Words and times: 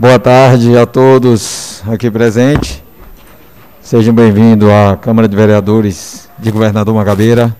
Boa 0.00 0.16
tarde 0.16 0.78
a 0.78 0.86
todos 0.86 1.82
aqui 1.88 2.08
presentes. 2.08 2.80
Sejam 3.82 4.14
bem-vindos 4.14 4.68
à 4.70 4.96
Câmara 4.96 5.26
de 5.26 5.34
Vereadores 5.34 6.28
de 6.38 6.52
Governador 6.52 6.94
Magabeira. 6.94 7.56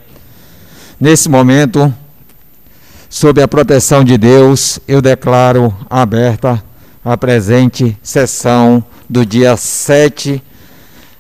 Nesse 1.01 1.29
momento, 1.29 1.93
sob 3.11 3.43
a 3.43 3.49
proteção 3.49 4.05
de 4.05 4.17
Deus, 4.17 4.79
eu 4.87 5.03
declaro 5.03 5.77
aberta 5.91 6.63
a 7.05 7.17
presente 7.17 7.99
sessão 8.05 8.85
do 9.11 9.27
dia 9.27 9.57
7 9.57 10.41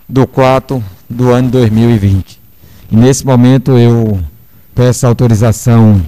do 0.08 0.24
4 0.24 0.80
do 1.10 1.32
ano 1.32 1.50
2020. 1.50 2.40
E 2.92 2.96
nesse 2.96 3.26
momento 3.26 3.76
eu 3.76 4.20
peço 4.72 5.04
autorização 5.04 6.00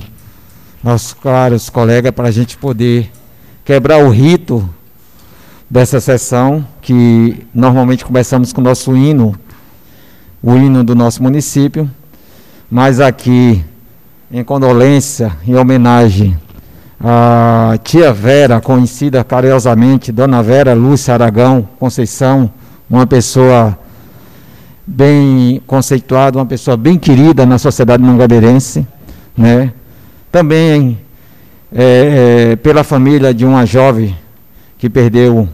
aos 0.84 1.12
caros 1.12 1.68
colegas 1.68 2.12
para 2.12 2.29
a 2.29 2.30
gente 2.30 2.56
poder 2.56 3.11
quebrar 3.64 4.04
o 4.04 4.08
rito 4.08 4.70
dessa 5.71 6.00
sessão, 6.00 6.67
que 6.82 7.46
normalmente 7.54 8.04
começamos 8.04 8.53
com 8.53 8.61
o 8.61 8.64
nosso 8.64 8.96
hino, 8.96 9.36
o 10.43 10.57
hino 10.57 10.82
do 10.82 10.96
nosso 10.96 11.22
município, 11.22 11.89
mas 12.68 12.99
aqui, 12.99 13.64
em 14.32 14.43
condolência, 14.43 15.32
em 15.46 15.54
homenagem 15.54 16.36
à 16.99 17.79
tia 17.85 18.13
Vera, 18.13 18.61
conhecida 18.61 19.22
carinhosamente, 19.22 20.11
Dona 20.11 20.43
Vera 20.43 20.75
Lúcia 20.75 21.14
Aragão 21.14 21.68
Conceição, 21.79 22.50
uma 22.89 23.07
pessoa 23.07 23.79
bem 24.85 25.63
conceituada, 25.68 26.36
uma 26.36 26.46
pessoa 26.46 26.77
bem 26.77 26.99
querida 26.99 27.46
na 27.46 27.58
sociedade 27.58 28.02
mangabeirense, 28.02 28.85
né? 29.36 29.72
Também 30.32 30.99
é, 31.72 32.50
é, 32.52 32.56
pela 32.56 32.83
família 32.83 33.33
de 33.33 33.47
uma 33.47 33.64
jovem 33.64 34.16
que 34.77 34.91
perdeu 34.91 35.48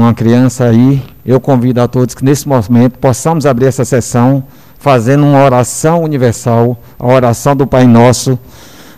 uma 0.00 0.12
criança 0.12 0.64
aí, 0.64 1.02
eu 1.24 1.38
convido 1.38 1.80
a 1.80 1.88
todos 1.88 2.14
que 2.14 2.24
nesse 2.24 2.48
momento 2.48 2.98
possamos 2.98 3.46
abrir 3.46 3.66
essa 3.66 3.84
sessão 3.84 4.44
fazendo 4.78 5.24
uma 5.24 5.42
oração 5.42 6.02
universal, 6.02 6.76
a 6.98 7.06
oração 7.06 7.54
do 7.56 7.66
Pai 7.66 7.86
Nosso, 7.86 8.38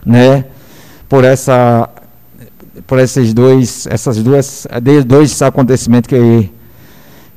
né? 0.05 0.45
Por 1.09 1.25
essa 1.25 1.89
por 2.87 2.99
esses 2.99 3.35
dois, 3.35 3.87
essas 3.89 4.23
duas, 4.23 4.67
dois 5.07 5.43
acontecimentos 5.43 6.09
que 6.09 6.51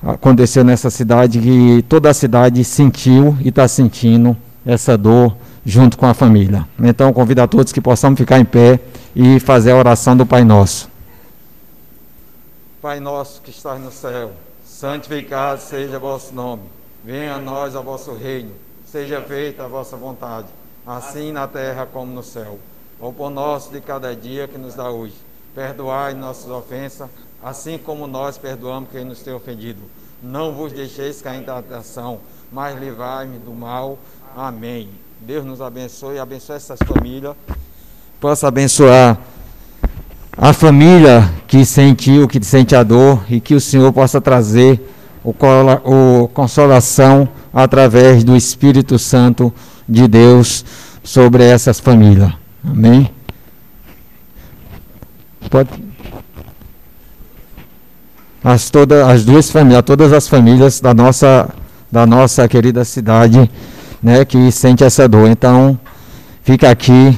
aconteceu 0.02 0.64
nessa 0.64 0.90
cidade 0.90 1.40
que 1.40 1.84
toda 1.88 2.10
a 2.10 2.14
cidade 2.14 2.64
sentiu 2.64 3.38
e 3.42 3.50
está 3.50 3.68
sentindo 3.68 4.36
essa 4.66 4.98
dor 4.98 5.36
junto 5.66 5.98
com 5.98 6.06
a 6.06 6.14
família. 6.14 6.66
Então, 6.82 7.12
convido 7.14 7.42
a 7.42 7.48
todos 7.48 7.72
que 7.72 7.82
possamos 7.82 8.18
ficar 8.18 8.40
em 8.40 8.46
pé 8.46 8.80
e 9.16 9.40
fazer 9.40 9.72
a 9.72 9.76
oração 9.76 10.16
do 10.16 10.26
Pai 10.26 10.44
Nosso. 10.44 10.89
Pai 12.82 13.02
nosso 13.02 13.42
que 13.42 13.50
estás 13.50 13.82
no 13.82 13.92
céu, 13.92 14.32
santificado 14.66 15.60
seja 15.60 16.00
vosso 16.00 16.34
nome. 16.34 16.64
Venha 17.04 17.36
a 17.36 17.38
nós 17.38 17.76
o 17.76 17.84
vosso 17.84 18.14
reino. 18.14 18.54
Seja 18.90 19.22
feita 19.22 19.66
a 19.66 19.68
vossa 19.68 19.98
vontade, 19.98 20.48
assim 20.88 21.34
na 21.34 21.46
terra 21.46 21.86
como 21.86 22.14
no 22.14 22.24
céu. 22.24 22.58
O 22.98 23.12
pão 23.12 23.30
nosso 23.30 23.70
de 23.70 23.82
cada 23.82 24.16
dia 24.16 24.48
que 24.48 24.58
nos 24.58 24.76
dá 24.76 24.90
hoje. 24.90 25.16
Perdoai 25.54 26.14
nossas 26.14 26.50
ofensas, 26.50 27.10
assim 27.44 27.78
como 27.78 28.08
nós 28.08 28.38
perdoamos 28.38 28.90
quem 28.92 29.04
nos 29.04 29.20
tem 29.20 29.34
ofendido. 29.34 29.82
Não 30.24 30.54
vos 30.54 30.72
deixeis 30.72 31.22
cair 31.22 31.42
em 31.42 31.44
tentação, 31.44 32.22
mas 32.50 32.80
livrai-me 32.80 33.40
do 33.40 33.52
mal. 33.52 34.00
Amém. 34.34 34.90
Deus 35.20 35.44
nos 35.44 35.60
abençoe 35.60 36.16
e 36.16 36.20
abençoe 36.20 36.56
essas 36.56 36.80
famílias. 36.80 37.36
Possa 38.22 38.48
abençoar 38.48 39.20
a 40.42 40.54
família 40.54 41.30
que 41.48 41.66
sentiu, 41.66 42.26
que 42.26 42.42
sente 42.46 42.74
a 42.74 42.82
dor 42.82 43.22
e 43.30 43.42
que 43.42 43.54
o 43.54 43.60
Senhor 43.60 43.92
possa 43.92 44.22
trazer 44.22 44.80
o, 45.22 45.36
o 45.84 46.30
consolação 46.30 47.28
através 47.54 48.24
do 48.24 48.38
Espírito 48.38 48.98
Santo 48.98 49.54
de 49.88 50.08
Deus 50.08 50.64
sobre 51.04 51.44
essas 51.44 51.82
famílias. 51.82 52.32
Amém? 52.66 53.12
Pode. 55.50 55.70
As, 58.42 58.70
toda, 58.70 59.12
as 59.12 59.26
duas 59.26 59.52
famílias, 59.52 59.84
todas 59.84 60.14
as 60.14 60.30
famílias 60.30 60.80
da 60.80 60.94
nossa, 60.94 61.50
da 61.92 62.06
nossa 62.06 62.48
querida 62.48 62.86
cidade, 62.86 63.52
né, 64.02 64.24
que 64.24 64.50
sente 64.54 64.86
essa 64.86 65.06
dor. 65.06 65.30
Então, 65.30 65.78
fica 66.44 66.70
aqui 66.70 67.18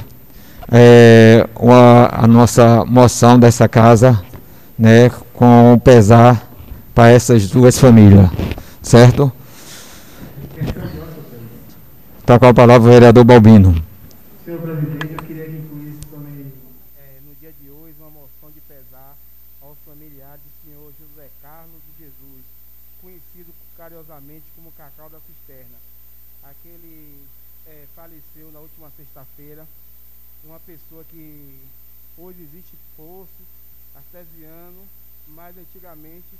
é, 0.71 1.45
uma, 1.59 2.07
a 2.09 2.25
nossa 2.25 2.85
moção 2.85 3.37
dessa 3.37 3.67
casa, 3.67 4.23
né, 4.79 5.09
com 5.33 5.77
pesar 5.83 6.47
para 6.95 7.09
essas 7.09 7.49
duas 7.49 7.77
famílias, 7.77 8.29
certo? 8.81 9.31
Está 12.19 12.39
com 12.39 12.45
a 12.45 12.53
palavra 12.53 12.87
o 12.87 12.91
vereador 12.93 13.25
Balbino. 13.25 13.75
Senhor 14.45 14.61
presidente, 14.61 15.11
eu 15.11 15.23
queria 15.27 15.43
que 15.43 15.57
incluísse 15.57 15.99
também 16.09 16.53
é, 16.95 17.19
no 17.27 17.35
dia 17.35 17.51
de 17.61 17.69
hoje 17.69 17.95
uma 17.99 18.09
moção 18.09 18.47
de 18.55 18.61
pesar 18.61 19.17
aos 19.61 19.75
familiares 19.85 20.39
do 20.39 20.51
senhor 20.63 20.93
José 20.95 21.27
Carlos 21.43 21.83
de 21.83 22.05
Jesus, 22.05 22.43
conhecido 23.01 23.51
carinhosamente 23.75 24.45
como 24.55 24.71
Cacau 24.77 25.09
da 25.09 25.19
Cisterna. 25.27 25.75
Aquele 26.47 27.27
é, 27.67 27.83
faleceu 27.93 28.47
na 28.53 28.59
última 28.59 28.87
sexta-feira 28.95 29.67
uma 30.43 30.59
pessoa 30.71 31.03
que 31.09 31.59
hoje 32.17 32.37
existe 32.43 32.73
poço, 32.95 33.43
artesiano, 33.93 34.87
mas 35.35 35.57
antigamente 35.57 36.31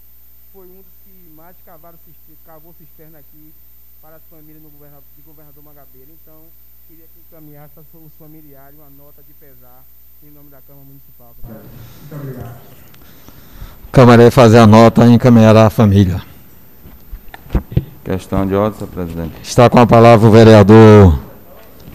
foi 0.53 0.65
um 0.67 0.77
dos 0.77 0.95
que 1.03 1.33
mais 1.35 1.55
cavaram, 1.65 1.97
cavou 2.45 2.73
cisterna 2.77 3.19
aqui 3.19 3.53
para 4.01 4.15
as 4.15 4.21
famílias 4.29 4.63
no 4.63 4.69
governador, 4.69 5.03
de 5.15 5.21
governador 5.21 5.63
Magabeira. 5.63 6.07
Então, 6.21 6.43
queria 6.87 7.05
que 7.05 7.19
encaminhasse 7.27 7.73
os 7.79 8.11
familiares 8.17 8.75
uma 8.79 8.89
nota 8.89 9.21
de 9.21 9.33
pesar 9.33 9.83
em 10.23 10.31
nome 10.31 10.49
da 10.49 10.59
Câmara 10.61 10.85
Municipal. 10.85 11.35
Muito 11.43 12.15
obrigado. 12.15 12.61
Câmara 13.91 14.21
vai 14.21 14.31
fazer 14.31 14.59
a 14.59 14.67
nota 14.67 15.05
e 15.05 15.11
encaminhar 15.11 15.57
à 15.57 15.69
família. 15.69 16.21
Questão 18.05 18.47
de 18.47 18.55
ordem, 18.55 18.79
senhor 18.79 18.91
presidente. 18.91 19.41
Está 19.41 19.69
com 19.69 19.79
a 19.79 19.85
palavra 19.85 20.27
o 20.27 20.31
vereador 20.31 21.19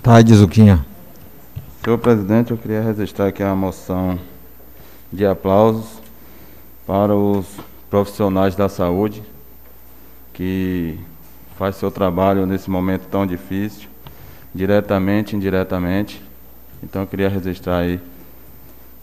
Taide 0.03 0.35
Zuquinha. 0.35 0.85
Senhor 1.87 1.99
presidente, 1.99 2.51
eu 2.51 2.59
queria 2.59 2.83
registrar 2.83 3.29
aqui 3.29 3.45
a 3.45 3.55
moção 3.55 4.19
de 5.13 5.25
aplausos 5.25 6.03
para 6.85 7.15
os 7.15 7.47
profissionais 7.89 8.57
da 8.57 8.69
saúde 8.69 9.23
que 10.33 10.99
faz 11.57 11.77
seu 11.77 11.89
trabalho 11.89 12.45
nesse 12.45 12.69
momento 12.69 13.07
tão 13.07 13.25
difícil, 13.25 13.89
diretamente 14.53 15.33
e 15.33 15.37
indiretamente. 15.37 16.21
Então 16.83 17.03
eu 17.03 17.07
queria 17.07 17.29
registrar 17.29 17.79
aí 17.79 18.01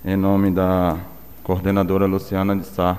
em 0.03 0.17
nome 0.17 0.51
da 0.51 0.97
coordenadora 1.41 2.05
Luciana 2.05 2.53
de 2.53 2.65
Sá. 2.65 2.97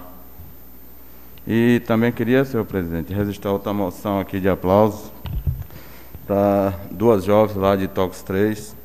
E 1.46 1.82
também 1.86 2.10
queria, 2.10 2.42
senhor 2.46 2.64
presidente, 2.64 3.12
registrar 3.12 3.52
outra 3.52 3.74
moção 3.74 4.18
aqui 4.18 4.40
de 4.40 4.48
aplausos 4.48 5.12
para 6.26 6.72
duas 6.90 7.22
jovens 7.22 7.56
lá 7.58 7.76
de 7.76 7.86
Tox 7.86 8.22
3, 8.22 8.82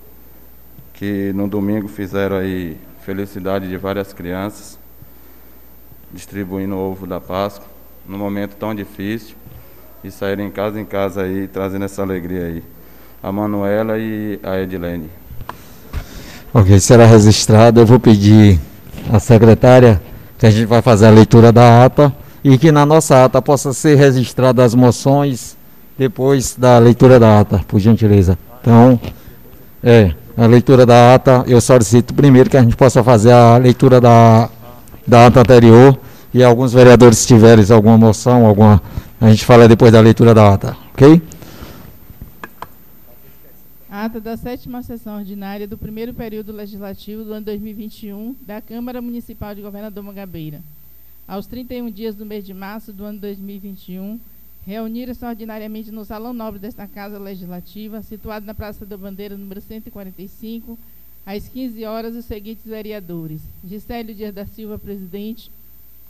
que 1.00 1.32
no 1.34 1.48
domingo 1.48 1.88
fizeram 1.88 2.36
aí 2.36 2.76
felicidade 3.06 3.70
de 3.70 3.78
várias 3.78 4.12
crianças, 4.12 4.78
distribuindo 6.12 6.76
o 6.76 6.92
ovo 6.92 7.08
da 7.08 7.22
Páscoa, 7.22 7.66
num 8.06 8.18
momento 8.18 8.58
tão 8.58 8.76
difícil, 8.76 9.38
e 10.04 10.12
saíram 10.12 10.52
casa 10.52 10.78
em 10.78 10.84
casa 10.84 11.22
aí, 11.22 11.48
trazendo 11.48 11.86
essa 11.86 12.02
alegria 12.02 12.48
aí. 12.48 12.64
A 13.24 13.32
Manuela 13.32 13.98
e 13.98 14.42
a 14.44 14.60
Edilene. 14.60 15.10
Ok, 16.54 16.78
será 16.82 17.06
registrado. 17.06 17.80
Eu 17.80 17.86
vou 17.86 18.00
pedir 18.00 18.60
à 19.10 19.20
secretária 19.20 20.02
que 20.38 20.46
a 20.46 20.52
gente 20.52 20.66
vai 20.66 20.82
fazer 20.82 21.08
a 21.08 21.12
leitura 21.12 21.50
da 21.50 21.86
ata 21.86 22.14
e 22.44 22.58
que 22.58 22.74
na 22.74 22.86
nossa 22.86 23.24
ata 23.24 23.42
possa 23.42 23.72
ser 23.72 23.96
registrada 23.96 24.66
as 24.66 24.76
moções 24.76 25.56
depois 25.98 26.56
da 26.58 26.78
leitura 26.78 27.18
da 27.18 27.40
ata, 27.40 27.62
por 27.68 27.80
gentileza. 27.80 28.38
Então, 28.62 29.00
é 29.82 30.14
a 30.40 30.48
leitura 30.48 30.86
da 30.86 31.16
ata, 31.16 31.44
eu 31.48 31.60
solicito 31.60 32.14
primeiro 32.14 32.50
que 32.50 32.56
a 32.56 32.64
gente 32.64 32.78
possa 32.78 33.04
fazer 33.04 33.34
a 33.34 33.58
leitura 33.58 34.00
da, 34.00 34.50
da 35.06 35.28
ata 35.28 35.42
anterior 35.42 36.00
e 36.34 36.42
alguns 36.42 36.72
vereadores, 36.72 37.18
se 37.18 37.28
tiverem 37.28 37.66
alguma 37.70 37.98
moção, 37.98 38.46
alguma, 38.46 38.82
a 39.20 39.30
gente 39.30 39.44
fala 39.44 39.68
depois 39.68 39.92
da 39.92 40.00
leitura 40.00 40.34
da 40.34 40.54
ata, 40.54 40.78
ok? 40.94 41.22
Ata 43.92 44.22
da 44.22 44.38
sétima 44.38 44.82
sessão 44.82 45.18
ordinária 45.18 45.68
do 45.68 45.78
primeiro 45.78 46.14
período 46.14 46.54
legislativo 46.54 47.26
do 47.26 47.34
ano 47.34 47.46
2021 47.46 48.34
da 48.40 48.62
Câmara 48.62 49.02
Municipal 49.02 49.54
de 49.54 49.62
Governador 49.62 50.02
Mangabeira. 50.06 50.62
Aos 51.28 51.48
31 51.48 51.92
dias 51.92 52.16
do 52.16 52.26
mês 52.26 52.46
de 52.46 52.54
março 52.54 52.94
do 52.94 53.04
ano 53.04 53.20
2021, 53.20 54.18
reuniram-se 54.66 55.26
ordinariamente 55.26 55.92
no 55.92 56.06
Salão 56.06 56.34
Nobre 56.34 56.60
desta 56.60 56.88
Casa 56.88 57.18
Legislativa, 57.18 58.02
situado 58.02 58.46
na 58.46 58.54
Praça 58.54 58.86
da 58.86 58.98
Bandeira, 58.98 59.38
número 59.38 59.62
145, 59.62 60.78
às 61.26 61.48
15 61.48 61.86
horas, 61.86 62.16
os 62.16 62.26
seguintes 62.26 62.66
vereadores: 62.66 63.42
Gisélio 63.64 64.16
Dias 64.16 64.34
da 64.34 64.46
Silva, 64.46 64.78
presidente, 64.78 65.52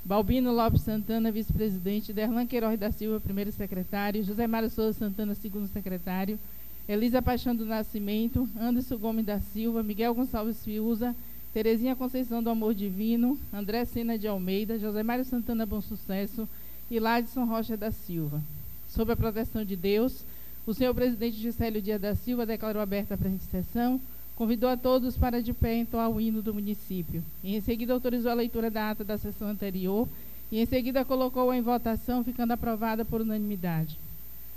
Balbino 0.04 0.52
Lopes 0.52 0.82
Santana, 0.82 1.32
vice-presidente, 1.32 2.14
Derlan 2.14 2.48
Queiroz 2.48 2.80
da 2.80 2.92
Silva, 2.92 3.20
primeiro 3.20 3.52
secretário, 3.52 4.24
José 4.24 4.48
Mário 4.48 4.70
Souza 4.70 4.98
Santana, 4.98 5.36
segundo 5.36 5.68
secretário, 5.68 6.40
Elisa 6.88 7.22
Paixão 7.22 7.56
do 7.56 7.66
Nascimento, 7.66 8.50
Anderson 8.60 8.98
Gomes 8.98 9.26
da 9.26 9.40
Silva, 9.40 9.84
Miguel 9.84 10.14
Gonçalves 10.14 10.64
Fiuza, 10.64 11.16
Terezinha 11.54 11.96
Conceição 11.96 12.42
do 12.42 12.50
Amor 12.50 12.74
Divino, 12.74 13.38
André 13.54 13.86
Sena 13.86 14.18
de 14.18 14.28
Almeida, 14.28 14.80
José 14.80 15.04
Mário 15.04 15.26
Santana 15.26 15.66
Bom 15.66 15.82
Sucesso 15.82 16.48
e 16.90 17.00
Ladson 17.00 17.46
Rocha 17.46 17.78
da 17.78 17.92
Silva. 17.92 18.42
Sob 18.88 19.12
a 19.12 19.16
proteção 19.16 19.64
de 19.64 19.76
Deus, 19.76 20.26
o 20.66 20.74
senhor 20.74 20.94
presidente 20.94 21.42
Juscelio 21.42 21.82
Dias 21.82 22.02
da 22.02 22.16
Silva 22.16 22.46
declarou 22.46 22.82
aberta 22.82 23.14
a 23.14 23.18
presente 23.18 23.44
sessão, 23.46 24.02
convidou 24.36 24.70
a 24.70 24.78
todos 24.78 25.18
para 25.18 25.44
de 25.44 25.54
pé 25.54 25.76
entoar 25.76 26.10
o 26.10 26.20
hino 26.20 26.42
do 26.42 26.54
município. 26.54 27.24
E 27.44 27.56
em 27.56 27.62
seguida 27.62 27.94
autorizou 27.94 28.32
a 28.32 28.36
leitura 28.36 28.70
da 28.70 28.92
ata 28.92 29.04
da 29.04 29.18
sessão 29.18 29.50
anterior 29.50 30.08
e 30.52 30.60
em 30.60 30.66
seguida 30.66 31.06
colocou-a 31.06 31.56
em 31.56 31.62
votação, 31.62 32.24
ficando 32.24 32.52
aprovada 32.52 33.06
por 33.06 33.22
unanimidade. 33.22 33.98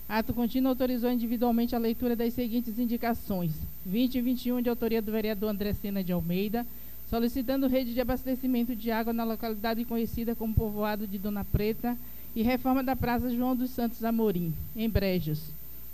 Ato 0.08 0.35
contínuo 0.35 0.70
autorizou 0.70 1.11
individualmente 1.11 1.75
a 1.75 1.78
leitura 1.78 2.14
das 2.17 2.35
seguintes 2.35 2.78
indicações: 2.78 3.52
20 3.85 4.17
e 4.17 4.20
21 4.20 4.62
de 4.62 4.69
autoria 4.69 5.02
do 5.02 5.12
vereador 5.12 5.50
André 5.50 5.73
Sena 5.73 6.02
de 6.02 6.12
Almeida, 6.12 6.67
solicitando 7.08 7.67
rede 7.67 7.93
de 7.93 8.00
abastecimento 8.00 8.75
de 8.75 8.90
água 8.90 9.12
na 9.12 9.25
localidade 9.25 9.85
conhecida 9.85 10.35
como 10.35 10.55
povoado 10.55 11.06
de 11.06 11.19
Dona 11.19 11.44
Preta 11.44 11.96
e 12.34 12.43
reforma 12.43 12.82
da 12.82 12.96
Praça 12.96 13.31
João 13.31 13.55
dos 13.55 13.70
Santos 13.70 14.02
Amorim, 14.05 14.55
em 14.75 14.88
Brejos. 14.88 15.40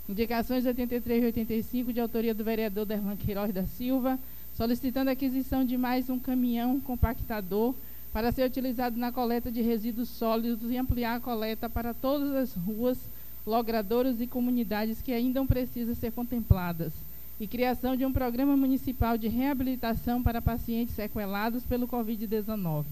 Indicações 0.07 0.65
83 0.65 1.21
e 1.21 1.25
85 1.27 1.93
de 1.93 1.99
autoria 1.99 2.33
do 2.33 2.43
vereador 2.43 2.85
Derlan 2.85 3.15
Queiroz 3.15 3.53
da 3.53 3.65
Silva, 3.65 4.17
solicitando 4.55 5.09
a 5.09 5.13
aquisição 5.13 5.63
de 5.63 5.77
mais 5.77 6.09
um 6.09 6.17
caminhão 6.17 6.79
compactador 6.79 7.75
para 8.11 8.31
ser 8.31 8.43
utilizado 8.47 8.97
na 8.97 9.11
coleta 9.11 9.51
de 9.51 9.61
resíduos 9.61 10.09
sólidos 10.09 10.71
e 10.71 10.77
ampliar 10.77 11.15
a 11.15 11.19
coleta 11.19 11.69
para 11.69 11.93
todas 11.93 12.33
as 12.33 12.53
ruas, 12.53 12.97
logradouros 13.45 14.19
e 14.19 14.25
comunidades 14.25 15.01
que 15.01 15.11
ainda 15.11 15.43
precisam 15.45 15.93
ser 15.93 16.11
contempladas. 16.11 16.93
E 17.39 17.47
criação 17.47 17.95
de 17.95 18.05
um 18.05 18.11
programa 18.11 18.57
municipal 18.57 19.17
de 19.17 19.27
reabilitação 19.27 20.23
para 20.23 20.41
pacientes 20.41 20.95
sequelados 20.95 21.63
pelo 21.63 21.87
Covid-19. 21.87 22.85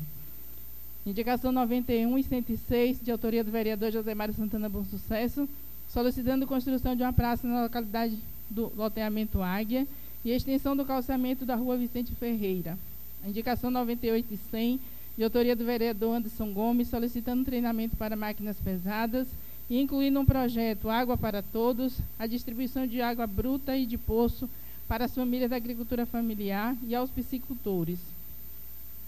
Indicação 1.08 1.54
91 1.54 2.18
e 2.18 2.24
106, 2.24 3.00
de 3.02 3.14
autoria 3.14 3.42
do 3.42 3.50
vereador 3.50 3.90
José 3.90 4.14
Mário 4.14 4.34
Santana 4.34 4.68
Bom 4.68 4.84
Sucesso, 4.84 5.48
solicitando 5.88 6.46
construção 6.46 6.98
de 6.98 7.02
uma 7.02 7.14
praça 7.14 7.48
na 7.48 7.64
localidade 7.64 8.18
do 8.50 8.74
loteamento 8.76 9.42
Águia 9.42 9.88
e 10.26 10.32
extensão 10.32 10.76
do 10.76 10.84
calçamento 10.84 11.46
da 11.46 11.56
rua 11.56 11.78
Vicente 11.78 12.14
Ferreira. 12.16 12.78
A 13.24 13.30
indicação 13.30 13.72
98 13.72 14.34
e 14.34 14.38
100, 14.52 14.82
de 15.18 15.24
autoria 15.24 15.56
do 15.56 15.64
vereador 15.64 16.14
Anderson 16.14 16.52
Gomes, 16.52 16.90
solicitando 16.90 17.46
treinamento 17.46 17.96
para 17.96 18.18
máquinas 18.18 18.58
pesadas 18.58 19.30
e 19.70 19.80
incluindo 19.80 20.20
um 20.20 20.26
projeto 20.26 20.90
Água 20.90 21.16
para 21.16 21.42
Todos, 21.42 22.00
a 22.20 22.28
distribuição 22.28 22.86
de 22.86 23.02
água 23.02 23.26
bruta 23.26 23.78
e 23.78 23.86
de 23.86 23.98
poço 23.98 24.50
para 24.90 25.06
as 25.06 25.16
famílias 25.16 25.52
da 25.52 25.56
agricultura 25.56 26.06
familiar 26.06 26.76
e 26.86 26.94
aos 26.94 27.10
piscicultores. 27.10 28.17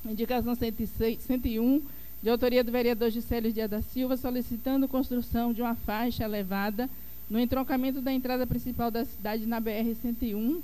Indicação 0.06 0.56
106, 0.56 1.20
101, 1.22 1.82
de 2.22 2.30
autoria 2.30 2.64
do 2.64 2.72
vereador 2.72 3.10
Gisélio 3.10 3.52
Dias 3.52 3.70
da 3.70 3.82
Silva, 3.82 4.16
solicitando 4.16 4.88
construção 4.88 5.52
de 5.52 5.62
uma 5.62 5.76
faixa 5.76 6.24
elevada 6.24 6.90
no 7.30 7.40
entroncamento 7.40 8.02
da 8.02 8.12
entrada 8.12 8.48
principal 8.48 8.90
da 8.90 9.06
cidade 9.06 9.46
na 9.46 9.62
BR-101, 9.62 10.62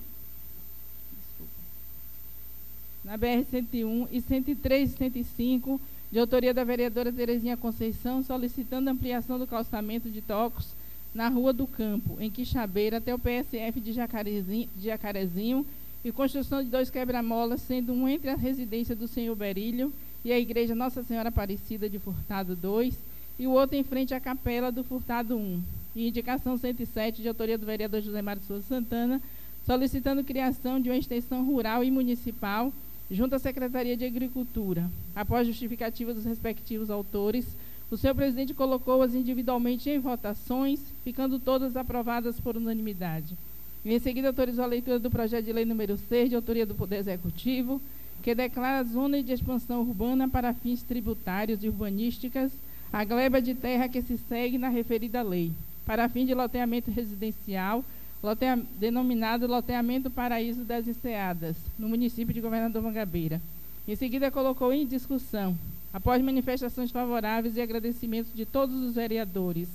na 3.04 3.18
BR-101 3.18 4.08
e 4.12 4.22
103 4.22 4.90
e 4.90 4.98
105, 4.98 5.82
de 6.12 6.20
autoria 6.20 6.54
da 6.54 6.64
vereadora 6.64 7.12
Terezinha 7.12 7.58
Conceição, 7.58 8.24
solicitando 8.24 8.90
ampliação 8.90 9.38
do 9.38 9.46
calçamento 9.46 10.10
de 10.10 10.22
tocos 10.22 10.70
na 11.14 11.30
Rua 11.30 11.54
do 11.54 11.68
Campo, 11.68 12.18
em 12.20 12.32
Quixabeira, 12.32 12.98
até 12.98 13.14
o 13.14 13.20
PSF 13.20 13.80
de 13.80 13.94
Jacarezinho, 13.94 14.70
de 14.76 14.86
Jacarezinho 14.86 15.66
e 16.06 16.12
construção 16.12 16.64
de 16.64 16.70
dois 16.70 16.92
quebra-molas, 16.92 17.62
sendo 17.62 17.92
um 17.92 18.08
entre 18.08 18.30
a 18.30 18.36
residência 18.36 18.96
do 18.96 19.08
senhor 19.08 19.36
Berílio 19.36 19.92
e 20.24 20.32
a 20.32 20.40
Igreja 20.40 20.76
Nossa 20.76 21.02
Senhora 21.02 21.30
Aparecida 21.30 21.90
de 21.90 21.98
Furtado 21.98 22.56
2, 22.56 22.96
e 23.40 23.48
o 23.48 23.52
outro 23.52 23.76
em 23.76 23.84
frente 23.84 24.14
à 24.14 24.20
Capela 24.20 24.72
do 24.72 24.84
Furtado 24.84 25.36
1. 25.36 25.64
E 25.96 26.08
indicação 26.08 26.60
107, 26.60 27.24
de 27.24 27.28
autoria 27.28 27.58
do 27.58 27.66
vereador 27.66 28.02
José 28.02 28.22
Mário 28.22 28.44
Souza 28.44 28.68
Santana, 28.68 29.20
solicitando 29.66 30.24
criação 30.24 30.80
de 30.80 30.92
uma 30.92 30.98
extensão 30.98 31.44
rural 31.44 31.84
e 31.84 31.90
municipal 31.90 32.72
junto 33.10 33.34
à 33.34 33.40
Secretaria 33.40 33.98
de 33.98 34.06
Agricultura. 34.06 34.88
Após 35.16 35.48
justificativa 35.48 36.14
dos 36.14 36.26
respectivos 36.26 36.92
autores, 36.92 37.48
o 37.90 37.98
senhor 37.98 38.14
presidente 38.14 38.54
colocou-as 38.54 39.16
individualmente 39.16 39.90
em 39.90 39.98
votações, 39.98 40.82
ficando 41.04 41.40
todas 41.40 41.76
aprovadas 41.76 42.40
por 42.40 42.56
unanimidade. 42.56 43.36
E 43.86 43.94
em 43.94 44.00
seguida 44.00 44.30
autorizou 44.30 44.66
a 44.66 44.68
leitura 44.68 44.98
do 44.98 45.12
projeto 45.12 45.46
de 45.46 45.54
lei 45.54 45.64
número 45.64 45.96
6, 45.96 46.30
de 46.30 46.36
autoria 46.36 46.66
do 46.66 46.74
Poder 46.74 46.98
Executivo, 46.98 47.80
que 48.24 48.34
declara 48.34 48.84
zona 48.84 49.22
de 49.22 49.32
expansão 49.32 49.82
urbana 49.82 50.28
para 50.28 50.56
fins 50.56 50.82
tributários 50.82 51.64
e 51.64 51.70
urbanísticas 51.70 52.52
a 52.92 53.04
gleba 53.04 53.40
de 53.40 53.54
terra 53.54 53.88
que 53.88 54.02
se 54.02 54.18
segue 54.18 54.58
na 54.58 54.70
referida 54.70 55.22
lei, 55.22 55.52
para 55.86 56.10
fim 56.10 56.26
de 56.26 56.34
loteamento 56.34 56.90
residencial, 56.90 57.86
lotea, 58.24 58.60
denominado 58.80 59.46
Loteamento 59.46 60.10
Paraíso 60.10 60.64
das 60.64 60.88
Enseadas, 60.88 61.56
no 61.78 61.88
município 61.88 62.34
de 62.34 62.42
Governador 62.42 62.82
Mangabeira. 62.82 63.40
Em 63.88 63.96
seguida, 63.96 64.32
colocou 64.32 64.74
em 64.74 64.88
discussão, 64.88 65.56
após 65.94 66.24
manifestações 66.24 66.90
favoráveis 66.90 67.56
e 67.56 67.62
agradecimentos 67.62 68.34
de 68.34 68.46
todos 68.46 68.76
os 68.82 68.96
vereadores, 68.96 69.68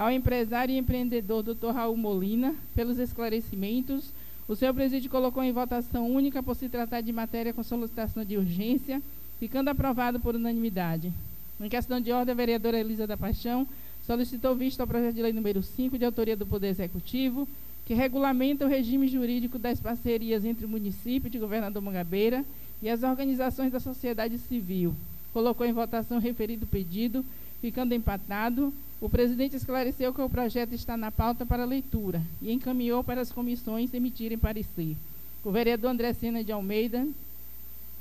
ao 0.00 0.10
empresário 0.10 0.74
e 0.74 0.78
empreendedor 0.78 1.42
Dr. 1.42 1.72
Raul 1.74 1.94
Molina 1.94 2.54
pelos 2.74 2.98
esclarecimentos, 2.98 4.14
o 4.48 4.56
senhor 4.56 4.72
presidente 4.72 5.10
colocou 5.10 5.42
em 5.42 5.52
votação 5.52 6.10
única 6.10 6.42
por 6.42 6.56
se 6.56 6.70
tratar 6.70 7.02
de 7.02 7.12
matéria 7.12 7.52
com 7.52 7.62
solicitação 7.62 8.24
de 8.24 8.38
urgência, 8.38 9.02
ficando 9.38 9.68
aprovado 9.68 10.18
por 10.18 10.34
unanimidade. 10.34 11.12
Em 11.60 11.68
questão 11.68 12.00
de 12.00 12.10
ordem, 12.12 12.32
a 12.32 12.34
vereadora 12.34 12.80
Elisa 12.80 13.06
da 13.06 13.14
Paixão 13.14 13.68
solicitou 14.06 14.56
vista 14.56 14.82
ao 14.82 14.86
projeto 14.86 15.16
de 15.16 15.20
lei 15.20 15.34
número 15.34 15.62
5, 15.62 15.98
de 15.98 16.06
autoria 16.06 16.34
do 16.34 16.46
Poder 16.46 16.68
Executivo, 16.68 17.46
que 17.84 17.92
regulamenta 17.92 18.64
o 18.64 18.68
regime 18.68 19.06
jurídico 19.06 19.58
das 19.58 19.80
parcerias 19.80 20.46
entre 20.46 20.64
o 20.64 20.68
município 20.68 21.28
de 21.28 21.38
Governador 21.38 21.82
Mangabeira 21.82 22.42
e 22.80 22.88
as 22.88 23.02
organizações 23.02 23.70
da 23.70 23.78
sociedade 23.78 24.38
civil. 24.38 24.94
Colocou 25.30 25.66
em 25.66 25.74
votação 25.74 26.16
o 26.16 26.20
referido 26.20 26.66
pedido, 26.66 27.22
ficando 27.60 27.94
empatado, 27.94 28.72
o 29.00 29.08
presidente 29.08 29.56
esclareceu 29.56 30.12
que 30.12 30.20
o 30.20 30.28
projeto 30.28 30.74
está 30.74 30.96
na 30.96 31.10
pauta 31.10 31.46
para 31.46 31.64
leitura 31.64 32.22
e 32.42 32.52
encaminhou 32.52 33.02
para 33.02 33.20
as 33.20 33.32
comissões 33.32 33.94
emitirem 33.94 34.38
parecer. 34.38 34.96
O 35.44 35.50
vereador 35.50 35.90
André 35.90 36.12
Sena 36.12 36.44
de 36.44 36.52
Almeida 36.52 37.06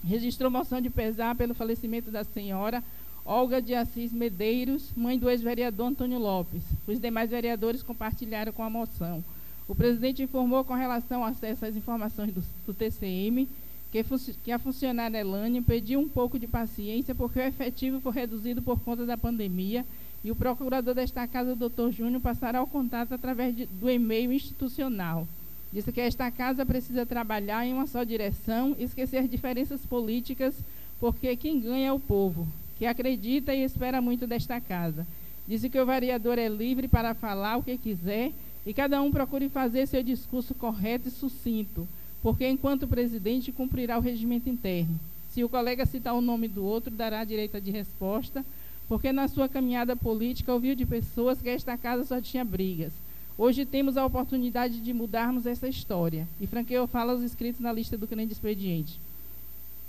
registrou 0.03 0.51
moção 0.51 0.81
de 0.81 0.89
pesar 0.89 1.35
pelo 1.35 1.53
falecimento 1.53 2.11
da 2.11 2.23
senhora 2.23 2.83
Olga 3.25 3.61
de 3.61 3.75
Assis 3.75 4.11
Medeiros, 4.11 4.89
mãe 4.95 5.17
do 5.17 5.29
ex-vereador 5.29 5.87
Antônio 5.87 6.19
Lopes. 6.19 6.63
Os 6.87 6.99
demais 6.99 7.29
vereadores 7.29 7.83
compartilharam 7.83 8.51
com 8.51 8.63
a 8.63 8.69
moção. 8.69 9.23
O 9.67 9.75
presidente 9.75 10.23
informou 10.23 10.63
com 10.63 10.73
relação 10.73 11.23
ao 11.23 11.29
acesso 11.29 11.65
às 11.65 11.75
informações 11.75 12.33
do, 12.33 12.43
do 12.65 12.73
TCM 12.73 13.47
que, 13.91 14.03
que, 14.43 14.51
a 14.51 14.59
funcionária 14.59 15.17
Elane 15.17 15.61
pediu 15.61 15.99
um 15.99 16.07
pouco 16.07 16.37
de 16.37 16.47
paciência 16.47 17.15
porque 17.15 17.39
o 17.39 17.43
efetivo 17.43 17.99
foi 17.99 18.11
reduzido 18.13 18.61
por 18.61 18.79
conta 18.79 19.05
da 19.05 19.17
pandemia 19.17 19.85
e 20.23 20.31
o 20.31 20.35
procurador 20.35 20.93
desta 20.93 21.27
casa, 21.27 21.55
doutor 21.55 21.91
Júnior, 21.91 22.21
passará 22.21 22.61
o 22.61 22.67
contato 22.67 23.13
através 23.13 23.55
de, 23.55 23.65
do 23.65 23.89
e-mail 23.89 24.33
institucional. 24.33 25.27
Disse 25.71 25.91
que 25.91 26.01
esta 26.01 26.29
casa 26.29 26.65
precisa 26.65 27.05
trabalhar 27.05 27.65
em 27.65 27.73
uma 27.73 27.87
só 27.87 28.03
direção, 28.03 28.75
esquecer 28.79 29.27
diferenças 29.27 29.85
políticas, 29.85 30.55
porque 30.99 31.35
quem 31.35 31.59
ganha 31.59 31.87
é 31.87 31.93
o 31.93 31.99
povo, 31.99 32.47
que 32.77 32.85
acredita 32.85 33.53
e 33.53 33.63
espera 33.63 34.01
muito 34.01 34.27
desta 34.27 34.59
casa. 34.59 35.05
Disse 35.47 35.69
que 35.69 35.79
o 35.79 35.85
vereador 35.85 36.37
é 36.37 36.47
livre 36.47 36.87
para 36.87 37.13
falar 37.13 37.57
o 37.57 37.63
que 37.63 37.77
quiser 37.77 38.31
e 38.65 38.73
cada 38.73 39.01
um 39.01 39.11
procure 39.11 39.47
fazer 39.49 39.87
seu 39.87 40.03
discurso 40.03 40.53
correto 40.53 41.07
e 41.07 41.11
sucinto, 41.11 41.87
porque 42.21 42.47
enquanto 42.47 42.87
presidente 42.87 43.51
cumprirá 43.51 43.97
o 43.97 44.01
regimento 44.01 44.49
interno. 44.49 44.99
Se 45.29 45.43
o 45.43 45.49
colega 45.49 45.85
citar 45.85 46.13
o 46.13 46.21
nome 46.21 46.47
do 46.47 46.63
outro, 46.63 46.93
dará 46.93 47.23
direito 47.23 47.59
de 47.61 47.71
resposta 47.71 48.43
porque 48.89 49.13
na 49.13 49.27
sua 49.27 49.47
caminhada 49.47 49.95
política 49.95 50.51
ouviu 50.51 50.73
de 50.75 50.83
pessoas 50.83 51.39
que 51.39 51.47
esta 51.47 51.77
casa 51.77 52.03
só 52.03 52.19
tinha 52.19 52.43
brigas. 52.43 52.91
Hoje 53.37 53.63
temos 53.63 53.95
a 53.95 54.05
oportunidade 54.05 54.81
de 54.81 54.91
mudarmos 54.91 55.45
essa 55.45 55.67
história. 55.67 56.27
E 56.41 56.47
franqueou 56.47 56.87
fala 56.87 57.13
aos 57.13 57.21
inscritos 57.21 57.61
na 57.61 57.71
lista 57.71 57.95
do 57.95 58.07
grande 58.07 58.33
expediente. 58.33 58.99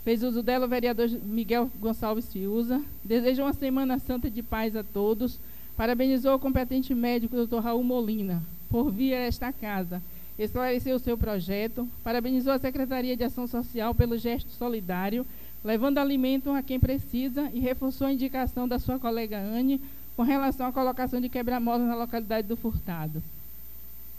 Fez 0.04 0.22
uso 0.22 0.42
dela 0.42 0.66
o 0.66 0.68
vereador 0.68 1.08
Miguel 1.08 1.70
Gonçalves 1.80 2.30
Fiuza. 2.30 2.82
Deseja 3.02 3.42
uma 3.42 3.54
Semana 3.54 3.98
Santa 3.98 4.30
de 4.30 4.42
paz 4.42 4.76
a 4.76 4.84
todos. 4.84 5.40
Parabenizou 5.76 6.34
o 6.34 6.38
competente 6.38 6.94
médico 6.94 7.46
Dr. 7.46 7.58
Raul 7.58 7.82
Molina 7.82 8.42
por 8.68 8.90
vir 8.90 9.14
a 9.14 9.20
esta 9.20 9.50
casa. 9.50 10.02
Esclareceu 10.42 10.96
o 10.96 11.00
seu 11.00 11.16
projeto. 11.16 11.88
Parabenizou 12.02 12.52
a 12.52 12.58
Secretaria 12.58 13.16
de 13.16 13.22
Ação 13.22 13.46
Social 13.46 13.94
pelo 13.94 14.18
gesto 14.18 14.50
solidário 14.52 15.24
levando 15.64 15.98
alimento 15.98 16.50
a 16.50 16.62
quem 16.62 16.80
precisa 16.80 17.50
e 17.52 17.60
reforçou 17.60 18.06
a 18.06 18.12
indicação 18.12 18.66
da 18.66 18.78
sua 18.78 18.98
colega 18.98 19.38
Anne 19.38 19.80
com 20.16 20.22
relação 20.22 20.66
à 20.66 20.72
colocação 20.72 21.20
de 21.20 21.28
quebra-molas 21.28 21.86
na 21.86 21.94
localidade 21.94 22.48
do 22.48 22.56
Furtado. 22.56 23.22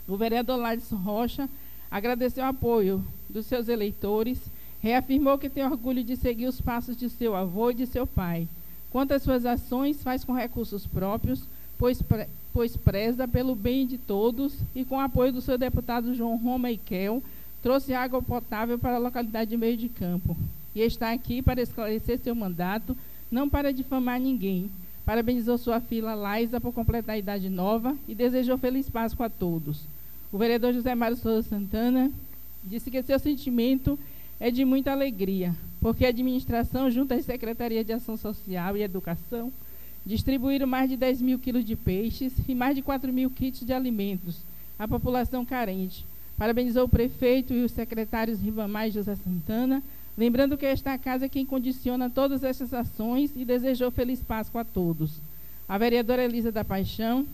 O 0.08 0.16
vereador 0.16 0.56
Ladson 0.56 0.96
Rocha 0.96 1.48
agradeceu 1.90 2.44
o 2.44 2.48
apoio 2.48 3.04
dos 3.28 3.46
seus 3.46 3.68
eleitores, 3.68 4.38
reafirmou 4.80 5.38
que 5.38 5.50
tem 5.50 5.64
orgulho 5.64 6.02
de 6.02 6.16
seguir 6.16 6.46
os 6.46 6.60
passos 6.60 6.96
de 6.96 7.08
seu 7.10 7.34
avô 7.34 7.70
e 7.70 7.74
de 7.74 7.86
seu 7.86 8.06
pai. 8.06 8.48
Quanto 8.90 9.12
às 9.12 9.22
suas 9.22 9.46
ações, 9.46 10.02
faz 10.02 10.24
com 10.24 10.32
recursos 10.32 10.86
próprios, 10.86 11.44
pois, 11.78 12.02
pois 12.52 12.76
preza 12.76 13.26
pelo 13.26 13.54
bem 13.54 13.86
de 13.86 13.98
todos 13.98 14.54
e 14.74 14.84
com 14.84 14.96
o 14.96 15.00
apoio 15.00 15.32
do 15.32 15.40
seu 15.40 15.56
deputado 15.56 16.14
João 16.14 16.36
Roma 16.36 16.70
Iquel, 16.70 17.22
trouxe 17.62 17.94
água 17.94 18.20
potável 18.20 18.78
para 18.78 18.96
a 18.96 18.98
localidade 18.98 19.50
de 19.50 19.56
Meio 19.56 19.76
de 19.76 19.88
Campo. 19.88 20.36
E 20.74 20.80
está 20.80 21.12
aqui 21.12 21.40
para 21.40 21.62
esclarecer 21.62 22.18
seu 22.18 22.34
mandato, 22.34 22.96
não 23.30 23.48
para 23.48 23.72
difamar 23.72 24.20
ninguém. 24.20 24.70
Parabenizou 25.04 25.58
sua 25.58 25.80
filha 25.80 26.14
Laisa 26.14 26.60
por 26.60 26.72
completar 26.72 27.14
a 27.14 27.18
idade 27.18 27.48
nova 27.48 27.96
e 28.06 28.14
desejou 28.14 28.58
feliz 28.58 28.88
Páscoa 28.88 29.26
a 29.26 29.30
todos. 29.30 29.86
O 30.30 30.38
vereador 30.38 30.72
José 30.72 30.94
Mário 30.94 31.16
Souza 31.16 31.48
Santana 31.48 32.10
disse 32.64 32.90
que 32.90 33.02
seu 33.02 33.18
sentimento 33.18 33.98
é 34.38 34.50
de 34.50 34.64
muita 34.64 34.92
alegria, 34.92 35.54
porque 35.80 36.04
a 36.04 36.08
administração, 36.08 36.90
junto 36.90 37.14
à 37.14 37.22
Secretaria 37.22 37.84
de 37.84 37.92
Ação 37.92 38.16
Social 38.16 38.76
e 38.76 38.82
Educação, 38.82 39.52
distribuíram 40.04 40.66
mais 40.66 40.90
de 40.90 40.96
10 40.96 41.22
mil 41.22 41.38
quilos 41.38 41.64
de 41.64 41.76
peixes 41.76 42.32
e 42.48 42.54
mais 42.54 42.74
de 42.74 42.82
4 42.82 43.12
mil 43.12 43.30
kits 43.30 43.64
de 43.64 43.72
alimentos 43.72 44.38
à 44.78 44.88
população 44.88 45.44
carente, 45.44 46.04
Parabenizou 46.36 46.86
o 46.86 46.88
prefeito 46.88 47.52
e 47.52 47.62
os 47.62 47.72
secretários 47.72 48.40
Ribamar 48.40 48.88
e 48.88 48.90
José 48.90 49.14
Santana, 49.14 49.82
lembrando 50.18 50.56
que 50.56 50.66
esta 50.66 50.96
casa 50.98 51.26
é 51.26 51.28
quem 51.28 51.46
condiciona 51.46 52.10
todas 52.10 52.42
essas 52.42 52.72
ações 52.74 53.30
e 53.36 53.44
desejou 53.44 53.90
feliz 53.90 54.20
Páscoa 54.20 54.62
a 54.62 54.64
todos. 54.64 55.20
A 55.68 55.78
vereadora 55.78 56.24
Elisa 56.24 56.50
da 56.50 56.64
Paixão 56.64 57.26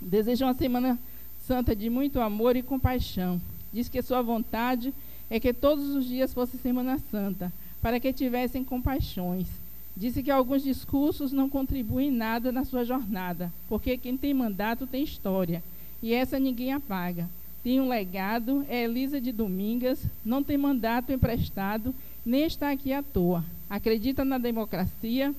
desejou 0.00 0.46
uma 0.46 0.54
semana 0.54 0.98
santa 1.44 1.74
de 1.74 1.90
muito 1.90 2.20
amor 2.20 2.56
e 2.56 2.62
compaixão. 2.62 3.40
Diz 3.72 3.88
que 3.88 4.00
sua 4.00 4.22
vontade 4.22 4.94
é 5.28 5.40
que 5.40 5.52
todos 5.52 5.88
os 5.90 6.06
dias 6.06 6.32
fosse 6.32 6.56
Semana 6.58 7.00
Santa, 7.10 7.52
para 7.82 7.98
que 7.98 8.12
tivessem 8.12 8.62
compaixões. 8.62 9.48
Disse 9.96 10.22
que 10.22 10.30
alguns 10.30 10.62
discursos 10.62 11.32
não 11.32 11.48
contribuem 11.48 12.10
nada 12.10 12.50
na 12.50 12.64
sua 12.64 12.84
jornada, 12.84 13.52
porque 13.68 13.96
quem 13.96 14.16
tem 14.16 14.34
mandato 14.34 14.86
tem 14.86 15.04
história, 15.04 15.62
e 16.02 16.12
essa 16.12 16.38
ninguém 16.38 16.72
apaga 16.72 17.28
tem 17.64 17.80
um 17.80 17.88
legado, 17.88 18.64
é 18.68 18.84
Elisa 18.84 19.18
de 19.18 19.32
Domingas, 19.32 19.98
não 20.22 20.44
tem 20.44 20.58
mandato 20.58 21.10
emprestado, 21.10 21.94
nem 22.24 22.44
está 22.44 22.70
aqui 22.70 22.92
à 22.92 23.02
toa. 23.02 23.42
Acredita 23.70 24.22
na 24.22 24.36
democracia 24.36 25.34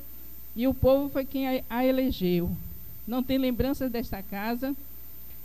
e 0.55 0.67
o 0.67 0.73
povo 0.73 1.07
foi 1.07 1.23
quem 1.23 1.63
a 1.69 1.85
elegeu. 1.85 2.49
Não 3.07 3.21
tem 3.21 3.37
lembranças 3.37 3.91
desta 3.91 4.23
casa, 4.23 4.75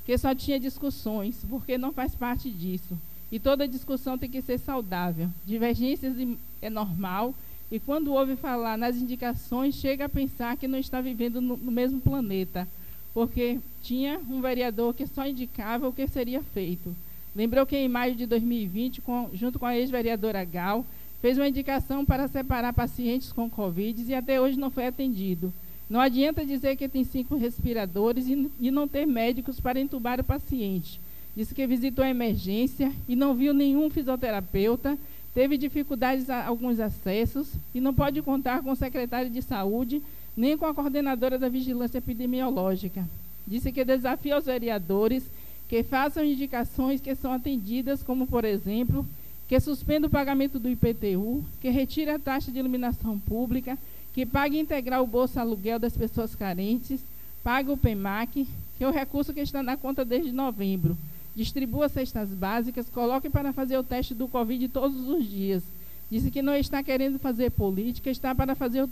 que 0.07 0.17
só 0.17 0.35
tinha 0.35 0.59
discussões, 0.59 1.45
porque 1.51 1.77
não 1.77 1.93
faz 1.93 2.15
parte 2.15 2.51
disso. 2.51 2.99
E 3.31 3.39
toda 3.39 3.69
discussão 3.69 4.17
tem 4.17 4.31
que 4.31 4.41
ser 4.41 4.57
saudável. 4.57 5.29
Divergências 5.45 6.17
é 6.63 6.71
normal, 6.71 7.35
e 7.71 7.79
quando 7.79 8.13
ouve 8.13 8.37
falar 8.37 8.77
nas 8.77 8.97
indicações, 8.97 9.75
chega 9.75 10.07
a 10.07 10.09
pensar 10.09 10.57
que 10.57 10.69
não 10.69 10.79
está 10.79 11.01
vivendo 11.01 11.41
no, 11.41 11.57
no 11.57 11.71
mesmo 11.71 12.01
planeta 12.01 12.67
porque 13.13 13.59
tinha 13.83 14.21
um 14.29 14.41
vereador 14.41 14.95
que 14.95 15.07
só 15.07 15.27
indicava 15.27 15.89
o 15.89 15.93
que 15.93 16.07
seria 16.07 16.43
feito. 16.43 16.95
Lembrou 17.35 17.67
que 17.67 17.77
em 17.77 17.89
maio 17.89 18.15
de 18.15 18.27
2020, 18.27 19.01
com, 19.01 19.31
junto 19.33 19.59
com 19.59 19.67
a 19.67 19.77
ex-vereadora 19.77 20.45
Gal, 20.45 20.85
fez 21.21 21.37
uma 21.37 21.49
indicação 21.49 22.05
para 22.05 22.29
separar 22.29 22.73
pacientes 22.73 23.33
com 23.33 23.51
Covid 23.51 24.03
e 24.03 24.15
até 24.15 24.41
hoje 24.41 24.59
não 24.59 24.71
foi 24.71 24.87
atendido. 24.87 25.53
Não 25.89 26.01
adianta 26.01 26.47
dizer 26.47 26.77
que 26.77 26.89
tem 26.89 27.05
cinco 27.05 27.37
respiradores 27.37 28.29
e, 28.29 28.51
e 28.61 28.71
não 28.71 28.87
ter 28.87 29.07
médicos 29.07 29.61
para 29.61 29.81
entubar 29.81 30.21
o 30.21 30.25
paciente. 30.25 31.01
Disse 31.35 31.55
que 31.55 31.67
visitou 31.67 32.05
a 32.05 32.11
emergência 32.11 32.93
e 33.09 33.15
não 33.15 33.35
viu 33.35 33.53
nenhum 33.53 33.91
fisioterapeuta, 33.91 34.99
teve 35.35 35.57
dificuldades 35.57 36.29
a 36.29 36.47
alguns 36.47 36.81
acessos 36.81 37.49
e 37.75 37.81
não 37.81 37.95
pode 37.95 38.21
contar 38.23 38.63
com 38.63 38.73
o 38.73 38.77
secretário 38.77 39.31
de 39.31 39.43
saúde 39.43 40.03
nem 40.37 40.57
com 40.57 40.67
a 40.67 40.75
coordenadora 40.75 41.39
da 41.39 41.49
vigilância 41.49 41.99
epidemiológica. 41.99 43.07
Disse 43.47 43.73
que 43.73 43.85
desafia 43.85 44.39
os 44.39 44.45
vereadores 44.45 45.25
que 45.69 45.83
façam 45.83 46.25
indicações 46.25 47.01
que 47.01 47.15
são 47.15 47.33
atendidas, 47.33 48.03
como, 48.03 48.27
por 48.27 48.45
exemplo, 48.45 49.07
que 49.49 49.59
suspenda 49.61 50.07
o 50.07 50.11
pagamento 50.11 50.59
do 50.59 50.69
IPTU, 50.69 51.45
que 51.61 51.71
retire 51.71 52.11
a 52.11 52.19
taxa 52.19 52.51
de 52.51 52.59
iluminação 52.59 53.19
pública, 53.19 53.79
que 54.13 54.27
pague 54.27 54.59
integral 54.59 55.05
o 55.05 55.07
bolsa 55.07 55.41
aluguel 55.41 55.79
das 55.79 55.97
pessoas 55.97 56.35
carentes, 56.35 57.01
pague 57.43 57.71
o 57.71 57.77
PEMAC, 57.77 58.47
que 58.77 58.85
é 58.85 58.89
o 58.89 58.93
recurso 58.93 59.33
que 59.33 59.41
está 59.41 59.63
na 59.63 59.77
conta 59.77 60.05
desde 60.05 60.33
novembro, 60.33 60.97
distribua 61.35 61.89
cestas 61.89 62.31
básicas, 62.31 62.89
coloque 62.89 63.31
para 63.31 63.53
fazer 63.53 63.79
o 63.79 63.85
teste 63.85 64.15
do 64.15 64.29
Covid 64.29 64.69
todos 64.69 65.09
os 65.09 65.29
dias, 65.29 65.63
Disse 66.11 66.29
que 66.31 66.43
não 66.43 66.57
está 66.57 66.83
querendo 66.83 67.21
fazer 67.21 67.51
política, 67.51 68.11
está 68.11 68.35
para, 68.35 68.57
fazer 68.57 68.89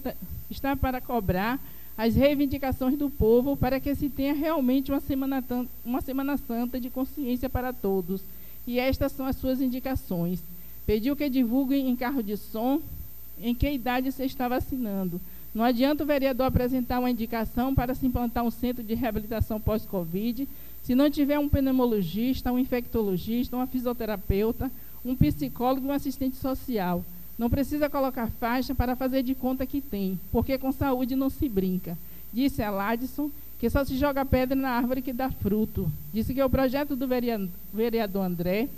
está 0.49 0.77
para 0.77 1.01
cobrar 1.01 1.61
as 1.97 2.15
reivindicações 2.15 2.97
do 2.97 3.11
povo 3.11 3.57
para 3.57 3.81
que 3.81 3.93
se 3.97 4.09
tenha 4.09 4.33
realmente 4.33 4.93
uma 4.93 5.01
semana, 5.01 5.45
uma 5.85 6.01
semana 6.01 6.37
Santa 6.37 6.81
de 6.81 6.89
consciência 6.89 7.51
para 7.51 7.73
todos. 7.73 8.23
E 8.65 8.79
estas 8.79 9.11
são 9.11 9.27
as 9.27 9.35
suas 9.35 9.61
indicações. 9.61 10.41
Pediu 10.87 11.17
que 11.17 11.29
divulguem 11.29 11.89
em 11.89 11.97
carro 11.97 12.23
de 12.23 12.37
som 12.37 12.81
em 13.41 13.53
que 13.53 13.69
idade 13.69 14.13
você 14.13 14.25
está 14.25 14.47
vacinando. 14.47 15.21
Não 15.53 15.65
adianta 15.65 16.05
o 16.05 16.07
vereador 16.07 16.47
apresentar 16.47 17.01
uma 17.01 17.11
indicação 17.11 17.75
para 17.75 17.97
se 17.97 18.07
implantar 18.07 18.45
um 18.45 18.51
centro 18.51 18.85
de 18.85 18.95
reabilitação 18.95 19.61
pós-Covid 19.61 20.47
se 20.83 20.95
não 20.95 21.11
tiver 21.11 21.39
um 21.39 21.49
pneumologista, 21.49 22.53
um 22.53 22.59
infectologista, 22.59 23.57
uma 23.57 23.67
fisioterapeuta, 23.67 24.71
um 25.05 25.15
psicólogo 25.15 25.87
e 25.87 25.91
um 25.91 25.93
assistente 25.93 26.37
social. 26.37 27.05
Não 27.39 27.49
precisa 27.49 27.89
colocar 27.89 28.29
faixa 28.41 28.75
para 28.75 28.97
fazer 28.97 29.23
de 29.23 29.35
conta 29.35 29.67
que 29.67 29.81
tem, 29.81 30.19
porque 30.33 30.59
com 30.59 30.73
saúde 30.73 31.15
não 31.15 31.31
se 31.31 31.49
brinca. 31.49 31.97
Disse 32.33 32.63
a 32.63 32.71
Ladson 32.71 33.31
que 33.59 33.69
só 33.69 33.85
se 33.85 33.97
joga 33.97 34.25
pedra 34.25 34.55
na 34.55 34.71
árvore 34.71 35.03
que 35.03 35.13
dá 35.13 35.31
fruto. 35.31 35.91
Disse 36.13 36.33
que 36.33 36.43
o 36.43 36.51
projeto 36.51 36.95
do 36.95 37.09
vereador 37.73 38.25
André, 38.25 38.69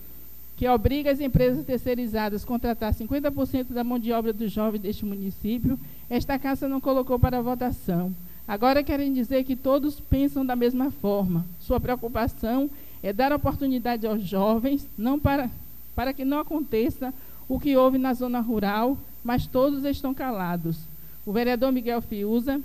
que 0.56 0.68
obriga 0.68 1.10
as 1.10 1.20
empresas 1.20 1.64
terceirizadas 1.64 2.44
a 2.44 2.46
contratar 2.46 2.94
50% 2.94 3.72
da 3.72 3.84
mão 3.84 3.98
de 3.98 4.12
obra 4.12 4.32
dos 4.32 4.52
jovens 4.52 4.80
deste 4.80 5.04
município, 5.04 5.78
esta 6.08 6.38
casa 6.38 6.68
não 6.68 6.80
colocou 6.80 7.18
para 7.18 7.40
votação. 7.40 8.14
Agora 8.46 8.82
querem 8.82 9.12
dizer 9.12 9.44
que 9.44 9.54
todos 9.54 10.00
pensam 10.00 10.44
da 10.44 10.56
mesma 10.56 10.90
forma. 10.90 11.46
Sua 11.60 11.80
preocupação 11.80 12.68
é 13.02 13.12
dar 13.12 13.32
oportunidade 13.32 14.06
aos 14.06 14.22
jovens, 14.22 14.86
não 14.96 15.18
para 15.18 15.50
para 15.94 16.14
que 16.14 16.24
não 16.24 16.38
aconteça 16.38 17.12
o 17.48 17.58
que 17.60 17.76
houve 17.76 17.98
na 17.98 18.14
zona 18.14 18.40
rural, 18.40 18.96
mas 19.22 19.46
todos 19.46 19.84
estão 19.84 20.14
calados. 20.14 20.78
O 21.26 21.32
vereador 21.32 21.72
Miguel 21.72 22.00
Fiuza 22.00 22.60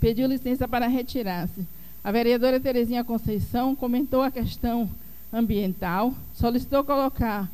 pediu 0.00 0.26
licença 0.26 0.66
para 0.66 0.86
retirar-se. 0.86 1.66
A 2.02 2.10
vereadora 2.10 2.60
Terezinha 2.60 3.04
Conceição 3.04 3.76
comentou 3.76 4.22
a 4.22 4.30
questão 4.30 4.88
ambiental, 5.32 6.14
solicitou 6.32 6.84
colocar 6.84 7.50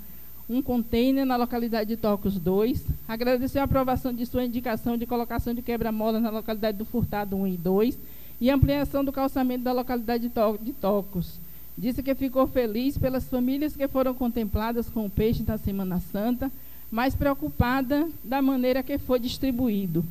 um 0.48 0.60
container 0.60 1.24
na 1.24 1.36
localidade 1.36 1.88
de 1.88 1.96
Tocos 1.96 2.38
2, 2.38 2.84
agradeceu 3.08 3.62
a 3.62 3.64
aprovação 3.64 4.12
de 4.12 4.26
sua 4.26 4.44
indicação 4.44 4.96
de 4.96 5.06
colocação 5.06 5.54
de 5.54 5.62
quebra-mola 5.62 6.20
na 6.20 6.30
localidade 6.30 6.76
do 6.76 6.84
Furtado 6.84 7.36
1 7.36 7.46
e 7.46 7.56
2 7.56 7.98
e 8.40 8.50
ampliação 8.50 9.04
do 9.04 9.12
calçamento 9.12 9.64
da 9.64 9.72
localidade 9.72 10.30
de 10.60 10.72
Tocos. 10.72 11.38
Disse 11.76 12.02
que 12.02 12.14
ficou 12.14 12.46
feliz 12.46 12.98
pelas 12.98 13.24
famílias 13.24 13.74
que 13.74 13.88
foram 13.88 14.14
contempladas 14.14 14.88
com 14.88 15.06
o 15.06 15.10
peixe 15.10 15.42
da 15.42 15.56
Semana 15.56 16.00
Santa, 16.12 16.52
mas 16.90 17.14
preocupada 17.14 18.08
da 18.22 18.42
maneira 18.42 18.82
que 18.82 18.98
foi 18.98 19.18
distribuído, 19.18 20.04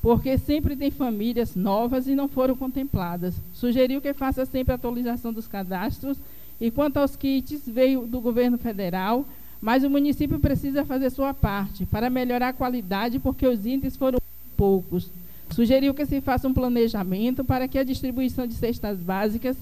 porque 0.00 0.38
sempre 0.38 0.76
tem 0.76 0.90
famílias 0.90 1.54
novas 1.54 2.06
e 2.06 2.14
não 2.14 2.28
foram 2.28 2.56
contempladas. 2.56 3.34
Sugeriu 3.52 4.00
que 4.00 4.14
faça 4.14 4.46
sempre 4.46 4.72
a 4.72 4.76
atualização 4.76 5.32
dos 5.32 5.46
cadastros 5.46 6.16
e 6.60 6.70
quanto 6.70 6.98
aos 6.98 7.16
kits, 7.16 7.62
veio 7.66 8.06
do 8.06 8.20
governo 8.20 8.56
federal, 8.56 9.26
mas 9.62 9.84
o 9.84 9.88
município 9.88 10.40
precisa 10.40 10.84
fazer 10.84 11.08
sua 11.08 11.32
parte 11.32 11.86
para 11.86 12.10
melhorar 12.10 12.48
a 12.48 12.52
qualidade, 12.52 13.20
porque 13.20 13.46
os 13.46 13.64
índices 13.64 13.96
foram 13.96 14.18
poucos. 14.56 15.08
Sugeriu 15.52 15.94
que 15.94 16.04
se 16.04 16.20
faça 16.20 16.48
um 16.48 16.52
planejamento 16.52 17.44
para 17.44 17.68
que 17.68 17.78
a 17.78 17.84
distribuição 17.84 18.44
de 18.44 18.54
cestas 18.54 18.98
básicas 18.98 19.56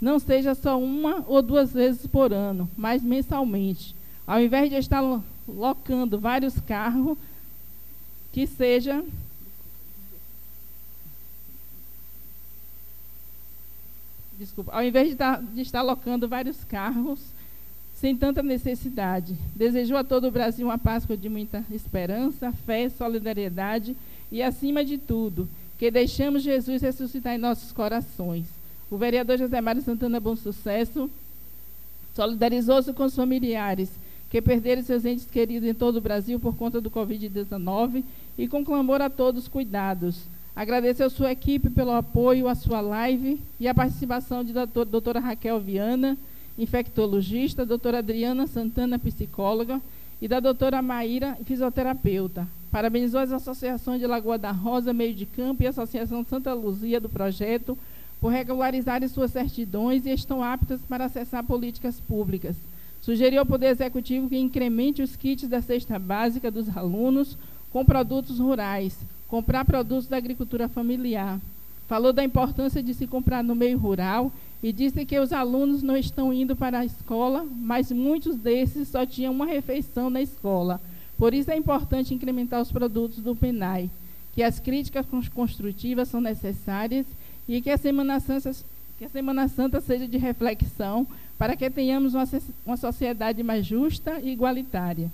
não 0.00 0.18
seja 0.18 0.54
só 0.54 0.80
uma 0.80 1.22
ou 1.28 1.42
duas 1.42 1.70
vezes 1.70 2.06
por 2.06 2.32
ano, 2.32 2.66
mas 2.74 3.02
mensalmente. 3.02 3.94
Ao 4.26 4.40
invés 4.40 4.70
de 4.70 4.76
estar 4.76 5.02
locando 5.46 6.18
vários 6.18 6.58
carros, 6.60 7.18
que 8.32 8.46
seja 8.46 9.04
Desculpa, 14.38 14.72
ao 14.72 14.82
invés 14.82 15.08
de 15.08 15.12
estar, 15.12 15.42
de 15.42 15.60
estar 15.60 15.82
locando 15.82 16.26
vários 16.26 16.64
carros, 16.64 17.20
sem 18.02 18.16
tanta 18.16 18.42
necessidade. 18.42 19.36
Desejou 19.54 19.96
a 19.96 20.02
todo 20.02 20.26
o 20.26 20.30
Brasil 20.32 20.66
uma 20.66 20.76
Páscoa 20.76 21.16
de 21.16 21.28
muita 21.28 21.64
esperança, 21.70 22.50
fé, 22.66 22.88
solidariedade 22.88 23.96
e, 24.30 24.42
acima 24.42 24.84
de 24.84 24.98
tudo, 24.98 25.48
que 25.78 25.88
deixamos 25.88 26.42
Jesus 26.42 26.82
ressuscitar 26.82 27.36
em 27.36 27.38
nossos 27.38 27.70
corações. 27.70 28.46
O 28.90 28.98
vereador 28.98 29.38
José 29.38 29.60
Mário 29.60 29.82
Santana 29.82 30.18
Bom 30.18 30.34
Sucesso 30.34 31.08
solidarizou-se 32.12 32.92
com 32.92 33.04
os 33.04 33.14
familiares 33.14 33.88
que 34.28 34.42
perderam 34.42 34.82
seus 34.82 35.04
entes 35.04 35.26
queridos 35.26 35.68
em 35.68 35.72
todo 35.72 35.96
o 35.98 36.00
Brasil 36.00 36.40
por 36.40 36.56
conta 36.56 36.80
do 36.80 36.90
Covid-19 36.90 38.02
e 38.36 38.48
com 38.48 38.64
clamor 38.64 39.00
a 39.00 39.08
todos 39.08 39.46
cuidados. 39.46 40.24
Agradeceu 40.56 41.08
sua 41.08 41.30
equipe 41.30 41.70
pelo 41.70 41.92
apoio 41.92 42.48
à 42.48 42.56
sua 42.56 42.80
live 42.80 43.40
e 43.60 43.68
a 43.68 43.74
participação 43.74 44.42
de 44.42 44.52
doutor, 44.52 44.86
doutora 44.86 45.20
Raquel 45.20 45.60
Viana, 45.60 46.18
infectologista, 46.58 47.64
doutora 47.64 47.98
Adriana 47.98 48.46
Santana, 48.46 48.98
psicóloga, 48.98 49.80
e 50.20 50.28
da 50.28 50.38
doutora 50.38 50.80
Maíra, 50.80 51.36
fisioterapeuta. 51.44 52.46
Parabenizou 52.70 53.20
as 53.20 53.32
associações 53.32 54.00
de 54.00 54.06
Lagoa 54.06 54.38
da 54.38 54.52
Rosa, 54.52 54.92
Meio 54.92 55.12
de 55.12 55.26
Campo 55.26 55.62
e 55.62 55.66
Associação 55.66 56.24
Santa 56.24 56.54
Luzia 56.54 57.00
do 57.00 57.08
projeto 57.08 57.76
por 58.20 58.30
regularizarem 58.30 59.08
suas 59.08 59.32
certidões 59.32 60.06
e 60.06 60.10
estão 60.10 60.44
aptas 60.44 60.80
para 60.88 61.06
acessar 61.06 61.42
políticas 61.42 62.00
públicas. 62.00 62.54
Sugeriu 63.00 63.40
ao 63.40 63.46
Poder 63.46 63.66
Executivo 63.66 64.28
que 64.28 64.38
incremente 64.38 65.02
os 65.02 65.16
kits 65.16 65.48
da 65.48 65.60
cesta 65.60 65.98
básica 65.98 66.52
dos 66.52 66.74
alunos 66.76 67.36
com 67.72 67.84
produtos 67.84 68.38
rurais, 68.38 68.96
comprar 69.26 69.64
produtos 69.64 70.06
da 70.06 70.16
agricultura 70.16 70.68
familiar. 70.68 71.40
Falou 71.88 72.12
da 72.12 72.22
importância 72.22 72.80
de 72.80 72.94
se 72.94 73.08
comprar 73.08 73.42
no 73.42 73.56
meio 73.56 73.76
rural 73.76 74.30
e 74.62 74.72
disse 74.72 75.04
que 75.04 75.18
os 75.18 75.32
alunos 75.32 75.82
não 75.82 75.96
estão 75.96 76.32
indo 76.32 76.54
para 76.54 76.78
a 76.78 76.84
escola, 76.84 77.44
mas 77.44 77.90
muitos 77.90 78.36
desses 78.36 78.88
só 78.88 79.04
tinham 79.04 79.32
uma 79.32 79.44
refeição 79.44 80.08
na 80.08 80.22
escola. 80.22 80.80
Por 81.18 81.34
isso 81.34 81.50
é 81.50 81.56
importante 81.56 82.14
incrementar 82.14 82.60
os 82.62 82.70
produtos 82.70 83.18
do 83.18 83.34
PENAI, 83.34 83.90
que 84.34 84.42
as 84.42 84.60
críticas 84.60 85.04
construtivas 85.34 86.08
são 86.08 86.20
necessárias 86.20 87.06
e 87.48 87.60
que 87.60 87.70
a 87.70 87.76
Semana 87.76 88.20
Santa, 88.20 88.52
que 88.98 89.04
a 89.04 89.08
Semana 89.08 89.48
Santa 89.48 89.80
seja 89.80 90.06
de 90.06 90.16
reflexão 90.16 91.06
para 91.36 91.56
que 91.56 91.68
tenhamos 91.68 92.14
uma, 92.14 92.28
uma 92.64 92.76
sociedade 92.76 93.42
mais 93.42 93.66
justa 93.66 94.20
e 94.20 94.30
igualitária. 94.30 95.10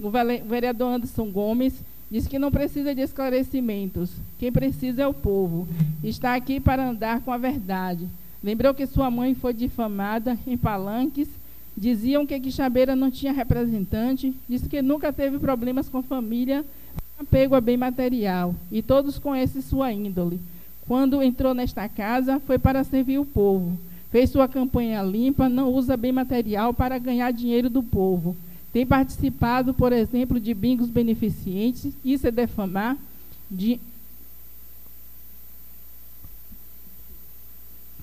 O 0.00 0.10
vereador 0.10 0.94
Anderson 0.94 1.30
Gomes 1.30 1.74
disse 2.10 2.28
que 2.28 2.38
não 2.38 2.50
precisa 2.50 2.92
de 2.92 3.02
esclarecimentos, 3.02 4.10
quem 4.38 4.50
precisa 4.50 5.02
é 5.02 5.06
o 5.06 5.14
povo. 5.14 5.68
Está 6.02 6.34
aqui 6.34 6.58
para 6.58 6.88
andar 6.88 7.20
com 7.20 7.32
a 7.32 7.38
verdade. 7.38 8.08
Lembrou 8.42 8.72
que 8.72 8.86
sua 8.86 9.10
mãe 9.10 9.34
foi 9.34 9.52
difamada 9.52 10.38
em 10.46 10.56
palanques, 10.56 11.28
diziam 11.76 12.26
que 12.26 12.40
Quixabeira 12.40 12.96
não 12.96 13.10
tinha 13.10 13.32
representante, 13.32 14.34
disse 14.48 14.68
que 14.68 14.80
nunca 14.80 15.12
teve 15.12 15.38
problemas 15.38 15.88
com 15.88 16.02
família, 16.02 16.64
apego 17.18 17.54
a 17.54 17.60
bem 17.60 17.76
material, 17.76 18.54
e 18.72 18.80
todos 18.82 19.18
conhecem 19.18 19.60
sua 19.60 19.92
índole. 19.92 20.40
Quando 20.86 21.22
entrou 21.22 21.54
nesta 21.54 21.88
casa, 21.88 22.40
foi 22.40 22.58
para 22.58 22.82
servir 22.82 23.18
o 23.18 23.24
povo. 23.24 23.78
Fez 24.10 24.30
sua 24.30 24.48
campanha 24.48 25.02
limpa, 25.02 25.48
não 25.48 25.72
usa 25.72 25.96
bem 25.96 26.10
material 26.10 26.74
para 26.74 26.98
ganhar 26.98 27.30
dinheiro 27.30 27.70
do 27.70 27.82
povo. 27.82 28.36
Tem 28.72 28.86
participado, 28.86 29.74
por 29.74 29.92
exemplo, 29.92 30.40
de 30.40 30.54
bingos 30.54 30.88
beneficentes, 30.88 31.92
isso 32.04 32.26
é 32.26 32.30
defamar, 32.30 32.96
de... 33.50 33.80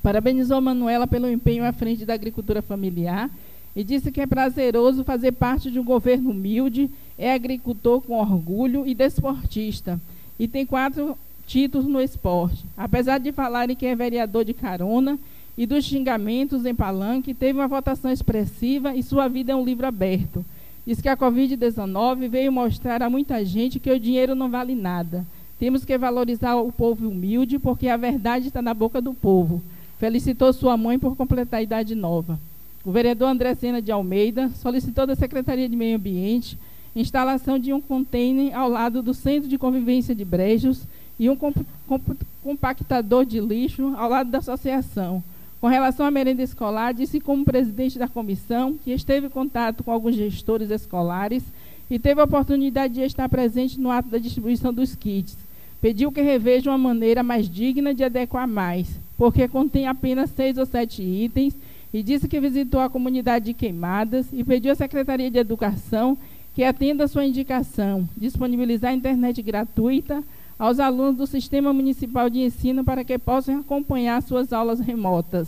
Parabenizou 0.08 0.62
Manuela 0.62 1.06
pelo 1.06 1.30
empenho 1.30 1.66
à 1.66 1.74
frente 1.74 2.06
da 2.06 2.14
agricultura 2.14 2.62
familiar 2.62 3.30
e 3.76 3.84
disse 3.84 4.10
que 4.10 4.22
é 4.22 4.26
prazeroso 4.26 5.04
fazer 5.04 5.34
parte 5.34 5.70
de 5.70 5.82
um 5.82 5.84
governo 5.84 6.30
humilde, 6.30 6.90
é 7.18 7.34
agricultor 7.34 8.00
com 8.00 8.18
orgulho 8.18 8.88
e 8.88 8.96
desportista. 8.96 10.00
E 10.40 10.48
tem 10.48 10.66
quatro 10.66 11.18
títulos 11.46 11.86
no 11.88 12.00
esporte. 12.00 12.64
Apesar 12.78 13.18
de 13.18 13.34
falarem 13.34 13.76
que 13.76 13.86
é 13.86 13.98
vereador 13.98 14.46
de 14.46 14.54
carona 14.54 15.20
e 15.58 15.66
dos 15.66 15.84
xingamentos 15.84 16.66
em 16.66 16.74
palanque, 16.74 17.34
teve 17.34 17.60
uma 17.60 17.68
votação 17.68 18.10
expressiva 18.10 18.96
e 18.96 19.04
sua 19.04 19.28
vida 19.28 19.52
é 19.52 19.56
um 19.58 19.66
livro 19.66 19.86
aberto. 19.86 20.46
Diz 20.86 21.02
que 21.02 21.10
a 21.10 21.18
Covid-19 21.18 22.30
veio 22.30 22.50
mostrar 22.50 23.04
a 23.04 23.10
muita 23.10 23.44
gente 23.44 23.78
que 23.78 23.92
o 23.92 24.00
dinheiro 24.00 24.36
não 24.36 24.50
vale 24.50 24.74
nada. 24.74 25.26
Temos 25.60 25.84
que 25.84 25.98
valorizar 25.98 26.56
o 26.56 26.72
povo 26.72 27.10
humilde, 27.10 27.60
porque 27.60 27.90
a 27.90 27.98
verdade 27.98 28.48
está 28.48 28.62
na 28.62 28.74
boca 28.74 29.02
do 29.02 29.14
povo. 29.14 29.62
Felicitou 30.00 30.54
sua 30.54 30.78
mãe 30.78 31.00
por 31.00 31.16
completar 31.16 31.60
a 31.60 31.64
idade 31.64 31.96
nova. 31.96 32.40
O 32.86 32.92
vereador 32.92 33.30
André 33.30 33.54
Sena 33.56 33.82
de 33.82 33.92
Almeida 33.92 34.50
solicitou 34.56 35.06
da 35.06 35.16
Secretaria 35.16 35.68
de 35.68 35.76
Meio 35.76 35.98
Ambiente 35.98 36.58
instalação 37.00 37.60
de 37.60 37.72
um 37.74 37.80
container 37.80 38.56
ao 38.56 38.70
lado 38.70 39.04
do 39.04 39.14
Centro 39.14 39.48
de 39.48 39.58
Convivência 39.58 40.16
de 40.16 40.26
Brejos 40.26 40.84
e 41.20 41.30
um 41.30 41.36
comp 41.36 41.58
comp 41.88 42.04
compactador 42.44 43.26
de 43.26 43.40
lixo 43.40 43.94
ao 43.98 44.10
lado 44.10 44.32
da 44.32 44.38
associação. 44.38 45.22
Com 45.60 45.68
relação 45.68 46.06
à 46.06 46.12
merenda 46.12 46.42
escolar, 46.42 46.94
disse 46.94 47.20
como 47.20 47.44
presidente 47.44 48.00
da 48.00 48.08
comissão 48.08 48.78
que 48.84 48.92
esteve 48.92 49.28
em 49.28 49.30
contato 49.30 49.84
com 49.84 49.92
alguns 49.92 50.16
gestores 50.16 50.70
escolares 50.70 51.44
e 51.90 52.00
teve 52.00 52.22
a 52.22 52.24
oportunidade 52.24 52.94
de 52.94 53.02
estar 53.02 53.28
presente 53.28 53.80
no 53.80 53.92
ato 53.92 54.10
da 54.10 54.18
distribuição 54.18 54.74
dos 54.74 54.96
kits. 54.96 55.38
Pediu 55.82 56.12
que 56.12 56.22
revejam 56.22 56.74
uma 56.74 56.90
maneira 56.90 57.22
mais 57.22 57.50
digna 57.50 57.94
de 57.94 58.04
adequar 58.04 58.48
mais, 58.48 58.88
porque 59.18 59.48
contém 59.48 59.88
apenas 59.88 60.32
seis 60.32 60.58
ou 60.58 60.66
sete 60.66 61.02
itens, 61.02 61.56
e 61.94 62.04
disse 62.04 62.28
que 62.28 62.40
visitou 62.40 62.80
a 62.82 62.90
comunidade 62.90 63.46
de 63.46 63.54
Queimadas 63.54 64.28
e 64.34 64.44
pediu 64.44 64.72
à 64.72 64.76
Secretaria 64.76 65.32
de 65.32 65.38
Educação 65.38 66.18
que 66.54 66.64
atenda 66.64 67.04
a 67.04 67.08
sua 67.08 67.24
indicação, 67.24 68.08
disponibilizar 68.18 68.94
internet 68.94 69.42
gratuita 69.42 70.24
aos 70.58 70.80
alunos 70.80 71.16
do 71.16 71.28
Sistema 71.28 71.72
Municipal 71.72 72.30
de 72.30 72.40
Ensino 72.40 72.84
para 72.84 73.04
que 73.04 73.18
possam 73.18 73.60
acompanhar 73.60 74.22
suas 74.24 74.52
aulas 74.52 74.80
remotas. 74.80 75.48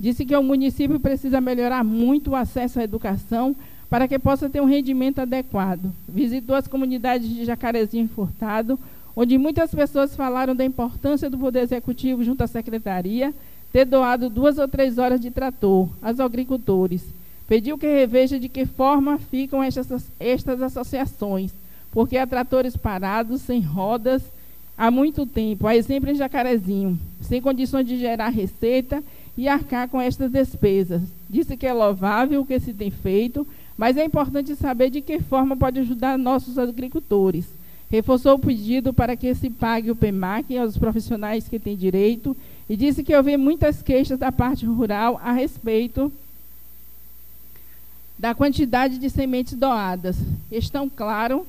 Disse 0.00 0.24
que 0.24 0.34
o 0.34 0.42
município 0.42 0.98
precisa 0.98 1.40
melhorar 1.40 1.84
muito 1.84 2.30
o 2.30 2.36
acesso 2.36 2.80
à 2.80 2.84
educação 2.84 3.54
para 3.88 4.08
que 4.08 4.18
possa 4.18 4.48
ter 4.48 4.60
um 4.60 4.66
rendimento 4.66 5.20
adequado. 5.20 5.92
Visitou 6.08 6.56
as 6.56 6.66
comunidades 6.66 7.28
de 7.28 7.44
Jacarezinho 7.44 8.06
e 8.06 8.08
Furtado, 8.08 8.78
onde 9.16 9.38
muitas 9.38 9.74
pessoas 9.74 10.14
falaram 10.14 10.54
da 10.54 10.64
importância 10.64 11.30
do 11.30 11.38
Poder 11.38 11.60
Executivo 11.60 12.22
junto 12.22 12.44
à 12.44 12.46
Secretaria 12.46 13.34
ter 13.72 13.86
doado 13.86 14.28
duas 14.28 14.58
ou 14.58 14.68
três 14.68 14.98
horas 14.98 15.18
de 15.18 15.30
trator 15.30 15.88
aos 16.02 16.20
agricultores. 16.20 17.02
Pediu 17.48 17.78
que 17.78 17.86
reveja 17.86 18.38
de 18.38 18.48
que 18.48 18.66
forma 18.66 19.18
ficam 19.18 19.62
estas, 19.62 20.10
estas 20.20 20.60
associações, 20.60 21.52
porque 21.92 22.18
há 22.18 22.26
tratores 22.26 22.76
parados, 22.76 23.40
sem 23.42 23.60
rodas, 23.60 24.22
há 24.76 24.90
muito 24.90 25.24
tempo, 25.24 25.66
a 25.66 25.74
exemplo 25.74 26.10
em 26.10 26.14
Jacarezinho, 26.14 26.98
sem 27.22 27.40
condições 27.40 27.86
de 27.86 27.98
gerar 27.98 28.28
receita 28.28 29.02
e 29.36 29.48
arcar 29.48 29.88
com 29.88 30.00
estas 30.00 30.30
despesas. 30.30 31.02
Disse 31.28 31.56
que 31.56 31.66
é 31.66 31.72
louvável 31.72 32.40
o 32.40 32.46
que 32.46 32.58
se 32.60 32.74
tem 32.74 32.90
feito, 32.90 33.46
mas 33.78 33.96
é 33.96 34.04
importante 34.04 34.54
saber 34.56 34.90
de 34.90 35.00
que 35.00 35.20
forma 35.20 35.56
pode 35.56 35.80
ajudar 35.80 36.18
nossos 36.18 36.58
agricultores. 36.58 37.46
Reforçou 37.90 38.34
o 38.34 38.38
pedido 38.38 38.92
para 38.92 39.16
que 39.16 39.34
se 39.34 39.48
pague 39.48 39.90
o 39.90 39.96
PEMAC 39.96 40.56
aos 40.58 40.76
profissionais 40.76 41.48
que 41.48 41.58
têm 41.58 41.76
direito 41.76 42.36
e 42.68 42.76
disse 42.76 43.04
que 43.04 43.14
houve 43.14 43.36
muitas 43.36 43.80
queixas 43.80 44.18
da 44.18 44.32
parte 44.32 44.66
rural 44.66 45.20
a 45.22 45.32
respeito 45.32 46.12
da 48.18 48.34
quantidade 48.34 48.98
de 48.98 49.08
sementes 49.08 49.54
doadas. 49.54 50.16
Estão, 50.50 50.88
claro, 50.88 51.46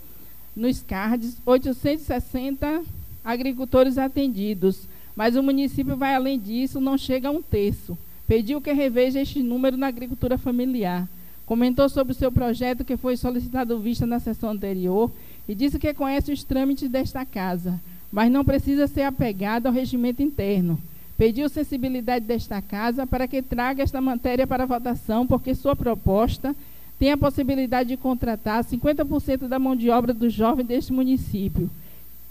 nos 0.56 0.84
cards 0.84 1.38
860 1.46 2.84
agricultores 3.24 3.98
atendidos, 3.98 4.88
mas 5.16 5.36
o 5.36 5.44
município 5.44 5.98
vai 5.98 6.14
além 6.14 6.40
disso, 6.40 6.80
não 6.80 6.98
chega 6.98 7.30
a 7.30 7.32
um 7.32 7.42
terço. 7.42 7.98
Pediu 8.28 8.62
que 8.62 8.72
reveja 8.74 9.22
este 9.22 9.42
número 9.42 9.78
na 9.78 9.88
agricultura 9.88 10.38
familiar. 10.38 11.08
Comentou 11.46 11.88
sobre 11.88 12.12
o 12.12 12.16
seu 12.16 12.32
projeto 12.32 12.84
que 12.84 12.98
foi 12.98 13.16
solicitado 13.16 13.80
vista 13.80 14.06
na 14.06 14.20
sessão 14.20 14.50
anterior 14.50 15.10
e 15.48 15.56
disse 15.56 15.80
que 15.80 15.94
conhece 15.94 16.32
os 16.32 16.44
trâmites 16.44 16.90
desta 16.90 17.26
casa, 17.26 17.80
mas 18.12 18.32
não 18.32 18.44
precisa 18.44 18.88
ser 18.88 19.04
apegado 19.04 19.68
ao 19.68 19.74
regimento 19.74 20.22
interno. 20.22 20.80
Pediu 21.18 21.50
sensibilidade 21.50 22.26
desta 22.26 22.62
casa 22.62 23.08
para 23.08 23.28
que 23.28 23.42
traga 23.42 23.84
esta 23.84 24.00
matéria 24.00 24.46
para 24.46 24.66
votação, 24.66 25.26
porque 25.26 25.56
sua 25.56 25.76
proposta 25.76 26.56
tem 27.00 27.12
a 27.12 27.18
possibilidade 27.18 27.90
de 27.90 27.98
contratar 27.98 28.64
50% 28.64 29.48
da 29.48 29.58
mão 29.58 29.76
de 29.76 29.90
obra 29.90 30.14
do 30.14 30.30
jovem 30.30 30.66
deste 30.66 30.94
município 30.94 31.70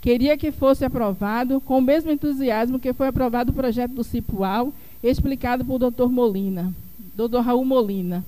Queria 0.06 0.36
que 0.36 0.52
fosse 0.52 0.84
aprovado 0.84 1.60
com 1.60 1.78
o 1.78 1.82
mesmo 1.82 2.12
entusiasmo 2.12 2.78
que 2.78 2.92
foi 2.92 3.08
aprovado 3.08 3.50
o 3.50 3.52
projeto 3.52 3.90
do 3.90 4.04
Cipual, 4.04 4.72
explicado 5.02 5.64
por 5.64 5.80
Dr. 5.80 6.06
Molina, 6.06 6.72
Dr. 7.16 7.40
Raul 7.40 7.64
Molina. 7.64 8.24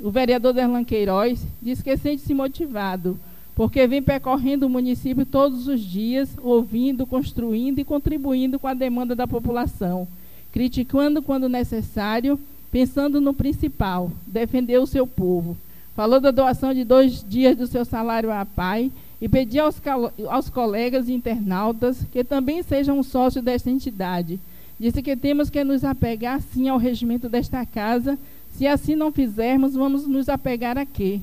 O 0.00 0.08
vereador 0.08 0.52
Derlan 0.52 0.84
Queiroz 0.84 1.44
diz 1.60 1.82
que 1.82 1.96
sente-se 1.96 2.32
motivado, 2.32 3.18
porque 3.56 3.86
vem 3.86 4.02
percorrendo 4.02 4.66
o 4.66 4.70
município 4.70 5.24
todos 5.24 5.66
os 5.66 5.80
dias, 5.80 6.28
ouvindo, 6.42 7.06
construindo 7.06 7.78
e 7.78 7.84
contribuindo 7.84 8.58
com 8.58 8.68
a 8.68 8.74
demanda 8.74 9.16
da 9.16 9.26
população, 9.26 10.06
criticando 10.52 11.22
quando 11.22 11.48
necessário, 11.48 12.38
pensando 12.70 13.18
no 13.18 13.32
principal, 13.32 14.12
defender 14.26 14.78
o 14.78 14.86
seu 14.86 15.06
povo. 15.06 15.56
Falou 15.96 16.20
da 16.20 16.30
doação 16.30 16.74
de 16.74 16.84
dois 16.84 17.24
dias 17.26 17.56
do 17.56 17.66
seu 17.66 17.82
salário 17.86 18.30
à 18.30 18.44
PAI 18.44 18.92
e 19.22 19.26
pediu 19.26 19.64
aos, 19.64 19.80
aos 20.28 20.50
colegas 20.50 21.08
internautas 21.08 22.04
que 22.12 22.22
também 22.22 22.62
sejam 22.62 23.02
sócios 23.02 23.42
desta 23.42 23.70
entidade. 23.70 24.38
Disse 24.78 25.00
que 25.00 25.16
temos 25.16 25.48
que 25.48 25.64
nos 25.64 25.82
apegar 25.82 26.42
sim 26.42 26.68
ao 26.68 26.76
regimento 26.76 27.26
desta 27.26 27.64
casa. 27.64 28.18
Se 28.52 28.66
assim 28.66 28.94
não 28.94 29.10
fizermos, 29.10 29.72
vamos 29.72 30.06
nos 30.06 30.28
apegar 30.28 30.76
a 30.76 30.84
quê? 30.84 31.22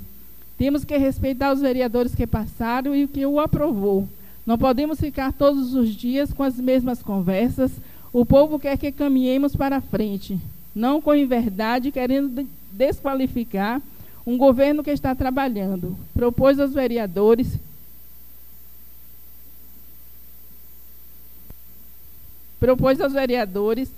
Temos 0.57 0.85
que 0.85 0.97
respeitar 0.97 1.51
os 1.51 1.61
vereadores 1.61 2.13
que 2.13 2.27
passaram 2.27 2.95
e 2.95 3.03
o 3.03 3.07
que 3.07 3.25
o 3.25 3.39
aprovou. 3.39 4.07
Não 4.45 4.57
podemos 4.57 4.99
ficar 4.99 5.33
todos 5.33 5.73
os 5.73 5.89
dias 5.89 6.33
com 6.33 6.43
as 6.43 6.57
mesmas 6.57 7.01
conversas. 7.01 7.71
O 8.11 8.25
povo 8.25 8.59
quer 8.59 8.77
que 8.77 8.91
caminhemos 8.91 9.55
para 9.55 9.81
frente, 9.81 10.39
não 10.75 11.01
com 11.01 11.15
inverdade, 11.15 11.91
querendo 11.91 12.47
desqualificar 12.71 13.81
um 14.25 14.37
governo 14.37 14.83
que 14.83 14.91
está 14.91 15.15
trabalhando. 15.15 15.97
Propôs 16.13 16.59
aos 16.59 16.73
vereadores 16.73 17.57
propôs 22.59 23.01
aos 23.01 23.11
vereadores 23.11 23.91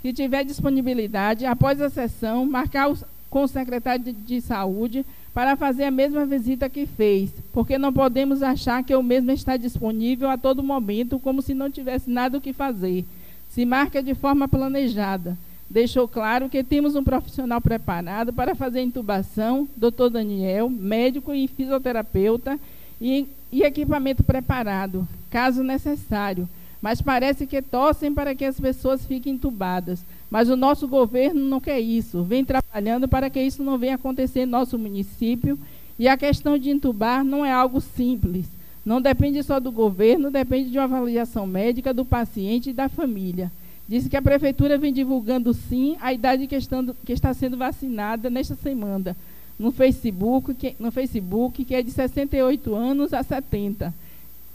que 0.00 0.12
tiver 0.12 0.44
disponibilidade, 0.44 1.46
após 1.46 1.80
a 1.80 1.90
sessão, 1.90 2.46
marcar 2.46 2.94
com 3.28 3.42
o 3.42 3.48
secretário 3.48 4.04
de, 4.04 4.12
de 4.12 4.40
Saúde 4.40 5.04
para 5.34 5.56
fazer 5.56 5.84
a 5.84 5.90
mesma 5.90 6.24
visita 6.24 6.68
que 6.68 6.86
fez, 6.86 7.30
porque 7.52 7.76
não 7.76 7.92
podemos 7.92 8.40
achar 8.40 8.84
que 8.84 8.94
o 8.94 9.02
mesmo 9.02 9.32
está 9.32 9.56
disponível 9.56 10.30
a 10.30 10.38
todo 10.38 10.62
momento, 10.62 11.18
como 11.18 11.42
se 11.42 11.52
não 11.52 11.68
tivesse 11.68 12.08
nada 12.08 12.38
o 12.38 12.40
que 12.40 12.52
fazer. 12.52 13.04
Se 13.50 13.66
marca 13.66 14.00
de 14.00 14.14
forma 14.14 14.46
planejada. 14.46 15.36
Deixou 15.68 16.06
claro 16.06 16.48
que 16.48 16.62
temos 16.62 16.94
um 16.94 17.02
profissional 17.02 17.60
preparado 17.60 18.32
para 18.32 18.54
fazer 18.54 18.82
intubação, 18.82 19.68
doutor 19.76 20.08
Daniel, 20.08 20.70
médico 20.70 21.34
e 21.34 21.48
fisioterapeuta, 21.48 22.58
e, 23.00 23.26
e 23.50 23.62
equipamento 23.62 24.22
preparado, 24.22 25.06
caso 25.28 25.64
necessário 25.64 26.48
mas 26.84 27.00
parece 27.00 27.46
que 27.46 27.62
torcem 27.62 28.12
para 28.12 28.34
que 28.34 28.44
as 28.44 28.60
pessoas 28.60 29.06
fiquem 29.06 29.32
entubadas. 29.32 30.04
Mas 30.34 30.48
o 30.48 30.56
nosso 30.56 30.88
governo 30.88 31.40
não 31.48 31.60
quer 31.60 31.78
isso, 31.78 32.24
vem 32.24 32.44
trabalhando 32.44 33.06
para 33.06 33.30
que 33.30 33.40
isso 33.40 33.62
não 33.62 33.78
venha 33.78 33.94
acontecer 33.94 34.44
no 34.44 34.50
nosso 34.50 34.76
município. 34.76 35.56
E 35.96 36.08
a 36.08 36.16
questão 36.16 36.58
de 36.58 36.70
entubar 36.70 37.22
não 37.22 37.46
é 37.46 37.52
algo 37.52 37.80
simples. 37.80 38.46
Não 38.84 39.00
depende 39.00 39.40
só 39.44 39.60
do 39.60 39.70
governo, 39.70 40.32
depende 40.32 40.72
de 40.72 40.76
uma 40.76 40.86
avaliação 40.86 41.46
médica 41.46 41.94
do 41.94 42.04
paciente 42.04 42.70
e 42.70 42.72
da 42.72 42.88
família. 42.88 43.48
Disse 43.88 44.10
que 44.10 44.16
a 44.16 44.22
prefeitura 44.22 44.76
vem 44.76 44.92
divulgando 44.92 45.54
sim 45.54 45.96
a 46.00 46.12
idade 46.12 46.48
que, 46.48 46.56
estando, 46.56 46.96
que 47.06 47.12
está 47.12 47.32
sendo 47.32 47.56
vacinada 47.56 48.28
nesta 48.28 48.56
semana 48.56 49.16
no 49.56 49.70
Facebook, 49.70 50.52
que, 50.54 50.74
no 50.80 50.90
Facebook, 50.90 51.64
que 51.64 51.76
é 51.76 51.80
de 51.80 51.92
68 51.92 52.74
anos 52.74 53.14
a 53.14 53.22
70. 53.22 53.94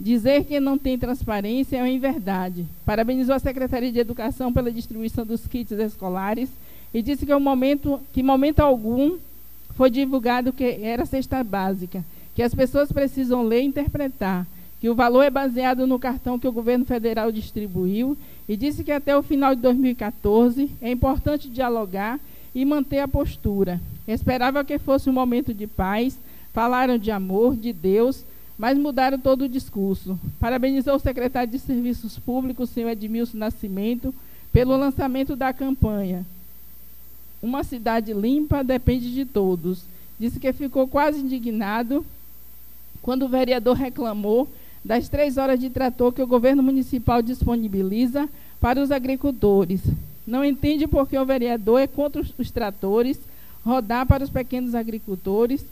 Dizer 0.00 0.44
que 0.44 0.58
não 0.58 0.78
tem 0.78 0.98
transparência 0.98 1.76
é 1.76 1.82
uma 1.82 1.88
inverdade. 1.90 2.64
Parabenizou 2.86 3.34
a 3.34 3.38
Secretaria 3.38 3.92
de 3.92 3.98
Educação 3.98 4.50
pela 4.50 4.72
distribuição 4.72 5.26
dos 5.26 5.46
kits 5.46 5.72
escolares 5.72 6.48
e 6.94 7.02
disse 7.02 7.26
que, 7.26 7.34
o 7.34 7.38
momento, 7.38 8.00
que 8.10 8.22
momento 8.22 8.60
algum 8.60 9.18
foi 9.76 9.90
divulgado 9.90 10.54
que 10.54 10.64
era 10.64 11.04
cesta 11.04 11.44
básica, 11.44 12.02
que 12.34 12.42
as 12.42 12.54
pessoas 12.54 12.90
precisam 12.90 13.42
ler 13.42 13.60
e 13.60 13.66
interpretar, 13.66 14.46
que 14.80 14.88
o 14.88 14.94
valor 14.94 15.22
é 15.22 15.28
baseado 15.28 15.86
no 15.86 15.98
cartão 15.98 16.38
que 16.38 16.48
o 16.48 16.52
governo 16.52 16.86
federal 16.86 17.30
distribuiu 17.30 18.16
e 18.48 18.56
disse 18.56 18.82
que 18.82 18.92
até 18.92 19.14
o 19.14 19.22
final 19.22 19.54
de 19.54 19.60
2014 19.60 20.70
é 20.80 20.90
importante 20.90 21.46
dialogar 21.46 22.18
e 22.54 22.64
manter 22.64 23.00
a 23.00 23.08
postura. 23.08 23.78
Esperava 24.08 24.64
que 24.64 24.78
fosse 24.78 25.10
um 25.10 25.12
momento 25.12 25.52
de 25.52 25.66
paz, 25.66 26.18
falaram 26.54 26.96
de 26.96 27.10
amor, 27.10 27.54
de 27.54 27.70
Deus, 27.70 28.24
mas 28.60 28.76
mudaram 28.76 29.18
todo 29.18 29.46
o 29.46 29.48
discurso. 29.48 30.20
Parabenizou 30.38 30.94
o 30.94 30.98
secretário 30.98 31.50
de 31.50 31.58
Serviços 31.58 32.18
Públicos, 32.18 32.68
senhor 32.68 32.90
Edmilson 32.90 33.38
Nascimento, 33.38 34.14
pelo 34.52 34.76
lançamento 34.76 35.34
da 35.34 35.50
campanha. 35.50 36.26
Uma 37.40 37.64
cidade 37.64 38.12
limpa 38.12 38.62
depende 38.62 39.14
de 39.14 39.24
todos. 39.24 39.84
Disse 40.18 40.38
que 40.38 40.52
ficou 40.52 40.86
quase 40.86 41.20
indignado 41.20 42.04
quando 43.00 43.22
o 43.22 43.28
vereador 43.30 43.74
reclamou 43.74 44.46
das 44.84 45.08
três 45.08 45.38
horas 45.38 45.58
de 45.58 45.70
trator 45.70 46.12
que 46.12 46.20
o 46.20 46.26
governo 46.26 46.62
municipal 46.62 47.22
disponibiliza 47.22 48.28
para 48.60 48.78
os 48.78 48.90
agricultores. 48.90 49.80
Não 50.26 50.44
entende 50.44 50.86
por 50.86 51.08
que 51.08 51.16
o 51.16 51.24
vereador 51.24 51.80
é 51.80 51.86
contra 51.86 52.20
os 52.20 52.50
tratores 52.50 53.18
rodar 53.64 54.04
para 54.04 54.22
os 54.22 54.28
pequenos 54.28 54.74
agricultores 54.74 55.64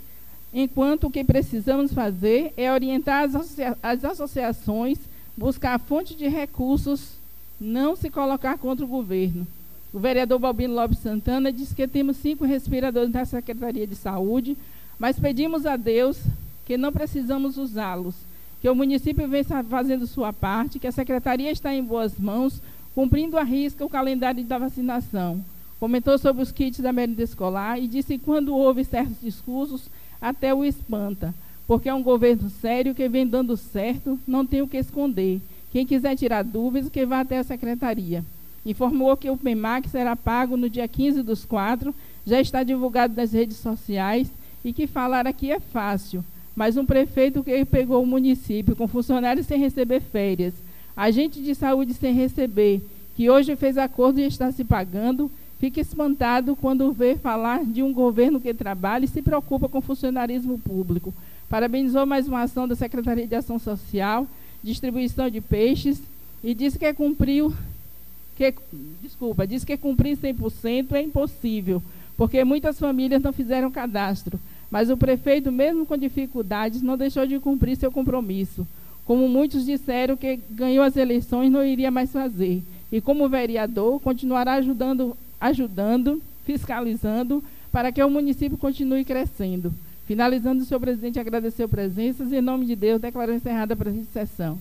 enquanto 0.53 1.05
o 1.05 1.11
que 1.11 1.23
precisamos 1.25 1.93
fazer 1.93 2.53
é 2.57 2.73
orientar 2.73 3.25
as, 3.25 3.35
associa 3.35 3.77
as 3.83 4.05
associações, 4.05 4.99
buscar 5.37 5.75
a 5.75 5.79
fonte 5.79 6.15
de 6.15 6.29
recursos, 6.29 7.13
não 7.61 7.95
se 7.95 8.11
colocar 8.11 8.59
contra 8.59 8.85
o 8.85 8.89
governo. 8.89 9.47
O 9.93 9.99
vereador 9.99 10.39
Balbino 10.39 10.75
Lopes 10.75 10.99
Santana 10.99 11.53
disse 11.53 11.75
que 11.75 11.89
temos 11.89 12.19
cinco 12.19 12.45
respiradores 12.45 13.11
na 13.11 13.25
Secretaria 13.25 13.87
de 13.87 13.95
Saúde, 13.95 14.57
mas 14.99 15.19
pedimos 15.19 15.65
a 15.65 15.77
Deus 15.77 16.19
que 16.67 16.77
não 16.77 16.93
precisamos 16.93 17.57
usá-los, 17.57 18.15
que 18.61 18.69
o 18.69 18.75
município 18.75 19.27
vem 19.27 19.43
fazendo 19.71 20.07
sua 20.07 20.33
parte, 20.33 20.79
que 20.79 20.87
a 20.87 20.93
Secretaria 20.93 21.51
está 21.51 21.75
em 21.75 21.83
boas 21.83 22.19
mãos, 22.19 22.61
cumprindo 22.95 23.39
a 23.39 23.43
risca 23.43 23.85
o 23.85 23.89
calendário 23.89 24.45
da 24.45 24.59
vacinação. 24.59 25.43
Comentou 25.81 26.19
sobre 26.19 26.43
os 26.43 26.53
kits 26.53 26.81
da 26.81 26.93
merenda 26.93 27.23
escolar 27.23 27.81
e 27.81 27.87
disse 27.87 28.19
que 28.19 28.25
quando 28.25 28.55
houve 28.55 28.85
certos 28.85 29.21
discursos, 29.23 29.89
até 30.20 30.54
o 30.54 30.64
espanta, 30.64 31.35
porque 31.66 31.88
é 31.88 31.94
um 31.94 32.02
governo 32.02 32.50
sério 32.50 32.94
que 32.94 33.09
vem 33.09 33.26
dando 33.26 33.57
certo, 33.57 34.18
não 34.26 34.44
tem 34.46 34.62
o 34.62 34.68
que 34.68 34.76
esconder. 34.76 35.40
Quem 35.70 35.87
quiser 35.87 36.16
tirar 36.16 36.42
dúvidas, 36.42 36.90
que 36.90 37.04
vá 37.04 37.20
até 37.20 37.38
a 37.38 37.44
secretaria. 37.44 38.24
Informou 38.64 39.16
que 39.16 39.31
o 39.31 39.37
PEMAC 39.37 39.88
será 39.88 40.16
pago 40.16 40.57
no 40.57 40.68
dia 40.68 40.88
15 40.88 41.22
dos 41.22 41.44
quatro, 41.44 41.94
já 42.26 42.40
está 42.40 42.62
divulgado 42.62 43.14
nas 43.14 43.33
redes 43.33 43.57
sociais 43.57 44.28
e 44.64 44.72
que 44.72 44.87
falar 44.87 45.26
aqui 45.26 45.50
é 45.50 45.61
fácil. 45.61 46.24
Mas 46.54 46.76
um 46.76 46.85
prefeito 46.85 47.44
que 47.44 47.64
pegou 47.64 48.02
o 48.02 48.07
município 48.07 48.74
com 48.74 48.88
funcionários 48.88 49.46
sem 49.46 49.59
receber 49.59 50.00
férias, 50.00 50.54
agente 50.96 51.40
de 51.40 51.54
saúde 51.54 51.94
sem 51.94 52.12
receber, 52.12 52.83
que 53.14 53.31
hoje 53.31 53.57
fez 53.57 53.78
acordo 53.78 54.20
e 54.20 54.26
está 54.26 54.50
se 54.50 54.64
pagando, 54.64 55.31
Fica 55.59 55.81
espantado 55.81 56.55
quando 56.55 56.92
vê 56.92 57.16
falar 57.16 57.64
de 57.64 57.83
um 57.83 57.92
governo 57.92 58.40
que 58.40 58.55
trabalha 58.55 59.05
e 59.05 59.09
se 59.09 59.21
preocupa 59.21 59.68
com 59.68 59.79
o 59.79 59.83
funcionarismo 59.83 60.57
público. 60.59 61.12
Parabenizou 61.49 62.07
mais 62.07 62.29
uma 62.29 62.42
ação 62.42 62.68
da 62.68 62.77
Secretaria 62.77 63.27
de 63.27 63.35
Ação 63.35 63.59
Social, 63.59 64.27
distribuição 64.62 65.29
de 65.29 65.40
peixes, 65.40 66.01
e 66.44 66.55
disse 66.55 66.79
que 66.79 66.92
cumpriu, 66.94 67.53
que, 68.37 68.55
desculpa, 69.03 69.47
disse 69.47 69.66
que 69.66 69.77
cumprir 69.77 70.16
100% 70.16 70.92
é 70.92 71.03
impossível, 71.03 71.83
porque 72.16 72.44
muitas 72.44 72.79
famílias 72.79 73.21
não 73.21 73.33
fizeram 73.33 73.71
cadastro. 73.71 74.38
Mas 74.71 74.90
o 74.90 74.97
prefeito, 74.97 75.51
mesmo 75.51 75.85
com 75.85 75.97
dificuldades, 75.97 76.83
não 76.83 76.97
deixou 76.97 77.27
de 77.27 77.40
cumprir 77.40 77.77
seu 77.77 77.90
compromisso. 77.90 78.66
Como 79.05 79.27
muitos 79.29 79.64
disseram 79.64 80.16
que 80.16 80.38
ganhou 80.51 80.85
as 80.85 80.97
eleições, 80.97 81.51
não 81.51 81.64
iria 81.64 81.90
mais 81.90 82.12
fazer. 82.12 82.62
E 82.92 83.01
como 83.01 83.29
vereador, 83.29 83.99
continuará 84.01 84.55
ajudando 84.55 85.16
ajudando, 85.40 86.22
fiscalizando, 86.44 87.42
para 87.70 87.92
que 87.92 88.03
o 88.03 88.11
município 88.11 88.59
continue 88.59 89.05
crescendo. 89.05 89.72
Finalizando, 90.07 90.64
senhor 90.64 90.81
presidente, 90.81 91.20
agradeceu 91.20 91.68
presenças 91.68 92.33
e, 92.33 92.37
em 92.37 92.40
nome 92.40 92.64
de 92.64 92.74
Deus, 92.74 93.01
declarou 93.01 93.35
encerrada 93.35 93.74
a 93.74 93.77
presente 93.77 94.09
sessão. 94.12 94.59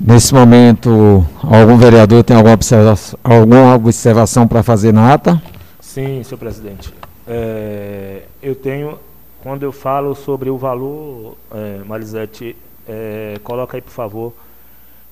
Nesse 0.00 0.32
momento, 0.32 1.24
algum 1.42 1.76
vereador 1.76 2.22
tem 2.22 2.36
alguma 2.36 2.54
observação, 2.54 3.18
alguma 3.22 3.74
observação 3.74 4.46
para 4.46 4.62
fazer 4.62 4.92
na 4.92 5.12
ata? 5.12 5.42
Sim, 5.80 6.22
senhor 6.22 6.38
presidente. 6.38 6.92
É, 7.26 8.22
eu 8.42 8.54
tenho, 8.54 8.98
quando 9.42 9.64
eu 9.64 9.72
falo 9.72 10.14
sobre 10.14 10.50
o 10.50 10.56
valor, 10.56 11.36
é, 11.52 11.82
Marisete, 11.84 12.56
é, 12.88 13.38
coloca 13.42 13.76
aí, 13.76 13.80
por 13.80 13.92
favor, 13.92 14.32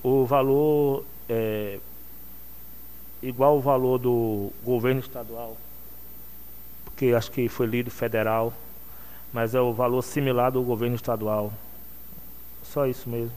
o 0.03 0.25
valor 0.25 1.05
é, 1.29 1.79
igual 3.27 3.57
o 3.57 3.61
valor 3.61 3.99
do 3.99 4.51
governo 4.65 5.01
estadual, 5.01 5.57
porque 6.85 7.07
acho 7.07 7.31
que 7.31 7.49
foi 7.49 7.67
lido 7.67 7.91
federal, 7.91 8.53
mas 9.33 9.55
é 9.55 9.61
o 9.61 9.73
valor 9.73 10.03
similar 10.03 10.53
do 10.53 10.63
governo 10.63 10.95
estadual. 10.95 11.53
Só 12.63 12.87
isso 12.87 13.09
mesmo. 13.09 13.33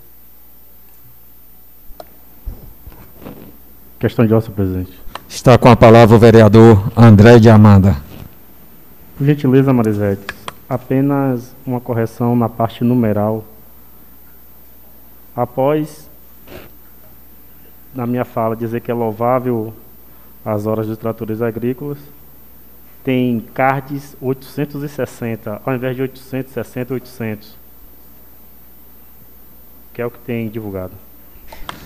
Questão 3.99 4.25
de 4.25 4.33
ordem, 4.33 4.51
presidente. 4.51 4.99
Está 5.27 5.57
com 5.57 5.69
a 5.69 5.75
palavra 5.75 6.15
o 6.15 6.19
vereador 6.19 6.91
André 6.95 7.39
de 7.39 7.49
Amanda. 7.49 7.97
Por 9.17 9.25
gentileza, 9.25 9.73
Marisete, 9.73 10.25
apenas 10.69 11.53
uma 11.65 11.81
correção 11.81 12.35
na 12.35 12.47
parte 12.47 12.83
numeral. 12.83 13.43
Após 15.35 16.08
na 17.93 18.05
minha 18.05 18.25
fala 18.25 18.55
dizer 18.55 18.81
que 18.81 18.91
é 18.91 18.93
louvável 18.93 19.73
as 20.43 20.65
horas 20.65 20.87
dos 20.87 20.97
tratores 20.97 21.41
agrícolas, 21.41 21.97
tem 23.03 23.39
cards 23.53 24.15
860, 24.21 25.61
ao 25.65 25.73
invés 25.73 25.95
de 25.95 26.01
860, 26.03 26.93
800. 26.93 27.55
Que 29.93 30.01
é 30.01 30.05
o 30.05 30.11
que 30.11 30.19
tem 30.19 30.47
divulgado. 30.49 30.93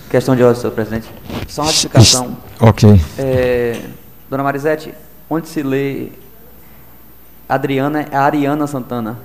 Questão 0.10 0.36
de 0.36 0.44
ordem, 0.44 0.60
senhor 0.60 0.74
presidente. 0.74 1.10
Só 1.48 1.64
uma 1.64 1.72
explicação. 1.72 2.38
Ok. 2.60 2.90
É, 3.18 3.90
dona 4.30 4.44
Marisete, 4.44 4.94
onde 5.30 5.50
se 5.50 5.62
lê 5.62 6.10
Adriana 7.48 8.02
é 8.04 8.16
Ariana 8.16 8.68
Santana. 8.68 9.20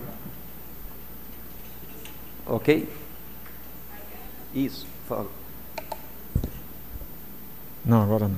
Ok? 2.47 2.89
Isso. 4.55 4.87
Não, 7.89 8.03
agora 8.03 8.29
não. 8.29 8.37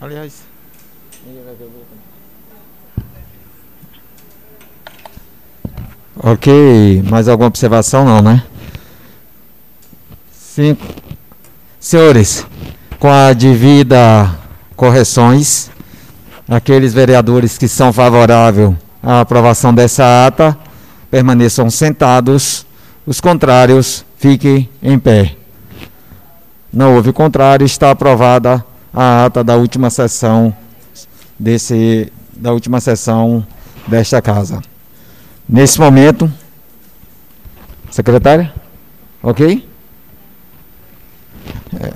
Aliás. 0.00 0.42
Ok, 6.16 7.04
mais 7.08 7.28
alguma 7.28 7.46
observação 7.46 8.04
não, 8.04 8.20
né? 8.20 8.42
Sim. 10.32 10.76
Senhores, 11.78 12.44
com 12.98 13.08
a 13.08 13.32
devida 13.32 14.36
correções, 14.74 15.70
aqueles 16.48 16.92
vereadores 16.92 17.56
que 17.56 17.68
são 17.68 17.92
favoráveis 17.92 18.74
à 19.00 19.20
aprovação 19.20 19.72
dessa 19.72 20.26
ata 20.26 20.58
permaneçam 21.12 21.70
sentados, 21.70 22.66
os 23.06 23.20
contrários 23.20 24.04
fiquem 24.16 24.68
em 24.82 24.98
pé. 24.98 25.43
Não 26.74 26.96
houve 26.96 27.12
contrário, 27.12 27.64
está 27.64 27.92
aprovada 27.92 28.64
a 28.92 29.26
ata 29.26 29.44
da 29.44 29.54
última 29.54 29.90
sessão 29.90 30.54
desse 31.38 32.12
da 32.32 32.52
última 32.52 32.80
sessão 32.80 33.46
desta 33.86 34.20
casa. 34.20 34.60
Nesse 35.48 35.78
momento, 35.78 36.28
secretária, 37.92 38.52
ok? 39.22 39.68
É. 41.80 41.92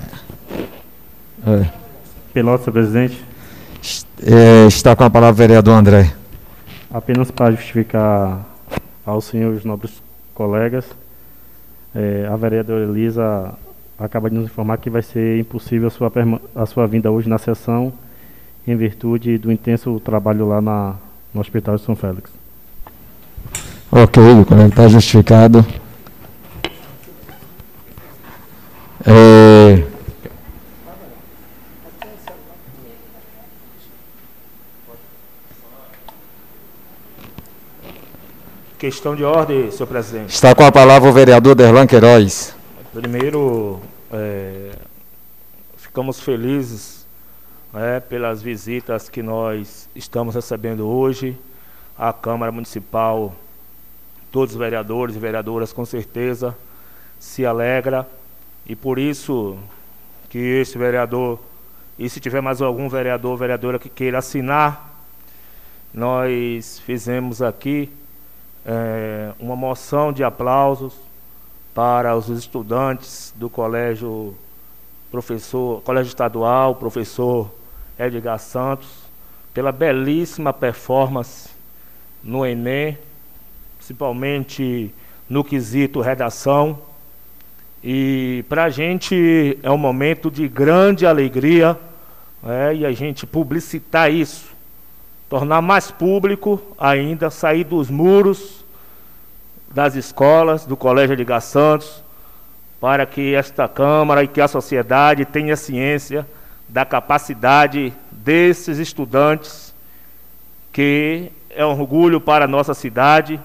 É. 1.51 1.71
Pelotas, 2.33 2.73
presidente. 2.73 3.25
É, 4.23 4.67
está 4.69 4.95
com 4.95 5.03
a 5.03 5.11
palavra 5.11 5.35
o 5.35 5.37
vereador 5.37 5.75
André. 5.75 6.15
Apenas 6.89 7.33
para 7.33 7.51
justificar 7.51 8.47
aos 9.05 9.25
senhores 9.25 9.65
nobres 9.65 10.01
colegas, 10.35 10.85
é, 11.93 12.29
a 12.31 12.37
vereadora 12.37 12.85
Elisa 12.85 13.55
acaba 13.99 14.31
de 14.31 14.37
nos 14.37 14.45
informar 14.45 14.79
que 14.79 14.89
vai 14.89 15.03
ser 15.03 15.41
impossível 15.41 15.89
a 15.89 15.91
sua, 15.91 16.13
a 16.55 16.67
sua 16.67 16.87
vinda 16.87 17.11
hoje 17.11 17.29
na 17.29 17.39
sessão, 17.39 17.93
em 18.67 18.77
virtude 18.77 19.39
do 19.39 19.51
intenso 19.51 19.99
trabalho 20.01 20.47
lá 20.47 20.61
na, 20.61 20.95
no 21.35 21.41
Hospital 21.41 21.77
de 21.77 21.83
São 21.83 21.97
Félix. 21.97 22.31
Ok, 23.91 24.23
colega, 24.45 24.69
está 24.69 24.87
justificado. 24.87 25.67
É... 29.07 29.83
Questão 38.79 39.17
de 39.17 39.25
ordem, 39.25 39.71
senhor 39.73 39.89
presidente. 39.89 40.33
Está 40.33 40.55
com 40.55 40.63
a 40.63 40.71
palavra 40.71 41.09
o 41.09 41.13
vereador 41.13 41.57
Derlan 41.57 41.87
Queiroz. 41.87 42.58
Primeiro, 42.91 43.83
é, 44.11 44.73
ficamos 45.77 46.21
felizes 46.21 47.07
é, 47.75 48.01
pelas 48.01 48.41
visitas 48.41 49.11
que 49.11 49.23
nós 49.23 49.87
estamos 49.95 50.35
recebendo 50.35 50.89
hoje 50.89 51.37
à 51.99 52.15
Câmara 52.15 52.51
Municipal. 52.51 53.35
Todos 54.33 54.55
os 54.55 54.59
vereadores 54.59 55.17
e 55.17 55.19
vereadoras, 55.19 55.71
com 55.71 55.85
certeza, 55.85 56.57
se 57.21 57.45
alegra 57.45 58.09
e 58.67 58.75
por 58.75 58.99
isso 58.99 59.59
que 60.31 60.39
este 60.39 60.79
vereador, 60.79 61.39
e 61.99 62.09
se 62.09 62.21
tiver 62.21 62.41
mais 62.41 62.63
algum 62.63 62.89
vereador 62.89 63.33
ou 63.33 63.37
vereadora 63.37 63.79
que 63.79 63.91
queira 63.91 64.17
assinar, 64.17 65.05
nós 65.93 66.79
fizemos 66.87 67.43
aqui 67.43 67.93
é, 68.65 69.33
uma 69.39 69.55
moção 69.55 70.11
de 70.11 70.25
aplausos 70.25 71.08
para 71.79 72.17
os 72.17 72.29
estudantes 72.29 73.33
do 73.37 73.49
colégio 73.49 74.35
professor, 75.13 75.81
colégio 75.83 76.09
estadual, 76.09 76.75
professor 76.75 77.49
Edgar 77.97 78.41
Santos, 78.41 78.89
pela 79.55 79.71
belíssima 79.71 80.53
performance 80.53 81.51
no 82.21 82.45
Enem, 82.45 82.99
principalmente 83.77 84.93
no 85.31 85.45
quesito 85.45 86.01
redação. 86.01 86.81
E 87.81 88.45
para 88.49 88.65
a 88.65 88.71
gente 88.71 89.57
é 89.63 89.71
um 89.71 89.79
momento 89.79 90.33
de 90.33 90.49
grande 90.49 91.07
alegria 91.07 91.79
é, 92.45 92.75
e 92.75 92.85
a 92.85 92.91
gente 92.91 93.25
publicitar 93.25 94.13
isso, 94.13 94.47
tornar 95.29 95.63
mais 95.63 95.93
público 95.93 96.61
ainda, 96.77 97.31
sair 97.31 97.63
dos 97.63 97.89
muros 97.89 98.65
das 99.73 99.95
escolas, 99.95 100.65
do 100.65 100.77
Colégio 100.77 101.15
Edgar 101.15 101.41
Santos, 101.41 102.03
para 102.81 103.05
que 103.05 103.35
esta 103.35 103.69
Câmara 103.69 104.23
e 104.23 104.29
que 104.29 104.41
a 104.41 104.49
sociedade 104.49 105.25
tenha 105.25 105.57
ciência 105.57 106.27
da 106.69 106.85
capacidade 106.85 107.93
desses 108.11 108.79
estudantes, 108.79 109.75
que 110.73 111.31
é 111.51 111.65
um 111.65 111.71
orgulho 111.71 112.21
para 112.21 112.45
a 112.45 112.49
nossa 112.49 112.75
cidade, 112.75 113.41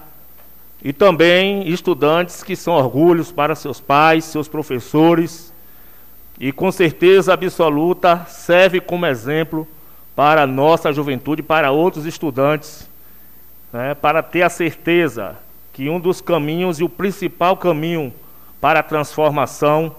e 0.83 0.91
também 0.91 1.67
estudantes 1.67 2.43
que 2.43 2.55
são 2.55 2.73
orgulhos 2.73 3.31
para 3.31 3.55
seus 3.55 3.79
pais, 3.79 4.25
seus 4.25 4.47
professores, 4.47 5.53
e 6.39 6.51
com 6.51 6.71
certeza 6.71 7.33
absoluta 7.33 8.25
serve 8.27 8.81
como 8.81 9.05
exemplo 9.05 9.67
para 10.15 10.43
a 10.43 10.47
nossa 10.47 10.91
juventude, 10.91 11.41
para 11.41 11.71
outros 11.71 12.05
estudantes, 12.05 12.89
né, 13.71 13.95
para 13.95 14.21
ter 14.21 14.41
a 14.41 14.49
certeza 14.49 15.37
que 15.73 15.89
um 15.89 15.99
dos 15.99 16.21
caminhos 16.21 16.79
e 16.79 16.83
o 16.83 16.89
principal 16.89 17.57
caminho 17.57 18.13
para 18.61 18.79
a 18.79 18.83
transformação 18.83 19.95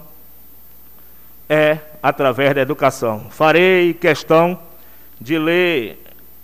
é 1.48 1.78
através 2.02 2.54
da 2.54 2.62
educação. 2.62 3.26
Farei 3.30 3.92
questão 3.92 4.58
de 5.20 5.38
ler 5.38 5.98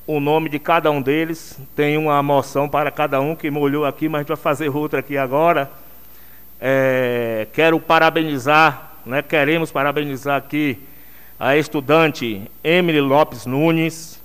o 0.06 0.18
nome 0.18 0.48
de 0.48 0.58
cada 0.58 0.90
um 0.90 1.00
deles. 1.00 1.58
Tem 1.76 1.96
uma 1.96 2.20
moção 2.22 2.68
para 2.68 2.90
cada 2.90 3.20
um 3.20 3.36
que 3.36 3.50
molhou 3.50 3.86
aqui, 3.86 4.08
mas 4.08 4.18
a 4.18 4.22
gente 4.22 4.28
vai 4.28 4.36
fazer 4.36 4.68
outra 4.68 4.98
aqui 4.98 5.16
agora. 5.16 5.70
É, 6.60 7.46
quero 7.52 7.78
parabenizar, 7.80 8.96
né, 9.06 9.22
queremos 9.22 9.70
parabenizar 9.70 10.36
aqui 10.36 10.78
a 11.38 11.56
estudante 11.56 12.42
Emily 12.62 13.00
Lopes 13.00 13.46
Nunes, 13.46 14.20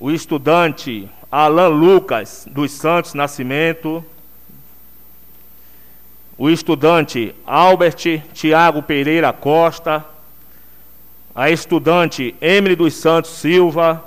o 0.00 0.10
estudante 0.10 1.08
Alan 1.36 1.66
Lucas 1.66 2.46
dos 2.48 2.70
Santos 2.70 3.12
Nascimento, 3.12 4.04
o 6.38 6.48
estudante 6.48 7.34
Albert 7.44 8.22
Tiago 8.32 8.84
Pereira 8.84 9.32
Costa, 9.32 10.04
a 11.34 11.50
estudante 11.50 12.36
Emily 12.40 12.76
dos 12.76 12.94
Santos 12.94 13.32
Silva, 13.32 14.04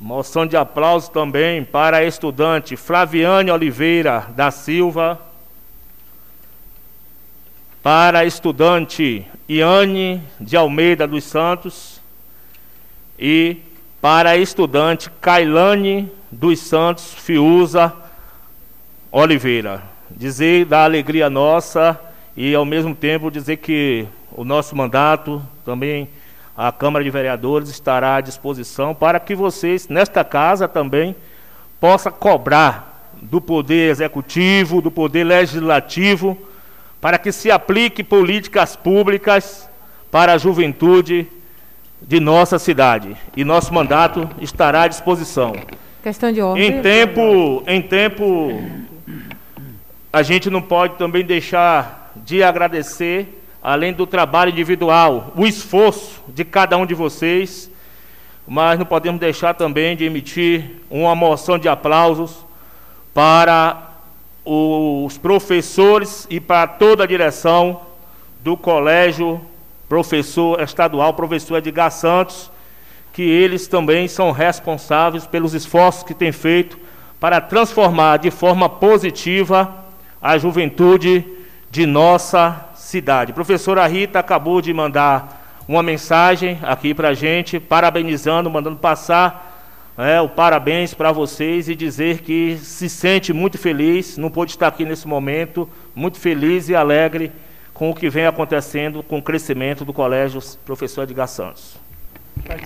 moção 0.00 0.46
de 0.46 0.56
aplauso 0.56 1.10
também 1.10 1.62
para 1.62 1.98
a 1.98 2.04
estudante 2.04 2.74
Flaviane 2.74 3.50
Oliveira 3.50 4.30
da 4.34 4.50
Silva, 4.50 5.20
para 7.82 8.20
a 8.20 8.24
estudante 8.24 9.26
Iane 9.46 10.22
de 10.40 10.56
Almeida 10.56 11.06
dos 11.06 11.24
Santos. 11.24 12.00
E 13.18 13.58
para 14.04 14.32
a 14.32 14.36
estudante 14.36 15.08
Kailane 15.18 16.12
dos 16.30 16.60
Santos 16.60 17.14
Fiuza 17.14 17.90
Oliveira. 19.10 19.82
Dizer 20.10 20.66
da 20.66 20.84
alegria 20.84 21.30
nossa 21.30 21.98
e 22.36 22.54
ao 22.54 22.66
mesmo 22.66 22.94
tempo 22.94 23.30
dizer 23.30 23.56
que 23.56 24.06
o 24.32 24.44
nosso 24.44 24.76
mandato, 24.76 25.42
também 25.64 26.06
a 26.54 26.70
Câmara 26.70 27.02
de 27.02 27.08
Vereadores 27.08 27.70
estará 27.70 28.16
à 28.16 28.20
disposição 28.20 28.94
para 28.94 29.18
que 29.18 29.34
vocês, 29.34 29.88
nesta 29.88 30.22
casa 30.22 30.68
também, 30.68 31.16
possa 31.80 32.10
cobrar 32.10 33.10
do 33.22 33.40
poder 33.40 33.90
executivo, 33.90 34.82
do 34.82 34.90
poder 34.90 35.24
legislativo, 35.24 36.36
para 37.00 37.16
que 37.16 37.32
se 37.32 37.50
aplique 37.50 38.04
políticas 38.04 38.76
públicas 38.76 39.66
para 40.10 40.34
a 40.34 40.38
juventude 40.38 41.26
de 42.00 42.20
nossa 42.20 42.58
cidade. 42.58 43.16
E 43.36 43.44
nosso 43.44 43.72
mandato 43.72 44.28
estará 44.40 44.82
à 44.82 44.88
disposição. 44.88 45.54
Questão 46.02 46.30
de 46.32 46.40
ordem. 46.40 46.66
Em 46.66 46.82
tempo, 46.82 47.62
em 47.66 47.80
tempo, 47.80 48.62
a 50.12 50.22
gente 50.22 50.50
não 50.50 50.60
pode 50.60 50.96
também 50.96 51.24
deixar 51.24 52.12
de 52.16 52.42
agradecer, 52.42 53.42
além 53.62 53.92
do 53.92 54.06
trabalho 54.06 54.50
individual, 54.50 55.32
o 55.34 55.46
esforço 55.46 56.20
de 56.28 56.44
cada 56.44 56.76
um 56.76 56.86
de 56.86 56.94
vocês, 56.94 57.70
mas 58.46 58.78
não 58.78 58.86
podemos 58.86 59.18
deixar 59.18 59.54
também 59.54 59.96
de 59.96 60.04
emitir 60.04 60.82
uma 60.90 61.14
moção 61.14 61.58
de 61.58 61.68
aplausos 61.68 62.44
para 63.14 63.90
os 64.44 65.16
professores 65.16 66.26
e 66.28 66.38
para 66.38 66.66
toda 66.66 67.04
a 67.04 67.06
direção 67.06 67.80
do 68.42 68.56
Colégio 68.56 69.40
Professor 69.94 70.60
Estadual 70.60 71.14
Professor 71.14 71.58
Edgar 71.58 71.88
Santos, 71.88 72.50
que 73.12 73.22
eles 73.22 73.68
também 73.68 74.08
são 74.08 74.32
responsáveis 74.32 75.24
pelos 75.24 75.54
esforços 75.54 76.02
que 76.02 76.12
têm 76.12 76.32
feito 76.32 76.76
para 77.20 77.40
transformar 77.40 78.16
de 78.16 78.28
forma 78.28 78.68
positiva 78.68 79.72
a 80.20 80.36
juventude 80.36 81.24
de 81.70 81.86
nossa 81.86 82.70
cidade. 82.74 83.32
Professora 83.32 83.86
Rita 83.86 84.18
acabou 84.18 84.60
de 84.60 84.74
mandar 84.74 85.62
uma 85.68 85.80
mensagem 85.80 86.58
aqui 86.64 86.92
para 86.92 87.10
a 87.10 87.14
gente, 87.14 87.60
parabenizando, 87.60 88.50
mandando 88.50 88.78
passar 88.78 89.62
é, 89.96 90.20
o 90.20 90.28
parabéns 90.28 90.92
para 90.92 91.12
vocês 91.12 91.68
e 91.68 91.76
dizer 91.76 92.22
que 92.22 92.58
se 92.60 92.88
sente 92.88 93.32
muito 93.32 93.56
feliz, 93.58 94.18
não 94.18 94.28
pôde 94.28 94.50
estar 94.50 94.66
aqui 94.66 94.84
nesse 94.84 95.06
momento, 95.06 95.68
muito 95.94 96.18
feliz 96.18 96.68
e 96.68 96.74
alegre 96.74 97.30
com 97.74 97.90
o 97.90 97.94
que 97.94 98.08
vem 98.08 98.24
acontecendo 98.24 99.02
com 99.02 99.18
o 99.18 99.22
crescimento 99.22 99.84
do 99.84 99.92
Colégio 99.92 100.40
Professor 100.64 101.02
Edgar 101.02 101.26
Santos. 101.26 101.76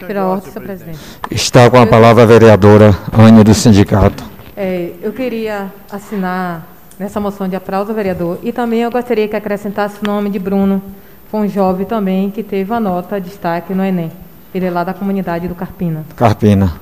Pela 0.07 0.27
ordem, 0.27 0.53
senhor 0.53 0.65
presidente. 0.65 0.99
Está 1.31 1.69
com 1.71 1.81
a 1.81 1.87
palavra 1.87 2.23
a 2.23 2.27
vereadora 2.27 2.97
Ânia 3.13 3.43
do 3.43 3.55
Sindicato. 3.55 4.23
É, 4.57 4.93
eu 5.03 5.13
queria 5.13 5.73
assinar 5.91 6.67
nessa 6.99 7.21
moção 7.21 7.49
de 7.49 7.57
aplauso, 7.57 7.95
vereador, 7.95 8.39
e 8.43 8.53
também 8.53 8.81
eu 8.81 8.91
gostaria 8.91 9.29
que 9.29 9.37
acrescentasse 9.37 9.99
o 10.03 10.07
nome 10.07 10.31
de 10.31 10.39
Bruno, 10.39 10.83
foi 11.31 11.41
um 11.41 11.49
jovem 11.49 11.87
também 11.87 12.31
que 12.31 12.43
teve 12.43 12.73
a 12.73 12.81
nota 12.81 13.21
de 13.21 13.29
destaque 13.29 13.73
no 13.73 13.85
Enem. 13.85 14.11
Ele 14.53 14.67
é 14.67 14.71
lá 14.71 14.83
da 14.83 14.95
comunidade 14.95 15.47
do 15.47 15.55
Carpina. 15.55 16.05
Carpina. 16.17 16.73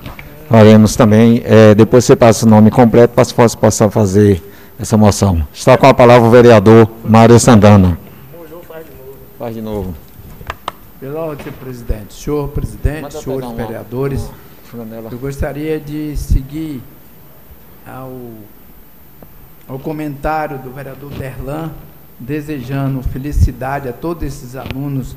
Faremos 0.49 0.95
também, 0.95 1.43
é, 1.45 1.75
depois 1.75 2.05
você 2.05 2.15
passa 2.15 2.45
o 2.45 2.49
nome 2.49 2.71
completo 2.71 3.13
para 3.13 3.25
se 3.25 3.33
possa 3.57 3.89
fazer 3.91 4.41
essa 4.79 4.97
moção. 4.97 5.45
Está 5.53 5.77
com 5.77 5.85
a 5.85 5.93
palavra 5.93 6.27
o 6.27 6.31
vereador 6.31 6.89
Mário 7.03 7.37
Sandana. 7.37 8.06
Faz 9.37 9.53
de 9.53 9.61
novo. 9.61 9.93
Pela 10.99 11.21
ordem, 11.21 11.53
presidente. 11.53 12.11
Senhor 12.15 12.49
presidente, 12.49 13.21
senhores 13.21 13.51
vereadores, 13.51 14.31
eu 15.11 15.19
gostaria 15.19 15.79
de 15.79 16.17
seguir 16.17 16.81
ao, 17.85 18.11
ao 19.67 19.77
comentário 19.77 20.57
do 20.57 20.71
vereador 20.71 21.11
Derlan, 21.11 21.71
desejando 22.19 23.03
felicidade 23.03 23.87
a 23.87 23.93
todos 23.93 24.23
esses 24.23 24.55
alunos 24.55 25.15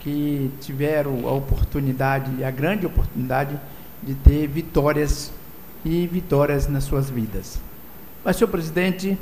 que 0.00 0.50
tiveram 0.60 1.26
a 1.26 1.32
oportunidade, 1.32 2.44
a 2.44 2.50
grande 2.50 2.84
oportunidade 2.84 3.58
de 4.02 4.14
ter 4.14 4.46
vitórias 4.48 5.32
e 5.82 6.06
vitórias 6.06 6.68
nas 6.68 6.84
suas 6.84 7.08
vidas. 7.08 7.58
Mas, 8.22 8.36
senhor 8.36 8.50
presidente, 8.50 9.16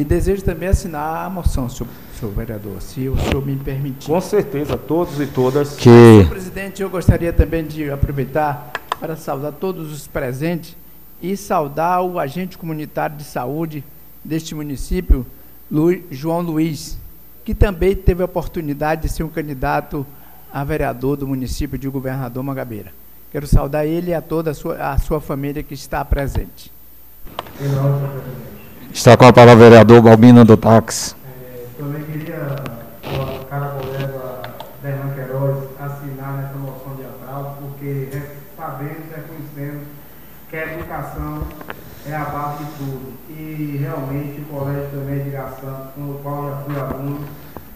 e 0.00 0.04
desejo 0.04 0.42
também 0.42 0.70
assinar 0.70 1.26
a 1.26 1.28
moção, 1.28 1.68
senhor, 1.68 1.86
senhor 2.18 2.32
vereador, 2.32 2.80
se 2.80 3.06
o 3.06 3.18
senhor 3.18 3.44
me 3.44 3.54
permitir. 3.54 4.06
Com 4.06 4.18
certeza, 4.18 4.74
todos 4.74 5.20
e 5.20 5.26
todas. 5.26 5.76
Que... 5.76 5.82
Senhor 5.90 6.28
presidente, 6.30 6.80
eu 6.80 6.88
gostaria 6.88 7.34
também 7.34 7.66
de 7.66 7.90
aproveitar 7.90 8.72
para 8.98 9.14
saudar 9.14 9.52
todos 9.52 9.92
os 9.92 10.08
presentes 10.08 10.74
e 11.20 11.36
saudar 11.36 12.00
o 12.00 12.18
agente 12.18 12.56
comunitário 12.56 13.14
de 13.14 13.24
saúde 13.24 13.84
deste 14.24 14.54
município, 14.54 15.26
Lu, 15.70 15.94
João 16.10 16.40
Luiz, 16.40 16.96
que 17.44 17.54
também 17.54 17.94
teve 17.94 18.22
a 18.22 18.24
oportunidade 18.24 19.02
de 19.02 19.10
ser 19.10 19.22
um 19.22 19.28
candidato 19.28 20.06
a 20.50 20.64
vereador 20.64 21.18
do 21.18 21.28
município 21.28 21.78
de 21.78 21.90
Governador 21.90 22.42
Mangabeira. 22.42 22.90
Quero 23.30 23.46
saudar 23.46 23.84
ele 23.84 24.12
e 24.12 24.14
a 24.14 24.22
toda 24.22 24.52
a 24.52 24.54
sua, 24.54 24.76
a 24.76 24.98
sua 24.98 25.20
família 25.20 25.62
que 25.62 25.74
está 25.74 26.02
presente. 26.02 26.72
Está 28.92 29.16
com 29.16 29.24
a 29.24 29.32
palavra 29.32 29.66
o 29.66 29.70
vereador 29.70 30.02
Balbino 30.02 30.44
do 30.44 30.56
Táxi. 30.56 31.14
É, 31.24 31.66
também 31.78 32.02
queria, 32.02 32.56
o 33.04 33.44
cara 33.46 33.68
colega 33.68 34.42
Derlan 34.82 35.14
Queiroz, 35.14 35.56
assinar 35.80 36.36
nessa 36.36 36.58
moção 36.58 36.96
de 36.96 37.04
aplauso, 37.04 37.56
porque 37.60 38.08
sabemos, 38.56 39.06
reconhecemos 39.14 39.86
que 40.50 40.56
a 40.56 40.74
educação 40.74 41.42
é 42.06 42.14
a 42.14 42.24
base 42.24 42.64
de 42.64 42.70
tudo. 42.72 43.12
E 43.30 43.78
realmente 43.80 44.40
o 44.40 44.44
colégio 44.46 44.90
também 44.90 45.24
de 45.24 45.30
Gação, 45.30 45.88
com 45.94 46.00
o 46.02 46.20
qual 46.22 46.50
já 46.50 46.56
fui 46.56 46.78
aluno, 46.78 47.20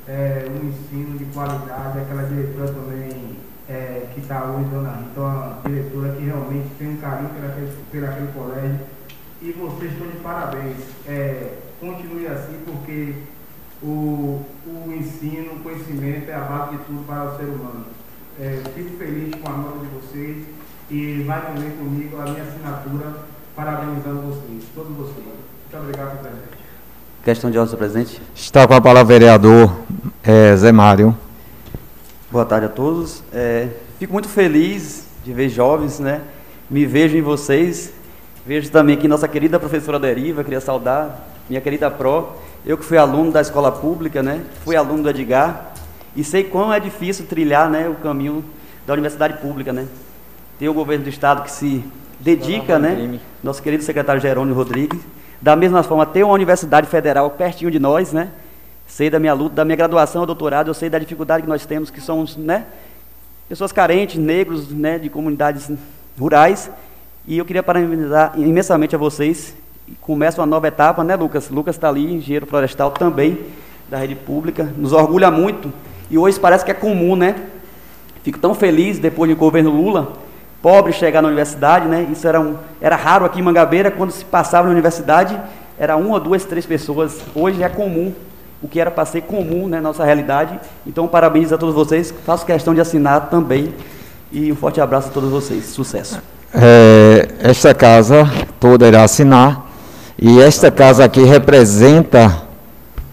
é, 0.08 0.46
um 0.50 0.68
ensino 0.68 1.16
de 1.16 1.24
qualidade, 1.26 2.00
aquela 2.00 2.24
diretora 2.24 2.72
também 2.72 3.36
é, 3.68 4.08
que 4.12 4.20
está 4.20 4.44
hoje, 4.44 4.68
dona 4.68 4.96
Rita, 4.96 5.20
uma 5.20 5.58
diretora 5.64 6.12
que 6.12 6.24
realmente 6.24 6.68
tem 6.78 6.90
um 6.90 6.96
carinho 6.96 7.30
pelaquele, 7.30 7.72
pelaquele 7.90 8.28
colégio. 8.32 8.80
E 9.44 9.52
vocês 9.52 9.92
estão 9.92 10.06
de 10.06 10.16
parabéns. 10.20 10.78
É, 11.06 11.50
continue 11.78 12.26
assim, 12.28 12.58
porque 12.64 13.12
o, 13.82 14.40
o 14.66 14.90
ensino, 14.90 15.52
o 15.52 15.60
conhecimento 15.60 16.30
é 16.30 16.34
a 16.34 16.40
base 16.40 16.78
de 16.78 16.84
tudo 16.84 17.06
para 17.06 17.24
o 17.24 17.36
ser 17.36 17.44
humano. 17.44 17.84
É, 18.40 18.62
fico 18.74 18.96
feliz 18.96 19.34
com 19.34 19.46
a 19.46 19.52
nota 19.52 19.78
de 19.80 19.86
vocês 19.86 20.46
e 20.90 21.22
vai 21.26 21.44
também 21.44 21.72
comigo 21.72 22.16
a 22.16 22.24
minha 22.24 22.42
assinatura 22.42 23.16
parabenizando 23.54 24.22
vocês, 24.22 24.64
todos 24.74 24.96
vocês. 24.96 25.26
Muito 25.26 25.76
obrigado, 25.76 26.22
presidente. 26.22 26.64
Questão 27.22 27.50
de 27.50 27.58
ordem, 27.58 27.76
presidente. 27.76 28.22
Está 28.34 28.66
com 28.66 28.72
a 28.72 28.80
palavra 28.80 29.04
o 29.04 29.06
vereador 29.06 29.76
é, 30.22 30.56
Zé 30.56 30.72
Mário. 30.72 31.14
Boa 32.30 32.46
tarde 32.46 32.64
a 32.64 32.70
todos. 32.70 33.22
É, 33.30 33.68
fico 33.98 34.14
muito 34.14 34.28
feliz 34.28 35.06
de 35.22 35.34
ver 35.34 35.50
jovens, 35.50 36.00
né? 36.00 36.22
Me 36.70 36.86
vejo 36.86 37.14
em 37.14 37.22
vocês. 37.22 37.92
Vejo 38.46 38.70
também 38.70 38.96
aqui 38.96 39.08
nossa 39.08 39.26
querida 39.26 39.58
professora 39.58 39.98
Deriva, 39.98 40.44
queria 40.44 40.60
saudar, 40.60 41.28
minha 41.48 41.60
querida 41.60 41.90
Pro. 41.90 42.32
Eu 42.64 42.76
que 42.76 42.84
fui 42.84 42.98
aluno 42.98 43.32
da 43.32 43.40
escola 43.40 43.72
pública, 43.72 44.22
né? 44.22 44.42
Fui 44.64 44.76
aluno 44.76 45.02
do 45.02 45.10
Edgar 45.10 45.72
e 46.14 46.22
sei 46.22 46.44
quão 46.44 46.72
é 46.72 46.78
difícil 46.78 47.26
trilhar, 47.26 47.68
né, 47.70 47.88
o 47.88 47.94
caminho 47.94 48.44
da 48.86 48.92
universidade 48.92 49.38
pública, 49.38 49.72
né? 49.72 49.86
Tem 50.58 50.68
o 50.68 50.74
governo 50.74 51.04
do 51.04 51.10
estado 51.10 51.42
que 51.42 51.50
se 51.50 51.82
dedica, 52.20 52.78
né? 52.78 53.18
Nosso 53.42 53.62
querido 53.62 53.82
secretário 53.82 54.20
Jerônimo 54.20 54.54
Rodrigues. 54.54 55.00
Da 55.40 55.56
mesma 55.56 55.82
forma, 55.82 56.06
tem 56.06 56.22
uma 56.22 56.34
universidade 56.34 56.86
federal 56.86 57.30
pertinho 57.30 57.70
de 57.70 57.78
nós, 57.78 58.12
né? 58.12 58.30
sei 58.86 59.10
da 59.10 59.18
minha 59.18 59.34
luta, 59.34 59.56
da 59.56 59.64
minha 59.64 59.76
graduação 59.76 60.26
doutorado, 60.26 60.68
eu 60.68 60.74
sei 60.74 60.88
da 60.88 60.98
dificuldade 60.98 61.42
que 61.42 61.48
nós 61.48 61.66
temos, 61.66 61.90
que 61.90 62.00
somos, 62.00 62.36
né, 62.36 62.64
pessoas 63.48 63.72
carentes, 63.72 64.18
negros, 64.18 64.68
né, 64.68 64.98
de 64.98 65.08
comunidades 65.08 65.70
rurais, 66.18 66.70
e 67.26 67.38
eu 67.38 67.44
queria 67.44 67.62
parabenizar 67.62 68.32
imensamente 68.36 68.94
a 68.94 68.98
vocês. 68.98 69.54
Começa 70.00 70.40
uma 70.40 70.46
nova 70.46 70.68
etapa, 70.68 71.02
né, 71.02 71.16
Lucas? 71.16 71.50
Lucas 71.50 71.76
está 71.76 71.88
ali, 71.88 72.14
engenheiro 72.14 72.46
florestal 72.46 72.90
também, 72.90 73.38
da 73.88 73.98
rede 73.98 74.14
pública, 74.14 74.72
nos 74.76 74.92
orgulha 74.92 75.30
muito, 75.30 75.72
e 76.10 76.18
hoje 76.18 76.38
parece 76.38 76.64
que 76.64 76.70
é 76.70 76.74
comum, 76.74 77.16
né? 77.16 77.36
Fico 78.22 78.38
tão 78.38 78.54
feliz, 78.54 78.98
depois 78.98 79.30
do 79.30 79.36
governo 79.36 79.70
Lula, 79.70 80.12
pobre 80.62 80.92
chegar 80.92 81.20
na 81.20 81.28
universidade, 81.28 81.86
né? 81.86 82.06
Isso 82.10 82.26
era, 82.26 82.40
um, 82.40 82.56
era 82.80 82.96
raro 82.96 83.24
aqui 83.24 83.40
em 83.40 83.42
Mangabeira, 83.42 83.90
quando 83.90 84.10
se 84.10 84.24
passava 84.24 84.66
na 84.66 84.72
universidade, 84.72 85.38
era 85.78 85.96
uma, 85.96 86.20
duas, 86.20 86.44
três 86.44 86.64
pessoas. 86.64 87.20
Hoje 87.34 87.62
é 87.62 87.68
comum 87.68 88.12
o 88.62 88.68
que 88.68 88.80
era 88.80 88.90
para 88.90 89.04
ser 89.04 89.22
comum 89.22 89.68
na 89.68 89.76
né, 89.76 89.82
nossa 89.82 90.04
realidade. 90.04 90.58
Então, 90.86 91.06
parabéns 91.06 91.52
a 91.52 91.58
todos 91.58 91.74
vocês. 91.74 92.14
Faço 92.24 92.46
questão 92.46 92.74
de 92.74 92.80
assinar 92.80 93.28
também. 93.28 93.74
E 94.32 94.50
um 94.50 94.56
forte 94.56 94.80
abraço 94.80 95.08
a 95.08 95.12
todos 95.12 95.30
vocês. 95.30 95.66
Sucesso. 95.66 96.22
É, 96.54 97.28
esta 97.40 97.74
casa 97.74 98.30
toda 98.60 98.86
irá 98.86 99.02
assinar. 99.02 99.66
E 100.18 100.40
esta 100.40 100.70
casa 100.70 101.04
aqui 101.04 101.22
representa 101.24 102.42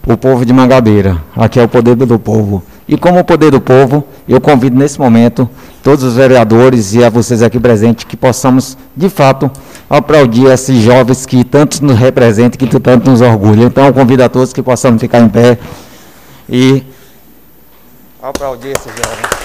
o 0.06 0.15
povo 0.15 0.45
de 0.45 0.54
Mangabeira. 0.54 1.17
Aqui 1.36 1.60
é 1.60 1.63
o 1.63 1.67
poder 1.67 1.95
do 1.95 2.19
povo. 2.19 2.63
E 2.88 2.97
como 2.97 3.19
o 3.19 3.23
poder 3.23 3.51
do 3.51 3.62
povo, 3.62 4.06
eu 4.27 4.39
convido 4.41 4.77
nesse 4.77 4.99
momento 4.99 5.49
todos 5.82 6.04
os 6.04 6.15
vereadores 6.15 6.93
e 6.93 7.04
a 7.04 7.10
vocês 7.10 7.41
aqui 7.41 7.60
presentes 7.60 8.04
que 8.04 8.17
possamos, 8.17 8.77
de 8.95 9.10
fato, 9.10 9.49
aplaudir 9.89 10.45
esses 10.47 10.78
jovens 10.82 11.26
que 11.26 11.43
tanto 11.43 11.84
nos 11.84 11.97
representam, 11.97 12.57
que 12.57 12.80
tanto 12.80 13.09
nos 13.09 13.22
orgulham. 13.22 13.68
Então, 13.68 13.86
eu 13.86 13.93
convido 13.93 14.24
a 14.24 14.30
todos 14.30 14.53
que 14.53 14.61
possamos 14.61 15.01
ficar 15.01 15.20
em 15.20 15.30
pé 15.30 15.57
e 16.49 16.84
aplaudir 18.22 18.72
esses 18.72 18.91
jovens. 18.91 19.41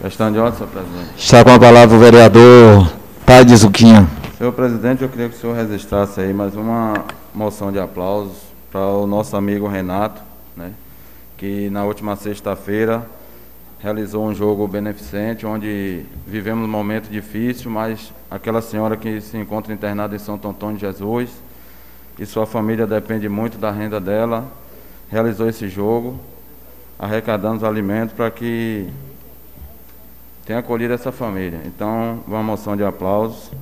Questão 0.00 0.32
de 0.32 0.38
ordem, 0.38 0.56
senhor 0.56 0.70
presidente. 0.70 1.10
Está 1.14 1.44
com 1.44 1.50
a 1.50 1.60
palavra 1.60 1.94
o 1.94 2.00
vereador 2.00 2.90
Tade 3.26 3.54
Zuquinha. 3.54 4.08
Senhor 4.38 4.50
presidente, 4.50 5.02
eu 5.02 5.10
queria 5.10 5.28
que 5.28 5.36
o 5.36 5.38
senhor 5.38 5.54
registrasse 5.54 6.22
aí 6.22 6.32
mais 6.32 6.56
uma 6.56 7.04
moção 7.34 7.70
de 7.70 7.78
aplausos 7.78 8.38
para 8.72 8.80
o 8.80 9.06
nosso 9.06 9.36
amigo 9.36 9.68
Renato, 9.68 10.22
né, 10.56 10.72
que 11.36 11.68
na 11.68 11.84
última 11.84 12.16
sexta-feira 12.16 13.06
realizou 13.78 14.24
um 14.24 14.34
jogo 14.34 14.66
beneficente, 14.66 15.44
onde 15.44 16.02
vivemos 16.26 16.64
um 16.64 16.70
momento 16.70 17.10
difícil, 17.10 17.70
mas 17.70 18.10
aquela 18.30 18.62
senhora 18.62 18.96
que 18.96 19.20
se 19.20 19.36
encontra 19.36 19.70
internada 19.70 20.16
em 20.16 20.18
Santo 20.18 20.48
Antônio 20.48 20.76
de 20.76 20.80
Jesus 20.80 21.28
e 22.18 22.24
sua 22.24 22.46
família 22.46 22.86
depende 22.86 23.28
muito 23.28 23.58
da 23.58 23.70
renda 23.70 24.00
dela, 24.00 24.46
realizou 25.10 25.46
esse 25.46 25.68
jogo, 25.68 26.18
arrecadando 26.98 27.58
os 27.58 27.64
alimentos 27.64 28.14
para 28.14 28.30
que 28.30 28.88
tenha 30.50 30.58
acolhido 30.58 30.92
essa 30.92 31.12
família. 31.12 31.60
Então, 31.64 32.18
uma 32.26 32.42
moção 32.42 32.76
de 32.76 32.82
aplausos 32.82 33.52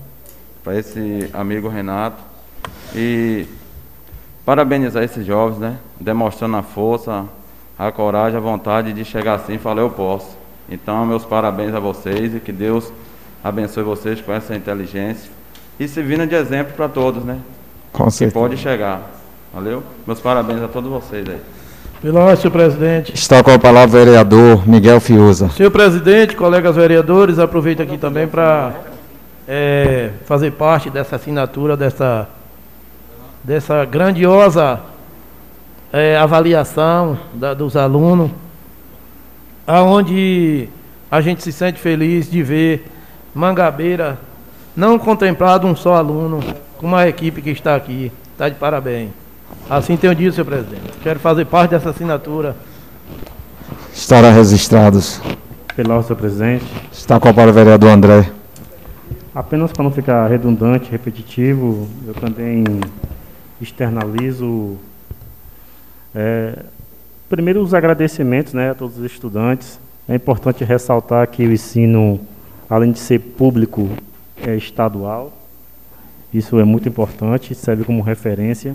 para 0.64 0.74
esse 0.78 1.28
amigo 1.34 1.68
Renato 1.68 2.16
e 2.94 3.44
parabenizar 4.42 5.02
esses 5.02 5.26
jovens, 5.26 5.58
né? 5.58 5.76
Demonstrando 6.00 6.56
a 6.56 6.62
força, 6.62 7.26
a 7.78 7.92
coragem, 7.92 8.38
a 8.38 8.40
vontade 8.40 8.94
de 8.94 9.04
chegar 9.04 9.34
assim 9.34 9.56
e 9.56 9.58
falar 9.58 9.82
eu 9.82 9.90
posso. 9.90 10.34
Então, 10.66 11.04
meus 11.04 11.26
parabéns 11.26 11.74
a 11.74 11.78
vocês 11.78 12.34
e 12.34 12.40
que 12.40 12.52
Deus 12.52 12.90
abençoe 13.44 13.82
vocês 13.82 14.22
com 14.22 14.32
essa 14.32 14.56
inteligência 14.56 15.30
e 15.78 15.86
servindo 15.86 16.26
de 16.26 16.36
exemplo 16.36 16.72
para 16.72 16.88
todos, 16.88 17.22
né? 17.22 17.38
Com 17.92 18.08
certeza. 18.08 18.30
Que 18.30 18.48
pode 18.48 18.56
chegar. 18.56 19.10
Valeu? 19.52 19.82
Meus 20.06 20.20
parabéns 20.20 20.62
a 20.62 20.68
todos 20.68 20.90
vocês 20.90 21.28
aí. 21.28 21.40
Nome, 22.00 22.36
senhor 22.36 22.52
presidente. 22.52 23.12
Está 23.12 23.42
com 23.42 23.50
a 23.50 23.58
palavra 23.58 24.00
o 24.00 24.04
vereador 24.04 24.68
Miguel 24.68 25.00
Fiuza. 25.00 25.48
Senhor 25.50 25.70
presidente, 25.70 26.36
colegas 26.36 26.76
vereadores, 26.76 27.40
aproveito 27.40 27.82
aqui 27.82 27.98
também 27.98 28.28
para 28.28 28.72
é, 29.48 30.10
fazer 30.24 30.52
parte 30.52 30.90
dessa 30.90 31.16
assinatura, 31.16 31.76
dessa, 31.76 32.28
dessa 33.42 33.84
grandiosa 33.84 34.78
é, 35.92 36.16
avaliação 36.16 37.18
da, 37.34 37.52
dos 37.52 37.76
alunos, 37.76 38.30
aonde 39.66 40.68
a 41.10 41.20
gente 41.20 41.42
se 41.42 41.50
sente 41.50 41.80
feliz 41.80 42.30
de 42.30 42.44
ver 42.44 42.86
Mangabeira 43.34 44.18
não 44.76 45.00
contemplado 45.00 45.66
um 45.66 45.74
só 45.74 45.96
aluno, 45.96 46.44
com 46.76 46.86
uma 46.86 47.08
equipe 47.08 47.42
que 47.42 47.50
está 47.50 47.74
aqui. 47.74 48.12
Está 48.34 48.48
de 48.48 48.54
parabéns. 48.54 49.10
Assim 49.70 49.98
tenho 49.98 50.14
dito, 50.14 50.32
senhor 50.34 50.46
presidente. 50.46 50.92
Quero 51.02 51.20
fazer 51.20 51.44
parte 51.44 51.72
dessa 51.72 51.90
assinatura. 51.90 52.56
Estará 53.92 54.30
registrados. 54.30 55.20
Pelo 55.76 56.02
senhor 56.02 56.16
presidente. 56.16 56.64
Está 56.90 57.20
com 57.20 57.28
a 57.28 57.34
palavra 57.34 57.52
o 57.52 57.54
vereador 57.64 57.90
André. 57.90 58.32
Apenas 59.34 59.70
para 59.70 59.84
não 59.84 59.90
ficar 59.90 60.26
redundante, 60.26 60.90
repetitivo, 60.90 61.86
eu 62.06 62.14
também 62.14 62.64
externalizo 63.60 64.78
é, 66.14 66.64
primeiro 67.28 67.60
os 67.60 67.74
agradecimentos 67.74 68.54
né, 68.54 68.70
a 68.70 68.74
todos 68.74 68.96
os 68.96 69.04
estudantes. 69.04 69.78
É 70.08 70.14
importante 70.14 70.64
ressaltar 70.64 71.28
que 71.28 71.46
o 71.46 71.52
ensino, 71.52 72.18
além 72.70 72.90
de 72.90 72.98
ser 72.98 73.18
público, 73.18 73.90
é 74.42 74.56
estadual. 74.56 75.30
Isso 76.32 76.58
é 76.58 76.64
muito 76.64 76.88
importante, 76.88 77.54
serve 77.54 77.84
como 77.84 78.00
referência. 78.00 78.74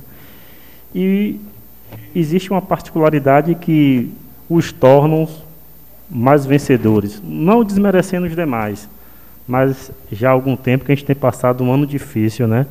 E 0.94 1.40
existe 2.16 2.52
uma 2.52 2.62
particularidade 2.62 3.56
que 3.56 4.12
os 4.50 4.72
tornam 4.72 5.28
mais 6.10 6.46
vencedores, 6.46 7.22
não 7.24 7.64
desmerecendo 7.64 8.28
os 8.28 8.36
demais, 8.36 8.88
mas 9.48 9.92
já 10.12 10.30
há 10.30 10.32
algum 10.32 10.56
tempo 10.56 10.86
que 10.86 10.92
a 10.92 10.96
gente 10.96 11.06
tem 11.06 11.16
passado 11.16 11.64
um 11.64 11.72
ano 11.72 11.88
difícil, 11.88 12.48
né? 12.48 12.68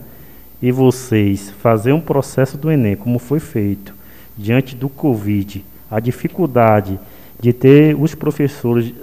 E 0.61 0.70
vocês 0.70 1.51
fazer 1.61 1.93
um 1.93 2.01
processo 2.01 2.57
do 2.57 2.70
Enem, 2.70 2.95
como 2.95 3.18
foi 3.18 3.41
feito, 3.41 3.95
diante 4.39 4.77
do 4.77 4.89
Covid, 4.89 5.64
a 5.91 5.99
dificuldade 5.99 6.99
de 7.41 7.53
ter 7.53 7.97
os 8.01 8.14
professores 8.14 8.95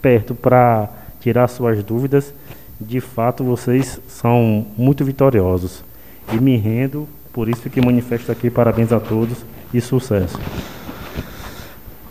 perto 0.00 0.34
para 0.34 0.88
tirar 1.20 1.46
suas 1.48 1.84
dúvidas, 1.84 2.32
de 2.80 3.00
fato 3.00 3.44
vocês 3.44 4.00
são 4.08 4.66
muito 4.76 5.04
vitoriosos. 5.04 5.84
E 6.32 6.36
me 6.36 6.56
rendo, 6.56 7.06
por 7.32 7.48
isso 7.48 7.70
que 7.70 7.80
manifesto 7.84 8.30
aqui 8.30 8.50
parabéns 8.50 8.92
a 8.92 9.00
todos 9.00 9.38
e 9.72 9.80
sucesso. 9.80 10.38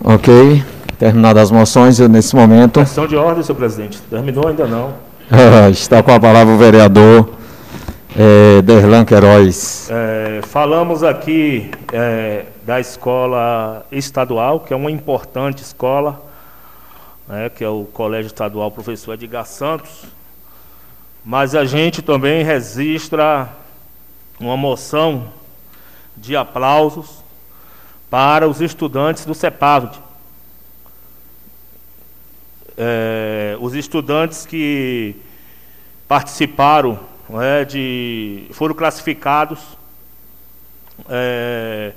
Ok, 0.04 0.64
terminadas 0.98 1.44
as 1.44 1.52
moções, 1.52 2.00
eu, 2.00 2.10
nesse 2.10 2.36
momento. 2.36 2.80
Questão 2.80 3.06
de 3.06 3.16
ordem, 3.16 3.44
senhor 3.44 3.58
presidente. 3.58 4.02
Terminou 4.10 4.48
ainda 4.48 4.66
não. 4.66 4.94
Está 5.72 6.02
com 6.02 6.12
a 6.12 6.20
palavra 6.20 6.54
o 6.54 6.58
vereador 6.58 7.30
é, 8.18 8.62
Derlan 8.62 9.06
Queiroz. 9.06 9.90
É, 9.92 10.42
falamos 10.44 11.04
aqui 11.04 11.72
é, 11.94 12.46
da 12.66 12.80
escola 12.80 13.86
estadual, 13.92 14.60
que 14.60 14.74
é 14.74 14.76
uma 14.76 14.92
importante 14.92 15.62
escola, 15.62 16.22
né, 17.28 17.50
que 17.50 17.64
é 17.64 17.70
o 17.70 17.86
Colégio 17.94 18.28
Estadual 18.28 18.72
Professor 18.72 19.14
Edgar 19.14 19.46
Santos, 19.46 20.04
mas 21.24 21.56
a 21.56 21.64
gente 21.64 22.02
também 22.02 22.44
registra 22.44 23.48
uma 24.42 24.58
moção 24.58 25.32
de 26.18 26.36
aplausos 26.36 27.24
para 28.10 28.48
os 28.48 28.60
estudantes 28.60 29.26
do 29.26 29.34
CEPAVD. 29.34 29.98
É, 32.78 33.56
os 33.60 33.74
estudantes 33.74 34.46
que 34.46 35.16
participaram 36.08 37.00
é, 37.40 37.64
de 37.64 38.48
foram 38.52 38.74
classificados 38.74 39.60
é, 41.08 41.94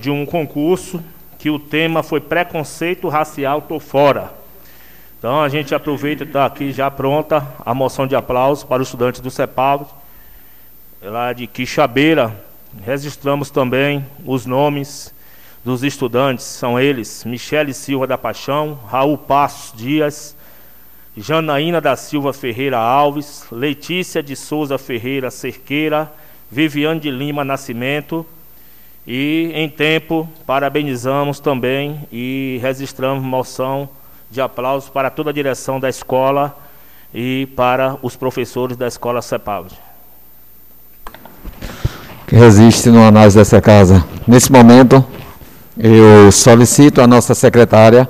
de 0.00 0.10
um 0.10 0.26
concurso 0.26 1.02
que 1.38 1.50
o 1.50 1.58
tema 1.58 2.02
foi 2.02 2.20
preconceito 2.20 3.08
racial 3.08 3.62
tô 3.62 3.80
fora. 3.80 4.32
Então 5.18 5.42
a 5.42 5.48
gente 5.48 5.74
aproveita 5.74 6.24
e 6.24 6.26
está 6.26 6.44
aqui 6.44 6.72
já 6.72 6.90
pronta 6.90 7.46
a 7.64 7.74
moção 7.74 8.06
de 8.06 8.14
aplauso 8.14 8.66
para 8.66 8.82
os 8.82 8.88
estudantes 8.88 9.20
do 9.20 9.30
CEPAV, 9.30 9.86
lá 11.02 11.32
de 11.32 11.46
Quixabeira. 11.46 12.34
Registramos 12.84 13.50
também 13.50 14.04
os 14.24 14.44
nomes 14.46 15.14
dos 15.64 15.82
estudantes, 15.82 16.44
são 16.44 16.78
eles 16.78 17.24
Michele 17.24 17.74
Silva 17.74 18.06
da 18.06 18.16
Paixão, 18.16 18.78
Raul 18.88 19.18
Passos 19.18 19.76
Dias, 19.76 20.36
Janaína 21.16 21.80
da 21.80 21.96
Silva 21.96 22.32
Ferreira 22.32 22.78
Alves, 22.78 23.44
Letícia 23.50 24.22
de 24.22 24.36
Souza 24.36 24.78
Ferreira 24.78 25.30
Cerqueira, 25.30 26.12
Viviane 26.50 27.00
de 27.00 27.10
Lima 27.10 27.44
Nascimento. 27.44 28.24
E 29.06 29.50
em 29.54 29.68
tempo, 29.68 30.28
parabenizamos 30.46 31.40
também 31.40 32.06
e 32.12 32.58
registramos 32.62 33.24
moção 33.24 33.88
de 34.30 34.40
aplausos 34.40 34.90
para 34.90 35.10
toda 35.10 35.30
a 35.30 35.32
direção 35.32 35.80
da 35.80 35.88
escola 35.88 36.56
e 37.12 37.48
para 37.56 37.96
os 38.02 38.14
professores 38.14 38.76
da 38.76 38.86
escola 38.86 39.22
CEPAV. 39.22 39.87
Que 42.26 42.36
resiste 42.36 42.90
no 42.90 43.02
análise 43.02 43.36
dessa 43.36 43.60
casa. 43.60 44.04
Nesse 44.26 44.52
momento, 44.52 45.04
eu 45.76 46.30
solicito 46.32 47.00
a 47.00 47.06
nossa 47.06 47.34
secretária 47.34 48.08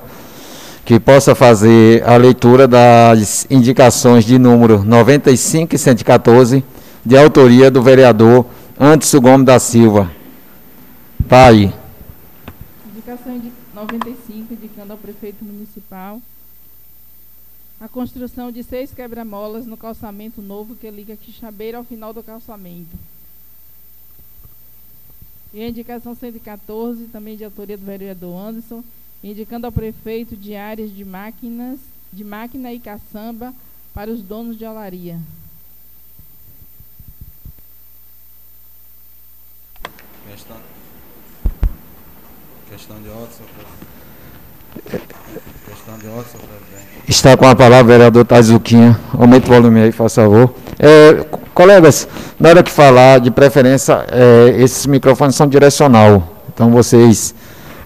que 0.84 0.98
possa 0.98 1.34
fazer 1.34 2.02
a 2.08 2.16
leitura 2.16 2.66
das 2.66 3.46
indicações 3.50 4.24
de 4.24 4.38
número 4.38 4.82
95 4.82 5.74
e 5.74 5.78
114, 5.78 6.64
de 7.04 7.16
autoria 7.16 7.70
do 7.70 7.82
vereador 7.82 8.46
Anderson 8.80 9.20
Gomes 9.20 9.46
da 9.46 9.58
Silva. 9.58 10.10
Pai. 11.28 11.74
Indicação 12.90 13.38
de 13.38 13.52
95, 13.74 14.54
indicando 14.54 14.92
ao 14.92 14.98
prefeito 14.98 15.44
municipal 15.44 16.20
a 17.80 17.86
construção 17.86 18.50
de 18.50 18.64
seis 18.64 18.92
quebra-molas 18.92 19.66
no 19.66 19.76
calçamento 19.76 20.42
novo 20.42 20.74
que 20.74 20.90
liga 20.90 21.16
Quixabeira 21.16 21.78
ao 21.78 21.84
final 21.84 22.12
do 22.12 22.22
calçamento. 22.22 22.96
E 25.52 25.62
a 25.62 25.68
indicação 25.68 26.14
114, 26.14 27.06
também 27.06 27.36
de 27.36 27.44
autoria 27.44 27.76
do 27.76 27.84
vereador 27.84 28.36
Anderson, 28.36 28.84
indicando 29.22 29.66
ao 29.66 29.72
prefeito 29.72 30.36
de 30.36 30.54
áreas 30.54 30.94
de 30.94 31.04
máquinas, 31.04 31.80
de 32.12 32.22
máquina 32.22 32.72
e 32.72 32.78
caçamba 32.78 33.54
para 33.94 34.10
os 34.10 34.22
donos 34.22 34.58
de 34.58 34.64
olaria. 34.64 35.18
Questão, 40.30 40.60
questão 42.68 43.02
de 43.02 43.08
ordem, 43.08 43.32
senhor 43.32 43.48
presidente. 43.48 43.48
Questão 43.48 43.48
de 43.48 43.48
ordem, 43.48 43.48
senhor 43.48 43.50
presidente. 43.50 43.88
Está 47.06 47.36
com 47.36 47.46
a 47.46 47.56
palavra 47.56 47.84
o 47.84 47.86
vereador 47.86 48.24
Tazuquinha. 48.24 48.98
Aumente 49.18 49.50
o 49.50 49.54
volume 49.54 49.80
aí, 49.80 49.92
faz 49.92 50.14
favor. 50.14 50.54
É, 50.78 51.24
colegas, 51.54 52.06
na 52.38 52.50
hora 52.50 52.62
que 52.62 52.70
falar, 52.70 53.18
de 53.18 53.30
preferência, 53.30 54.04
é, 54.12 54.62
esses 54.62 54.86
microfones 54.86 55.34
são 55.34 55.48
direcional. 55.48 56.22
Então 56.52 56.70
vocês 56.70 57.34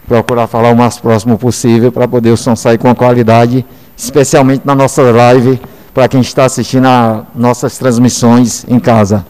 procurar 0.06 0.46
falar 0.46 0.70
o 0.70 0.76
mais 0.76 0.98
próximo 0.98 1.38
possível 1.38 1.92
para 1.92 2.08
poder 2.08 2.30
o 2.30 2.36
som 2.36 2.56
sair 2.56 2.78
com 2.78 2.94
qualidade, 2.94 3.64
especialmente 3.96 4.66
na 4.66 4.74
nossa 4.74 5.02
live, 5.02 5.60
para 5.94 6.08
quem 6.08 6.20
está 6.20 6.44
assistindo 6.44 6.86
a 6.86 7.24
nossas 7.34 7.78
transmissões 7.78 8.64
em 8.68 8.80
casa. 8.80 9.24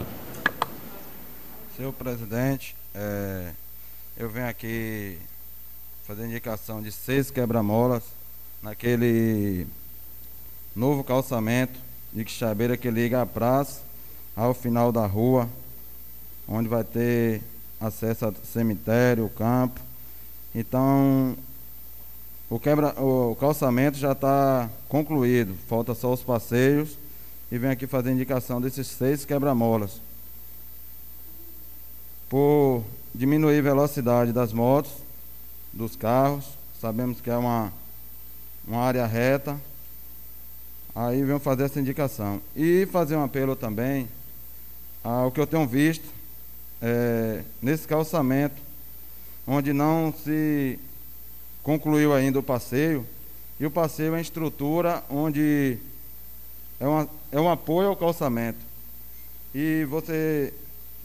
Senhor 1.76 1.92
presidente, 1.92 2.74
é, 2.94 3.48
eu 4.16 4.28
venho 4.28 4.48
aqui 4.48 5.18
fazer 6.06 6.26
indicação 6.26 6.82
de 6.82 6.90
seis 6.90 7.30
quebra-molas 7.30 8.02
naquele 8.60 9.66
novo 10.74 11.04
calçamento 11.04 11.78
de 12.12 12.24
Quixabeira 12.24 12.76
que 12.76 12.90
liga 12.90 13.22
a 13.22 13.26
praça 13.26 13.80
ao 14.34 14.52
final 14.52 14.90
da 14.90 15.06
rua, 15.06 15.48
onde 16.48 16.68
vai 16.68 16.82
ter 16.82 17.40
acesso 17.80 18.26
ao 18.26 18.34
cemitério, 18.44 19.28
campo 19.30 19.80
Então, 20.54 21.36
o, 22.50 22.58
quebra, 22.58 23.00
o 23.00 23.36
calçamento 23.36 23.96
já 23.96 24.12
está 24.12 24.68
concluído, 24.88 25.54
falta 25.68 25.94
só 25.94 26.12
os 26.12 26.22
passeios 26.22 26.98
e 27.50 27.58
vem 27.58 27.70
aqui 27.70 27.86
fazer 27.86 28.10
indicação 28.10 28.60
desses 28.60 28.88
seis 28.88 29.24
quebra-molas. 29.24 30.00
Por 32.28 32.82
diminuir 33.14 33.60
a 33.60 33.62
velocidade 33.62 34.32
das 34.32 34.52
motos, 34.52 34.92
dos 35.72 35.96
carros, 35.96 36.56
sabemos 36.80 37.20
que 37.20 37.30
é 37.30 37.36
uma, 37.36 37.72
uma 38.66 38.82
área 38.82 39.06
reta, 39.06 39.58
aí 40.94 41.22
vem 41.22 41.38
fazer 41.38 41.64
essa 41.64 41.80
indicação. 41.80 42.40
E 42.54 42.86
fazer 42.92 43.16
um 43.16 43.24
apelo 43.24 43.56
também 43.56 44.08
ao 45.02 45.30
que 45.30 45.40
eu 45.40 45.46
tenho 45.46 45.66
visto 45.66 46.04
é, 46.80 47.42
nesse 47.60 47.86
calçamento, 47.86 48.60
onde 49.46 49.72
não 49.72 50.12
se 50.24 50.78
concluiu 51.62 52.12
ainda 52.12 52.38
o 52.38 52.42
passeio, 52.42 53.06
e 53.58 53.66
o 53.66 53.70
passeio 53.70 54.14
é 54.14 54.18
em 54.18 54.22
estrutura 54.22 55.02
onde 55.08 55.78
é, 56.80 56.86
uma, 56.86 57.08
é 57.30 57.40
um 57.40 57.48
apoio 57.48 57.88
ao 57.88 57.96
calçamento. 57.96 58.58
E 59.54 59.84
você 59.84 60.52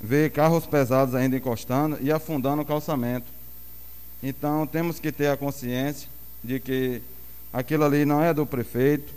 vê 0.01 0.30
carros 0.30 0.65
pesados 0.65 1.13
ainda 1.13 1.38
encostando 1.38 1.97
e 2.01 2.11
afundando 2.11 2.61
o 2.61 2.65
calçamento. 2.65 3.37
Então 4.22 4.65
temos 4.65 4.99
que 4.99 5.11
ter 5.11 5.28
a 5.28 5.38
consciência 5.38 6.09
de 6.43 6.59
que 6.59 7.01
aquilo 7.53 7.84
ali 7.84 8.05
não 8.05 8.22
é 8.22 8.34
do 8.34 8.45
prefeito, 8.45 9.13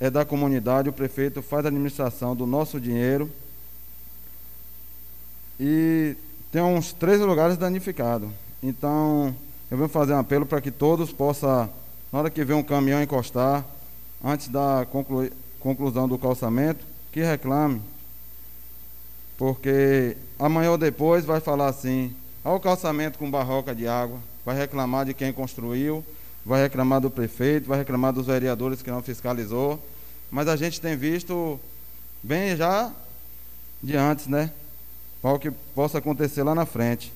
é 0.00 0.10
da 0.10 0.24
comunidade, 0.24 0.88
o 0.88 0.92
prefeito 0.92 1.42
faz 1.42 1.64
a 1.64 1.68
administração 1.68 2.34
do 2.34 2.46
nosso 2.46 2.80
dinheiro. 2.80 3.30
E 5.58 6.16
tem 6.50 6.62
uns 6.62 6.92
três 6.92 7.20
lugares 7.20 7.56
danificados. 7.56 8.28
Então, 8.62 9.34
eu 9.70 9.76
venho 9.76 9.88
fazer 9.88 10.14
um 10.14 10.18
apelo 10.18 10.46
para 10.46 10.60
que 10.60 10.70
todos 10.70 11.12
possam, 11.12 11.70
na 12.12 12.18
hora 12.18 12.30
que 12.30 12.44
vê 12.44 12.54
um 12.54 12.62
caminhão 12.62 13.02
encostar, 13.02 13.64
antes 14.22 14.48
da 14.48 14.86
conclu 14.90 15.30
conclusão 15.60 16.06
do 16.06 16.18
calçamento, 16.18 16.84
que 17.10 17.22
reclame. 17.22 17.80
Porque 19.38 20.16
amanhã 20.38 20.72
ou 20.72 20.78
depois 20.78 21.24
vai 21.24 21.40
falar 21.40 21.68
assim, 21.68 22.14
ao 22.44 22.60
calçamento 22.60 23.18
com 23.18 23.30
barroca 23.30 23.74
de 23.74 23.88
água, 23.88 24.18
vai 24.44 24.54
reclamar 24.54 25.06
de 25.06 25.14
quem 25.14 25.32
construiu, 25.32 26.04
vai 26.44 26.62
reclamar 26.62 27.00
do 27.00 27.10
prefeito, 27.10 27.66
vai 27.66 27.78
reclamar 27.78 28.12
dos 28.12 28.26
vereadores 28.26 28.82
que 28.82 28.90
não 28.90 29.02
fiscalizou. 29.02 29.82
Mas 30.30 30.46
a 30.46 30.54
gente 30.54 30.78
tem 30.80 30.94
visto 30.94 31.58
bem 32.22 32.54
já 32.54 32.92
de 33.82 33.96
antes, 33.96 34.26
né? 34.26 34.50
Para 35.22 35.32
o 35.32 35.38
que 35.38 35.50
possa 35.50 35.98
acontecer 35.98 36.42
lá 36.42 36.54
na 36.54 36.66
frente. 36.66 37.10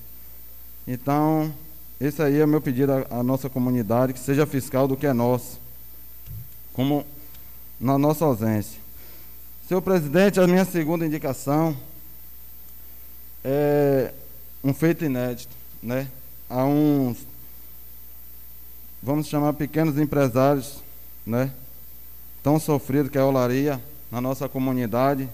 Então, 0.87 1.53
esse 2.01 2.22
aí 2.22 2.41
é 2.41 2.47
meu 2.47 2.62
pedido 2.62 2.93
à, 2.93 3.18
à 3.20 3.22
nossa 3.22 3.51
comunidade, 3.51 4.14
que 4.14 4.18
seja 4.18 4.47
fiscal 4.47 4.89
do 4.89 4.97
que 4.97 5.07
é 5.07 5.12
nosso. 5.12 5.61
Como 6.72 7.05
na 7.79 7.99
nossa 7.99 8.24
ausência. 8.24 8.81
Senhor 9.66 9.83
presidente, 9.83 10.41
a 10.41 10.47
minha 10.47 10.64
segunda 10.64 11.05
indicação 11.05 11.76
é 13.45 14.12
um 14.62 14.72
feito 14.72 15.04
inédito, 15.04 15.54
né? 15.82 16.09
Há 16.50 16.64
uns, 16.64 17.18
vamos 19.02 19.26
chamar 19.26 19.52
pequenos 19.52 19.98
empresários, 19.98 20.82
né? 21.26 21.50
Tão 22.42 22.59
sofrido 22.59 23.11
que 23.11 23.18
é 23.18 23.20
a 23.20 23.26
olaria 23.26 23.80
na 24.11 24.20
nossa 24.20 24.48
comunidade. 24.48 25.28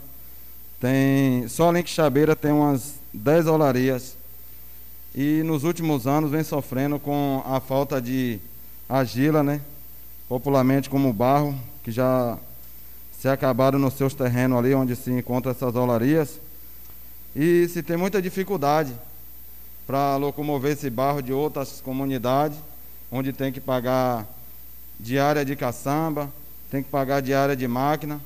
Tem, 0.81 1.49
só 1.49 1.75
em 1.75 1.83
Quixabeira 1.83 2.37
tem 2.37 2.53
umas 2.53 2.95
10 3.13 3.47
olarias. 3.47 4.17
E 5.15 5.43
nos 5.45 5.63
últimos 5.65 6.07
anos 6.07 6.31
vem 6.31 6.43
sofrendo 6.43 6.99
com 6.99 7.43
a 7.47 7.61
falta 7.61 8.03
de 8.03 8.41
argila, 8.89 9.43
né? 9.43 9.61
Popularmente 10.29 10.91
como 10.91 11.13
barro, 11.13 11.55
que 11.83 11.93
já 11.93 12.37
se 13.19 13.29
acabaram 13.29 13.79
nos 13.79 13.95
seus 13.95 14.13
terrenos 14.13 14.59
ali 14.59 14.75
onde 14.75 14.97
se 14.97 15.11
encontram 15.11 15.53
essas 15.53 15.75
olarias. 15.77 16.41
E 17.35 17.69
se 17.69 17.83
tem 17.83 17.97
muita 17.97 18.21
dificuldade 18.21 18.93
para 19.87 20.17
locomover 20.17 20.73
esse 20.73 20.89
barro 20.89 21.23
de 21.23 21.33
outras 21.33 21.81
comunidades, 21.81 22.59
onde 23.11 23.33
tem 23.33 23.53
que 23.53 23.61
pagar 23.61 24.27
diária 24.99 25.45
de 25.45 25.55
caçamba, 25.57 26.33
tem 26.71 26.83
que 26.83 26.89
pagar 26.89 27.21
diária 27.21 27.55
de 27.57 27.69
máquina. 27.69 28.21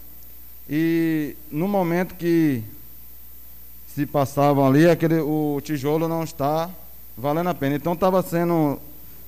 E 0.68 1.36
no 1.50 1.66
momento 1.66 2.14
que 2.14 2.62
se 3.94 4.06
passavam 4.06 4.66
ali, 4.66 4.88
aquele, 4.88 5.18
o 5.20 5.61
tijolo 5.62 6.06
não 6.06 6.22
está 6.22 6.70
valendo 7.16 7.48
a 7.48 7.54
pena. 7.54 7.74
Então 7.74 7.94
estava 7.94 8.22
sendo, 8.22 8.78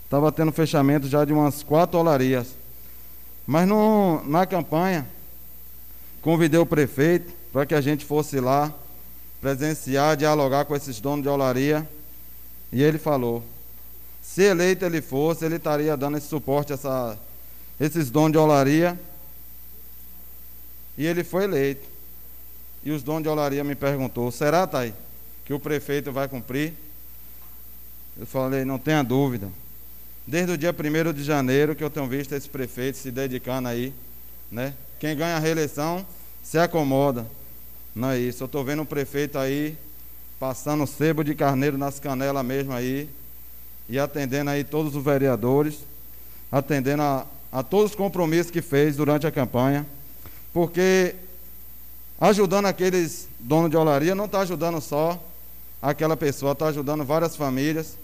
estava 0.04 0.30
tendo 0.30 0.52
fechamento 0.52 1.08
já 1.08 1.24
de 1.24 1.32
umas 1.32 1.62
quatro 1.62 1.98
olarias. 1.98 2.54
Mas 3.46 3.66
no, 3.66 4.22
na 4.26 4.46
campanha, 4.46 5.06
convidei 6.22 6.60
o 6.60 6.66
prefeito 6.66 7.32
para 7.52 7.66
que 7.66 7.74
a 7.74 7.80
gente 7.80 8.04
fosse 8.04 8.38
lá 8.38 8.72
presenciar, 9.40 10.16
dialogar 10.16 10.66
com 10.66 10.76
esses 10.76 11.00
donos 11.00 11.22
de 11.22 11.28
olaria. 11.28 11.88
E 12.72 12.82
ele 12.82 12.98
falou: 12.98 13.42
se 14.22 14.42
eleito 14.42 14.84
ele 14.84 15.00
fosse, 15.00 15.44
ele 15.44 15.56
estaria 15.56 15.96
dando 15.96 16.16
esse 16.16 16.28
suporte 16.28 16.72
essa, 16.72 17.18
esses 17.80 18.10
donos 18.10 18.32
de 18.32 18.38
olaria. 18.38 18.98
E 20.96 21.06
ele 21.06 21.24
foi 21.24 21.44
eleito. 21.44 21.88
E 22.84 22.90
os 22.90 23.02
donos 23.02 23.22
de 23.22 23.28
olaria 23.28 23.64
me 23.64 23.74
perguntou: 23.74 24.30
será, 24.30 24.66
Thay, 24.66 24.94
que 25.44 25.52
o 25.52 25.58
prefeito 25.60 26.12
vai 26.12 26.28
cumprir? 26.28 26.74
Eu 28.18 28.26
falei: 28.26 28.64
não 28.64 28.78
tenha 28.78 29.02
dúvida. 29.02 29.48
Desde 30.26 30.52
o 30.52 30.58
dia 30.58 30.72
1 30.72 31.12
de 31.12 31.24
janeiro 31.24 31.74
que 31.74 31.82
eu 31.82 31.90
tenho 31.90 32.06
visto 32.06 32.32
esse 32.34 32.48
prefeito 32.48 32.98
se 32.98 33.10
dedicando 33.10 33.68
aí, 33.68 33.92
né? 34.50 34.74
Quem 35.00 35.16
ganha 35.16 35.36
a 35.36 35.40
reeleição 35.40 36.06
se 36.42 36.58
acomoda. 36.58 37.26
Não 37.94 38.10
é 38.10 38.18
isso. 38.18 38.42
Eu 38.42 38.46
estou 38.46 38.62
vendo 38.62 38.82
o 38.82 38.86
prefeito 38.86 39.38
aí 39.38 39.76
passando 40.40 40.86
sebo 40.86 41.22
de 41.22 41.34
carneiro 41.34 41.76
nas 41.76 42.00
canelas 42.00 42.42
mesmo 42.42 42.72
aí 42.72 43.10
e 43.86 43.98
atendendo 43.98 44.48
aí 44.48 44.64
todos 44.64 44.96
os 44.96 45.04
vereadores, 45.04 45.80
atendendo 46.50 47.02
a, 47.02 47.26
a 47.52 47.62
todos 47.62 47.90
os 47.90 47.96
compromissos 47.96 48.50
que 48.50 48.62
fez 48.62 48.96
durante 48.96 49.26
a 49.26 49.30
campanha, 49.30 49.86
porque 50.50 51.14
ajudando 52.18 52.66
aqueles 52.66 53.28
donos 53.38 53.70
de 53.70 53.76
olaria 53.76 54.14
não 54.14 54.24
está 54.24 54.40
ajudando 54.40 54.80
só 54.80 55.22
aquela 55.82 56.16
pessoa, 56.16 56.52
está 56.52 56.68
ajudando 56.68 57.04
várias 57.04 57.36
famílias. 57.36 57.98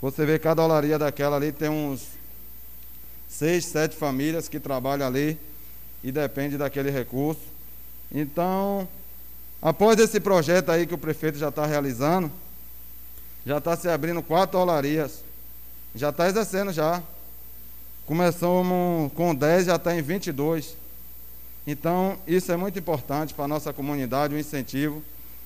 Você 0.00 0.24
vê 0.24 0.38
cada 0.38 0.64
olaria 0.64 0.98
daquela 0.98 1.36
ali 1.36 1.52
tem 1.52 1.68
uns 1.68 2.06
seis, 3.28 3.66
sete 3.66 3.94
famílias 3.94 4.48
que 4.48 4.58
trabalham 4.58 5.06
ali 5.06 5.38
e 6.02 6.10
depende 6.10 6.56
daquele 6.56 6.90
recurso. 6.90 7.42
Então, 8.10 8.88
após 9.62 9.98
esse 9.98 10.18
projeto 10.20 10.70
aí 10.70 10.86
que 10.86 10.94
o 10.94 10.98
prefeito 10.98 11.38
já 11.38 11.48
está 11.48 11.64
realizando, 11.64 12.30
já 13.46 13.58
está 13.58 13.76
se 13.76 13.88
abrindo 13.88 14.22
quatro 14.22 14.58
olarias. 14.58 15.22
Já 15.94 16.08
está 16.08 16.26
exercendo 16.26 16.72
já. 16.72 17.02
Começamos 18.06 19.12
com 19.12 19.34
10, 19.34 19.66
já 19.66 19.76
está 19.76 19.94
em 19.94 20.02
22. 20.02 20.76
Então, 21.66 22.18
isso 22.26 22.50
é 22.50 22.56
muito 22.56 22.78
importante 22.78 23.34
para 23.34 23.44
a 23.44 23.48
nossa 23.48 23.72
comunidade, 23.72 24.34
um 24.34 24.38
incentivo, 24.38 25.02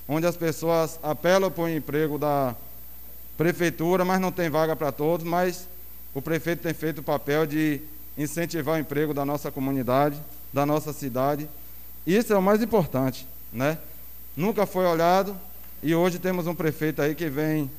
onde 0.09 0.27
as 0.27 0.37
pessoas 0.37 0.99
apelam 1.03 1.51
para 1.51 1.65
o 1.65 1.69
emprego 1.69 2.19
da 2.19 2.55
prefeitura, 3.37 4.05
mas 4.05 4.21
não 4.21 4.33
tem 4.33 4.49
vaga 4.49 4.75
para 4.75 4.93
todos, 4.93 5.27
mas 5.27 5.69
o 6.15 6.23
prefeito 6.23 6.63
tem 6.63 6.73
feito 6.73 7.01
o 7.01 7.05
papel 7.05 7.45
de 7.45 7.81
incentivar 8.17 8.77
o 8.77 8.79
emprego 8.79 9.13
da 9.13 9.25
nossa 9.25 9.51
comunidade, 9.51 10.19
da 10.53 10.65
nossa 10.65 10.93
cidade. 10.93 11.49
Isso 12.07 12.33
é 12.33 12.39
o 12.39 12.43
mais 12.43 12.63
importante, 12.63 13.27
né? 13.53 13.77
Nunca 14.37 14.67
foi 14.67 14.85
olhado 14.85 15.35
e 15.83 15.95
hoje 15.95 16.19
temos 16.19 16.47
um 16.47 16.55
prefeito 16.55 17.01
aí 17.01 17.15
que 17.15 17.27
vem 17.31 17.71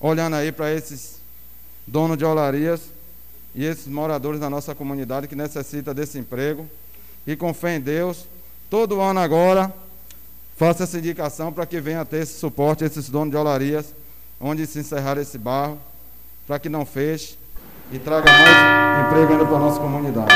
olhando 0.00 0.34
aí 0.34 0.50
para 0.50 0.72
esses 0.72 1.20
donos 1.86 2.18
de 2.18 2.24
olarias 2.24 2.80
e 3.54 3.64
esses 3.64 3.86
moradores 3.86 4.40
da 4.40 4.50
nossa 4.50 4.74
comunidade 4.74 5.28
que 5.28 5.36
necessita 5.36 5.94
desse 5.94 6.18
emprego. 6.18 6.68
E 7.24 7.36
com 7.36 7.54
fé 7.54 7.76
em 7.76 7.80
Deus, 7.80 8.26
todo 8.68 9.00
ano 9.00 9.20
agora, 9.20 9.72
faça 10.56 10.82
essa 10.82 10.98
indicação 10.98 11.52
para 11.52 11.64
que 11.64 11.80
venha 11.80 12.04
ter 12.04 12.22
esse 12.22 12.40
suporte, 12.40 12.82
esses 12.82 13.08
donos 13.08 13.30
de 13.30 13.36
olarias, 13.36 13.94
onde 14.40 14.66
se 14.66 14.80
encerrar 14.80 15.16
esse 15.16 15.38
barro, 15.38 15.78
para 16.44 16.58
que 16.58 16.68
não 16.68 16.84
feche 16.84 17.38
e 17.92 18.00
traga 18.00 18.28
mais 18.28 19.06
emprego 19.06 19.32
ainda 19.32 19.46
para 19.46 19.56
a 19.56 19.60
nossa 19.60 19.78
comunidade. 19.78 20.32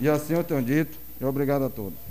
E 0.00 0.08
assim 0.08 0.34
eu 0.34 0.42
tenho 0.42 0.60
dito, 0.60 0.98
e 1.20 1.24
obrigado 1.24 1.64
a 1.64 1.70
todos. 1.70 2.09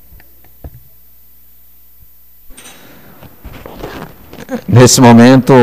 Nesse 4.67 4.99
momento, 4.99 5.53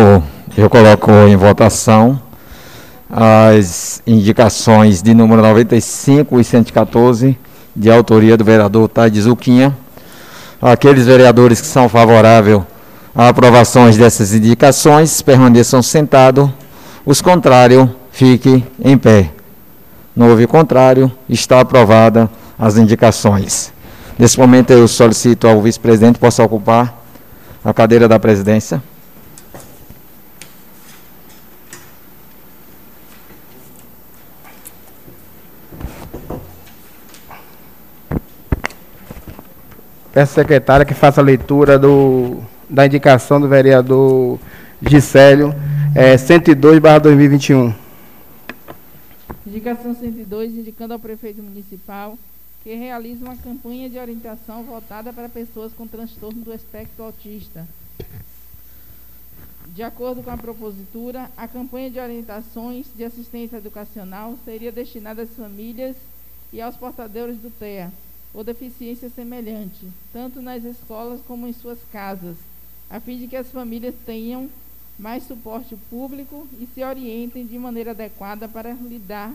eu 0.57 0.71
coloco 0.71 1.11
em 1.11 1.35
votação 1.35 2.21
as 3.11 4.01
indicações 4.07 5.03
de 5.03 5.13
número 5.13 5.43
95 5.43 6.39
e 6.39 6.45
114, 6.45 7.37
de 7.75 7.91
autoria 7.91 8.37
do 8.37 8.45
vereador 8.45 8.89
Tade 8.89 9.21
Zuquinha. 9.21 9.77
Aqueles 10.63 11.05
vereadores 11.05 11.61
que 11.61 11.67
são 11.67 11.89
favoráveis 11.89 12.61
a 13.13 13.29
aprovações 13.29 13.97
dessas 13.97 14.33
indicações 14.33 15.21
permaneçam 15.21 15.83
sentados 15.83 16.49
Os 17.05 17.21
contrários, 17.21 17.89
fique 18.13 18.63
em 18.83 18.97
pé. 18.97 19.31
Não 20.15 20.31
houve 20.31 20.47
contrário, 20.47 21.11
está 21.29 21.61
aprovada 21.61 22.31
as 22.57 22.77
indicações. 22.77 23.73
Nesse 24.17 24.39
momento 24.39 24.71
eu 24.71 24.87
solicito 24.87 25.49
ao 25.49 25.61
vice-presidente 25.61 26.21
possa 26.21 26.45
ocupar 26.45 27.06
a 27.67 27.75
cadeira 27.75 28.07
da 28.07 28.17
presidência. 28.17 28.81
Peço 40.13 40.33
secretária 40.33 40.87
que 40.87 40.95
faça 40.95 41.21
a 41.21 41.25
leitura 41.25 41.77
do, 41.77 42.39
da 42.71 42.87
indicação 42.87 43.41
do 43.41 43.49
vereador 43.49 44.39
Gisélio, 44.81 45.53
é, 45.93 46.17
102 46.17 46.81
2021. 47.03 47.75
Indicação 49.45 49.93
102, 49.93 50.53
indicando 50.53 50.95
ao 50.95 51.01
prefeito 51.01 51.43
municipal 51.43 52.17
que 52.67 52.75
realiza 52.75 53.25
uma 53.25 53.37
campanha 53.37 53.89
de 53.89 53.97
orientação 53.97 54.65
voltada 54.65 55.13
para 55.13 55.29
pessoas 55.29 55.73
com 55.73 55.87
transtorno 55.87 56.43
do 56.43 56.53
espectro 56.53 57.05
autista. 57.05 57.65
De 59.69 59.85
acordo 59.85 60.21
com 60.21 60.33
a 60.33 60.37
propositura, 60.37 61.31
a 61.37 61.47
campanha 61.47 61.93
de 61.93 62.01
orientações 62.01 62.87
de 62.97 63.05
assistência 63.05 63.59
educacional 63.59 64.37
seria 64.45 64.73
destinada 64.73 65.23
às 65.23 65.31
famílias 65.31 65.95
e 66.53 66.61
aos 66.61 66.77
portadores 66.77 67.37
do 67.37 67.57
TEA, 67.57 67.93
ou 68.35 68.43
deficiência 68.43 69.09
semelhante, 69.11 69.87
tanto 70.13 70.43
nas 70.43 70.65
escolas 70.65 71.21
como 71.25 71.47
em 71.47 71.53
suas 71.53 71.79
casas, 71.93 72.37
a 72.91 72.99
fim 72.99 73.17
de 73.17 73.29
que 73.29 73.37
as 73.37 73.47
famílias 73.47 73.95
tenham 74.05 74.51
mais 74.99 75.23
suporte 75.23 75.77
público 75.89 76.49
e 76.59 76.67
se 76.75 76.83
orientem 76.83 77.47
de 77.47 77.57
maneira 77.61 77.93
adequada 77.93 78.49
para 78.49 78.73
lidar 78.73 79.33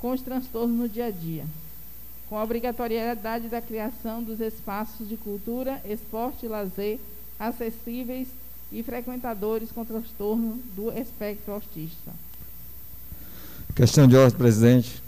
com 0.00 0.10
os 0.10 0.22
transtornos 0.22 0.76
no 0.76 0.88
dia 0.88 1.06
a 1.06 1.10
dia. 1.12 1.46
Com 2.32 2.38
a 2.38 2.44
obrigatoriedade 2.44 3.48
da 3.48 3.60
criação 3.60 4.22
dos 4.22 4.40
espaços 4.40 5.06
de 5.06 5.18
cultura, 5.18 5.82
esporte 5.84 6.46
e 6.46 6.48
lazer 6.48 6.98
acessíveis 7.38 8.26
e 8.72 8.82
frequentadores 8.82 9.70
com 9.70 9.84
transtorno 9.84 10.58
do 10.74 10.90
espectro 10.98 11.52
autista. 11.52 12.10
Questão 13.76 14.08
de 14.08 14.16
ordem, 14.16 14.38
presidente. 14.38 15.02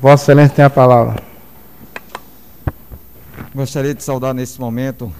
Vossa 0.00 0.24
Excelência 0.24 0.56
tem 0.56 0.64
a 0.64 0.68
palavra. 0.68 1.22
Gostaria 3.54 3.94
de 3.94 4.02
saudar 4.02 4.34
nesse 4.34 4.60
momento 4.60 5.12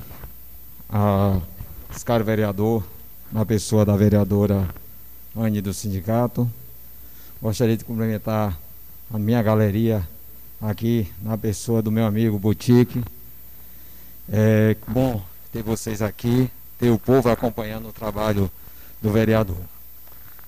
a 0.90 1.40
caro 2.04 2.24
vereador, 2.24 2.84
na 3.30 3.46
pessoa 3.46 3.84
da 3.84 3.96
vereadora 3.96 4.68
Anne 5.36 5.60
do 5.60 5.72
sindicato. 5.72 6.50
Gostaria 7.40 7.76
de 7.76 7.84
cumprimentar 7.84 8.58
a 9.08 9.18
minha 9.20 9.40
galeria 9.40 10.04
aqui, 10.70 11.10
na 11.22 11.36
pessoa 11.36 11.82
do 11.82 11.90
meu 11.90 12.06
amigo 12.06 12.38
Boutique. 12.38 13.02
É 14.30 14.76
bom 14.88 15.22
ter 15.52 15.62
vocês 15.62 16.00
aqui, 16.00 16.50
ter 16.78 16.90
o 16.90 16.98
povo 16.98 17.28
acompanhando 17.28 17.88
o 17.88 17.92
trabalho 17.92 18.50
do 19.00 19.10
vereador. 19.10 19.60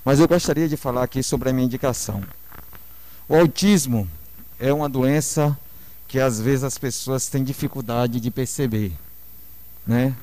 Mas 0.04 0.18
eu 0.18 0.26
gostaria 0.26 0.68
de 0.68 0.76
falar 0.76 1.02
aqui 1.02 1.22
sobre 1.22 1.50
a 1.50 1.52
minha 1.52 1.66
indicação. 1.66 2.22
O 3.28 3.34
autismo 3.34 4.08
é 4.58 4.72
uma 4.72 4.88
doença 4.88 5.56
que 6.08 6.18
às 6.18 6.40
vezes 6.40 6.64
as 6.64 6.78
pessoas 6.78 7.28
têm 7.28 7.42
dificuldade 7.44 8.20
de 8.20 8.30
perceber, 8.30 8.92
né? 9.86 10.14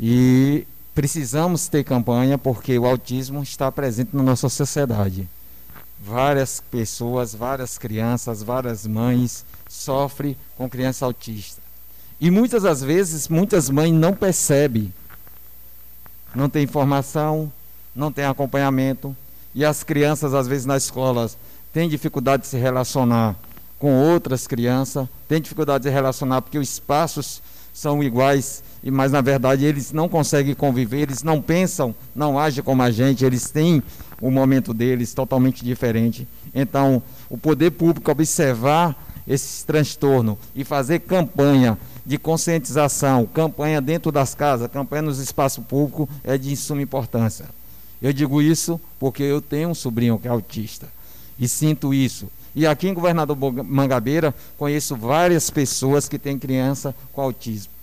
E 0.00 0.66
precisamos 0.94 1.68
ter 1.68 1.84
campanha 1.84 2.38
porque 2.38 2.78
o 2.78 2.86
autismo 2.86 3.42
está 3.42 3.70
presente 3.70 4.16
na 4.16 4.22
nossa 4.22 4.48
sociedade. 4.48 5.28
Várias 6.00 6.60
pessoas, 6.70 7.34
várias 7.34 7.78
crianças, 7.78 8.42
várias 8.42 8.86
mães 8.86 9.44
sofrem 9.68 10.36
com 10.56 10.68
criança 10.68 11.04
autista. 11.04 11.62
E 12.20 12.30
muitas 12.30 12.62
das 12.62 12.82
vezes, 12.82 13.28
muitas 13.28 13.68
mães 13.68 13.92
não 13.92 14.14
percebem, 14.14 14.92
não 16.34 16.48
tem 16.48 16.64
informação, 16.64 17.52
não 17.94 18.12
tem 18.12 18.24
acompanhamento, 18.24 19.16
e 19.54 19.64
as 19.64 19.82
crianças, 19.82 20.34
às 20.34 20.46
vezes, 20.46 20.66
nas 20.66 20.84
escolas, 20.84 21.36
têm 21.72 21.88
dificuldade 21.88 22.42
de 22.42 22.48
se 22.48 22.56
relacionar 22.56 23.36
com 23.78 23.92
outras 23.94 24.46
crianças, 24.46 25.06
tem 25.28 25.40
dificuldade 25.40 25.84
de 25.84 25.90
relacionar 25.90 26.42
porque 26.42 26.58
os 26.58 26.68
espaços 26.68 27.42
são 27.72 28.02
iguais, 28.02 28.62
e 28.84 28.90
mas 28.90 29.10
na 29.10 29.22
verdade 29.22 29.64
eles 29.64 29.92
não 29.92 30.10
conseguem 30.10 30.54
conviver, 30.54 31.00
eles 31.00 31.22
não 31.22 31.40
pensam, 31.40 31.94
não 32.14 32.38
agem 32.38 32.62
como 32.62 32.82
a 32.82 32.90
gente, 32.90 33.24
eles 33.24 33.50
têm 33.50 33.82
o 34.20 34.30
momento 34.30 34.74
deles 34.74 35.14
totalmente 35.14 35.64
diferente. 35.64 36.28
Então, 36.54 37.02
o 37.30 37.38
poder 37.38 37.70
público 37.70 38.10
observar 38.10 38.94
esse 39.26 39.64
transtorno 39.64 40.38
e 40.54 40.64
fazer 40.64 41.00
campanha 41.00 41.78
de 42.04 42.18
conscientização, 42.18 43.24
campanha 43.24 43.80
dentro 43.80 44.12
das 44.12 44.34
casas, 44.34 44.70
campanha 44.70 45.02
nos 45.02 45.18
espaços 45.18 45.64
públicos 45.64 46.06
é 46.22 46.36
de 46.36 46.54
suma 46.54 46.82
importância. 46.82 47.46
Eu 48.02 48.12
digo 48.12 48.42
isso 48.42 48.78
porque 49.00 49.22
eu 49.22 49.40
tenho 49.40 49.70
um 49.70 49.74
sobrinho 49.74 50.18
que 50.18 50.28
é 50.28 50.30
autista 50.30 50.86
e 51.38 51.48
sinto 51.48 51.94
isso. 51.94 52.28
E 52.54 52.66
aqui 52.66 52.86
em 52.86 52.94
Governador 52.94 53.36
Mangabeira, 53.64 54.34
conheço 54.58 54.94
várias 54.94 55.48
pessoas 55.48 56.06
que 56.06 56.18
têm 56.18 56.38
criança 56.38 56.94
com 57.12 57.22
autismo. 57.22 57.73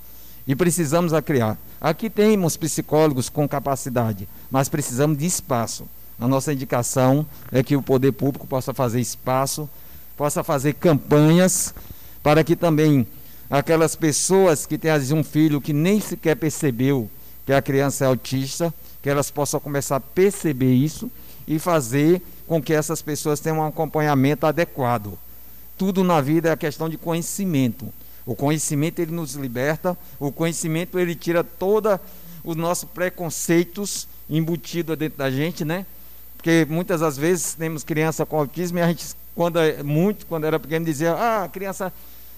E 0.48 0.56
precisamos 0.56 1.14
a 1.14 1.22
criar. 1.22 1.58
Aqui 1.80 2.10
temos 2.10 2.58
psicólogos 2.58 3.30
com 3.30 3.48
capacidade, 3.48 4.28
mas 4.50 4.70
precisamos 4.70 5.18
de 5.18 5.26
espaço. 5.26 5.86
A 6.20 6.28
nossa 6.28 6.54
indicação 6.54 7.26
é 7.52 7.64
que 7.64 7.76
o 7.76 7.82
poder 7.82 8.12
público 8.12 8.46
possa 8.46 8.74
fazer 8.74 9.02
espaço, 9.02 9.70
possa 10.16 10.44
fazer 10.44 10.74
campanhas 10.74 11.74
para 12.22 12.44
que 12.44 12.56
também 12.56 13.08
aquelas 13.50 13.96
pessoas 13.96 14.66
que 14.66 14.78
têm 14.78 14.92
um 15.14 15.24
filho 15.24 15.60
que 15.60 15.74
nem 15.74 16.00
sequer 16.00 16.36
percebeu 16.36 17.10
que 17.46 17.52
a 17.52 17.62
criança 17.62 18.06
é 18.06 18.08
autista, 18.08 18.74
que 19.02 19.10
elas 19.10 19.32
possam 19.32 19.60
começar 19.60 19.96
a 19.96 20.00
perceber 20.00 20.74
isso 20.74 21.10
e 21.48 21.58
fazer 21.58 22.22
com 22.48 22.62
que 22.62 22.74
essas 22.74 23.02
pessoas 23.02 23.40
tenham 23.40 23.60
um 23.60 23.66
acompanhamento 23.66 24.46
adequado. 24.46 25.18
Tudo 25.78 26.04
na 26.04 26.22
vida 26.22 26.50
é 26.52 26.56
questão 26.56 26.88
de 26.88 26.98
conhecimento. 26.98 27.92
O 28.26 28.36
conhecimento 28.36 29.00
ele 29.00 29.12
nos 29.12 29.36
liberta, 29.36 29.98
o 30.20 30.32
conhecimento 30.32 31.00
ele 31.00 31.16
tira 31.16 31.44
todos 31.44 32.00
os 32.44 32.56
nossos 32.56 32.86
preconceitos 32.86 34.08
embutidos 34.30 34.98
dentro 34.98 35.18
da 35.18 35.30
gente, 35.30 35.66
né? 35.66 35.86
Porque 36.36 36.66
muitas 36.70 37.02
das 37.02 37.18
vezes 37.18 37.54
temos 37.54 37.84
criança 37.84 38.26
com 38.26 38.38
autismo 38.38 38.80
e 38.80 38.82
a 38.82 38.88
gente, 38.88 39.06
quando 39.36 39.60
é 39.60 39.84
muito, 39.84 40.26
quando 40.26 40.46
era 40.46 40.60
pequeno, 40.60 40.86
dizia: 40.86 41.14
ah, 41.14 41.44
a 41.44 41.48
criança 41.48 41.94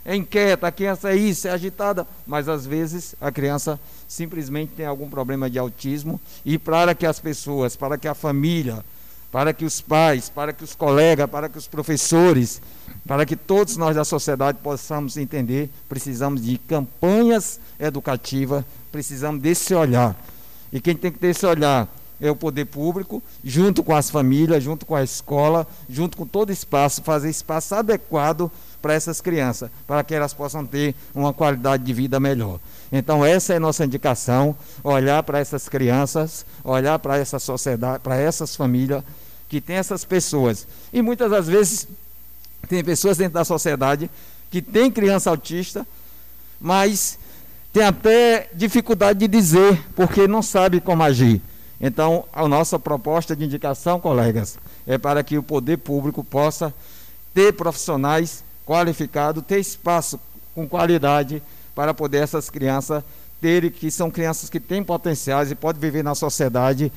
é 0.06 0.16
inquieta, 0.16 0.68
a 0.68 0.72
criança 0.72 1.12
é 1.12 1.16
isso, 1.16 1.48
é 1.48 1.52
agitada. 1.52 2.06
Mas 2.28 2.50
às 2.50 2.66
vezes 2.66 3.16
a 3.22 3.32
criança 3.32 3.80
simplesmente 4.08 4.74
tem 4.74 4.86
algum 4.86 5.10
problema 5.10 5.50
de 5.50 5.58
autismo 5.58 6.20
e 6.46 6.58
para 6.58 6.94
que 6.94 7.06
as 7.06 7.20
pessoas, 7.20 7.76
para 7.76 7.98
que 7.98 8.08
a 8.08 8.14
família, 8.14 8.84
para 9.34 9.52
que 9.52 9.66
os 9.66 9.82
pais, 9.82 10.30
para 10.30 10.54
que 10.54 10.64
os 10.64 10.76
colegas, 10.76 11.28
para 11.28 11.50
que 11.50 11.58
os 11.58 11.68
professores, 11.68 12.62
para 13.08 13.26
que 13.26 13.36
todos 13.36 13.76
nós 13.78 13.96
da 13.96 14.06
sociedade 14.06 14.60
possamos 14.62 15.18
entender, 15.18 15.72
precisamos 15.90 16.44
de 16.44 16.60
campanhas 16.60 17.60
educativas, 17.80 18.64
precisamos 18.92 19.42
desse 19.42 19.74
olhar. 19.74 20.16
E 20.72 20.80
quem 20.80 20.96
tem 20.96 21.12
que 21.12 21.18
ter 21.18 21.30
esse 21.30 21.48
olhar 21.48 21.88
é 22.22 22.30
o 22.30 22.36
poder 22.36 22.66
público, 22.66 23.24
junto 23.44 23.82
com 23.82 23.96
as 23.96 24.08
famílias, 24.08 24.64
junto 24.64 24.86
com 24.86 24.94
a 24.94 25.04
escola, 25.04 25.66
junto 25.90 26.16
com 26.16 26.28
todo 26.28 26.52
espaço, 26.52 27.02
fazer 27.02 27.32
espaço 27.32 27.74
adequado 27.74 28.52
para 28.84 28.94
essas 28.94 29.20
crianças, 29.20 29.72
para 29.88 30.04
que 30.04 30.14
elas 30.14 30.36
possam 30.36 30.64
ter 30.64 30.94
uma 31.16 31.34
qualidade 31.34 31.84
de 31.84 31.92
vida 31.92 32.20
melhor. 32.20 32.60
Então 32.92 33.26
essa 33.26 33.56
é 33.56 33.58
nossa 33.58 33.84
indicação, 33.84 34.56
olhar 34.84 35.24
para 35.24 35.40
essas 35.40 35.68
crianças, 35.68 36.46
olhar 36.64 37.00
para 37.00 37.18
essa 37.18 37.40
sociedade, 37.40 38.04
para 38.04 38.16
essas 38.16 38.56
famílias 38.56 39.04
que 39.54 39.62
tem 39.62 39.76
essas 39.76 40.04
pessoas. 40.04 40.66
E 40.92 41.00
muitas 41.00 41.30
das 41.30 41.46
vezes 41.46 41.88
tem 42.68 42.84
pessoas 42.84 43.18
dentro 43.18 43.36
da 43.36 43.46
sociedade 43.46 44.10
que 44.50 44.64
tem 44.64 44.90
criança 44.90 45.30
autista, 45.30 45.86
mas 46.60 47.20
tem 47.72 47.84
até 47.84 48.50
dificuldade 48.56 49.20
de 49.20 49.28
dizer, 49.28 49.80
porque 49.96 50.28
não 50.28 50.42
sabe 50.42 50.82
como 50.82 51.04
agir. 51.04 51.40
Então, 51.80 52.26
a 52.34 52.48
nossa 52.48 52.80
proposta 52.80 53.36
de 53.36 53.46
indicação, 53.46 54.00
colegas, 54.00 54.58
é 54.88 54.98
para 54.98 55.24
que 55.24 55.38
o 55.38 55.44
poder 55.44 55.78
público 55.78 56.24
possa 56.24 56.74
ter 57.32 57.54
profissionais 57.54 58.44
qualificados, 58.66 59.44
ter 59.46 59.60
espaço 59.60 60.20
com 60.56 60.68
qualidade 60.68 61.44
para 61.76 61.94
poder 61.94 62.24
essas 62.24 62.50
crianças 62.50 63.04
terem, 63.40 63.70
que 63.70 63.92
são 63.92 64.10
crianças 64.10 64.50
que 64.50 64.60
têm 64.60 64.84
potenciais 64.84 65.52
e 65.52 65.56
podem 65.56 65.80
viver 65.80 66.04
na 66.04 66.16
sociedade 66.16 66.92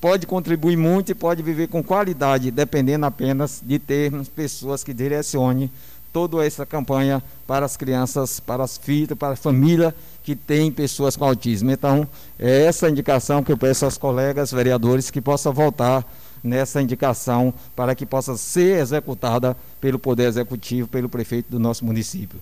pode 0.00 0.26
contribuir 0.26 0.76
muito 0.76 1.12
e 1.12 1.14
pode 1.14 1.42
viver 1.42 1.68
com 1.68 1.82
qualidade, 1.82 2.50
dependendo 2.50 3.06
apenas 3.06 3.62
de 3.64 3.78
termos 3.78 4.28
pessoas 4.28 4.84
que 4.84 4.94
direcionem 4.94 5.70
toda 6.12 6.44
essa 6.44 6.64
campanha 6.64 7.22
para 7.46 7.66
as 7.66 7.76
crianças, 7.76 8.40
para 8.40 8.64
as 8.64 8.78
filhas, 8.78 9.16
para 9.16 9.34
a 9.34 9.36
família 9.36 9.94
que 10.22 10.34
tem 10.34 10.70
pessoas 10.70 11.16
com 11.16 11.24
autismo. 11.24 11.70
Então, 11.70 12.08
é 12.38 12.64
essa 12.64 12.88
indicação 12.88 13.42
que 13.42 13.52
eu 13.52 13.58
peço 13.58 13.84
aos 13.84 13.98
colegas 13.98 14.52
vereadores 14.52 15.10
que 15.10 15.20
possam 15.20 15.52
voltar 15.52 16.04
nessa 16.42 16.80
indicação 16.80 17.52
para 17.74 17.94
que 17.94 18.06
possa 18.06 18.36
ser 18.36 18.80
executada 18.80 19.56
pelo 19.80 19.98
Poder 19.98 20.24
Executivo, 20.24 20.88
pelo 20.88 21.08
prefeito 21.08 21.50
do 21.50 21.58
nosso 21.58 21.84
município. 21.84 22.40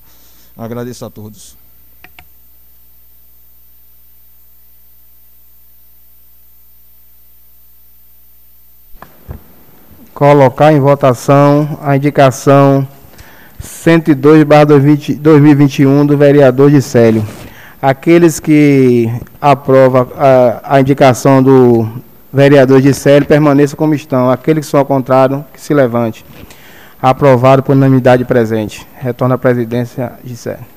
Agradeço 0.56 1.04
a 1.04 1.10
todos. 1.10 1.56
Colocar 10.16 10.72
em 10.72 10.80
votação 10.80 11.78
a 11.82 11.94
indicação 11.94 12.88
102/2021 13.62 16.06
do 16.06 16.16
vereador 16.16 16.70
Gisélio. 16.70 17.22
Aqueles 17.82 18.40
que 18.40 19.12
aprovam 19.38 20.08
a, 20.16 20.76
a 20.76 20.80
indicação 20.80 21.42
do 21.42 21.86
vereador 22.32 22.80
Gisélio 22.80 23.28
permaneçam 23.28 23.76
como 23.76 23.92
estão. 23.92 24.30
Aqueles 24.30 24.64
que 24.64 24.70
são 24.70 24.80
ao 24.80 24.86
contrário, 24.86 25.44
que 25.52 25.60
se 25.60 25.74
levante. 25.74 26.24
Aprovado 27.02 27.62
por 27.62 27.76
unanimidade 27.76 28.24
presente. 28.24 28.86
Retorna 28.98 29.34
à 29.34 29.38
presidência, 29.38 30.12
Gisélio. 30.24 30.75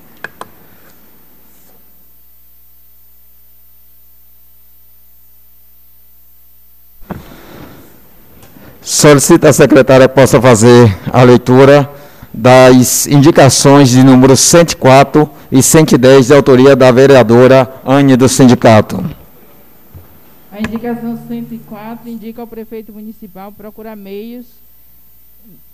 Solicita 8.92 9.50
a 9.50 9.54
secretária 9.54 10.10
que 10.10 10.16
possa 10.16 10.42
fazer 10.42 10.90
a 11.14 11.22
leitura 11.22 11.88
das 12.34 13.06
indicações 13.06 13.88
de 13.90 14.04
número 14.04 14.36
104 14.36 15.30
e 15.52 15.62
110 15.62 16.26
de 16.26 16.34
autoria 16.34 16.76
da 16.76 16.92
vereadora 16.92 17.72
Anne 17.86 18.18
do 18.18 18.28
sindicato. 18.28 18.98
A 20.52 20.60
indicação 20.60 21.20
104 21.28 22.10
indica 22.10 22.42
ao 22.42 22.48
prefeito 22.48 22.92
municipal 22.92 23.52
procurar 23.52 23.96
meios 23.96 24.48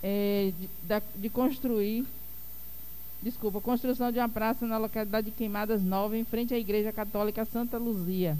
é, 0.03 0.51
de, 0.59 1.01
de, 1.15 1.29
construir, 1.29 2.05
desculpa, 3.23 3.61
construção 3.61 4.11
de 4.11 4.19
uma 4.19 4.27
praça 4.27 4.65
na 4.65 4.77
localidade 4.77 5.27
de 5.27 5.31
Queimadas 5.31 5.81
Nova, 5.81 6.17
em 6.17 6.25
frente 6.25 6.53
à 6.53 6.59
Igreja 6.59 6.91
Católica 6.91 7.45
Santa 7.45 7.77
Luzia. 7.77 8.37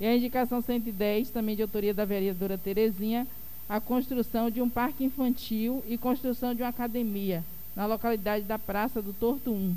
E 0.00 0.06
a 0.06 0.16
indicação 0.16 0.62
110, 0.62 1.28
também 1.28 1.54
de 1.54 1.60
autoria 1.60 1.92
da 1.92 2.06
vereadora 2.06 2.56
Terezinha, 2.56 3.26
a 3.70 3.80
construção 3.80 4.50
de 4.50 4.60
um 4.60 4.68
parque 4.68 5.04
infantil 5.04 5.84
e 5.86 5.96
construção 5.96 6.52
de 6.52 6.60
uma 6.60 6.70
academia 6.70 7.44
na 7.76 7.86
localidade 7.86 8.44
da 8.44 8.58
Praça 8.58 9.00
do 9.00 9.12
Torto 9.12 9.52
1. 9.52 9.76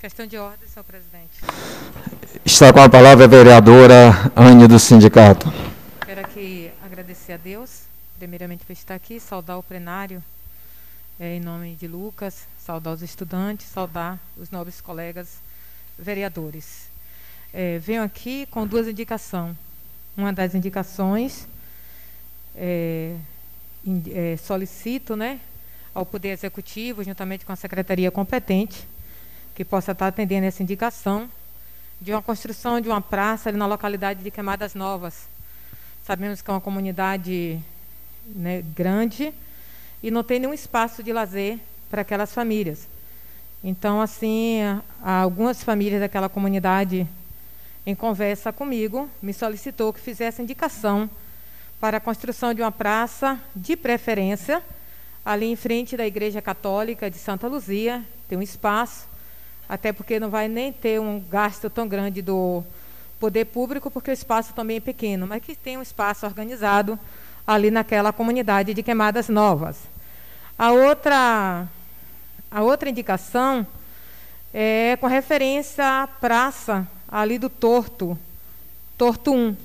Questão 0.00 0.26
de 0.26 0.38
ordem, 0.38 0.66
senhor 0.66 0.82
presidente. 0.82 1.42
Está 2.42 2.72
com 2.72 2.80
a 2.80 2.88
palavra 2.88 3.26
a 3.26 3.28
vereadora 3.28 4.32
Anne 4.34 4.66
do 4.66 4.78
sindicato. 4.78 5.52
Quero 6.06 6.22
aqui 6.22 6.70
agradecer 6.82 7.34
a 7.34 7.36
Deus, 7.36 7.82
primeiramente 8.18 8.64
por 8.64 8.72
estar 8.72 8.94
aqui, 8.94 9.20
saudar 9.20 9.58
o 9.58 9.62
plenário 9.62 10.24
é, 11.20 11.36
em 11.36 11.40
nome 11.40 11.74
de 11.74 11.86
Lucas, 11.86 12.46
saudar 12.58 12.94
os 12.94 13.02
estudantes, 13.02 13.66
saudar 13.66 14.18
os 14.38 14.50
nobres 14.50 14.80
colegas 14.80 15.36
vereadores. 15.98 16.86
É, 17.52 17.78
venho 17.78 18.02
aqui 18.02 18.46
com 18.46 18.66
duas 18.66 18.88
indicações. 18.88 19.54
Uma 20.16 20.32
das 20.32 20.54
indicações 20.54 21.46
é, 22.56 23.16
é, 24.12 24.36
solicito 24.36 25.16
né, 25.16 25.40
ao 25.94 26.06
Poder 26.06 26.28
Executivo, 26.28 27.02
juntamente 27.02 27.44
com 27.44 27.52
a 27.52 27.56
Secretaria 27.56 28.10
competente, 28.10 28.86
que 29.54 29.64
possa 29.64 29.92
estar 29.92 30.06
atendendo 30.06 30.46
essa 30.46 30.62
indicação 30.62 31.28
de 32.00 32.12
uma 32.12 32.22
construção 32.22 32.80
de 32.80 32.88
uma 32.88 33.00
praça 33.00 33.48
ali 33.48 33.56
na 33.56 33.66
localidade 33.66 34.22
de 34.22 34.30
Queimadas 34.30 34.74
Novas. 34.74 35.28
Sabemos 36.04 36.42
que 36.42 36.50
é 36.50 36.54
uma 36.54 36.60
comunidade 36.60 37.60
né, 38.26 38.62
grande 38.74 39.32
e 40.02 40.10
não 40.10 40.24
tem 40.24 40.40
nenhum 40.40 40.54
espaço 40.54 41.02
de 41.02 41.12
lazer 41.12 41.58
para 41.88 42.02
aquelas 42.02 42.32
famílias. 42.32 42.88
Então, 43.62 44.00
assim, 44.00 44.58
algumas 45.00 45.62
famílias 45.62 46.00
daquela 46.00 46.28
comunidade, 46.28 47.06
em 47.86 47.94
conversa 47.94 48.52
comigo, 48.52 49.08
me 49.22 49.32
solicitou 49.32 49.92
que 49.92 50.00
fizesse 50.00 50.42
indicação 50.42 51.08
para 51.82 51.96
a 51.96 52.00
construção 52.00 52.54
de 52.54 52.62
uma 52.62 52.70
praça, 52.70 53.40
de 53.56 53.76
preferência, 53.76 54.62
ali 55.24 55.46
em 55.46 55.56
frente 55.56 55.96
da 55.96 56.06
Igreja 56.06 56.40
Católica 56.40 57.10
de 57.10 57.18
Santa 57.18 57.48
Luzia. 57.48 58.04
Tem 58.28 58.38
um 58.38 58.42
espaço, 58.42 59.08
até 59.68 59.92
porque 59.92 60.20
não 60.20 60.30
vai 60.30 60.46
nem 60.46 60.72
ter 60.72 61.00
um 61.00 61.18
gasto 61.18 61.68
tão 61.68 61.88
grande 61.88 62.22
do 62.22 62.62
poder 63.18 63.46
público, 63.46 63.90
porque 63.90 64.12
o 64.12 64.14
espaço 64.14 64.54
também 64.54 64.76
é 64.76 64.80
pequeno, 64.80 65.26
mas 65.26 65.42
que 65.42 65.56
tem 65.56 65.76
um 65.76 65.82
espaço 65.82 66.24
organizado 66.24 66.96
ali 67.44 67.68
naquela 67.68 68.12
comunidade 68.12 68.74
de 68.74 68.82
Queimadas 68.84 69.28
Novas. 69.28 69.76
A 70.56 70.70
outra, 70.70 71.66
a 72.48 72.62
outra 72.62 72.90
indicação 72.90 73.66
é 74.54 74.96
com 75.00 75.08
referência 75.08 75.84
à 75.84 76.06
praça 76.06 76.86
ali 77.08 77.40
do 77.40 77.50
Torto, 77.50 78.16
Torto 78.96 79.34
1. 79.34 79.56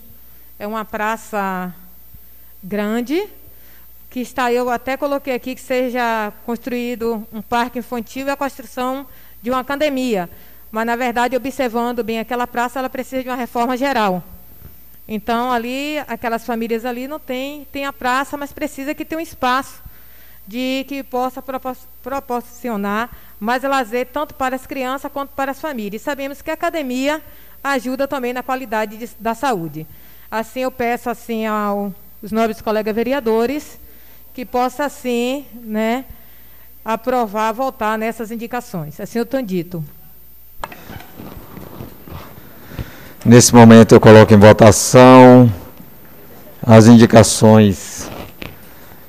É 0.57 0.65
uma 0.65 0.84
praça 0.84 1.76
grande, 2.68 3.26
que 4.09 4.20
está, 4.20 4.51
eu 4.51 4.70
até 4.70 4.97
coloquei 4.97 5.34
aqui 5.34 5.55
que 5.55 5.61
seja 5.61 6.34
construído 6.45 7.26
um 7.32 7.41
parque 7.41 7.80
infantil 7.80 8.28
e 8.28 8.30
a 8.30 8.36
construção 8.36 9.07
de 9.41 9.49
uma 9.49 9.61
academia. 9.61 10.30
Mas, 10.70 10.86
na 10.86 10.95
verdade, 10.95 11.36
observando 11.36 12.03
bem 12.03 12.20
aquela 12.20 12.45
praça, 12.45 12.80
ela 12.80 12.89
precisa 12.89 13.24
de 13.24 13.30
uma 13.30 13.36
reforma 13.36 13.78
geral. 13.78 14.22
Então, 15.07 15.49
ali, 15.49 15.97
aquelas 16.07 16.45
famílias 16.45 16.84
ali 16.84 17.07
não 17.07 17.20
tem, 17.20 17.65
tem 17.72 17.86
a 17.86 17.93
praça, 17.93 18.36
mas 18.36 18.51
precisa 18.51 18.93
que 18.93 19.05
tenha 19.05 19.20
um 19.20 19.22
espaço 19.22 19.82
de 20.45 20.86
que 20.88 21.03
possa 21.03 21.41
proporcionar 22.03 23.09
mais 23.39 23.63
lazer 23.63 24.07
tanto 24.07 24.34
para 24.34 24.55
as 24.55 24.65
crianças 24.65 25.11
quanto 25.11 25.30
para 25.30 25.51
as 25.51 25.61
famílias. 25.61 26.01
E 26.01 26.05
sabemos 26.05 26.41
que 26.41 26.51
a 26.51 26.53
academia 26.53 27.22
ajuda 27.63 28.07
também 28.07 28.34
na 28.34 28.43
qualidade 28.43 28.97
de, 28.97 29.09
da 29.20 29.34
saúde. 29.34 29.88
Assim, 30.30 30.61
eu 30.61 30.72
peço 30.72 31.09
assim 31.09 31.45
ao 31.45 31.93
os 32.22 32.32
nobres 32.32 32.61
colegas 32.61 32.95
vereadores, 32.95 33.80
que 34.34 34.45
possa, 34.45 34.86
assim, 34.86 35.45
né, 35.63 36.05
aprovar, 36.84 37.51
votar 37.51 37.97
nessas 37.97 38.32
indicações. 38.32 38.99
Assim 38.99 39.20
eu 39.20 39.26
tenho 39.26 39.43
dito. 39.43 39.84
Nesse 43.26 43.53
momento 43.53 43.93
eu 43.93 43.99
coloco 43.99 44.34
em 44.34 44.38
votação 44.38 45.51
as 46.65 46.88
indicações 46.88 48.09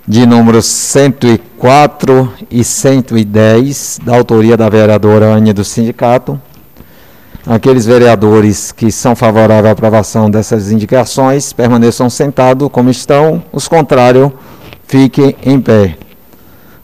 de 0.06 0.24
números 0.24 0.64
104 0.66 2.32
e 2.50 2.64
110, 2.64 4.00
da 4.02 4.16
autoria 4.16 4.56
da 4.56 4.68
vereadora 4.68 5.34
Ania 5.34 5.52
do 5.52 5.62
Sindicato. 5.62 6.40
Aqueles 7.48 7.86
vereadores 7.86 8.72
que 8.72 8.92
são 8.92 9.16
favoráveis 9.16 9.70
à 9.70 9.70
aprovação 9.70 10.30
dessas 10.30 10.70
indicações 10.70 11.50
permaneçam 11.50 12.10
sentados 12.10 12.68
como 12.70 12.90
estão, 12.90 13.42
os 13.50 13.66
contrários 13.66 14.30
fiquem 14.86 15.34
em 15.42 15.58
pé. 15.58 15.96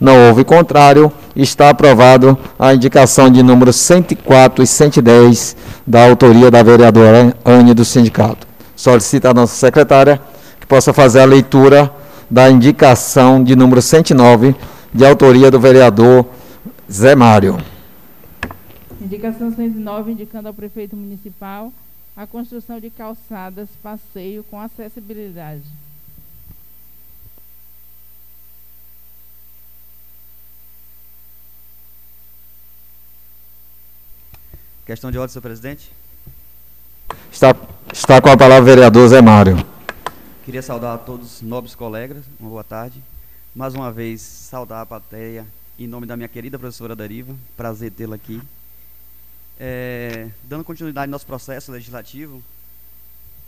Não 0.01 0.27
houve 0.27 0.43
contrário, 0.43 1.13
está 1.37 1.69
aprovado 1.69 2.39
a 2.59 2.73
indicação 2.73 3.29
de 3.29 3.43
número 3.43 3.75
104 3.75 4.65
e 4.65 4.67
110 4.67 5.55
da 5.87 6.07
autoria 6.07 6.51
da 6.51 6.63
vereadora 6.63 7.37
Anne 7.45 7.75
do 7.75 7.85
sindicato. 7.85 8.47
Solicita 8.75 9.29
a 9.29 9.35
nossa 9.35 9.55
secretária 9.55 10.19
que 10.59 10.67
possa 10.67 10.95
fazer 10.95 11.21
a 11.21 11.27
leitura 11.27 11.93
da 12.31 12.49
indicação 12.49 13.45
de 13.45 13.55
número 13.55 13.83
109 13.83 14.57
de 14.95 15.05
autoria 15.05 15.51
do 15.51 15.61
vereador 15.61 16.25
Zé 16.91 17.15
Mário. 17.15 17.74
Indicação 19.05 19.55
109, 19.55 20.13
indicando 20.13 20.49
ao 20.49 20.55
prefeito 20.55 20.97
municipal 20.97 21.71
a 22.17 22.27
construção 22.27 22.81
de 22.81 22.89
calçadas, 22.89 23.69
passeio 23.83 24.43
com 24.45 24.59
acessibilidade. 24.59 25.63
Questão 34.87 35.11
de 35.11 35.19
ordem, 35.19 35.35
senhor 35.35 35.43
presidente. 35.43 35.93
Está, 37.31 37.55
está 37.93 38.23
com 38.23 38.31
a 38.31 38.37
palavra 38.39 38.63
o 38.63 38.65
vereador 38.65 39.07
Zé 39.07 39.21
Mário. 39.21 39.57
Queria 40.47 40.63
saudar 40.63 40.95
a 40.95 40.99
todos 40.99 41.35
os 41.35 41.43
nobres 41.43 41.75
colegas, 41.75 42.25
uma 42.41 42.49
boa 42.49 42.65
tarde. 42.65 43.03
Mais 43.55 43.75
uma 43.75 43.93
vez, 43.93 44.23
saudar 44.23 44.81
a 44.81 44.87
plateia 44.87 45.47
em 45.79 45.87
nome 45.87 46.07
da 46.07 46.17
minha 46.17 46.29
querida 46.29 46.59
professora 46.59 46.97
Deriva. 46.97 47.35
Prazer 47.55 47.91
tê-la 47.91 48.17
aqui 48.17 48.41
é, 49.59 50.29
dando 50.45 50.65
continuidade 50.65 51.09
ao 51.09 51.13
nosso 51.13 51.27
processo 51.27 51.71
legislativo 51.73 52.43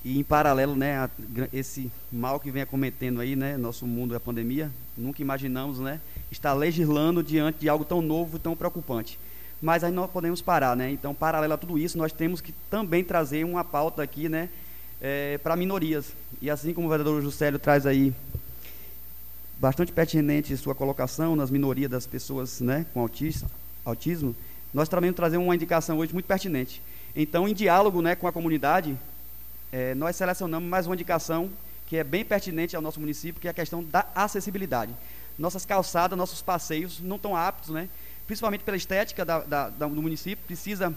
e 0.04 0.20
em 0.20 0.22
paralelo, 0.22 0.76
né, 0.76 0.98
a, 0.98 1.10
esse 1.52 1.90
mal 2.12 2.38
que 2.38 2.48
vem 2.48 2.62
acometendo 2.62 3.20
aí, 3.20 3.34
né, 3.34 3.56
nosso 3.56 3.84
mundo 3.86 4.14
é 4.14 4.16
a 4.16 4.20
pandemia, 4.20 4.70
nunca 4.96 5.20
imaginamos, 5.20 5.80
né, 5.80 6.00
estar 6.30 6.52
legislando 6.52 7.24
diante 7.24 7.58
de 7.58 7.68
algo 7.68 7.84
tão 7.84 8.00
novo, 8.00 8.38
tão 8.38 8.54
preocupante. 8.54 9.18
Mas 9.60 9.82
aí 9.82 9.90
não 9.90 10.06
podemos 10.06 10.40
parar, 10.40 10.76
né? 10.76 10.90
Então, 10.90 11.14
paralelo 11.14 11.54
a 11.54 11.56
tudo 11.56 11.78
isso, 11.78 11.96
nós 11.96 12.12
temos 12.12 12.40
que 12.40 12.52
também 12.70 13.02
trazer 13.02 13.42
uma 13.42 13.64
pauta 13.64 14.00
aqui, 14.00 14.28
né, 14.28 14.48
é, 15.00 15.38
para 15.38 15.56
minorias. 15.56 16.12
E 16.40 16.48
assim 16.48 16.72
como 16.72 16.86
o 16.86 16.90
vereador 16.90 17.20
Juscelio 17.20 17.58
traz 17.58 17.84
aí 17.84 18.14
bastante 19.58 19.90
pertinente 19.90 20.56
sua 20.56 20.74
colocação 20.74 21.34
nas 21.34 21.50
minorias 21.50 21.90
das 21.90 22.06
pessoas 22.06 22.60
né, 22.60 22.86
com 22.94 23.00
autismo, 23.00 23.50
autismo, 23.84 24.36
nós 24.76 24.90
também 24.90 25.10
trazemos 25.10 25.46
uma 25.46 25.54
indicação 25.54 25.96
hoje 25.96 26.12
muito 26.12 26.26
pertinente. 26.26 26.82
Então, 27.16 27.48
em 27.48 27.54
diálogo 27.54 28.02
né, 28.02 28.14
com 28.14 28.26
a 28.26 28.32
comunidade, 28.32 28.94
é, 29.72 29.94
nós 29.94 30.16
selecionamos 30.16 30.68
mais 30.68 30.86
uma 30.86 30.94
indicação 30.94 31.50
que 31.86 31.96
é 31.96 32.04
bem 32.04 32.22
pertinente 32.22 32.76
ao 32.76 32.82
nosso 32.82 33.00
município, 33.00 33.40
que 33.40 33.48
é 33.48 33.50
a 33.50 33.54
questão 33.54 33.82
da 33.82 34.06
acessibilidade. 34.14 34.94
Nossas 35.38 35.64
calçadas, 35.64 36.18
nossos 36.18 36.42
passeios 36.42 37.00
não 37.00 37.16
estão 37.16 37.34
aptos, 37.34 37.70
né, 37.70 37.88
principalmente 38.26 38.64
pela 38.64 38.76
estética 38.76 39.24
da, 39.24 39.38
da, 39.38 39.70
da, 39.70 39.86
do 39.86 40.02
município, 40.02 40.44
precisa 40.46 40.94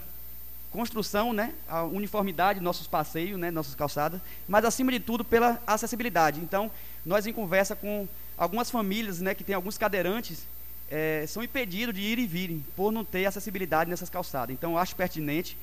construção, 0.70 1.32
né, 1.32 1.54
a 1.66 1.82
uniformidade 1.82 2.58
de 2.58 2.64
nossos 2.64 2.86
passeios, 2.86 3.40
né, 3.40 3.50
nossas 3.50 3.74
calçadas, 3.74 4.20
mas 4.46 4.62
acima 4.62 4.92
de 4.92 5.00
tudo 5.00 5.24
pela 5.24 5.58
acessibilidade. 5.66 6.38
Então, 6.40 6.70
nós 7.06 7.26
em 7.26 7.32
conversa 7.32 7.74
com 7.74 8.06
algumas 8.36 8.70
famílias, 8.70 9.22
né, 9.22 9.34
que 9.34 9.42
têm 9.42 9.54
alguns 9.54 9.78
cadeirantes, 9.78 10.44
é, 10.90 11.24
são 11.28 11.42
impedidos 11.42 11.94
de 11.94 12.00
ir 12.00 12.18
e 12.18 12.26
virem 12.26 12.64
por 12.74 12.90
não 12.90 13.04
ter 13.04 13.24
acessibilidade 13.24 13.88
nessas 13.88 14.10
calçadas. 14.10 14.52
Então, 14.52 14.72
eu 14.72 14.78
acho 14.78 14.96
pertinente. 14.96 15.56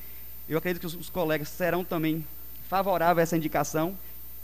Eu 0.47 0.57
acredito 0.57 0.80
que 0.80 0.88
os, 0.88 0.95
os 0.95 1.09
colegas 1.09 1.49
serão 1.49 1.84
também 1.84 2.25
favoráveis 2.69 3.19
a 3.19 3.23
essa 3.23 3.38
indicação. 3.38 3.97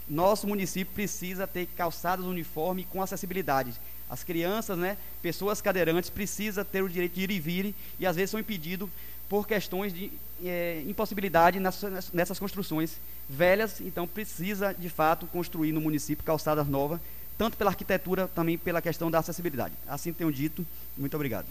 Nosso 0.08 0.46
município 0.48 0.94
precisa 0.94 1.48
ter 1.48 1.68
calçadas 1.78 2.26
uniformes 2.26 2.86
com 2.90 3.02
acessibilidade. 3.02 3.74
As 4.10 4.24
crianças, 4.24 4.78
né, 4.78 4.98
pessoas 5.22 5.62
cadeirantes, 5.62 6.10
precisam 6.10 6.64
ter 6.64 6.84
o 6.84 6.90
direito 6.90 7.16
de 7.16 7.22
ir 7.22 7.32
e 7.32 7.40
vir 7.40 7.76
e 7.98 8.06
às 8.06 8.16
vezes 8.16 8.32
são 8.32 8.40
impedidos 8.40 8.90
por 9.30 9.48
questões 9.48 9.94
de 9.94 10.12
é, 10.44 10.84
impossibilidade 10.86 11.60
nessas, 11.60 12.12
nessas 12.12 12.38
construções 12.38 13.00
velhas. 13.30 13.80
Então 13.82 14.08
precisa 14.08 14.74
de 14.74 14.90
fato 14.90 15.26
construir 15.28 15.72
no 15.72 15.82
município 15.82 16.24
calçadas 16.24 16.68
novas, 16.68 17.00
tanto 17.38 17.58
pela 17.58 17.70
arquitetura, 17.70 18.30
também 18.34 18.58
pela 18.58 18.82
questão 18.82 19.10
da 19.10 19.20
acessibilidade. 19.20 19.74
Assim 19.88 20.14
tenho 20.14 20.32
dito. 20.32 20.66
Muito 20.98 21.16
obrigado. 21.16 21.46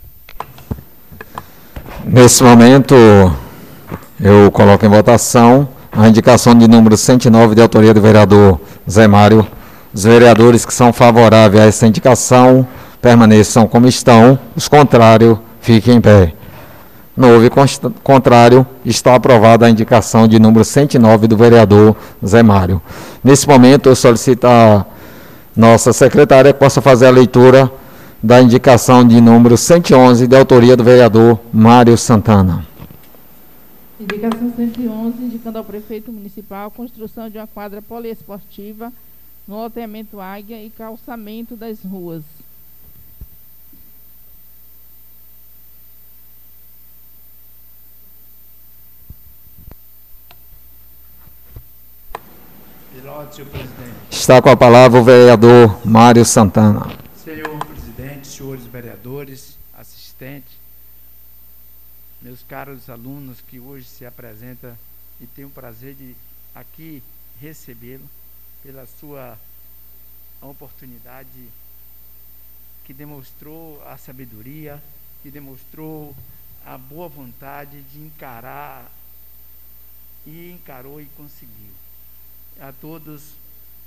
Nesse 2.04 2.42
momento, 2.42 2.94
eu 4.20 4.50
coloco 4.50 4.84
em 4.84 4.88
votação 4.88 5.68
a 5.90 6.08
indicação 6.08 6.54
de 6.54 6.66
número 6.66 6.96
109 6.96 7.54
de 7.54 7.60
autoria 7.60 7.92
do 7.92 8.00
vereador 8.00 8.60
Zé 8.88 9.06
Mário. 9.06 9.46
Os 9.92 10.04
vereadores 10.04 10.64
que 10.64 10.72
são 10.72 10.92
favoráveis 10.92 11.62
a 11.62 11.66
essa 11.66 11.86
indicação 11.86 12.66
permaneçam 13.00 13.66
como 13.66 13.86
estão, 13.86 14.38
os 14.56 14.68
contrários 14.68 15.38
fiquem 15.60 15.96
em 15.96 16.00
pé. 16.00 16.32
Não 17.14 17.34
houve 17.34 17.50
contrário, 18.02 18.66
está 18.86 19.14
aprovada 19.14 19.66
a 19.66 19.70
indicação 19.70 20.26
de 20.26 20.38
número 20.38 20.64
109 20.64 21.26
do 21.26 21.36
vereador 21.36 21.94
Zé 22.24 22.42
Mário. 22.42 22.80
Nesse 23.22 23.46
momento, 23.46 23.90
eu 23.90 23.94
solicito 23.94 24.46
a 24.46 24.86
nossa 25.56 25.92
secretária 25.92 26.52
possa 26.54 26.80
fazer 26.80 27.06
a 27.06 27.10
leitura 27.10 27.70
da 28.22 28.40
indicação 28.40 29.06
de 29.06 29.20
número 29.20 29.56
111, 29.56 30.26
de 30.26 30.36
autoria 30.36 30.76
do 30.76 30.84
vereador 30.84 31.40
Mário 31.52 31.96
Santana. 31.98 32.66
Indicação 34.00 34.52
111, 34.56 35.22
indicando 35.22 35.58
ao 35.58 35.64
prefeito 35.64 36.12
municipal 36.12 36.68
a 36.68 36.70
construção 36.70 37.28
de 37.28 37.38
uma 37.38 37.46
quadra 37.46 37.82
poliesportiva 37.82 38.92
no 39.46 39.56
loteamento 39.56 40.20
Águia 40.20 40.62
e 40.62 40.70
calçamento 40.70 41.56
das 41.56 41.82
ruas. 41.84 42.22
senhor 53.32 53.48
presidente. 53.48 54.01
Está 54.22 54.40
com 54.40 54.50
a 54.50 54.56
palavra 54.56 55.00
o 55.00 55.02
vereador 55.02 55.84
Mário 55.84 56.24
Santana. 56.24 56.96
Senhor 57.16 57.58
presidente, 57.66 58.28
senhores 58.28 58.64
vereadores, 58.66 59.58
assistentes, 59.74 60.52
meus 62.20 62.40
caros 62.44 62.88
alunos 62.88 63.40
que 63.40 63.58
hoje 63.58 63.84
se 63.84 64.06
apresentam 64.06 64.78
e 65.20 65.26
tenho 65.26 65.48
o 65.48 65.50
prazer 65.50 65.94
de 65.96 66.14
aqui 66.54 67.02
recebê-lo 67.40 68.08
pela 68.62 68.86
sua 69.00 69.36
oportunidade 70.40 71.48
que 72.84 72.94
demonstrou 72.94 73.82
a 73.84 73.98
sabedoria, 73.98 74.80
que 75.20 75.32
demonstrou 75.32 76.14
a 76.64 76.78
boa 76.78 77.08
vontade 77.08 77.82
de 77.92 77.98
encarar 77.98 78.88
e 80.24 80.52
encarou 80.52 81.00
e 81.00 81.06
conseguiu 81.16 81.72
a 82.60 82.72
todos, 82.72 83.34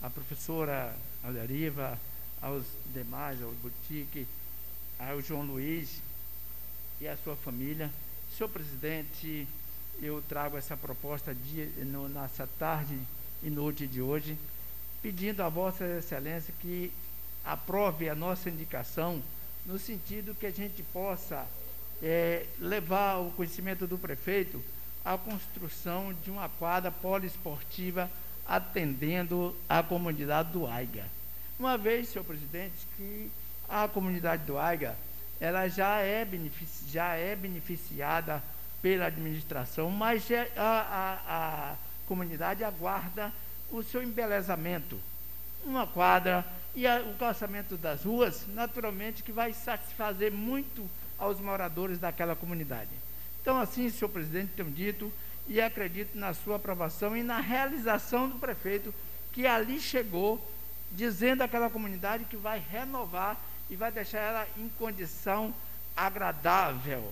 a 0.05 0.09
professora 0.11 0.95
Alderiva, 1.23 1.99
aos 2.39 2.63
demais, 2.93 3.41
ao 3.41 3.51
Boutique, 3.53 4.27
ao 4.99 5.19
João 5.19 5.41
Luiz 5.41 5.99
e 7.01 7.07
à 7.07 7.17
sua 7.17 7.35
família. 7.35 7.89
Senhor 8.37 8.49
presidente, 8.49 9.47
eu 9.99 10.21
trago 10.29 10.57
essa 10.57 10.77
proposta 10.77 11.33
de, 11.33 11.65
no, 11.85 12.07
nessa 12.07 12.47
tarde 12.59 12.95
e 13.41 13.49
noite 13.49 13.87
de 13.87 13.99
hoje, 13.99 14.37
pedindo 15.01 15.41
a 15.41 15.49
Vossa 15.49 15.83
Excelência 15.97 16.53
que 16.59 16.91
aprove 17.43 18.07
a 18.07 18.13
nossa 18.13 18.47
indicação, 18.47 19.23
no 19.65 19.79
sentido 19.79 20.35
que 20.35 20.45
a 20.45 20.51
gente 20.51 20.83
possa 20.83 21.47
é, 22.03 22.45
levar 22.59 23.17
o 23.17 23.31
conhecimento 23.31 23.87
do 23.87 23.97
prefeito 23.97 24.63
a 25.03 25.17
construção 25.17 26.13
de 26.23 26.29
uma 26.29 26.47
quadra 26.47 26.91
poliesportiva 26.91 28.09
atendendo 28.45 29.55
a 29.67 29.81
comunidade 29.81 30.51
do 30.51 30.67
AIGA. 30.67 31.05
Uma 31.59 31.77
vez, 31.77 32.09
senhor 32.09 32.25
presidente, 32.25 32.75
que 32.97 33.31
a 33.67 33.87
comunidade 33.87 34.43
do 34.43 34.57
AIGA 34.57 34.95
ela 35.39 35.67
já 35.67 35.99
é, 35.99 36.27
já 36.87 37.13
é 37.15 37.35
beneficiada 37.35 38.41
pela 38.81 39.07
administração, 39.07 39.89
mas 39.89 40.29
é, 40.31 40.51
a, 40.55 40.61
a, 41.27 41.71
a 41.71 41.75
comunidade 42.07 42.63
aguarda 42.63 43.33
o 43.71 43.83
seu 43.83 44.01
embelezamento. 44.03 44.99
Uma 45.65 45.87
quadra 45.87 46.45
e 46.75 46.85
a, 46.85 47.01
o 47.01 47.15
calçamento 47.15 47.77
das 47.77 48.03
ruas, 48.03 48.45
naturalmente, 48.53 49.23
que 49.23 49.31
vai 49.31 49.53
satisfazer 49.53 50.31
muito 50.31 50.89
aos 51.17 51.39
moradores 51.39 51.97
daquela 51.99 52.35
comunidade. 52.35 52.91
Então, 53.41 53.59
assim, 53.59 53.89
senhor 53.89 54.09
presidente, 54.09 54.53
tenho 54.55 54.71
dito, 54.71 55.11
e 55.47 55.61
acredito 55.61 56.17
na 56.17 56.33
sua 56.33 56.55
aprovação 56.55 57.15
e 57.15 57.23
na 57.23 57.39
realização 57.39 58.27
do 58.27 58.35
prefeito 58.35 58.93
que 59.31 59.45
ali 59.45 59.79
chegou, 59.79 60.39
dizendo 60.91 61.41
àquela 61.41 61.69
comunidade 61.69 62.25
que 62.25 62.37
vai 62.37 62.61
renovar 62.71 63.37
e 63.69 63.75
vai 63.75 63.91
deixar 63.91 64.19
ela 64.19 64.47
em 64.57 64.69
condição 64.79 65.53
agradável. 65.95 67.03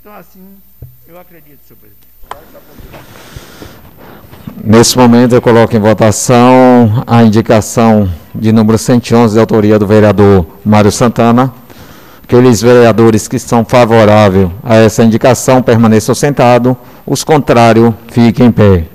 Então, 0.00 0.14
assim, 0.14 0.56
eu 1.06 1.18
acredito, 1.20 1.60
senhor 1.66 1.78
presidente. 1.78 2.08
Nesse 4.64 4.96
momento, 4.96 5.34
eu 5.34 5.42
coloco 5.42 5.76
em 5.76 5.80
votação 5.80 7.04
a 7.06 7.22
indicação 7.22 8.10
de 8.34 8.52
número 8.52 8.78
111, 8.78 9.34
de 9.34 9.40
autoria 9.40 9.78
do 9.78 9.86
vereador 9.86 10.46
Mário 10.64 10.90
Santana. 10.90 11.52
Aqueles 12.22 12.62
vereadores 12.62 13.26
que 13.26 13.38
são 13.38 13.64
favoráveis 13.64 14.50
a 14.62 14.76
essa 14.76 15.02
indicação 15.02 15.62
permaneçam 15.62 16.14
sentados. 16.14 16.76
Os 17.10 17.24
contrários, 17.24 17.92
fiquem 18.06 18.46
em 18.46 18.52
pé. 18.52 18.86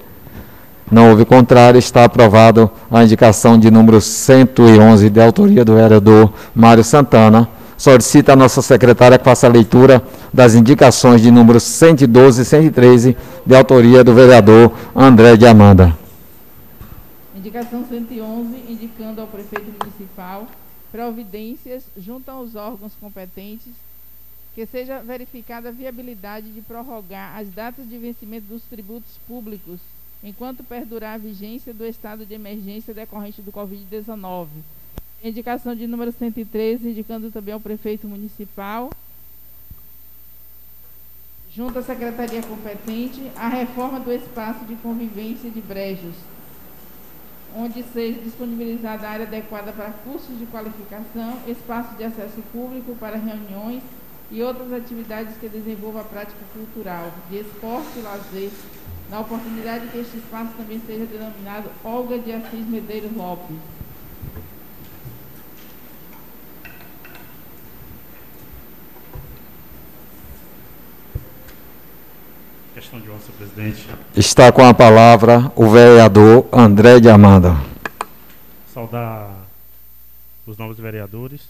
Não 0.89 1.09
houve 1.09 1.25
contrário, 1.25 1.77
está 1.77 2.05
aprovado 2.05 2.71
a 2.89 3.03
indicação 3.03 3.59
de 3.59 3.69
número 3.69 3.99
111, 3.99 5.09
de 5.09 5.19
autoria 5.19 5.65
do 5.65 5.75
vereador 5.75 6.31
Mário 6.55 6.81
Santana. 6.81 7.49
Solicita 7.77 8.31
a 8.31 8.35
nossa 8.37 8.61
secretária 8.61 9.17
que 9.17 9.25
faça 9.25 9.47
a 9.47 9.49
leitura 9.49 10.01
das 10.33 10.55
indicações 10.55 11.19
de 11.19 11.29
número 11.29 11.59
112 11.59 12.41
e 12.41 12.45
113, 12.45 13.17
de 13.45 13.53
autoria 13.53 14.01
do 14.01 14.13
vereador 14.13 14.71
André 14.95 15.35
de 15.35 15.45
Amanda. 15.45 15.93
Indicação 17.35 17.83
111, 17.85 18.63
indicando 18.69 19.19
ao 19.19 19.27
prefeito 19.27 19.69
municipal 19.77 20.47
providências 20.89 21.83
junto 21.97 22.31
aos 22.31 22.55
órgãos 22.55 22.93
competentes 22.97 23.73
que 24.55 24.65
seja 24.65 25.01
verificada 25.01 25.67
a 25.67 25.71
viabilidade 25.71 26.49
de 26.53 26.61
prorrogar 26.61 27.37
as 27.37 27.49
datas 27.49 27.87
de 27.89 27.97
vencimento 27.97 28.47
dos 28.47 28.63
tributos 28.63 29.19
públicos 29.27 29.81
enquanto 30.23 30.63
perdurar 30.63 31.15
a 31.15 31.17
vigência 31.17 31.73
do 31.73 31.85
estado 31.85 32.25
de 32.25 32.33
emergência 32.33 32.93
decorrente 32.93 33.41
do 33.41 33.51
Covid-19. 33.51 34.47
Indicação 35.21 35.75
de 35.75 35.85
número 35.85 36.11
113, 36.11 36.89
indicando 36.89 37.29
também 37.29 37.53
ao 37.53 37.59
prefeito 37.59 38.07
municipal, 38.07 38.91
junto 41.53 41.77
à 41.77 41.83
secretaria 41.83 42.41
competente, 42.41 43.29
a 43.35 43.49
reforma 43.49 43.99
do 43.99 44.11
espaço 44.11 44.63
de 44.65 44.75
convivência 44.75 45.49
de 45.49 45.61
brejos, 45.61 46.15
onde 47.55 47.83
seja 47.83 48.19
disponibilizada 48.21 49.07
área 49.07 49.25
adequada 49.25 49.73
para 49.73 49.91
cursos 49.91 50.39
de 50.39 50.45
qualificação, 50.45 51.39
espaço 51.45 51.95
de 51.95 52.03
acesso 52.03 52.41
público 52.51 52.95
para 52.95 53.17
reuniões, 53.17 53.83
e 54.35 54.43
outras 54.43 54.73
atividades 54.73 55.37
que 55.37 55.47
desenvolvam 55.47 56.01
a 56.01 56.03
prática 56.03 56.41
cultural, 56.53 57.09
de 57.29 57.37
esporte 57.37 57.97
e 57.97 58.01
lazer, 58.01 58.51
na 59.09 59.21
oportunidade 59.21 59.87
que 59.87 59.97
este 59.97 60.17
espaço 60.17 60.51
também 60.57 60.81
seja 60.85 61.05
denominado 61.05 61.69
Olga 61.81 62.19
de 62.19 62.33
Assis 62.33 62.67
Medeiros 62.67 63.15
Lopes. 63.15 63.55
Questão 72.73 72.99
de 72.99 73.09
ordem, 73.09 73.25
senhor 73.25 73.37
presidente. 73.37 73.87
Está 74.17 74.51
com 74.51 74.65
a 74.65 74.73
palavra 74.73 75.49
o 75.55 75.69
vereador 75.69 76.45
André 76.51 76.99
de 76.99 77.09
Amanda. 77.09 77.55
Saudar 78.73 79.33
os 80.45 80.57
novos 80.57 80.77
vereadores. 80.77 81.47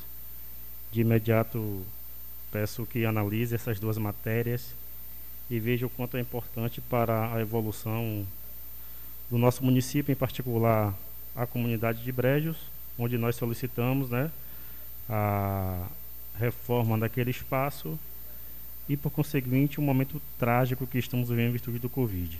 De 0.91 1.01
imediato 1.01 1.83
peço 2.51 2.85
que 2.85 3.05
analise 3.05 3.55
essas 3.55 3.79
duas 3.79 3.97
matérias 3.97 4.73
e 5.49 5.59
veja 5.59 5.85
o 5.85 5.89
quanto 5.89 6.17
é 6.17 6.19
importante 6.19 6.81
para 6.81 7.33
a 7.33 7.41
evolução 7.41 8.25
do 9.29 9.37
nosso 9.37 9.63
município, 9.63 10.11
em 10.11 10.15
particular 10.15 10.93
a 11.35 11.45
comunidade 11.45 12.03
de 12.03 12.11
Brejos, 12.11 12.57
onde 12.97 13.17
nós 13.17 13.35
solicitamos 13.35 14.09
né, 14.09 14.31
a 15.09 15.85
reforma 16.39 16.97
daquele 16.97 17.31
espaço 17.31 17.97
e, 18.87 18.95
por 18.95 19.11
conseguinte, 19.11 19.79
um 19.79 19.83
momento 19.83 20.21
trágico 20.37 20.87
que 20.87 20.97
estamos 20.97 21.29
vivendo 21.29 21.49
em 21.49 21.53
virtude 21.53 21.79
do 21.79 21.89
Covid. 21.89 22.39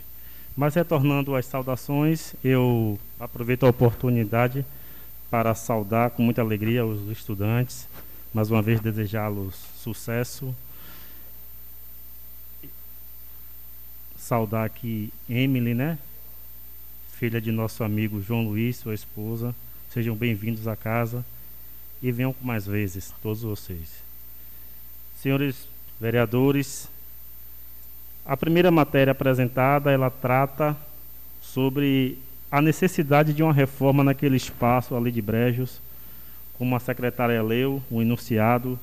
Mas, 0.56 0.74
retornando 0.74 1.34
às 1.34 1.46
saudações, 1.46 2.34
eu 2.42 2.98
aproveito 3.20 3.66
a 3.66 3.68
oportunidade 3.68 4.64
para 5.30 5.54
saudar 5.54 6.10
com 6.10 6.22
muita 6.22 6.40
alegria 6.40 6.86
os 6.86 7.10
estudantes, 7.10 7.86
mais 8.32 8.50
uma 8.50 8.62
vez 8.62 8.80
desejá-los 8.80 9.75
sucesso. 9.86 10.52
Saudar 14.18 14.64
aqui 14.64 15.12
Emily, 15.30 15.74
né? 15.74 15.96
Filha 17.12 17.40
de 17.40 17.52
nosso 17.52 17.84
amigo 17.84 18.20
João 18.20 18.42
Luiz, 18.42 18.78
sua 18.78 18.94
esposa. 18.94 19.54
Sejam 19.90 20.16
bem-vindos 20.16 20.66
à 20.66 20.74
casa 20.74 21.24
e 22.02 22.10
venham 22.10 22.34
mais 22.42 22.66
vezes, 22.66 23.14
todos 23.22 23.42
vocês. 23.42 24.02
Senhores 25.22 25.68
vereadores, 26.00 26.88
a 28.24 28.36
primeira 28.36 28.72
matéria 28.72 29.12
apresentada, 29.12 29.92
ela 29.92 30.10
trata 30.10 30.76
sobre 31.40 32.18
a 32.50 32.60
necessidade 32.60 33.32
de 33.32 33.42
uma 33.42 33.52
reforma 33.52 34.02
naquele 34.02 34.36
espaço 34.36 34.96
ali 34.96 35.12
de 35.12 35.22
Brejos, 35.22 35.80
como 36.58 36.74
a 36.74 36.80
secretária 36.80 37.40
leu, 37.40 37.80
o 37.88 38.02
enunciado, 38.02 38.76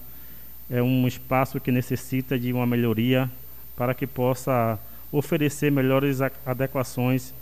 é 0.69 0.81
um 0.81 1.07
espaço 1.07 1.59
que 1.59 1.71
necessita 1.71 2.37
de 2.37 2.51
uma 2.53 2.65
melhoria 2.65 3.29
para 3.75 3.93
que 3.93 4.07
possa 4.07 4.79
oferecer 5.11 5.71
melhores 5.71 6.19
adequações 6.45 7.33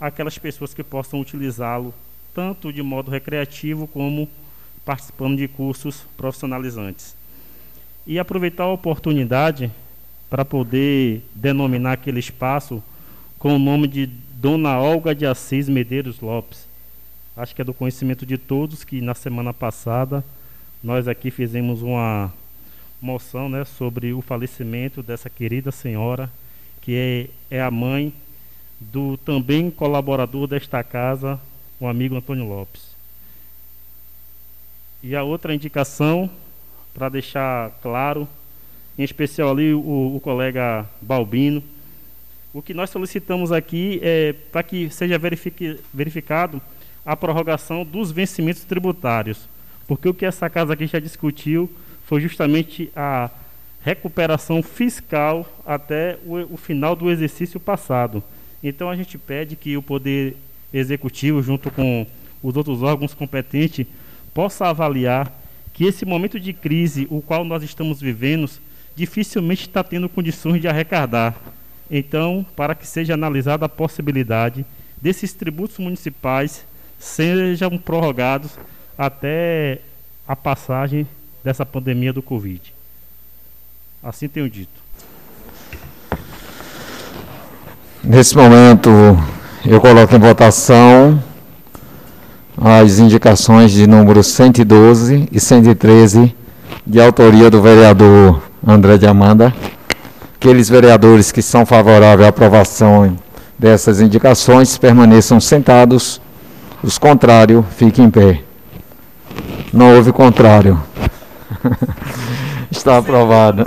àquelas 0.00 0.38
pessoas 0.38 0.72
que 0.72 0.82
possam 0.82 1.20
utilizá-lo, 1.20 1.92
tanto 2.34 2.72
de 2.72 2.82
modo 2.82 3.10
recreativo 3.10 3.86
como 3.86 4.28
participando 4.84 5.36
de 5.36 5.48
cursos 5.48 6.06
profissionalizantes 6.16 7.18
e 8.08 8.18
aproveitar 8.18 8.64
a 8.64 8.72
oportunidade 8.72 9.70
para 10.30 10.42
poder 10.42 11.22
denominar 11.34 11.92
aquele 11.92 12.18
espaço 12.18 12.82
com 13.38 13.54
o 13.54 13.58
nome 13.58 13.86
de 13.86 14.06
Dona 14.06 14.80
Olga 14.80 15.14
de 15.14 15.26
Assis 15.26 15.68
Medeiros 15.68 16.20
Lopes. 16.20 16.66
Acho 17.36 17.54
que 17.54 17.60
é 17.60 17.64
do 17.64 17.74
conhecimento 17.74 18.24
de 18.24 18.38
todos 18.38 18.82
que 18.82 19.02
na 19.02 19.14
semana 19.14 19.52
passada 19.52 20.24
nós 20.82 21.06
aqui 21.06 21.30
fizemos 21.30 21.82
uma 21.82 22.32
moção 23.00 23.48
né, 23.48 23.64
sobre 23.64 24.12
o 24.12 24.20
falecimento 24.20 25.02
dessa 25.02 25.30
querida 25.30 25.70
senhora, 25.70 26.30
que 26.80 27.30
é, 27.50 27.56
é 27.56 27.62
a 27.62 27.70
mãe 27.70 28.12
do 28.80 29.16
também 29.18 29.70
colaborador 29.70 30.46
desta 30.46 30.82
casa, 30.82 31.40
o 31.80 31.86
amigo 31.86 32.16
Antônio 32.16 32.46
Lopes. 32.46 32.96
E 35.02 35.14
a 35.14 35.22
outra 35.22 35.54
indicação 35.54 36.28
para 36.98 37.08
deixar 37.08 37.70
claro, 37.80 38.28
em 38.98 39.04
especial 39.04 39.50
ali 39.50 39.72
o, 39.72 40.16
o, 40.16 40.20
colega 40.20 40.84
Balbino. 41.00 41.62
O 42.52 42.60
que 42.60 42.74
nós 42.74 42.90
solicitamos 42.90 43.52
aqui 43.52 44.00
é 44.02 44.32
para 44.50 44.64
que 44.64 44.90
seja 44.90 45.16
verificado 45.94 46.60
a 47.06 47.16
prorrogação 47.16 47.84
dos 47.84 48.10
vencimentos 48.10 48.64
tributários, 48.64 49.48
porque 49.86 50.08
o 50.08 50.14
que 50.14 50.26
essa 50.26 50.50
casa 50.50 50.72
aqui 50.72 50.88
já 50.88 50.98
discutiu 50.98 51.70
foi 52.08 52.22
justamente 52.22 52.90
a 52.96 53.30
recuperação 53.82 54.62
fiscal 54.62 55.46
até 55.64 56.18
o, 56.24 56.54
o 56.54 56.56
final 56.56 56.96
do 56.96 57.10
exercício 57.10 57.60
passado. 57.60 58.24
Então 58.64 58.88
a 58.88 58.96
gente 58.96 59.18
pede 59.18 59.54
que 59.54 59.76
o 59.76 59.82
Poder 59.82 60.34
Executivo, 60.72 61.42
junto 61.42 61.70
com 61.70 62.06
os 62.42 62.56
outros 62.56 62.82
órgãos 62.82 63.12
competentes, 63.12 63.86
possa 64.32 64.68
avaliar 64.68 65.30
que 65.74 65.84
esse 65.84 66.06
momento 66.06 66.40
de 66.40 66.54
crise, 66.54 67.06
o 67.10 67.20
qual 67.20 67.44
nós 67.44 67.62
estamos 67.62 68.00
vivendo, 68.00 68.50
dificilmente 68.96 69.68
está 69.68 69.84
tendo 69.84 70.08
condições 70.08 70.62
de 70.62 70.66
arrecadar. 70.66 71.36
Então, 71.90 72.44
para 72.56 72.74
que 72.74 72.86
seja 72.86 73.12
analisada 73.12 73.66
a 73.66 73.68
possibilidade 73.68 74.64
desses 75.00 75.34
tributos 75.34 75.78
municipais 75.78 76.66
sejam 76.98 77.76
prorrogados 77.76 78.58
até 78.96 79.82
a 80.26 80.34
passagem 80.34 81.06
dessa 81.44 81.64
pandemia 81.64 82.12
do 82.12 82.22
Covid. 82.22 82.74
Assim 84.02 84.28
tenho 84.28 84.48
dito. 84.48 84.80
Nesse 88.02 88.36
momento, 88.36 88.90
eu 89.66 89.80
coloco 89.80 90.14
em 90.14 90.18
votação 90.18 91.22
as 92.56 92.98
indicações 92.98 93.70
de 93.70 93.86
número 93.86 94.22
112 94.22 95.28
e 95.30 95.38
113, 95.38 96.34
de 96.86 97.00
autoria 97.00 97.50
do 97.50 97.62
vereador 97.62 98.42
André 98.66 98.98
de 98.98 99.06
Amanda. 99.06 99.54
Aqueles 100.36 100.68
vereadores 100.68 101.30
que 101.30 101.42
são 101.42 101.66
favoráveis 101.66 102.26
à 102.26 102.28
aprovação 102.28 103.16
dessas 103.58 104.00
indicações 104.00 104.78
permaneçam 104.78 105.40
sentados, 105.40 106.20
os 106.82 106.98
contrários 106.98 107.64
fiquem 107.76 108.06
em 108.06 108.10
pé. 108.10 108.40
Não 109.72 109.96
houve 109.96 110.12
contrário. 110.12 110.80
Está 112.70 112.98
aprovado. 112.98 113.64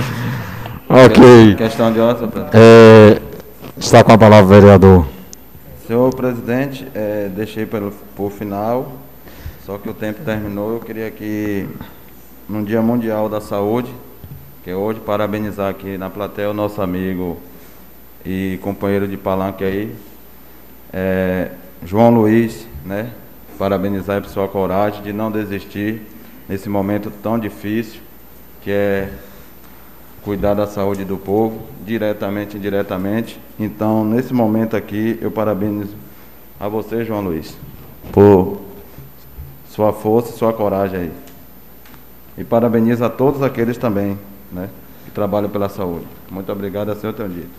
ok. 0.88 1.54
Questão 1.56 1.92
de 1.92 2.00
ordem, 2.00 2.28
é, 2.52 3.20
Está 3.76 4.04
com 4.04 4.12
a 4.12 4.18
palavra, 4.18 4.60
vereador. 4.60 5.06
Senhor 5.86 6.14
presidente, 6.14 6.86
é, 6.94 7.28
deixei 7.34 7.66
pelo, 7.66 7.90
por 8.14 8.30
final, 8.30 8.92
só 9.64 9.78
que 9.78 9.88
o 9.88 9.94
tempo 9.94 10.20
terminou. 10.24 10.74
Eu 10.74 10.80
queria 10.80 11.10
que, 11.10 11.66
no 12.48 12.64
Dia 12.64 12.82
Mundial 12.82 13.28
da 13.28 13.40
Saúde, 13.40 13.90
que 14.62 14.70
é 14.70 14.76
hoje, 14.76 15.00
parabenizar 15.00 15.70
aqui 15.70 15.96
na 15.96 16.10
plateia 16.10 16.50
o 16.50 16.54
nosso 16.54 16.82
amigo 16.82 17.38
e 18.24 18.58
companheiro 18.62 19.08
de 19.08 19.16
palanque 19.16 19.64
aí, 19.64 19.96
é, 20.92 21.50
João 21.84 22.10
Luiz, 22.10 22.66
né? 22.84 23.10
Parabenizar 23.58 24.20
por 24.20 24.28
sua 24.28 24.46
coragem 24.46 25.02
de 25.02 25.12
não 25.12 25.30
desistir 25.30 26.02
nesse 26.50 26.68
momento 26.68 27.12
tão 27.22 27.38
difícil, 27.38 28.00
que 28.60 28.72
é 28.72 29.08
cuidar 30.20 30.52
da 30.52 30.66
saúde 30.66 31.04
do 31.04 31.16
povo, 31.16 31.60
diretamente 31.86 32.56
e 32.56 32.58
indiretamente. 32.58 33.40
Então, 33.56 34.04
nesse 34.04 34.34
momento 34.34 34.76
aqui, 34.76 35.16
eu 35.22 35.30
parabenizo 35.30 35.94
a 36.58 36.66
você, 36.66 37.04
João 37.04 37.20
Luiz, 37.20 37.56
por 38.10 38.60
sua 39.70 39.92
força 39.92 40.34
e 40.34 40.38
sua 40.38 40.52
coragem 40.52 40.98
aí. 40.98 41.12
E 42.36 42.42
parabenizo 42.42 43.04
a 43.04 43.08
todos 43.08 43.44
aqueles 43.44 43.78
também, 43.78 44.18
né, 44.50 44.68
que 45.04 45.12
trabalham 45.12 45.48
pela 45.48 45.68
saúde. 45.68 46.06
Muito 46.28 46.50
obrigado, 46.50 46.90
a 46.90 46.96
senhor 46.96 47.12
tenho 47.12 47.28
dito. 47.28 47.50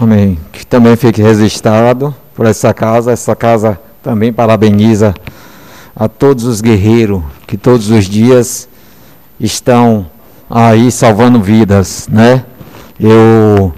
Amém. 0.00 0.36
Que 0.50 0.66
também 0.66 0.96
fique 0.96 1.22
registrado 1.22 2.12
por 2.34 2.46
essa 2.46 2.74
casa. 2.74 3.12
Essa 3.12 3.36
casa 3.36 3.78
também 4.02 4.32
parabeniza 4.32 5.14
a 5.94 6.08
todos 6.08 6.44
os 6.44 6.60
guerreiros 6.60 7.22
que 7.46 7.56
todos 7.56 7.90
os 7.90 8.06
dias 8.06 8.68
estão 9.38 10.06
aí 10.48 10.90
salvando 10.90 11.40
vidas, 11.40 12.08
né? 12.10 12.44
Eu 12.98 13.72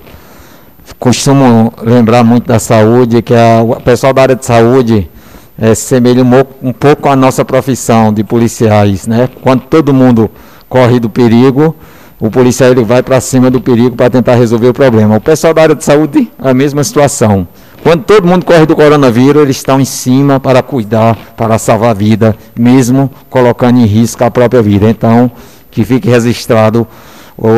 costumo 0.98 1.72
lembrar 1.82 2.22
muito 2.24 2.46
da 2.46 2.58
saúde, 2.58 3.22
que 3.22 3.34
a, 3.34 3.62
o 3.62 3.80
pessoal 3.80 4.12
da 4.12 4.22
área 4.22 4.36
de 4.36 4.44
saúde 4.44 5.10
é, 5.58 5.74
semelha 5.74 6.22
um, 6.22 6.68
um 6.68 6.72
pouco 6.72 7.08
a 7.08 7.16
nossa 7.16 7.44
profissão 7.44 8.12
de 8.12 8.24
policiais, 8.24 9.06
né? 9.06 9.28
Quando 9.40 9.62
todo 9.62 9.94
mundo 9.94 10.30
corre 10.68 10.98
do 10.98 11.08
perigo, 11.08 11.74
o 12.18 12.30
policial 12.30 12.70
ele 12.70 12.84
vai 12.84 13.02
para 13.02 13.20
cima 13.20 13.50
do 13.50 13.60
perigo 13.60 13.96
para 13.96 14.10
tentar 14.10 14.34
resolver 14.34 14.68
o 14.68 14.72
problema. 14.72 15.16
O 15.16 15.20
pessoal 15.20 15.52
da 15.54 15.62
área 15.62 15.74
de 15.74 15.84
saúde, 15.84 16.30
a 16.38 16.54
mesma 16.54 16.82
situação. 16.82 17.46
Quando 17.84 18.02
todo 18.04 18.26
mundo 18.26 18.46
corre 18.46 18.64
do 18.64 18.74
coronavírus, 18.74 19.42
eles 19.42 19.56
estão 19.56 19.78
em 19.78 19.84
cima 19.84 20.40
para 20.40 20.62
cuidar, 20.62 21.18
para 21.36 21.58
salvar 21.58 21.90
a 21.90 21.92
vida, 21.92 22.34
mesmo 22.58 23.10
colocando 23.28 23.78
em 23.78 23.84
risco 23.84 24.24
a 24.24 24.30
própria 24.30 24.62
vida. 24.62 24.88
Então, 24.88 25.30
que 25.70 25.84
fique 25.84 26.08
registrado 26.08 26.86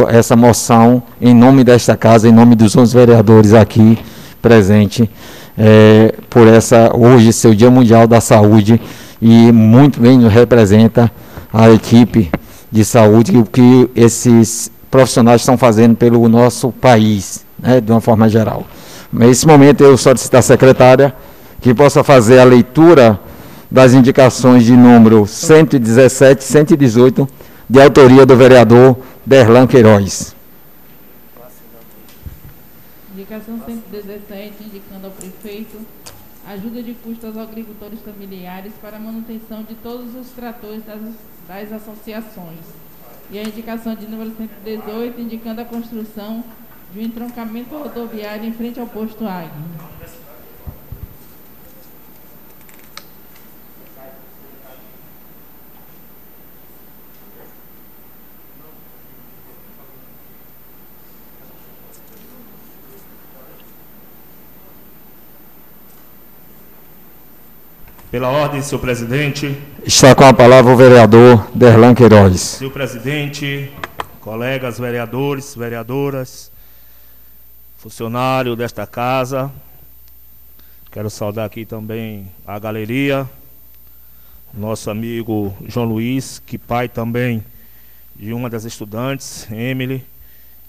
essa 0.09 0.35
moção 0.35 1.01
em 1.20 1.33
nome 1.33 1.62
desta 1.62 1.97
casa, 1.97 2.29
em 2.29 2.33
nome 2.33 2.57
dos 2.57 2.77
11 2.77 2.93
vereadores 2.93 3.55
aqui, 3.55 3.97
presente 4.43 5.09
é, 5.57 6.12
por 6.29 6.49
essa 6.49 6.91
hoje 6.93 7.33
seu 7.33 7.55
Dia 7.55 7.70
Mundial 7.70 8.09
da 8.09 8.20
Saúde 8.20 8.81
e 9.22 9.53
muito 9.53 10.01
bem 10.01 10.18
nos 10.18 10.33
representa 10.33 11.09
a 11.53 11.70
equipe 11.70 12.33
de 12.72 12.85
saúde 12.85 13.31
que, 13.31 13.45
que 13.45 13.91
esses 13.95 14.72
profissionais 14.91 15.43
estão 15.43 15.57
fazendo 15.57 15.95
pelo 15.95 16.29
nosso 16.29 16.72
país, 16.72 17.47
né, 17.62 17.81
de 17.81 17.93
uma 17.93 18.01
forma 18.01 18.29
geral. 18.29 18.66
Nesse 19.12 19.46
momento 19.46 19.84
eu 19.84 19.96
solicito 19.96 20.34
à 20.34 20.42
secretária 20.42 21.14
que 21.61 21.74
possa 21.74 22.02
fazer 22.02 22.38
a 22.38 22.44
leitura 22.44 23.20
das 23.70 23.92
indicações 23.92 24.64
de 24.64 24.76
número 24.76 25.26
117 25.26 26.40
e 26.40 26.44
118, 26.44 27.28
de 27.68 27.82
autoria 27.82 28.24
do 28.24 28.36
vereador 28.36 28.96
Derlan 29.24 29.66
Queiroz. 29.66 30.34
Indicação 33.12 33.61
117, 33.66 34.52
indicando 34.61 35.07
ao 35.07 35.12
prefeito 35.12 35.78
ajuda 36.46 36.80
de 36.80 36.94
custo 36.94 37.26
aos 37.26 37.36
agricultores 37.36 37.98
familiares 38.00 38.72
para 38.80 38.98
a 38.98 39.00
manutenção 39.00 39.64
de 39.64 39.74
todos 39.74 40.14
os 40.14 40.28
tratores 40.28 40.84
das, 40.84 41.00
das 41.48 41.72
associações. 41.72 42.61
E 43.32 43.38
a 43.38 43.42
indicação 43.42 43.96
de 43.96 44.07
número 44.07 44.32
118, 44.36 45.20
indicando 45.20 45.61
a 45.61 45.64
construção 45.64 46.44
de 46.93 47.01
um 47.01 47.03
entroncamento 47.03 47.76
rodoviário 47.76 48.45
em 48.45 48.53
frente 48.53 48.80
ao 48.80 48.87
posto 48.87 49.26
Águia. 49.26 49.51
Pela 68.11 68.28
ordem, 68.30 68.62
senhor 68.62 68.80
presidente. 68.80 69.55
Está 69.84 70.14
com 70.14 70.24
a 70.24 70.32
palavra 70.32 70.72
o 70.72 70.76
vereador 70.76 71.51
Derlan 71.55 71.93
Queiroz. 71.93 72.41
Senhor 72.41 72.70
presidente, 72.72 73.70
colegas 74.20 74.78
vereadores, 74.78 75.55
vereadoras, 75.55 76.51
funcionário 77.87 78.57
desta 78.57 78.84
casa. 78.84 79.49
Quero 80.91 81.09
saudar 81.09 81.45
aqui 81.45 81.64
também 81.64 82.28
a 82.45 82.59
galeria, 82.59 83.30
nosso 84.53 84.91
amigo 84.91 85.57
João 85.68 85.87
Luiz, 85.87 86.43
que 86.45 86.59
pai 86.59 86.89
também 86.89 87.45
de 88.16 88.32
uma 88.32 88.51
das 88.51 88.64
estudantes, 88.64 89.47
Emily, 89.53 90.05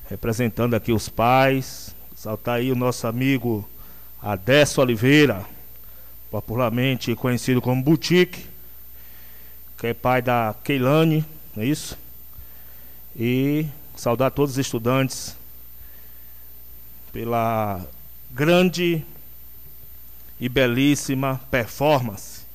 representando 0.08 0.76
aqui 0.76 0.92
os 0.92 1.10
pais. 1.10 1.96
Saltar 2.16 2.58
aí 2.58 2.72
o 2.72 2.76
nosso 2.76 3.08
amigo 3.08 3.68
Adesso 4.22 4.80
Oliveira, 4.80 5.44
popularmente 6.30 7.16
conhecido 7.16 7.64
como 7.64 7.82
Boutique, 7.82 8.46
que 9.76 9.88
é 9.88 9.94
pai 9.96 10.22
da 10.22 10.54
Keilane, 10.64 11.26
não 11.56 11.64
é 11.64 11.66
isso? 11.66 11.98
E 13.16 13.66
saudar 13.96 14.30
todos 14.30 14.52
os 14.52 14.58
estudantes 14.60 15.37
pela 17.12 17.86
grande 18.32 19.04
e 20.40 20.48
belíssima 20.48 21.40
performance. 21.50 22.46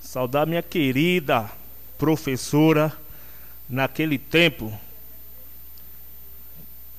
Saudar 0.00 0.46
minha 0.46 0.62
querida 0.62 1.50
professora 1.98 2.92
naquele 3.68 4.18
tempo 4.18 4.72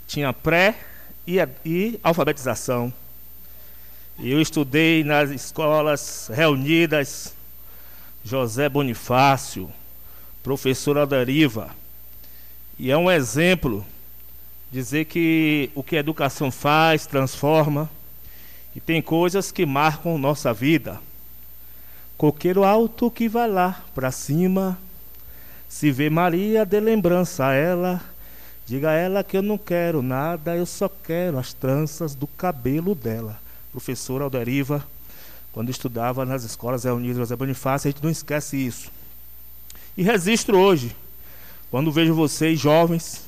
tinha 0.07 0.33
pré 0.33 0.77
e, 1.25 1.37
e 1.65 1.99
alfabetização. 2.03 2.93
Eu 4.19 4.41
estudei 4.41 5.03
nas 5.03 5.29
escolas 5.29 6.29
reunidas 6.33 7.33
José 8.23 8.67
Bonifácio, 8.67 9.71
professora 10.43 11.05
Deriva. 11.05 11.73
E 12.77 12.91
é 12.91 12.97
um 12.97 13.09
exemplo 13.09 13.85
dizer 14.71 15.05
que 15.05 15.69
o 15.73 15.83
que 15.83 15.95
a 15.95 15.99
educação 15.99 16.51
faz 16.51 17.05
transforma 17.05 17.89
e 18.75 18.79
tem 18.79 19.01
coisas 19.01 19.51
que 19.51 19.65
marcam 19.65 20.17
nossa 20.17 20.53
vida. 20.53 20.99
Coqueiro 22.17 22.63
alto 22.63 23.09
que 23.09 23.29
vai 23.29 23.49
lá 23.49 23.83
para 23.95 24.11
cima, 24.11 24.77
se 25.67 25.91
vê 25.91 26.09
Maria 26.09 26.65
de 26.65 26.79
lembrança 26.79 27.47
a 27.47 27.53
ela, 27.53 28.01
diga 28.65 28.89
a 28.89 28.93
ela 28.93 29.23
que 29.23 29.37
eu 29.37 29.41
não 29.41 29.57
quero 29.57 30.01
nada, 30.01 30.55
eu 30.55 30.65
só 30.65 30.89
quero 30.89 31.37
as 31.37 31.53
tranças 31.53 32.15
do 32.15 32.27
cabelo 32.27 32.93
dela 32.93 33.39
professor 33.71 34.21
Alderiva, 34.21 34.85
quando 35.51 35.69
estudava 35.69 36.25
nas 36.25 36.43
escolas 36.43 36.83
reunidas 36.83 37.17
José 37.17 37.35
Bonifácio, 37.35 37.87
a 37.87 37.91
gente 37.91 38.03
não 38.03 38.09
esquece 38.09 38.57
isso. 38.57 38.91
E 39.95 40.03
registro 40.03 40.57
hoje, 40.57 40.95
quando 41.69 41.91
vejo 41.91 42.13
vocês 42.13 42.59
jovens, 42.59 43.23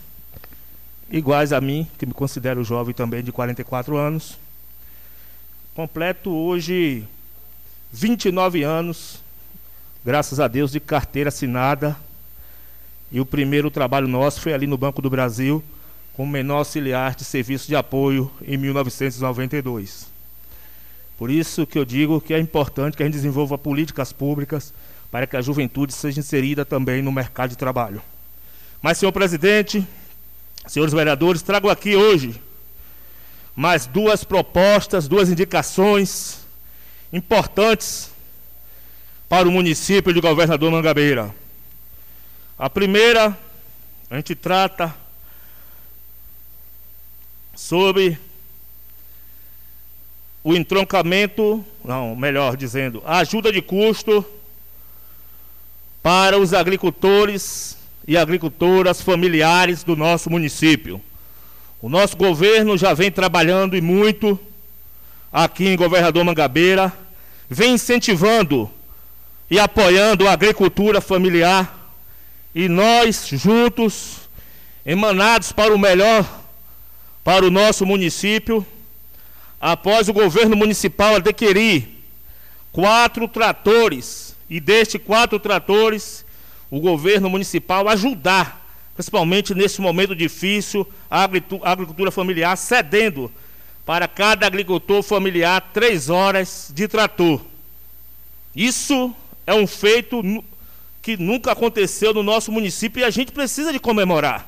iguais 1.11 1.51
a 1.51 1.59
mim, 1.59 1.87
que 1.97 2.05
me 2.05 2.13
considero 2.13 2.63
jovem 2.63 2.93
também, 2.93 3.23
de 3.23 3.31
44 3.31 3.97
anos, 3.97 4.37
completo 5.75 6.31
hoje 6.31 7.05
29 7.91 8.63
anos, 8.63 9.21
graças 10.03 10.39
a 10.39 10.47
Deus, 10.47 10.71
de 10.71 10.79
carteira 10.79 11.27
assinada. 11.27 11.97
E 13.11 13.19
o 13.19 13.25
primeiro 13.25 13.69
trabalho 13.69 14.07
nosso 14.07 14.39
foi 14.39 14.53
ali 14.53 14.65
no 14.65 14.77
Banco 14.77 15.01
do 15.01 15.09
Brasil, 15.09 15.61
como 16.13 16.31
menor 16.31 16.59
auxiliar 16.59 17.13
de 17.13 17.25
serviço 17.25 17.67
de 17.67 17.75
apoio 17.75 18.31
em 18.41 18.55
1992. 18.55 20.09
Por 21.17 21.29
isso 21.29 21.67
que 21.67 21.77
eu 21.77 21.83
digo 21.83 22.21
que 22.21 22.33
é 22.33 22.39
importante 22.39 22.95
que 22.95 23.03
a 23.03 23.05
gente 23.05 23.15
desenvolva 23.15 23.57
políticas 23.57 24.13
públicas 24.13 24.73
para 25.11 25.27
que 25.27 25.35
a 25.35 25.41
juventude 25.41 25.93
seja 25.93 26.19
inserida 26.19 26.63
também 26.63 27.01
no 27.01 27.11
mercado 27.11 27.49
de 27.49 27.57
trabalho. 27.57 28.01
Mas, 28.81 28.97
senhor 28.97 29.11
presidente, 29.11 29.85
senhores 30.67 30.93
vereadores, 30.93 31.41
trago 31.41 31.69
aqui 31.69 31.95
hoje 31.95 32.41
mais 33.55 33.85
duas 33.85 34.23
propostas, 34.23 35.07
duas 35.07 35.29
indicações 35.29 36.45
importantes 37.11 38.11
para 39.27 39.47
o 39.47 39.51
município 39.51 40.13
de 40.13 40.21
Governador 40.21 40.71
Mangabeira. 40.71 41.33
A 42.57 42.69
primeira, 42.69 43.37
a 44.09 44.15
gente 44.15 44.35
trata 44.35 44.95
sobre 47.55 48.17
o 50.43 50.55
entroncamento, 50.55 51.63
não, 51.83 52.15
melhor 52.15 52.57
dizendo, 52.57 53.01
a 53.05 53.19
ajuda 53.19 53.51
de 53.51 53.61
custo 53.61 54.25
para 56.01 56.37
os 56.39 56.53
agricultores 56.53 57.77
e 58.07 58.17
agricultoras 58.17 59.01
familiares 59.01 59.83
do 59.83 59.95
nosso 59.95 60.29
município. 60.29 61.01
O 61.81 61.89
nosso 61.89 62.15
governo 62.15 62.77
já 62.77 62.93
vem 62.93 63.11
trabalhando 63.11 63.75
e 63.75 63.81
muito 63.81 64.39
aqui 65.31 65.67
em 65.67 65.77
Governador 65.77 66.23
Mangabeira, 66.23 66.93
vem 67.49 67.73
incentivando 67.73 68.69
e 69.49 69.59
apoiando 69.59 70.27
a 70.27 70.33
agricultura 70.33 71.01
familiar 71.01 71.77
e 72.53 72.67
nós 72.67 73.27
juntos, 73.31 74.29
emanados 74.85 75.51
para 75.51 75.73
o 75.73 75.79
melhor 75.79 76.41
para 77.23 77.45
o 77.45 77.51
nosso 77.51 77.85
município, 77.85 78.65
após 79.59 80.09
o 80.09 80.13
governo 80.13 80.55
municipal 80.55 81.15
adquirir 81.15 81.87
quatro 82.71 83.27
tratores, 83.27 84.35
e 84.49 84.59
destes 84.59 85.01
quatro 85.01 85.39
tratores, 85.39 86.25
o 86.71 86.79
governo 86.79 87.29
municipal 87.29 87.89
ajudar, 87.89 88.65
principalmente 88.95 89.53
nesse 89.53 89.81
momento 89.81 90.15
difícil, 90.15 90.87
a 91.09 91.27
agricultura 91.63 92.09
familiar, 92.09 92.57
cedendo 92.57 93.29
para 93.85 94.07
cada 94.07 94.47
agricultor 94.47 95.03
familiar 95.03 95.69
três 95.73 96.09
horas 96.09 96.71
de 96.73 96.87
trator. 96.87 97.41
Isso 98.55 99.13
é 99.45 99.53
um 99.53 99.67
feito 99.67 100.23
que 101.01 101.17
nunca 101.17 101.51
aconteceu 101.51 102.13
no 102.13 102.23
nosso 102.23 102.51
município 102.51 103.01
e 103.01 103.03
a 103.03 103.09
gente 103.09 103.33
precisa 103.33 103.73
de 103.73 103.79
comemorar. 103.79 104.47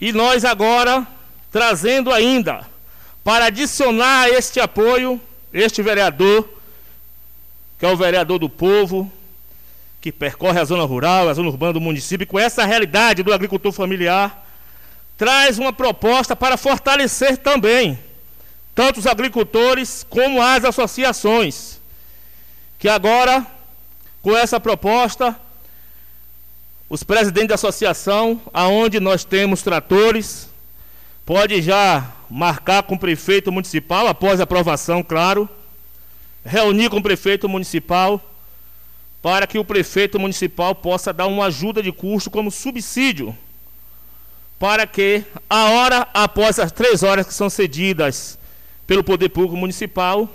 E 0.00 0.12
nós 0.12 0.44
agora, 0.44 1.06
trazendo 1.50 2.10
ainda 2.10 2.66
para 3.22 3.46
adicionar 3.46 4.22
a 4.22 4.30
este 4.30 4.60
apoio, 4.60 5.20
este 5.52 5.82
vereador, 5.82 6.48
que 7.78 7.84
é 7.84 7.88
o 7.88 7.96
vereador 7.96 8.38
do 8.38 8.48
povo, 8.48 9.12
que 10.04 10.12
percorre 10.12 10.60
a 10.60 10.64
zona 10.66 10.84
rural, 10.84 11.30
a 11.30 11.32
zona 11.32 11.48
urbana 11.48 11.72
do 11.72 11.80
município, 11.80 12.26
com 12.26 12.38
essa 12.38 12.66
realidade 12.66 13.22
do 13.22 13.32
agricultor 13.32 13.72
familiar, 13.72 14.46
traz 15.16 15.58
uma 15.58 15.72
proposta 15.72 16.36
para 16.36 16.58
fortalecer 16.58 17.38
também 17.38 17.98
tanto 18.74 19.00
os 19.00 19.06
agricultores 19.06 20.04
como 20.10 20.42
as 20.42 20.62
associações. 20.62 21.80
Que 22.78 22.86
agora, 22.86 23.46
com 24.20 24.36
essa 24.36 24.60
proposta, 24.60 25.34
os 26.86 27.02
presidentes 27.02 27.48
da 27.48 27.54
associação, 27.54 28.38
aonde 28.52 29.00
nós 29.00 29.24
temos 29.24 29.62
tratores, 29.62 30.50
pode 31.24 31.62
já 31.62 32.12
marcar 32.28 32.82
com 32.82 32.94
o 32.94 32.98
prefeito 32.98 33.50
municipal, 33.50 34.06
após 34.06 34.38
aprovação, 34.38 35.02
claro, 35.02 35.48
reunir 36.44 36.90
com 36.90 36.98
o 36.98 37.02
prefeito 37.02 37.48
municipal, 37.48 38.20
para 39.24 39.46
que 39.46 39.58
o 39.58 39.64
prefeito 39.64 40.20
municipal 40.20 40.74
possa 40.74 41.10
dar 41.10 41.26
uma 41.26 41.46
ajuda 41.46 41.82
de 41.82 41.90
custo 41.90 42.30
como 42.30 42.50
subsídio, 42.50 43.34
para 44.58 44.86
que 44.86 45.24
a 45.48 45.70
hora 45.70 46.06
após 46.12 46.58
as 46.58 46.70
três 46.70 47.02
horas 47.02 47.26
que 47.26 47.32
são 47.32 47.48
cedidas 47.48 48.38
pelo 48.86 49.02
Poder 49.02 49.30
Público 49.30 49.56
Municipal, 49.56 50.28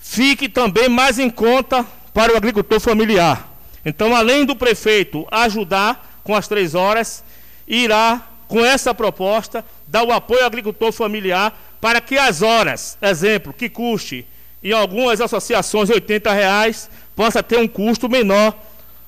fique 0.00 0.48
também 0.48 0.88
mais 0.88 1.20
em 1.20 1.30
conta 1.30 1.86
para 2.12 2.34
o 2.34 2.36
agricultor 2.36 2.80
familiar. 2.80 3.48
Então, 3.84 4.16
além 4.16 4.44
do 4.44 4.56
prefeito 4.56 5.24
ajudar 5.30 6.20
com 6.24 6.34
as 6.34 6.48
três 6.48 6.74
horas, 6.74 7.22
irá, 7.68 8.20
com 8.48 8.64
essa 8.64 8.92
proposta, 8.92 9.64
dar 9.86 10.02
o 10.02 10.10
apoio 10.10 10.40
ao 10.40 10.46
agricultor 10.46 10.90
familiar 10.90 11.56
para 11.80 12.00
que 12.00 12.18
as 12.18 12.42
horas, 12.42 12.98
exemplo, 13.00 13.52
que 13.52 13.68
custe 13.68 14.26
em 14.62 14.72
algumas 14.72 15.20
associações 15.20 15.90
80 15.90 16.32
reais, 16.32 16.88
possa 17.14 17.42
ter 17.42 17.58
um 17.58 17.68
custo 17.68 18.08
menor 18.08 18.54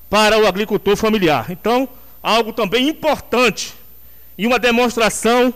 para 0.09 0.39
o 0.39 0.47
agricultor 0.47 0.95
familiar. 0.95 1.47
Então, 1.49 1.87
algo 2.21 2.53
também 2.53 2.87
importante 2.87 3.73
e 4.37 4.45
uma 4.45 4.59
demonstração 4.59 5.53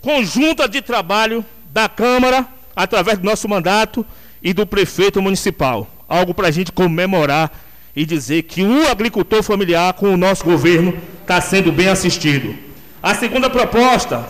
conjunta 0.00 0.68
de 0.68 0.80
trabalho 0.80 1.44
da 1.70 1.88
Câmara, 1.88 2.46
através 2.74 3.18
do 3.18 3.24
nosso 3.24 3.48
mandato, 3.48 4.04
e 4.42 4.52
do 4.52 4.66
prefeito 4.66 5.20
municipal. 5.20 5.88
Algo 6.08 6.32
para 6.32 6.48
a 6.48 6.50
gente 6.50 6.72
comemorar 6.72 7.50
e 7.94 8.06
dizer 8.06 8.42
que 8.44 8.62
o 8.62 8.88
agricultor 8.88 9.42
familiar, 9.42 9.92
com 9.94 10.14
o 10.14 10.16
nosso 10.16 10.44
governo, 10.44 10.96
está 11.20 11.40
sendo 11.40 11.72
bem 11.72 11.88
assistido. 11.88 12.56
A 13.02 13.14
segunda 13.14 13.50
proposta 13.50 14.28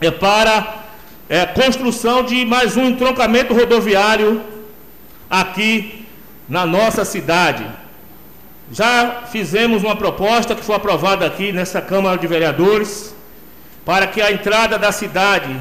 é 0.00 0.10
para 0.10 0.84
é, 1.28 1.44
construção 1.44 2.22
de 2.22 2.44
mais 2.44 2.76
um 2.76 2.86
entroncamento 2.86 3.52
rodoviário 3.52 4.42
aqui 5.28 6.06
na 6.48 6.64
nossa 6.64 7.04
cidade. 7.04 7.66
Já 8.72 9.22
fizemos 9.30 9.82
uma 9.82 9.96
proposta 9.96 10.54
que 10.54 10.64
foi 10.64 10.76
aprovada 10.76 11.26
aqui 11.26 11.52
nessa 11.52 11.80
Câmara 11.80 12.18
de 12.18 12.26
Vereadores 12.26 13.14
para 13.84 14.06
que 14.06 14.20
a 14.20 14.30
entrada 14.30 14.78
da 14.78 14.92
cidade 14.92 15.56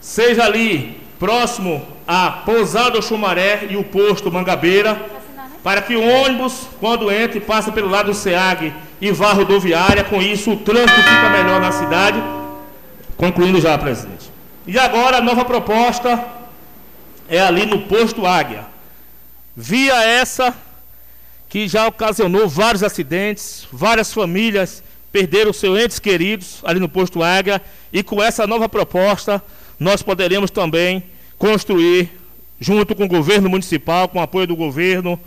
seja 0.00 0.44
ali 0.44 1.00
próximo 1.18 1.86
a 2.06 2.30
Pousada 2.30 3.00
Chumaré 3.00 3.66
e 3.70 3.76
o 3.76 3.84
posto 3.84 4.30
Mangabeira, 4.30 5.00
para 5.62 5.80
que 5.80 5.94
o 5.94 6.02
ônibus, 6.02 6.66
quando 6.80 7.10
entra, 7.10 7.40
passe 7.40 7.70
pelo 7.70 7.88
lado 7.88 8.06
do 8.06 8.14
SEAG 8.14 8.74
e 9.00 9.12
vá 9.12 9.32
rodoviária, 9.32 10.04
com 10.04 10.20
isso 10.20 10.50
o 10.50 10.56
trânsito 10.56 11.00
fica 11.00 11.30
melhor 11.30 11.60
na 11.60 11.72
cidade. 11.72 12.20
Concluindo 13.16 13.60
já, 13.60 13.78
presidente. 13.78 14.30
E 14.66 14.78
agora 14.78 15.18
a 15.18 15.20
nova 15.20 15.44
proposta 15.44 16.22
é 17.28 17.40
ali 17.40 17.64
no 17.66 17.82
posto 17.82 18.26
Águia. 18.26 18.71
Via 19.56 20.02
essa 20.02 20.54
que 21.48 21.68
já 21.68 21.86
ocasionou 21.86 22.48
vários 22.48 22.82
acidentes, 22.82 23.66
várias 23.70 24.12
famílias 24.12 24.82
perderam 25.12 25.52
seus 25.52 25.78
entes 25.78 25.98
queridos 25.98 26.60
ali 26.64 26.80
no 26.80 26.88
posto 26.88 27.22
Águia, 27.22 27.60
e 27.92 28.02
com 28.02 28.22
essa 28.22 28.46
nova 28.46 28.66
proposta 28.66 29.42
nós 29.78 30.02
poderemos 30.02 30.50
também 30.50 31.04
construir, 31.36 32.10
junto 32.58 32.94
com 32.94 33.04
o 33.04 33.08
governo 33.08 33.50
municipal, 33.50 34.08
com 34.08 34.18
o 34.18 34.22
apoio 34.22 34.46
do 34.46 34.56
governo, 34.56 35.20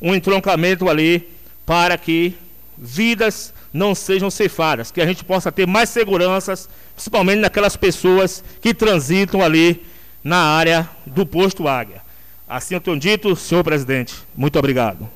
um 0.00 0.14
entroncamento 0.14 0.88
ali 0.88 1.28
para 1.66 1.98
que 1.98 2.34
vidas 2.78 3.52
não 3.72 3.94
sejam 3.94 4.30
ceifadas, 4.30 4.90
que 4.90 5.02
a 5.02 5.06
gente 5.06 5.22
possa 5.22 5.52
ter 5.52 5.66
mais 5.66 5.90
seguranças, 5.90 6.66
principalmente 6.94 7.40
naquelas 7.40 7.76
pessoas 7.76 8.42
que 8.62 8.72
transitam 8.72 9.42
ali 9.42 9.84
na 10.24 10.38
área 10.38 10.88
do 11.04 11.26
posto 11.26 11.68
Águia. 11.68 12.05
Assim 12.48 12.76
eu 12.76 12.80
tenho 12.80 12.96
dito, 12.96 13.34
senhor 13.34 13.64
presidente. 13.64 14.14
Muito 14.36 14.56
obrigado. 14.56 15.08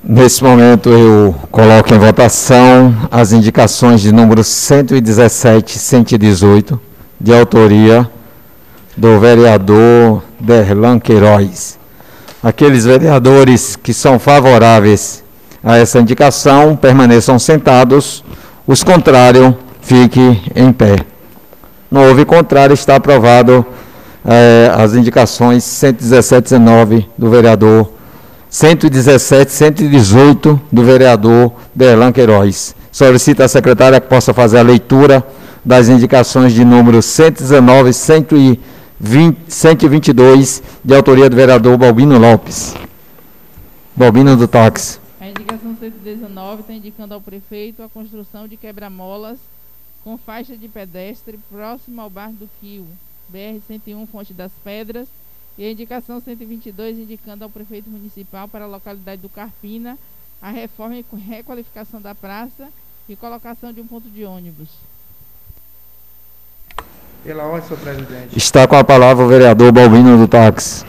Nesse 0.00 0.44
momento 0.44 0.90
eu 0.90 1.34
coloco 1.50 1.92
em 1.92 1.98
votação 1.98 2.94
as 3.10 3.32
indicações 3.32 4.00
de 4.00 4.12
número 4.12 4.44
117 4.44 5.74
e 5.74 5.78
118 5.80 6.80
de 7.20 7.34
autoria 7.34 8.08
do 8.96 9.18
vereador 9.18 10.22
Derlan 10.38 11.00
Queiroz. 11.00 11.80
Aqueles 12.40 12.84
vereadores 12.84 13.74
que 13.74 13.92
são 13.92 14.20
favoráveis 14.20 15.24
a 15.64 15.76
essa 15.76 15.98
indicação 15.98 16.76
permaneçam 16.76 17.40
sentados, 17.40 18.22
os 18.64 18.84
contrários 18.84 19.52
fiquem 19.80 20.40
em 20.54 20.72
pé. 20.72 20.98
Não 21.90 22.08
houve 22.08 22.24
contrário, 22.24 22.74
está 22.74 22.94
aprovado 22.94 23.66
eh, 24.26 24.70
as 24.74 24.94
indicações 24.94 25.62
117 25.64 26.54
e 26.54 26.58
19 26.58 27.08
do 27.16 27.30
vereador 27.30 27.92
117 28.50 29.52
118 29.52 30.60
do 30.72 30.82
vereador 30.82 31.52
Derlan 31.74 32.12
Queiroz. 32.12 32.74
Solicita 32.90 33.44
a 33.44 33.48
secretária 33.48 34.00
que 34.00 34.08
possa 34.08 34.32
fazer 34.32 34.58
a 34.58 34.62
leitura 34.62 35.26
das 35.64 35.88
indicações 35.88 36.52
de 36.52 36.64
número 36.64 37.02
119 37.02 37.90
e 37.90 37.92
122, 39.48 40.62
de 40.82 40.94
autoria 40.94 41.28
do 41.28 41.36
vereador 41.36 41.76
Balbino 41.76 42.18
Lopes. 42.18 42.74
Balbino 43.94 44.36
do 44.36 44.48
Táxi. 44.48 44.98
A 45.20 45.28
indicação 45.28 45.76
119 45.78 46.60
está 46.62 46.72
indicando 46.72 47.14
ao 47.14 47.20
prefeito 47.20 47.82
a 47.82 47.88
construção 47.88 48.48
de 48.48 48.56
quebra-molas 48.56 49.38
com 50.02 50.16
faixa 50.16 50.56
de 50.56 50.68
pedestre 50.68 51.38
próximo 51.50 52.00
ao 52.00 52.08
bar 52.08 52.30
do 52.30 52.48
Quio, 52.60 52.86
BR-101 53.32 54.06
Fonte 54.08 54.32
das 54.32 54.52
Pedras, 54.64 55.08
e 55.58 55.64
a 55.64 55.70
indicação 55.70 56.20
122 56.20 56.98
indicando 56.98 57.44
ao 57.44 57.50
prefeito 57.50 57.88
municipal 57.88 58.46
para 58.46 58.64
a 58.64 58.68
localidade 58.68 59.22
do 59.22 59.28
Carpina 59.28 59.98
a 60.40 60.50
reforma 60.50 60.96
e 60.96 61.04
requalificação 61.16 62.00
da 62.00 62.14
praça 62.14 62.68
e 63.08 63.16
colocação 63.16 63.72
de 63.72 63.80
um 63.80 63.86
ponto 63.86 64.08
de 64.08 64.24
ônibus. 64.24 64.68
Pela 67.24 67.44
ordem, 67.44 67.68
senhor 67.68 67.80
presidente. 67.80 68.36
Está 68.36 68.68
com 68.68 68.76
a 68.76 68.84
palavra 68.84 69.24
o 69.24 69.28
vereador 69.28 69.72
Balbino 69.72 70.18
do 70.18 70.28
Táxi. 70.28 70.84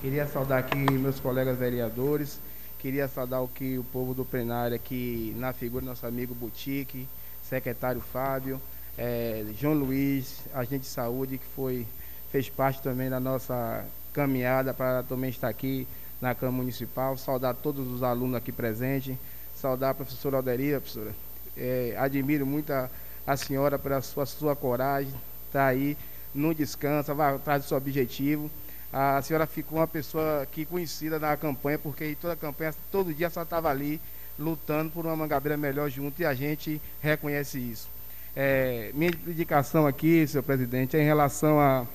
Queria 0.00 0.26
saudar 0.26 0.58
aqui 0.58 0.76
meus 0.76 1.18
colegas 1.18 1.58
vereadores. 1.58 2.38
Queria 2.78 3.08
saudar 3.08 3.40
o 3.40 3.48
que 3.48 3.78
o 3.78 3.84
povo 3.84 4.12
do 4.12 4.24
plenário 4.24 4.74
aqui, 4.74 5.34
na 5.38 5.52
figura 5.52 5.84
do 5.84 5.88
nosso 5.88 6.04
amigo 6.06 6.34
Boutique, 6.34 7.08
secretário 7.42 8.00
Fábio, 8.00 8.60
é, 8.96 9.44
João 9.58 9.74
Luiz, 9.74 10.40
agente 10.52 10.80
de 10.80 10.86
saúde, 10.86 11.38
que 11.38 11.46
foi, 11.56 11.86
fez 12.30 12.48
parte 12.48 12.82
também 12.82 13.08
da 13.08 13.18
nossa 13.18 13.84
caminhada 14.12 14.74
para 14.74 15.02
também 15.02 15.30
estar 15.30 15.48
aqui 15.48 15.86
na 16.20 16.34
Câmara 16.34 16.58
Municipal. 16.58 17.16
Saudar 17.16 17.54
todos 17.54 17.86
os 17.88 18.02
alunos 18.02 18.36
aqui 18.36 18.52
presentes. 18.52 19.16
Saudar 19.54 19.90
a 19.90 19.94
professora 19.94 20.36
Alderia, 20.36 20.80
professora. 20.80 21.14
É, 21.56 21.94
admiro 21.98 22.46
muito 22.46 22.72
a, 22.72 22.88
a 23.26 23.36
senhora 23.36 23.78
pela 23.78 24.00
sua, 24.02 24.26
sua 24.26 24.56
coragem, 24.56 25.12
está 25.46 25.66
aí, 25.66 25.96
não 26.34 26.52
descansa, 26.54 27.14
vai 27.14 27.34
atrás 27.34 27.62
do 27.62 27.68
seu 27.68 27.76
objetivo. 27.76 28.50
A 28.92 29.22
senhora 29.22 29.46
ficou 29.46 29.78
uma 29.78 29.86
pessoa 29.86 30.46
que 30.50 30.64
conhecida 30.66 31.18
na 31.18 31.36
campanha, 31.36 31.78
porque 31.78 32.16
toda 32.20 32.34
a 32.34 32.36
campanha, 32.36 32.74
todo 32.90 33.14
dia 33.14 33.30
só 33.30 33.42
estava 33.42 33.70
ali 33.70 34.00
lutando 34.38 34.90
por 34.90 35.06
uma 35.06 35.16
mangabeira 35.16 35.56
melhor 35.56 35.88
junto 35.90 36.20
e 36.20 36.26
a 36.26 36.34
gente 36.34 36.80
reconhece 37.00 37.58
isso. 37.58 37.91
É, 38.34 38.90
minha 38.94 39.10
indicação 39.26 39.86
aqui, 39.86 40.26
senhor 40.26 40.42
presidente, 40.42 40.96
é 40.96 41.02
em 41.02 41.04
relação 41.04 41.60
à 41.60 41.86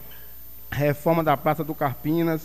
reforma 0.71 1.23
da 1.23 1.35
praça 1.35 1.63
do 1.63 1.73
Carpinas, 1.73 2.41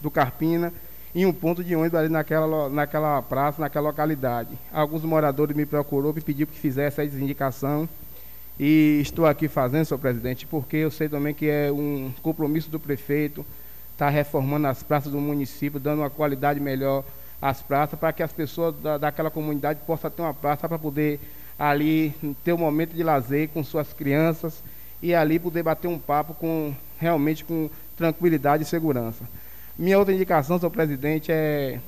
do 0.00 0.10
Carpina, 0.10 0.72
em 1.14 1.26
um 1.26 1.32
ponto 1.32 1.62
de 1.62 1.74
ônibus 1.74 1.98
ali 1.98 2.08
naquela, 2.08 2.68
naquela 2.68 3.20
praça, 3.20 3.60
naquela 3.60 3.88
localidade. 3.88 4.56
Alguns 4.72 5.02
moradores 5.02 5.56
me 5.56 5.66
procurou 5.66 6.14
e 6.16 6.20
pediram 6.20 6.50
que 6.50 6.58
fizesse 6.58 7.00
essa 7.00 7.18
indicação 7.18 7.88
e 8.58 9.00
estou 9.02 9.26
aqui 9.26 9.48
fazendo, 9.48 9.84
senhor 9.84 9.98
presidente, 9.98 10.46
porque 10.46 10.76
eu 10.76 10.90
sei 10.90 11.08
também 11.08 11.34
que 11.34 11.48
é 11.48 11.70
um 11.72 12.12
compromisso 12.22 12.70
do 12.70 12.78
prefeito 12.78 13.40
estar 13.92 14.06
tá 14.06 14.08
reformando 14.10 14.68
as 14.68 14.82
praças 14.82 15.10
do 15.10 15.20
município, 15.20 15.80
dando 15.80 16.00
uma 16.00 16.10
qualidade 16.10 16.60
melhor 16.60 17.04
às 17.40 17.60
praças, 17.60 17.98
para 17.98 18.12
que 18.12 18.22
as 18.22 18.32
pessoas 18.32 18.74
da, 18.80 18.98
daquela 18.98 19.30
comunidade 19.30 19.80
possam 19.84 20.10
ter 20.10 20.22
uma 20.22 20.32
praça 20.32 20.68
para 20.68 20.78
poder 20.78 21.18
ali 21.62 22.12
ter 22.42 22.52
um 22.52 22.58
momento 22.58 22.92
de 22.92 23.04
lazer 23.04 23.48
com 23.50 23.62
suas 23.62 23.92
crianças 23.92 24.64
e 25.00 25.14
ali 25.14 25.38
poder 25.38 25.62
bater 25.62 25.86
um 25.86 25.96
papo 25.96 26.34
com 26.34 26.74
realmente 26.98 27.44
com 27.44 27.70
tranquilidade 27.96 28.64
e 28.64 28.66
segurança. 28.66 29.24
Minha 29.78 29.96
outra 29.96 30.12
indicação, 30.12 30.58
senhor 30.58 30.72
presidente, 30.72 31.30
é 31.30 31.78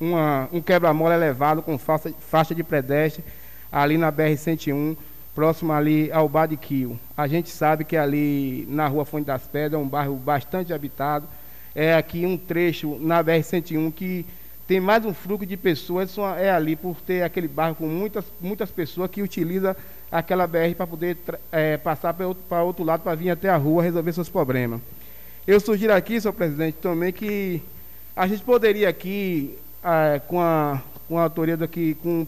uma, 0.00 0.48
um 0.52 0.60
quebra-mola 0.60 1.14
elevado 1.14 1.62
com 1.62 1.78
faixa, 1.78 2.12
faixa 2.18 2.56
de 2.56 2.64
pedestre 2.64 3.22
ali 3.70 3.96
na 3.96 4.10
BR-101, 4.10 4.96
próximo 5.32 5.72
ali 5.72 6.10
ao 6.10 6.28
Bar 6.28 6.46
de 6.46 6.56
Quio. 6.56 6.98
A 7.16 7.28
gente 7.28 7.50
sabe 7.50 7.84
que 7.84 7.96
ali 7.96 8.66
na 8.68 8.88
rua 8.88 9.04
Fonte 9.04 9.26
das 9.26 9.46
Pedras 9.46 9.80
é 9.80 9.84
um 9.84 9.88
bairro 9.88 10.16
bastante 10.16 10.72
habitado. 10.72 11.28
É 11.72 11.94
aqui 11.94 12.26
um 12.26 12.36
trecho 12.36 12.98
na 12.98 13.22
BR-101 13.22 13.92
que 13.92 14.26
tem 14.70 14.78
mais 14.78 15.04
um 15.04 15.12
fluxo 15.12 15.44
de 15.44 15.56
pessoas, 15.56 16.16
é 16.38 16.48
ali 16.48 16.76
por 16.76 16.94
ter 17.00 17.24
aquele 17.24 17.48
bairro 17.48 17.74
com 17.74 17.88
muitas, 17.88 18.24
muitas 18.40 18.70
pessoas 18.70 19.10
que 19.10 19.20
utilizam 19.20 19.74
aquela 20.12 20.46
BR 20.46 20.76
para 20.76 20.86
poder 20.86 21.16
é, 21.50 21.76
passar 21.76 22.14
para 22.14 22.28
outro, 22.28 22.44
outro 22.54 22.84
lado, 22.84 23.02
para 23.02 23.16
vir 23.16 23.30
até 23.30 23.48
a 23.48 23.56
rua 23.56 23.82
resolver 23.82 24.12
seus 24.12 24.28
problemas. 24.28 24.80
Eu 25.44 25.58
sugiro 25.58 25.92
aqui, 25.92 26.20
senhor 26.20 26.32
presidente, 26.34 26.76
também 26.80 27.12
que 27.12 27.60
a 28.14 28.28
gente 28.28 28.44
poderia 28.44 28.88
aqui, 28.88 29.58
é, 29.82 30.20
com, 30.28 30.40
a, 30.40 30.80
com 31.08 31.18
a 31.18 31.22
autoria 31.24 31.56
daqui, 31.56 31.96
com, 32.00 32.24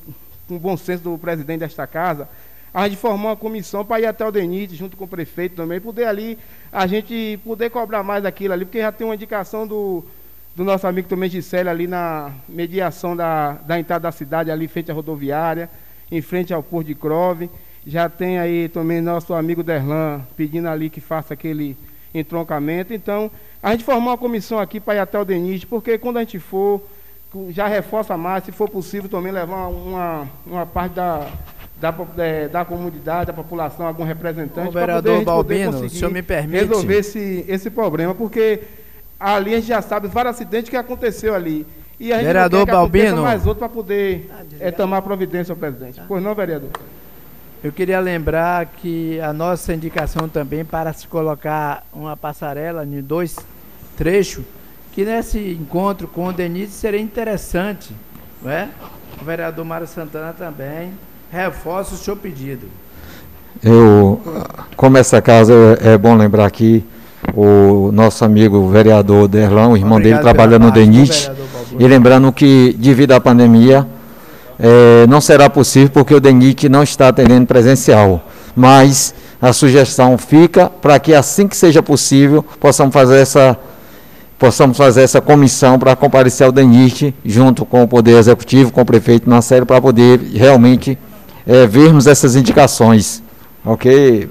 com 0.48 0.56
o 0.56 0.59
bom 0.59 0.77
senso 0.77 1.05
do 1.05 1.16
presidente 1.16 1.60
desta 1.60 1.86
casa, 1.86 2.28
a 2.74 2.89
gente 2.89 2.98
formar 2.98 3.28
uma 3.28 3.36
comissão 3.36 3.85
para 3.85 4.01
ir 4.01 4.06
até 4.06 4.27
o 4.27 4.32
DENIT, 4.32 4.74
junto 4.74 4.97
com 4.97 5.05
o 5.05 5.09
prefeito 5.09 5.55
também, 5.55 5.81
poder 5.81 6.06
ali, 6.06 6.36
a 6.73 6.89
gente 6.89 7.39
poder 7.44 7.70
cobrar 7.70 8.02
mais 8.02 8.24
daquilo 8.24 8.52
ali, 8.52 8.64
porque 8.64 8.81
já 8.81 8.90
tem 8.90 9.06
uma 9.06 9.14
indicação 9.14 9.64
do, 9.64 10.05
do 10.54 10.64
nosso 10.64 10.86
amigo 10.86 11.08
também 11.08 11.30
Gisele 11.30 11.68
ali 11.68 11.86
na 11.86 12.30
mediação 12.48 13.16
da, 13.16 13.52
da 13.66 13.78
entrada 13.78 14.02
da 14.02 14.12
cidade, 14.12 14.50
ali 14.50 14.66
em 14.66 14.68
frente 14.68 14.90
à 14.90 14.94
rodoviária, 14.94 15.70
em 16.10 16.20
frente 16.20 16.52
ao 16.52 16.62
Porto 16.62 16.88
de 16.88 16.94
Crove. 16.94 17.50
Já 17.86 18.08
tem 18.08 18.38
aí 18.38 18.68
também 18.68 19.00
nosso 19.00 19.34
amigo 19.34 19.62
Derlan 19.62 20.20
pedindo 20.36 20.68
ali 20.68 20.90
que 20.90 21.00
faça 21.00 21.34
aquele 21.34 21.76
entroncamento. 22.14 22.92
Então, 22.92 23.30
a 23.62 23.72
gente 23.72 23.82
formou 23.82 24.10
uma 24.10 24.18
comissão 24.18 24.58
aqui 24.58 24.78
para 24.78 24.96
ir 24.96 24.98
até 24.98 25.18
o 25.18 25.24
DENIT, 25.24 25.66
porque 25.66 25.96
quando 25.96 26.18
a 26.18 26.20
gente 26.20 26.38
for, 26.38 26.82
já 27.50 27.66
reforça 27.66 28.16
mais, 28.16 28.44
se 28.44 28.52
for 28.52 28.68
possível 28.68 29.08
também 29.08 29.32
levar 29.32 29.68
uma, 29.68 30.28
uma 30.46 30.66
parte 30.66 30.94
da, 30.94 31.28
da, 31.80 31.94
é, 32.18 32.46
da 32.46 32.64
comunidade, 32.64 33.26
da 33.26 33.32
população, 33.32 33.86
algum 33.86 34.04
representante. 34.04 34.68
O 34.68 34.72
vereador 34.72 35.24
poder, 35.24 35.24
Balbino, 35.24 35.86
o 35.86 35.88
senhor 35.88 36.10
me 36.10 36.22
permite. 36.22 36.66
Resolver 36.66 36.98
esse, 36.98 37.44
esse 37.48 37.70
problema, 37.70 38.14
porque 38.14 38.60
ali 39.22 39.54
a 39.54 39.56
gente 39.58 39.68
já 39.68 39.82
sabe 39.82 40.08
vários 40.08 40.34
acidentes 40.34 40.68
que 40.68 40.76
aconteceu 40.76 41.34
ali. 41.34 41.66
E 42.00 42.12
a 42.12 42.16
gente 42.16 42.26
vereador 42.26 42.58
não 42.60 42.66
quer 42.66 42.72
que 42.72 42.76
Balbino. 42.76 43.22
mais 43.22 43.46
outro 43.46 43.60
para 43.60 43.68
poder 43.68 44.28
é, 44.58 44.70
tomar 44.70 45.02
providência, 45.02 45.54
presidente. 45.54 46.00
Pois 46.08 46.22
não, 46.22 46.34
vereador? 46.34 46.70
Eu 47.62 47.70
queria 47.70 48.00
lembrar 48.00 48.66
que 48.66 49.20
a 49.20 49.32
nossa 49.32 49.72
indicação 49.72 50.28
também 50.28 50.64
para 50.64 50.92
se 50.92 51.06
colocar 51.06 51.86
uma 51.92 52.16
passarela 52.16 52.84
em 52.84 53.00
dois 53.00 53.36
trechos, 53.96 54.44
que 54.90 55.04
nesse 55.04 55.38
encontro 55.52 56.08
com 56.08 56.26
o 56.26 56.32
Denise 56.32 56.72
seria 56.72 57.00
interessante, 57.00 57.94
não 58.42 58.50
é? 58.50 58.68
O 59.20 59.24
vereador 59.24 59.64
Mário 59.64 59.86
Santana 59.86 60.32
também 60.32 60.92
reforça 61.30 61.94
o 61.94 61.98
seu 61.98 62.16
pedido. 62.16 62.66
Eu, 63.62 64.20
como 64.74 64.98
essa 64.98 65.22
casa 65.22 65.54
é, 65.80 65.92
é 65.92 65.98
bom 65.98 66.16
lembrar 66.16 66.46
aqui, 66.46 66.84
o 67.34 67.90
nosso 67.92 68.24
amigo 68.24 68.68
vereador 68.68 69.28
Derlão, 69.28 69.72
o 69.72 69.76
irmão 69.76 69.98
Obrigado 69.98 70.22
dele 70.22 70.34
trabalha 70.34 70.59
no 70.59 70.70
DENIT, 70.70 71.30
e 71.78 71.86
lembrando 71.86 72.30
que 72.32 72.76
devido 72.78 73.12
à 73.12 73.20
pandemia 73.20 73.86
é, 74.59 75.06
não 75.06 75.20
será 75.20 75.48
possível 75.48 75.90
porque 75.90 76.14
o 76.14 76.20
DENIT 76.20 76.68
não 76.68 76.82
está 76.82 77.09
atendendo 77.09 77.46
presencial, 77.46 78.22
mas 78.54 79.14
a 79.40 79.52
sugestão 79.52 80.16
fica 80.18 80.68
para 80.68 80.98
que 80.98 81.14
assim 81.14 81.48
que 81.48 81.56
seja 81.56 81.82
possível 81.82 82.44
possamos 82.60 82.92
fazer 82.92 83.18
essa 83.18 83.59
possamos 84.38 84.76
fazer 84.76 85.02
essa 85.02 85.20
comissão 85.20 85.78
para 85.78 85.94
comparecer 85.94 86.44
ao 86.44 86.52
DENIT 86.52 87.14
junto 87.24 87.64
com 87.64 87.84
o 87.84 87.86
Poder 87.86 88.18
Executivo, 88.18 88.72
com 88.72 88.80
o 88.80 88.84
prefeito 88.84 89.30
na 89.30 89.40
série, 89.40 89.64
para 89.64 89.80
poder 89.80 90.18
realmente 90.34 90.98
é, 91.46 91.64
vermos 91.64 92.09
essas 92.09 92.34
indicações. 92.34 93.22
Ok? 93.64 94.28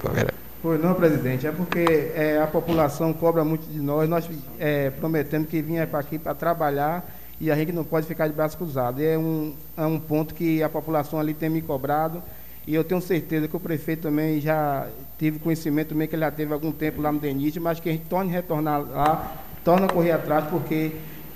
Pois 0.61 0.79
não, 0.79 0.93
presidente, 0.93 1.47
é 1.47 1.51
porque 1.51 2.11
é, 2.13 2.39
a 2.41 2.45
população 2.45 3.11
cobra 3.13 3.43
muito 3.43 3.65
de 3.67 3.79
nós, 3.79 4.07
nós 4.07 4.29
é, 4.59 4.91
prometendo 4.91 5.47
que 5.47 5.59
vinha 5.59 5.87
para 5.87 5.99
aqui 5.99 6.19
para 6.19 6.35
trabalhar 6.35 7.03
e 7.39 7.49
a 7.49 7.55
gente 7.55 7.71
não 7.71 7.83
pode 7.83 8.05
ficar 8.05 8.27
de 8.27 8.33
braços 8.33 8.55
cruzados. 8.55 9.01
É 9.01 9.17
um, 9.17 9.55
é 9.75 9.85
um 9.85 9.99
ponto 9.99 10.35
que 10.35 10.61
a 10.61 10.69
população 10.69 11.19
ali 11.19 11.33
tem 11.33 11.49
me 11.49 11.63
cobrado 11.63 12.21
e 12.67 12.75
eu 12.75 12.83
tenho 12.83 13.01
certeza 13.01 13.47
que 13.47 13.55
o 13.55 13.59
prefeito 13.59 14.03
também 14.03 14.39
já 14.39 14.87
tive 15.17 15.39
conhecimento 15.39 15.89
também 15.89 16.07
que 16.07 16.13
ele 16.13 16.23
já 16.23 16.29
teve 16.29 16.53
algum 16.53 16.71
tempo 16.71 17.01
lá 17.01 17.11
no 17.11 17.17
DENIT, 17.17 17.59
mas 17.59 17.79
que 17.79 17.89
a 17.89 17.91
gente 17.91 18.05
torne 18.05 18.31
retornar 18.31 18.81
lá, 18.81 19.33
torna 19.65 19.87
correr 19.87 20.11
atrás, 20.11 20.45
porque 20.47 20.91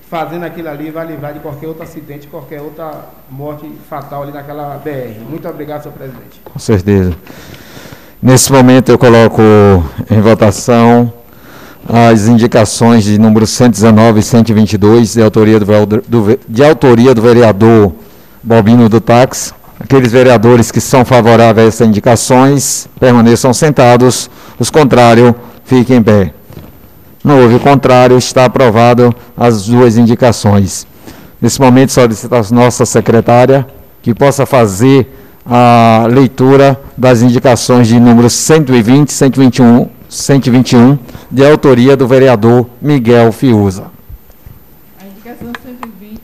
fazendo 0.07 0.43
aquilo 0.43 0.69
ali 0.69 0.91
vai 0.91 1.07
livrar 1.07 1.33
de 1.33 1.39
qualquer 1.39 1.67
outro 1.67 1.81
acidente, 1.81 2.27
qualquer 2.27 2.61
outra 2.61 3.09
morte 3.27 3.67
fatal 3.89 4.21
ali 4.21 4.31
naquela 4.31 4.77
BR. 4.77 5.19
Muito 5.27 5.47
obrigado, 5.49 5.81
senhor 5.81 5.95
presidente. 5.95 6.39
Com 6.43 6.59
certeza. 6.59 7.17
Nesse 8.25 8.51
momento 8.51 8.89
eu 8.89 8.97
coloco 8.97 9.39
em 10.09 10.19
votação 10.19 11.13
as 11.87 12.27
indicações 12.27 13.03
de 13.03 13.19
número 13.19 13.45
119 13.45 14.19
e 14.19 14.23
122 14.23 15.13
de 15.13 15.21
autoria 15.21 15.59
do, 15.59 15.65
do, 16.07 16.39
de 16.49 16.63
autoria 16.63 17.13
do 17.13 17.21
vereador 17.21 17.93
Bobino 18.41 18.89
do 18.89 18.99
Táxi. 18.99 19.53
Aqueles 19.79 20.11
vereadores 20.11 20.71
que 20.71 20.81
são 20.81 21.05
favoráveis 21.05 21.65
a 21.65 21.67
essas 21.67 21.87
indicações 21.87 22.89
permaneçam 22.99 23.53
sentados, 23.53 24.27
os 24.57 24.71
contrários 24.71 25.35
fiquem 25.63 25.97
em 25.97 26.01
pé. 26.01 26.33
Não 27.23 27.43
houve 27.43 27.59
contrário, 27.59 28.17
está 28.17 28.45
aprovado 28.45 29.13
as 29.37 29.67
duas 29.67 29.99
indicações. 29.99 30.87
Nesse 31.39 31.61
momento, 31.61 31.91
solicito 31.91 32.33
a 32.33 32.41
nossa 32.49 32.87
secretária 32.87 33.67
que 34.01 34.15
possa 34.15 34.47
fazer 34.47 35.24
a 35.45 36.07
leitura 36.09 36.81
das 36.97 37.21
indicações 37.21 37.87
de 37.87 37.99
números 37.99 38.33
120, 38.33 39.11
121, 39.11 39.89
121, 40.09 40.97
de 41.29 41.45
autoria 41.45 41.95
do 41.95 42.07
vereador 42.07 42.67
Miguel 42.81 43.31
Fiuza. 43.31 43.91
A 44.99 45.05
indicação 45.05 45.51
120 45.63 46.19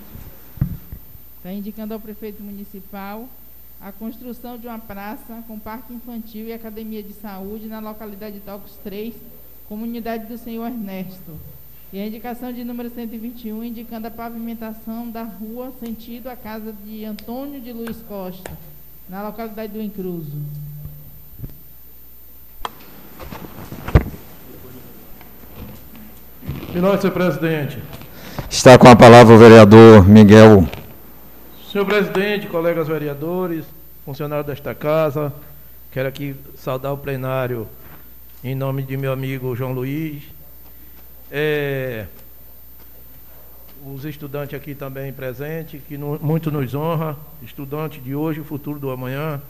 está 1.38 1.54
indicando 1.54 1.94
ao 1.94 2.00
prefeito 2.00 2.42
municipal 2.42 3.28
a 3.80 3.92
construção 3.92 4.58
de 4.58 4.68
uma 4.68 4.80
praça 4.80 5.44
com 5.48 5.60
parque 5.60 5.94
infantil 5.94 6.48
e 6.48 6.54
academia 6.54 7.04
de 7.04 7.14
saúde 7.14 7.68
na 7.68 7.80
localidade 7.80 8.36
de 8.36 8.42
Tocos 8.42 8.78
3, 8.84 9.14
Comunidade 9.68 10.26
do 10.26 10.38
Senhor 10.38 10.66
Ernesto. 10.66 11.32
E 11.94 12.00
a 12.00 12.08
indicação 12.08 12.54
de 12.54 12.64
número 12.64 12.90
121, 12.90 13.64
indicando 13.64 14.08
a 14.08 14.12
pavimentação 14.12 15.10
da 15.10 15.24
rua 15.24 15.74
sentido 15.80 16.28
a 16.28 16.36
casa 16.36 16.74
de 16.86 17.04
Antônio 17.04 17.60
de 17.60 17.74
Luiz 17.74 17.98
Costa, 18.08 18.52
na 19.12 19.24
localidade 19.24 19.74
do 19.74 19.82
Encruzo. 19.82 20.38
Senhor 26.72 27.12
presidente. 27.12 27.78
Está 28.50 28.78
com 28.78 28.88
a 28.88 28.96
palavra 28.96 29.36
o 29.36 29.38
vereador 29.38 30.08
Miguel. 30.08 30.66
Senhor 31.70 31.86
presidente, 31.86 32.48
colegas 32.48 32.88
vereadores, 32.88 33.66
funcionários 34.06 34.48
desta 34.48 34.74
casa, 34.74 35.34
quero 35.92 36.08
aqui 36.08 36.34
saudar 36.56 36.94
o 36.94 36.98
plenário 36.98 37.68
em 38.42 38.56
nome 38.56 38.82
de 38.82 38.96
meu 38.96 39.12
amigo 39.12 39.54
João 39.58 39.74
Luiz. 39.74 40.24
É, 41.30 42.06
os 43.86 44.06
estudantes 44.06 44.56
aqui 44.56 44.76
também 44.76 45.12
presentes, 45.12 45.82
que 45.88 45.98
no, 45.98 46.20
muito 46.20 46.52
nos 46.52 46.74
honra, 46.74 47.18
estudante 47.42 48.00
de 48.00 48.16
hoje, 48.16 48.40
o 48.40 48.44
futuro 48.44 48.80
do 48.80 48.92
amanhã. 48.92 49.42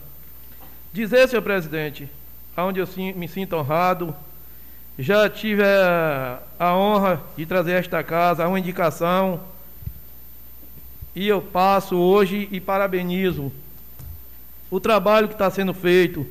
Dizer, 0.92 1.28
senhor 1.28 1.42
presidente, 1.42 2.08
aonde 2.56 2.80
eu 2.80 2.88
me 3.16 3.28
sinto 3.28 3.56
honrado, 3.56 4.14
já 4.98 5.28
tive 5.28 5.62
a, 5.64 6.40
a 6.58 6.76
honra 6.76 7.20
de 7.36 7.46
trazer 7.46 7.72
esta 7.72 8.02
casa 8.02 8.46
uma 8.46 8.58
indicação 8.58 9.40
e 11.14 11.28
eu 11.28 11.40
passo 11.40 11.96
hoje 11.96 12.48
e 12.50 12.60
parabenizo 12.60 13.52
o 14.70 14.80
trabalho 14.80 15.28
que 15.28 15.34
está 15.34 15.50
sendo 15.50 15.74
feito. 15.74 16.26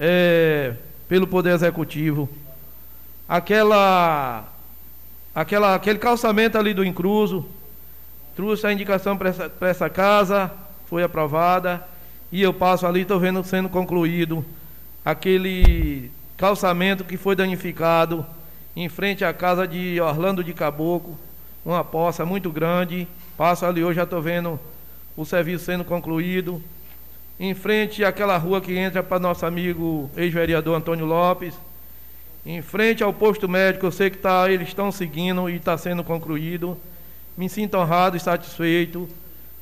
É, 0.00 0.74
pelo 1.08 1.26
Poder 1.26 1.54
Executivo. 1.54 2.28
Aquela, 3.26 4.46
aquela, 5.38 5.76
aquele 5.76 6.00
calçamento 6.00 6.58
ali 6.58 6.74
do 6.74 6.84
Incruso, 6.84 7.46
trouxe 8.34 8.66
a 8.66 8.72
indicação 8.72 9.16
para 9.16 9.28
essa, 9.28 9.52
essa 9.60 9.88
casa, 9.88 10.50
foi 10.86 11.04
aprovada, 11.04 11.86
e 12.32 12.42
eu 12.42 12.52
passo 12.52 12.84
ali, 12.84 13.02
estou 13.02 13.20
vendo 13.20 13.44
sendo 13.44 13.68
concluído 13.68 14.44
aquele 15.04 16.10
calçamento 16.36 17.04
que 17.04 17.16
foi 17.16 17.36
danificado 17.36 18.26
em 18.74 18.88
frente 18.88 19.24
à 19.24 19.32
casa 19.32 19.66
de 19.66 20.00
Orlando 20.00 20.42
de 20.42 20.52
Caboclo, 20.52 21.16
uma 21.64 21.84
poça 21.84 22.26
muito 22.26 22.50
grande. 22.50 23.06
Passo 23.36 23.64
ali 23.64 23.84
hoje, 23.84 23.96
já 23.96 24.02
estou 24.02 24.20
vendo 24.20 24.58
o 25.16 25.24
serviço 25.24 25.64
sendo 25.64 25.84
concluído. 25.84 26.60
Em 27.38 27.54
frente 27.54 28.04
àquela 28.04 28.36
rua 28.36 28.60
que 28.60 28.76
entra 28.76 29.04
para 29.04 29.20
nosso 29.20 29.46
amigo 29.46 30.10
ex-vereador 30.16 30.76
Antônio 30.76 31.06
Lopes, 31.06 31.54
em 32.46 32.62
frente 32.62 33.02
ao 33.02 33.12
posto 33.12 33.48
médico, 33.48 33.86
eu 33.86 33.92
sei 33.92 34.10
que 34.10 34.18
tá, 34.18 34.50
eles 34.50 34.68
estão 34.68 34.90
seguindo 34.90 35.48
e 35.50 35.56
está 35.56 35.76
sendo 35.76 36.02
concluído. 36.02 36.78
Me 37.36 37.48
sinto 37.48 37.76
honrado 37.76 38.16
e 38.16 38.20
satisfeito 38.20 39.08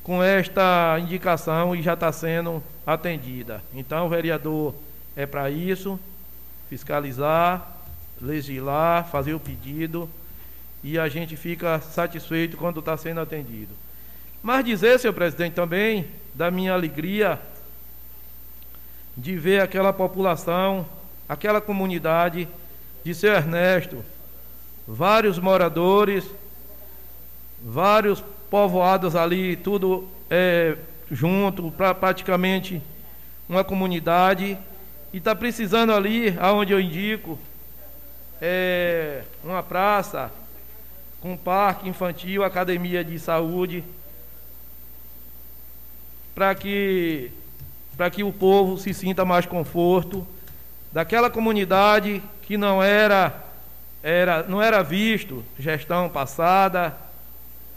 com 0.03 0.23
esta 0.23 0.97
indicação 0.99 1.75
e 1.75 1.81
já 1.81 1.93
está 1.93 2.11
sendo 2.11 2.63
atendida. 2.85 3.61
Então, 3.73 4.07
vereador 4.07 4.73
é 5.15 5.25
para 5.25 5.51
isso, 5.51 5.99
fiscalizar, 6.69 7.75
legislar, 8.21 9.07
fazer 9.09 9.33
o 9.33 9.39
pedido 9.39 10.09
e 10.83 10.97
a 10.97 11.09
gente 11.09 11.35
fica 11.35 11.79
satisfeito 11.81 12.55
quando 12.55 12.79
está 12.79 12.95
sendo 12.95 13.19
atendido. 13.19 13.73
Mas 14.41 14.63
dizer, 14.63 14.99
senhor 14.99 15.13
presidente, 15.13 15.53
também 15.53 16.07
da 16.33 16.49
minha 16.49 16.73
alegria 16.73 17.39
de 19.17 19.35
ver 19.35 19.61
aquela 19.61 19.91
população, 19.91 20.85
aquela 21.27 21.59
comunidade 21.59 22.47
de 23.03 23.13
seu 23.13 23.33
Ernesto, 23.33 24.03
vários 24.87 25.39
moradores, 25.39 26.25
vários 27.63 28.23
povoados 28.49 29.15
ali, 29.15 29.55
tudo 29.55 30.07
é, 30.29 30.77
junto, 31.11 31.71
pra, 31.71 31.93
praticamente 31.93 32.81
uma 33.47 33.63
comunidade, 33.63 34.57
e 35.13 35.17
está 35.17 35.35
precisando 35.35 35.93
ali, 35.93 36.35
aonde 36.39 36.73
eu 36.73 36.79
indico, 36.79 37.39
é, 38.41 39.23
uma 39.43 39.63
praça, 39.63 40.31
com 41.21 41.35
parque 41.35 41.89
infantil, 41.89 42.43
academia 42.43 43.03
de 43.03 43.17
saúde, 43.17 43.83
para 46.35 46.53
que, 46.53 47.31
para 47.95 48.09
que 48.11 48.23
o 48.23 48.31
povo 48.31 48.77
se 48.77 48.93
sinta 48.93 49.25
mais 49.25 49.45
conforto, 49.45 50.27
daquela 50.91 51.29
comunidade 51.29 52.21
que 52.43 52.57
não 52.57 52.81
era, 52.81 53.43
era, 54.01 54.43
não 54.43 54.61
era 54.61 54.81
visto 54.81 55.43
gestão 55.59 56.09
passada, 56.09 56.95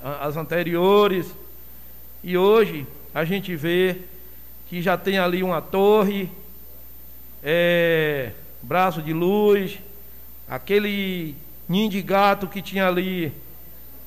as 0.02 0.36
anteriores, 0.36 1.34
e 2.22 2.36
hoje 2.36 2.86
a 3.14 3.24
gente 3.24 3.54
vê 3.56 3.96
que 4.68 4.80
já 4.80 4.96
tem 4.96 5.18
ali 5.18 5.42
uma 5.42 5.60
torre, 5.60 6.30
é, 7.42 8.30
braço 8.62 9.02
de 9.02 9.12
luz, 9.12 9.78
aquele 10.48 11.34
ninho 11.68 11.90
de 11.90 12.00
gato 12.02 12.46
que 12.46 12.62
tinha 12.62 12.86
ali, 12.86 13.32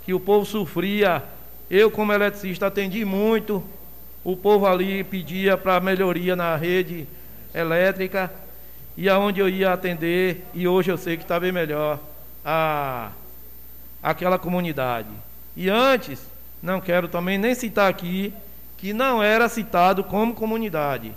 que 0.05 0.13
o 0.13 0.19
povo 0.19 0.45
sofria. 0.45 1.23
Eu, 1.69 1.89
como 1.89 2.13
eletricista, 2.13 2.67
atendi 2.67 3.03
muito. 3.03 3.63
O 4.23 4.37
povo 4.37 4.65
ali 4.65 5.03
pedia 5.03 5.57
para 5.57 5.79
melhoria 5.79 6.35
na 6.35 6.55
rede 6.55 7.07
elétrica 7.53 8.31
e 8.95 9.09
aonde 9.09 9.39
eu 9.39 9.49
ia 9.49 9.73
atender, 9.73 10.45
e 10.53 10.67
hoje 10.67 10.91
eu 10.91 10.97
sei 10.97 11.17
que 11.17 11.23
está 11.23 11.39
bem 11.39 11.51
melhor 11.51 11.99
a, 12.45 13.11
aquela 14.01 14.37
comunidade. 14.37 15.09
E 15.55 15.69
antes, 15.69 16.25
não 16.61 16.79
quero 16.79 17.07
também 17.07 17.37
nem 17.37 17.55
citar 17.55 17.89
aqui, 17.89 18.33
que 18.77 18.93
não 18.93 19.23
era 19.23 19.49
citado 19.49 20.03
como 20.03 20.35
comunidade. 20.35 21.13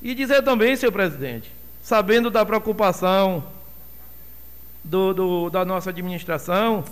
E 0.00 0.14
dizer 0.14 0.42
também, 0.42 0.76
senhor 0.76 0.92
presidente, 0.92 1.50
sabendo 1.82 2.30
da 2.30 2.44
preocupação 2.44 3.44
do, 4.84 5.12
do, 5.12 5.50
da 5.50 5.64
nossa 5.64 5.90
administração, 5.90 6.84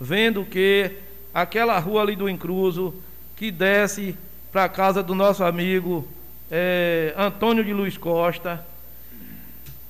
vendo 0.00 0.44
que 0.44 0.92
aquela 1.32 1.78
rua 1.78 2.02
ali 2.02 2.16
do 2.16 2.28
Incruso, 2.28 2.94
que 3.36 3.50
desce 3.50 4.16
para 4.50 4.64
a 4.64 4.68
casa 4.68 5.02
do 5.02 5.14
nosso 5.14 5.44
amigo 5.44 6.08
é, 6.56 7.12
Antônio 7.18 7.64
de 7.64 7.72
Luiz 7.72 7.98
Costa, 7.98 8.64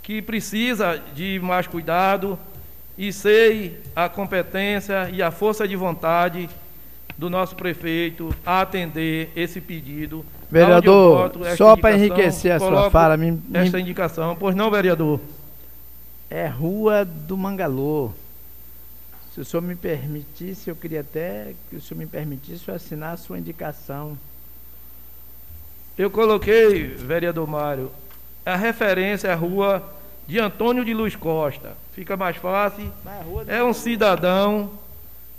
que 0.03 0.23
precisa 0.23 0.97
de 1.15 1.39
mais 1.43 1.67
cuidado 1.67 2.39
e 2.97 3.13
sei 3.13 3.79
a 3.95 4.09
competência 4.09 5.11
e 5.13 5.23
a 5.23 5.31
força 5.31 5.69
de 5.69 5.77
vontade 5.77 6.49
do 7.19 7.29
nosso 7.29 7.55
prefeito 7.55 8.35
a 8.47 8.63
atender 8.63 9.31
esse 9.37 9.61
pedido. 9.61 10.25
Vereador, 10.51 11.33
só 11.55 11.77
para 11.77 11.97
enriquecer 11.97 12.53
a 12.53 12.59
sua 12.59 12.91
fala, 12.91 13.19
me, 13.19 13.39
esta 13.53 13.79
indicação, 13.79 14.35
pois 14.35 14.55
não, 14.55 14.71
vereador? 14.71 15.21
É 16.31 16.47
Rua 16.47 17.05
do 17.05 17.37
Mangalô. 17.37 18.11
Se 19.35 19.41
o 19.41 19.45
senhor 19.45 19.63
me 19.63 19.75
permitisse, 19.75 20.71
eu 20.71 20.77
queria 20.77 21.01
até 21.01 21.55
que 21.69 21.77
o 21.77 21.81
senhor 21.81 21.99
me 21.99 22.07
permitisse 22.07 22.67
eu 22.67 22.75
assinar 22.75 23.13
a 23.13 23.17
sua 23.19 23.39
indicação. 23.39 24.17
Eu 25.97 26.11
coloquei, 26.11 26.89
vereador 26.89 27.47
Mário, 27.47 27.89
a 28.45 28.57
referência 28.57 29.33
à 29.33 29.35
rua 29.37 29.81
de 30.27 30.41
Antônio 30.41 30.85
de 30.85 30.93
Luz 30.93 31.15
Costa. 31.15 31.77
Fica 31.93 32.17
mais 32.17 32.37
fácil. 32.37 32.93
É 33.47 33.63
um 33.63 33.73
cidadão, 33.73 34.73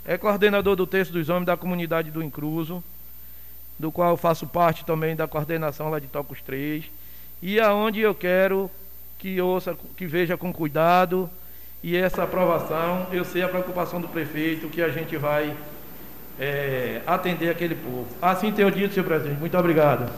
é 0.02 0.16
coordenador 0.16 0.74
do 0.74 0.86
texto 0.86 1.12
dos 1.12 1.28
homens 1.28 1.44
da 1.44 1.58
comunidade 1.58 2.10
do 2.10 2.22
Incruso, 2.22 2.82
do 3.78 3.92
qual 3.92 4.12
eu 4.12 4.16
faço 4.16 4.46
parte 4.46 4.82
também 4.82 5.14
da 5.14 5.28
coordenação 5.28 5.90
lá 5.90 5.98
de 5.98 6.06
Tocos 6.06 6.40
3. 6.40 6.86
E 7.42 7.60
aonde 7.60 8.00
eu 8.00 8.14
quero 8.14 8.70
que 9.18 9.38
ouça, 9.38 9.76
que 9.94 10.06
veja 10.06 10.38
com 10.38 10.50
cuidado 10.54 11.28
e 11.82 11.94
essa 11.94 12.22
aprovação, 12.22 13.08
eu 13.12 13.26
sei 13.26 13.42
a 13.42 13.48
preocupação 13.48 14.00
do 14.00 14.08
prefeito 14.08 14.68
que 14.68 14.80
a 14.80 14.88
gente 14.88 15.18
vai 15.18 15.54
é, 16.40 17.02
atender 17.06 17.50
aquele 17.50 17.74
povo. 17.74 18.06
Assim 18.22 18.50
tenho 18.52 18.70
dito, 18.70 18.94
senhor 18.94 19.04
presidente. 19.04 19.38
Muito 19.38 19.58
obrigado. 19.58 20.10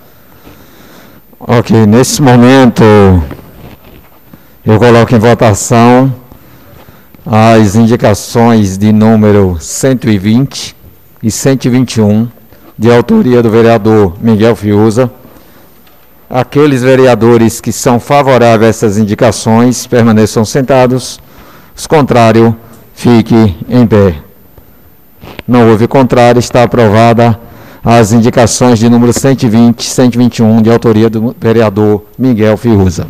Ok, 1.40 1.86
nesse 1.86 2.20
momento 2.20 2.82
eu 4.66 4.77
coloco 4.77 5.15
em 5.15 5.20
votação 5.20 6.12
as 7.24 7.77
indicações 7.77 8.77
de 8.77 8.90
número 8.90 9.56
120 9.60 10.74
e 11.23 11.31
121, 11.31 12.28
de 12.77 12.90
autoria 12.90 13.40
do 13.40 13.51
vereador 13.51 14.16
Miguel 14.20 14.56
Fiuza. 14.56 15.09
Aqueles 16.28 16.82
vereadores 16.82 17.60
que 17.60 17.70
são 17.70 18.01
favoráveis 18.01 18.66
a 18.66 18.70
essas 18.70 18.98
indicações 18.98 19.86
permaneçam 19.86 20.44
sentados, 20.44 21.20
os 21.77 21.86
contrários, 21.86 22.52
fique 22.94 23.56
em 23.69 23.86
pé. 23.86 24.16
Não 25.47 25.70
houve 25.70 25.86
contrário, 25.86 26.40
está 26.40 26.65
aprovada 26.65 27.39
as 27.84 28.12
indicações 28.12 28.78
de 28.78 28.88
número 28.88 29.12
120 29.12 29.80
e 29.80 29.84
121, 29.84 30.62
de 30.62 30.70
autoria 30.70 31.09
do 31.09 31.34
vereador 31.40 32.05
Miguel 32.18 32.56
Fiuza. 32.56 33.06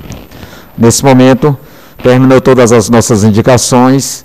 Nesse 0.76 1.04
momento, 1.04 1.56
terminou 2.02 2.40
todas 2.40 2.72
as 2.72 2.88
nossas 2.88 3.24
indicações. 3.24 4.24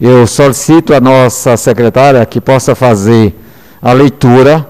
Eu 0.00 0.26
solicito 0.26 0.94
a 0.94 1.00
nossa 1.00 1.56
secretária 1.56 2.24
que 2.24 2.40
possa 2.40 2.74
fazer 2.74 3.34
a 3.82 3.92
leitura 3.92 4.66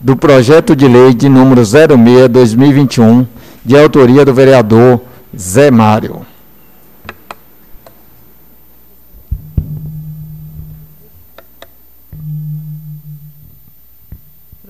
do 0.00 0.16
projeto 0.16 0.76
de 0.76 0.86
lei 0.86 1.14
de 1.14 1.28
número 1.28 1.62
06-2021, 1.62 3.26
de 3.64 3.76
autoria 3.76 4.24
do 4.24 4.34
vereador 4.34 5.00
Zé 5.36 5.70
Mário. 5.70 6.26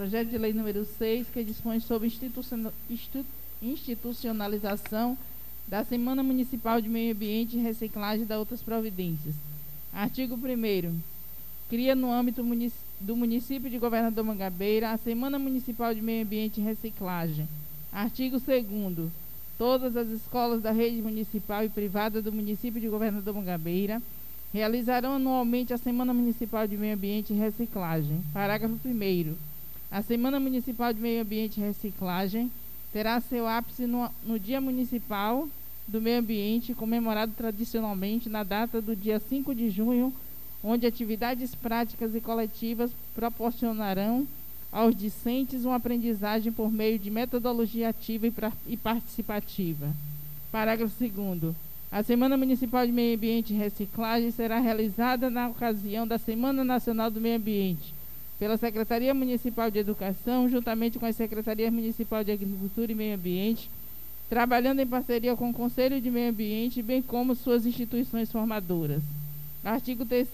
Projeto 0.09 0.31
de 0.31 0.39
lei 0.39 0.55
número 0.55 0.87
6, 0.87 1.27
que 1.29 1.45
dispõe 1.45 1.81
sobre 1.81 2.11
institucionalização 3.61 5.19
da 5.67 5.85
Semana 5.85 6.23
Municipal 6.23 6.81
de 6.81 6.89
Meio 6.89 7.13
Ambiente 7.13 7.59
e 7.59 7.61
Reciclagem 7.61 8.23
e 8.23 8.27
da 8.27 8.39
outras 8.39 8.63
providências. 8.63 9.35
Artigo 9.93 10.35
1 10.35 10.99
Cria 11.69 11.95
no 11.95 12.11
âmbito 12.11 12.43
do 12.99 13.15
município 13.15 13.69
de 13.69 13.77
Governador 13.77 14.25
Mangabeira 14.25 14.93
a 14.93 14.97
Semana 14.97 15.39
Municipal 15.39 15.95
de 15.95 16.01
Meio 16.01 16.25
Ambiente 16.25 16.59
e 16.59 16.65
Reciclagem. 16.65 17.47
Artigo 17.93 18.41
2 18.41 19.11
Todas 19.59 19.95
as 19.95 20.09
escolas 20.09 20.63
da 20.63 20.71
rede 20.71 21.03
municipal 21.03 21.63
e 21.65 21.69
privada 21.69 22.23
do 22.23 22.33
município 22.33 22.81
de 22.81 22.89
Governador 22.89 23.35
Mangabeira 23.35 24.01
realizarão 24.55 25.17
anualmente 25.17 25.75
a 25.75 25.77
Semana 25.77 26.15
Municipal 26.15 26.67
de 26.67 26.79
Meio 26.79 26.95
Ambiente 26.95 27.35
e 27.35 27.37
Reciclagem. 27.37 28.23
Parágrafo 28.33 28.79
1 28.83 29.48
a 29.91 30.03
Semana 30.03 30.39
Municipal 30.39 30.93
de 30.93 31.01
Meio 31.01 31.23
Ambiente 31.23 31.59
e 31.59 31.65
Reciclagem 31.65 32.51
terá 32.93 33.21
seu 33.21 33.47
ápice 33.47 33.87
no, 33.87 34.11
no 34.25 34.39
Dia 34.39 34.61
Municipal 34.61 35.49
do 35.87 36.01
Meio 36.01 36.19
Ambiente, 36.19 36.75
comemorado 36.75 37.33
tradicionalmente 37.37 38.29
na 38.29 38.43
data 38.43 38.83
do 38.83 38.95
dia 38.95 39.19
5 39.19 39.55
de 39.55 39.71
junho, 39.71 40.13
onde 40.63 40.87
atividades 40.87 41.55
práticas 41.55 42.15
e 42.15 42.21
coletivas 42.21 42.91
proporcionarão 43.15 44.27
aos 44.71 44.95
discentes 44.95 45.65
uma 45.65 45.77
aprendizagem 45.77 46.53
por 46.53 46.71
meio 46.71 46.99
de 46.99 47.11
metodologia 47.11 47.89
ativa 47.89 48.27
e, 48.27 48.31
pra, 48.31 48.53
e 48.67 48.77
participativa. 48.77 49.89
Parágrafo 50.53 50.95
2 50.99 51.55
a 51.91 52.03
Semana 52.03 52.37
Municipal 52.37 52.85
de 52.85 52.93
Meio 52.93 53.17
Ambiente 53.17 53.55
e 53.55 53.57
Reciclagem 53.57 54.31
será 54.31 54.59
realizada 54.59 55.31
na 55.31 55.49
ocasião 55.49 56.07
da 56.07 56.19
Semana 56.19 56.63
Nacional 56.63 57.11
do 57.11 57.19
Meio 57.19 57.37
Ambiente, 57.37 57.95
pela 58.39 58.57
Secretaria 58.57 59.13
Municipal 59.13 59.71
de 59.71 59.81
Educação, 59.81 60.49
juntamente 60.49 60.99
com 60.99 61.07
a 61.07 61.13
Secretaria 61.13 61.71
Municipal 61.71 62.23
de 62.23 62.31
Agricultura 62.31 62.93
e 62.93 62.95
Meio 62.95 63.17
Ambiente, 63.17 63.69
trabalhando 64.29 64.81
em 64.81 64.87
parceria 64.87 65.35
com 65.35 65.51
o 65.51 65.55
Conselho 65.55 66.01
de 66.01 66.11
Meio 66.11 66.31
Ambiente, 66.31 66.83
bem 66.83 67.03
como 67.03 67.35
suas 67.35 67.67
instituições 67.67 68.31
formadoras. 68.31 69.03
Artigo 69.65 70.07
3 70.07 70.29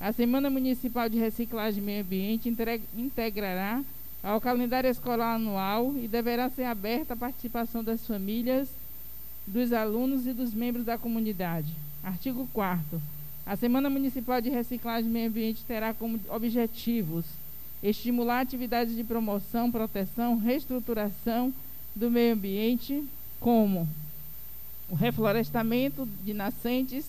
A 0.00 0.12
Semana 0.12 0.50
Municipal 0.50 1.08
de 1.08 1.18
Reciclagem 1.18 1.80
e 1.80 1.86
Meio 1.86 2.02
Ambiente 2.02 2.52
integrará 2.96 3.82
ao 4.22 4.40
calendário 4.40 4.90
escolar 4.90 5.36
anual 5.36 5.94
e 5.96 6.08
deverá 6.08 6.50
ser 6.50 6.64
aberta 6.64 7.14
à 7.14 7.16
participação 7.16 7.84
das 7.84 8.04
famílias, 8.06 8.68
dos 9.46 9.72
alunos 9.72 10.26
e 10.26 10.32
dos 10.32 10.52
membros 10.52 10.84
da 10.84 10.98
comunidade. 10.98 11.72
Artigo 12.02 12.48
4 12.52 13.00
a 13.50 13.56
Semana 13.56 13.90
Municipal 13.90 14.40
de 14.40 14.48
Reciclagem 14.48 15.10
e 15.10 15.12
Meio 15.12 15.28
Ambiente 15.28 15.64
terá 15.64 15.92
como 15.92 16.20
objetivos 16.28 17.24
estimular 17.82 18.38
atividades 18.38 18.94
de 18.94 19.02
promoção, 19.02 19.72
proteção, 19.72 20.38
reestruturação, 20.38 21.52
do 21.92 22.08
meio 22.08 22.34
ambiente, 22.34 23.04
como 23.40 23.88
o 24.88 24.94
reflorestamento 24.94 26.08
de 26.24 26.32
nascentes, 26.32 27.06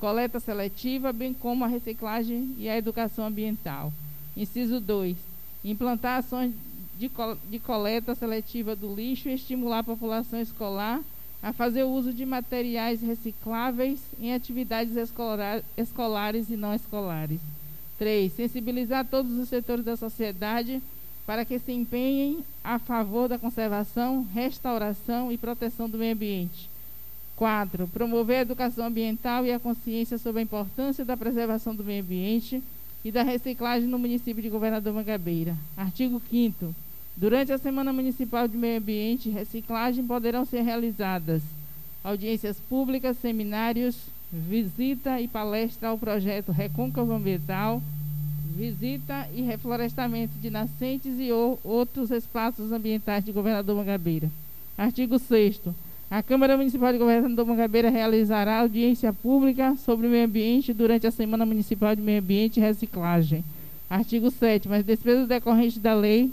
coleta 0.00 0.40
seletiva, 0.40 1.12
bem 1.12 1.34
como 1.34 1.66
a 1.66 1.68
reciclagem 1.68 2.54
e 2.56 2.66
a 2.66 2.78
educação 2.78 3.26
ambiental. 3.26 3.92
Inciso 4.34 4.80
2. 4.80 5.18
Implantar 5.62 6.20
ações 6.20 6.54
de, 6.98 7.58
coleta 7.58 8.14
seletiva 8.14 8.74
do 8.74 8.94
lixo 8.94 9.28
e 9.28 9.34
estimular 9.34 9.80
a 9.80 9.84
população 9.84 10.40
escolar 10.40 11.02
a 11.44 11.52
fazer 11.52 11.84
uso 11.84 12.10
de 12.10 12.24
materiais 12.24 13.02
recicláveis 13.02 14.00
em 14.18 14.32
atividades 14.32 14.96
escolar, 14.96 15.62
escolares 15.76 16.48
e 16.48 16.56
não 16.56 16.72
escolares. 16.72 17.38
3. 17.98 18.32
Sensibilizar 18.32 19.04
todos 19.04 19.30
os 19.38 19.50
setores 19.50 19.84
da 19.84 19.94
sociedade 19.94 20.80
para 21.26 21.44
que 21.44 21.58
se 21.58 21.70
empenhem 21.70 22.38
a 22.64 22.78
favor 22.78 23.28
da 23.28 23.38
conservação, 23.38 24.26
restauração 24.32 25.30
e 25.30 25.36
proteção 25.36 25.86
do 25.86 25.98
meio 25.98 26.14
ambiente. 26.14 26.70
4. 27.36 27.88
Promover 27.88 28.38
a 28.38 28.42
educação 28.42 28.86
ambiental 28.86 29.44
e 29.44 29.52
a 29.52 29.60
consciência 29.60 30.16
sobre 30.16 30.40
a 30.40 30.44
importância 30.44 31.04
da 31.04 31.14
preservação 31.14 31.74
do 31.74 31.84
meio 31.84 32.02
ambiente 32.02 32.62
e 33.04 33.12
da 33.12 33.22
reciclagem 33.22 33.86
no 33.86 33.98
município 33.98 34.42
de 34.42 34.48
Governador 34.48 34.94
Mangabeira. 34.94 35.54
Artigo 35.76 36.22
5 36.30 36.74
Durante 37.16 37.52
a 37.52 37.58
Semana 37.58 37.92
Municipal 37.92 38.48
de 38.48 38.56
Meio 38.56 38.78
Ambiente 38.78 39.28
e 39.28 39.32
Reciclagem 39.32 40.04
poderão 40.04 40.44
ser 40.44 40.62
realizadas 40.62 41.42
audiências 42.02 42.58
públicas, 42.68 43.16
seminários, 43.16 43.96
visita 44.30 45.20
e 45.20 45.26
palestra 45.26 45.88
ao 45.88 45.98
projeto 45.98 46.52
Recôncavo 46.52 47.12
Ambiental, 47.12 47.82
visita 48.54 49.26
e 49.34 49.40
reflorestamento 49.40 50.34
de 50.38 50.50
nascentes 50.50 51.18
e 51.18 51.30
outros 51.32 52.10
espaços 52.10 52.72
ambientais 52.72 53.24
de 53.24 53.32
Governador 53.32 53.76
Mangabeira. 53.76 54.30
Artigo 54.76 55.18
6 55.18 55.60
a 56.10 56.22
Câmara 56.22 56.56
Municipal 56.56 56.92
de 56.92 56.98
Governador 56.98 57.46
Mangabeira 57.46 57.88
realizará 57.88 58.60
audiência 58.60 59.12
pública 59.12 59.74
sobre 59.76 60.06
o 60.06 60.10
meio 60.10 60.26
ambiente 60.26 60.72
durante 60.72 61.06
a 61.06 61.10
Semana 61.10 61.46
Municipal 61.46 61.96
de 61.96 62.02
Meio 62.02 62.20
Ambiente 62.20 62.58
e 62.58 62.62
Reciclagem. 62.62 63.42
Artigo 63.88 64.30
7 64.30 64.72
As 64.72 64.84
despesas 64.84 65.26
decorrentes 65.26 65.78
da 65.78 65.94
lei, 65.94 66.30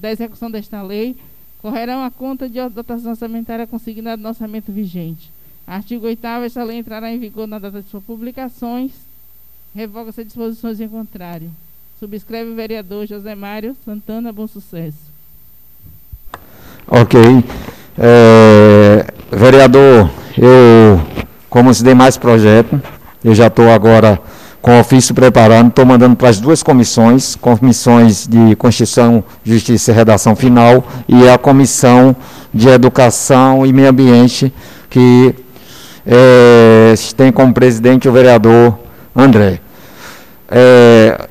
da 0.00 0.10
execução 0.10 0.50
desta 0.50 0.82
lei, 0.82 1.16
correrão 1.60 2.04
à 2.04 2.10
conta 2.10 2.48
de 2.48 2.66
dotação 2.68 3.10
orçamentária 3.10 3.66
consignada 3.66 4.22
no 4.22 4.28
orçamento 4.28 4.72
vigente. 4.72 5.30
Artigo 5.66 6.06
8 6.06 6.26
Esta 6.44 6.64
lei 6.64 6.78
entrará 6.78 7.10
em 7.10 7.18
vigor 7.18 7.46
na 7.46 7.58
data 7.58 7.82
de 7.82 7.88
suas 7.88 8.02
publicações. 8.02 8.92
Revoga-se 9.74 10.24
disposições 10.24 10.80
em 10.80 10.88
contrário. 10.88 11.50
Subscreve 11.98 12.50
o 12.50 12.54
vereador 12.54 13.06
José 13.06 13.34
Mário 13.34 13.76
Santana 13.84 14.32
Bom 14.32 14.46
Sucesso. 14.46 15.12
Ok. 16.86 17.20
É, 17.98 19.04
vereador, 19.30 20.08
eu, 20.38 21.00
como 21.50 21.74
se 21.74 21.84
demais 21.84 22.16
projetos, 22.16 22.80
eu 23.22 23.34
já 23.34 23.48
estou 23.48 23.68
agora 23.70 24.18
com 24.60 24.78
ofício 24.80 25.14
preparando, 25.14 25.68
estou 25.68 25.86
mandando 25.86 26.16
para 26.16 26.28
as 26.28 26.40
duas 26.40 26.62
comissões, 26.62 27.36
comissões 27.36 28.26
de 28.26 28.56
Constituição, 28.56 29.22
Justiça 29.44 29.92
e 29.92 29.94
Redação 29.94 30.34
Final 30.34 30.84
e 31.08 31.28
a 31.28 31.38
Comissão 31.38 32.14
de 32.52 32.68
Educação 32.68 33.64
e 33.64 33.72
Meio 33.72 33.88
Ambiente, 33.88 34.52
que 34.90 35.34
é, 36.06 36.94
tem 37.16 37.30
como 37.30 37.52
presidente 37.52 38.08
o 38.08 38.12
vereador 38.12 38.78
André. 39.14 39.60
É, 40.50 41.28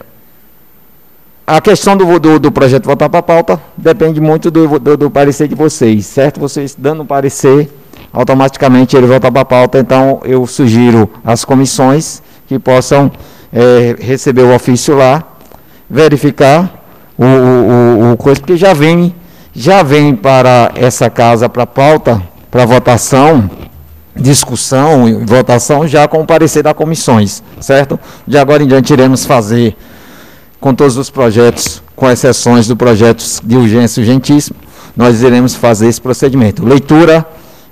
a 1.46 1.60
questão 1.62 1.98
do, 1.98 2.20
do, 2.20 2.40
do 2.40 2.52
projeto 2.52 2.86
voltar 2.86 3.10
para 3.10 3.20
a 3.20 3.24
pauta 3.24 3.62
depende 3.76 4.22
muito 4.22 4.52
do, 4.52 4.80
do, 4.80 4.98
do, 4.98 5.10
parecer 5.10 5.48
de 5.48 5.56
vocês, 5.56 6.06
certo? 6.06 6.40
Vocês 6.40 6.76
dando 6.78 7.04
parecer, 7.04 7.70
automaticamente 8.12 8.96
ele 8.96 9.08
volta 9.08 9.32
para 9.32 9.42
a 9.42 9.46
pauta. 9.46 9.80
Então, 9.80 10.22
eu 10.24 10.46
sugiro 10.46 11.10
às 11.24 11.44
comissões 11.44 12.22
que 12.48 12.58
possam 12.58 13.12
é, 13.52 13.96
receber 14.00 14.44
o 14.44 14.56
ofício 14.56 14.96
lá, 14.96 15.24
verificar 15.90 16.84
o, 17.18 17.26
o, 17.26 18.12
o, 18.14 18.18
coisa, 18.18 18.40
porque 18.40 18.58
já 18.58 18.74
vem, 18.74 19.14
já 19.54 19.84
vem 19.84 20.16
para 20.16 20.72
essa 20.76 21.10
casa 21.10 21.50
para 21.50 21.66
pauta, 21.66 22.22
para 22.50 22.66
votação, 22.66 23.50
discussão 24.16 25.08
e 25.08 25.14
votação 25.26 25.88
já 25.88 26.08
com 26.08 26.22
o 26.22 26.26
parecer 26.26 26.64
das 26.64 26.74
comissões, 26.74 27.44
certo? 27.60 28.00
De 28.26 28.38
agora 28.38 28.64
em 28.64 28.68
diante 28.68 28.94
iremos 28.94 29.26
fazer 29.26 29.76
com 30.60 30.74
todos 30.74 30.98
os 30.98 31.10
projetos, 31.10 31.84
com 31.96 32.10
exceções 32.10 32.68
do 32.68 32.76
projeto 32.76 33.24
de 33.44 33.56
urgência 33.56 34.02
urgentíssimo, 34.02 34.58
nós 34.96 35.22
iremos 35.22 35.54
fazer 35.54 35.88
esse 35.88 36.02
procedimento. 36.02 36.66
Leitura, 36.66 37.26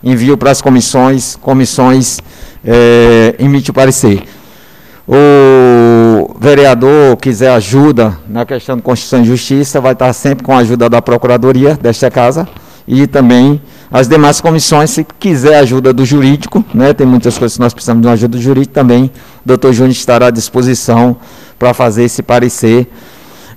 envio 0.03 0.37
para 0.37 0.51
as 0.51 0.61
comissões, 0.61 1.35
comissões 1.35 2.19
é, 2.63 3.35
emite 3.39 3.71
o 3.71 3.73
parecer. 3.73 4.23
O 5.07 6.35
vereador 6.39 7.15
quiser 7.17 7.51
ajuda 7.51 8.17
na 8.27 8.43
questão 8.43 8.75
de 8.75 8.81
Constituição 8.81 9.21
e 9.21 9.25
Justiça, 9.25 9.79
vai 9.79 9.93
estar 9.93 10.11
sempre 10.13 10.43
com 10.43 10.51
a 10.53 10.57
ajuda 10.57 10.89
da 10.89 10.99
Procuradoria 10.99 11.75
desta 11.75 12.09
casa 12.09 12.47
e 12.87 13.05
também 13.05 13.61
as 13.91 14.07
demais 14.07 14.41
comissões, 14.41 14.89
se 14.89 15.05
quiser 15.19 15.57
ajuda 15.59 15.93
do 15.93 16.03
jurídico, 16.03 16.65
né, 16.73 16.91
tem 16.91 17.05
muitas 17.05 17.37
coisas 17.37 17.55
que 17.55 17.61
nós 17.61 17.73
precisamos 17.73 18.01
de 18.01 18.07
uma 18.07 18.13
ajuda 18.13 18.37
do 18.37 18.41
jurídico 18.41 18.73
também, 18.73 19.05
o 19.05 19.11
doutor 19.47 19.73
Júnior 19.73 19.91
estará 19.91 20.27
à 20.27 20.31
disposição 20.31 21.15
para 21.57 21.73
fazer 21.73 22.05
esse 22.05 22.23
parecer 22.23 22.87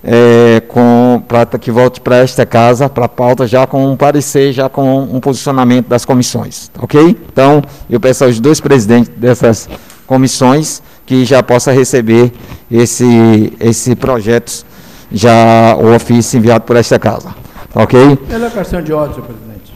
é, 0.04 0.62
com 0.68 1.22
para 1.26 1.46
que 1.58 1.70
volte 1.70 2.00
para 2.00 2.18
esta 2.18 2.46
casa, 2.46 2.88
para 2.88 3.06
a 3.06 3.08
pauta, 3.08 3.46
já 3.46 3.66
com 3.66 3.90
um 3.90 3.96
parecer, 3.96 4.52
já 4.52 4.68
com 4.68 5.02
um 5.02 5.18
posicionamento 5.18 5.88
das 5.88 6.04
comissões, 6.04 6.70
ok? 6.78 7.16
Então, 7.32 7.62
eu 7.88 7.98
peço 7.98 8.24
aos 8.24 8.38
dois 8.38 8.60
presidentes 8.60 9.10
dessas 9.16 9.68
comissões 10.06 10.82
que 11.08 11.24
já 11.24 11.42
possa 11.42 11.72
receber 11.72 12.30
esse, 12.70 13.50
esse 13.58 13.96
projeto, 13.96 14.66
já 15.10 15.74
o 15.78 15.94
ofício 15.94 16.36
enviado 16.36 16.66
por 16.66 16.76
esta 16.76 16.98
casa, 16.98 17.34
ok? 17.74 18.14
Pela 18.28 18.50
questão 18.50 18.82
de 18.82 18.92
ordem, 18.92 19.14
senhor 19.14 19.26
presidente. 19.26 19.72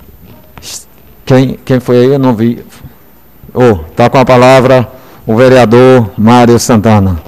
Quem, 1.24 1.58
quem 1.64 1.80
foi 1.80 2.00
aí? 2.02 2.08
Eu 2.08 2.18
não 2.18 2.36
vi. 2.36 2.62
Está 3.88 4.04
oh, 4.06 4.10
com 4.10 4.18
a 4.18 4.24
palavra 4.26 4.92
o 5.26 5.34
vereador 5.34 6.10
Mário 6.18 6.58
Santana. 6.58 7.18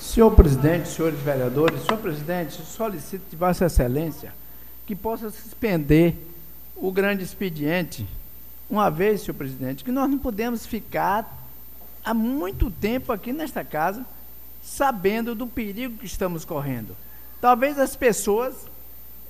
Senhor 0.00 0.30
presidente, 0.30 0.88
senhores 0.88 1.18
vereadores, 1.18 1.82
senhor 1.84 1.98
presidente, 1.98 2.52
solicito 2.62 3.22
de 3.28 3.36
Vossa 3.36 3.66
Excelência 3.66 4.32
que 4.86 4.94
possa 4.94 5.28
suspender 5.28 6.14
o 6.76 6.92
grande 6.92 7.24
expediente, 7.24 8.06
uma 8.70 8.88
vez, 8.88 9.22
senhor 9.22 9.34
presidente, 9.34 9.82
que 9.82 9.90
nós 9.90 10.08
não 10.08 10.18
podemos 10.18 10.64
ficar 10.66 11.39
há 12.10 12.14
muito 12.14 12.70
tempo 12.70 13.12
aqui 13.12 13.32
nesta 13.32 13.64
casa 13.64 14.04
sabendo 14.62 15.34
do 15.34 15.46
perigo 15.46 15.98
que 15.98 16.06
estamos 16.06 16.44
correndo. 16.44 16.96
Talvez 17.40 17.78
as 17.78 17.96
pessoas 17.96 18.54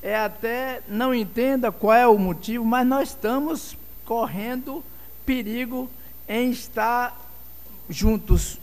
é, 0.03 0.17
até 0.17 0.83
não 0.89 1.15
entendam 1.15 1.71
qual 1.71 1.95
é 1.95 2.07
o 2.07 2.19
motivo, 2.19 2.65
mas 2.65 2.87
nós 2.87 3.11
estamos 3.11 3.77
correndo 4.05 4.83
perigo 5.25 5.89
em 6.29 6.51
estar 6.51 7.17
juntos 7.89 8.59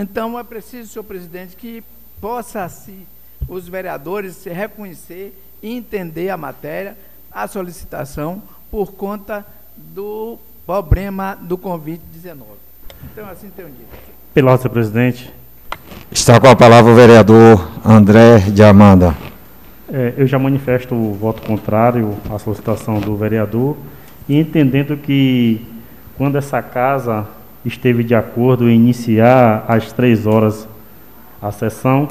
então 0.00 0.38
é 0.38 0.42
preciso, 0.42 0.90
senhor 0.90 1.04
presidente, 1.04 1.54
que 1.54 1.84
possa 2.22 2.66
se 2.70 3.06
os 3.46 3.68
vereadores 3.68 4.36
se 4.36 4.48
reconhecer 4.48 5.34
e 5.62 5.76
entender 5.76 6.30
a 6.30 6.38
matéria, 6.38 6.96
a 7.30 7.46
solicitação 7.46 8.42
por 8.70 8.92
conta 8.92 9.44
do 9.76 10.38
problema 10.64 11.34
do 11.34 11.58
Covid-19. 11.58 12.69
Então 13.04 13.28
assim 13.28 13.46
entendido. 13.46 13.86
Pela 14.34 14.56
senhor 14.56 14.70
presidente. 14.70 15.32
Está 16.10 16.40
com 16.40 16.48
a 16.48 16.56
palavra 16.56 16.92
o 16.92 16.94
vereador 16.94 17.68
André 17.84 18.38
de 18.38 18.62
Amanda. 18.62 19.14
É, 19.92 20.14
eu 20.16 20.26
já 20.26 20.38
manifesto 20.38 20.94
o 20.94 21.14
voto 21.14 21.42
contrário 21.42 22.16
à 22.30 22.38
solicitação 22.38 23.00
do 23.00 23.16
vereador 23.16 23.76
e 24.28 24.38
entendendo 24.38 24.96
que 24.96 25.60
quando 26.16 26.36
essa 26.36 26.62
casa 26.62 27.26
esteve 27.64 28.04
de 28.04 28.14
acordo 28.14 28.68
em 28.68 28.74
iniciar 28.74 29.64
às 29.66 29.92
três 29.92 30.26
horas 30.26 30.68
a 31.42 31.50
sessão, 31.50 32.08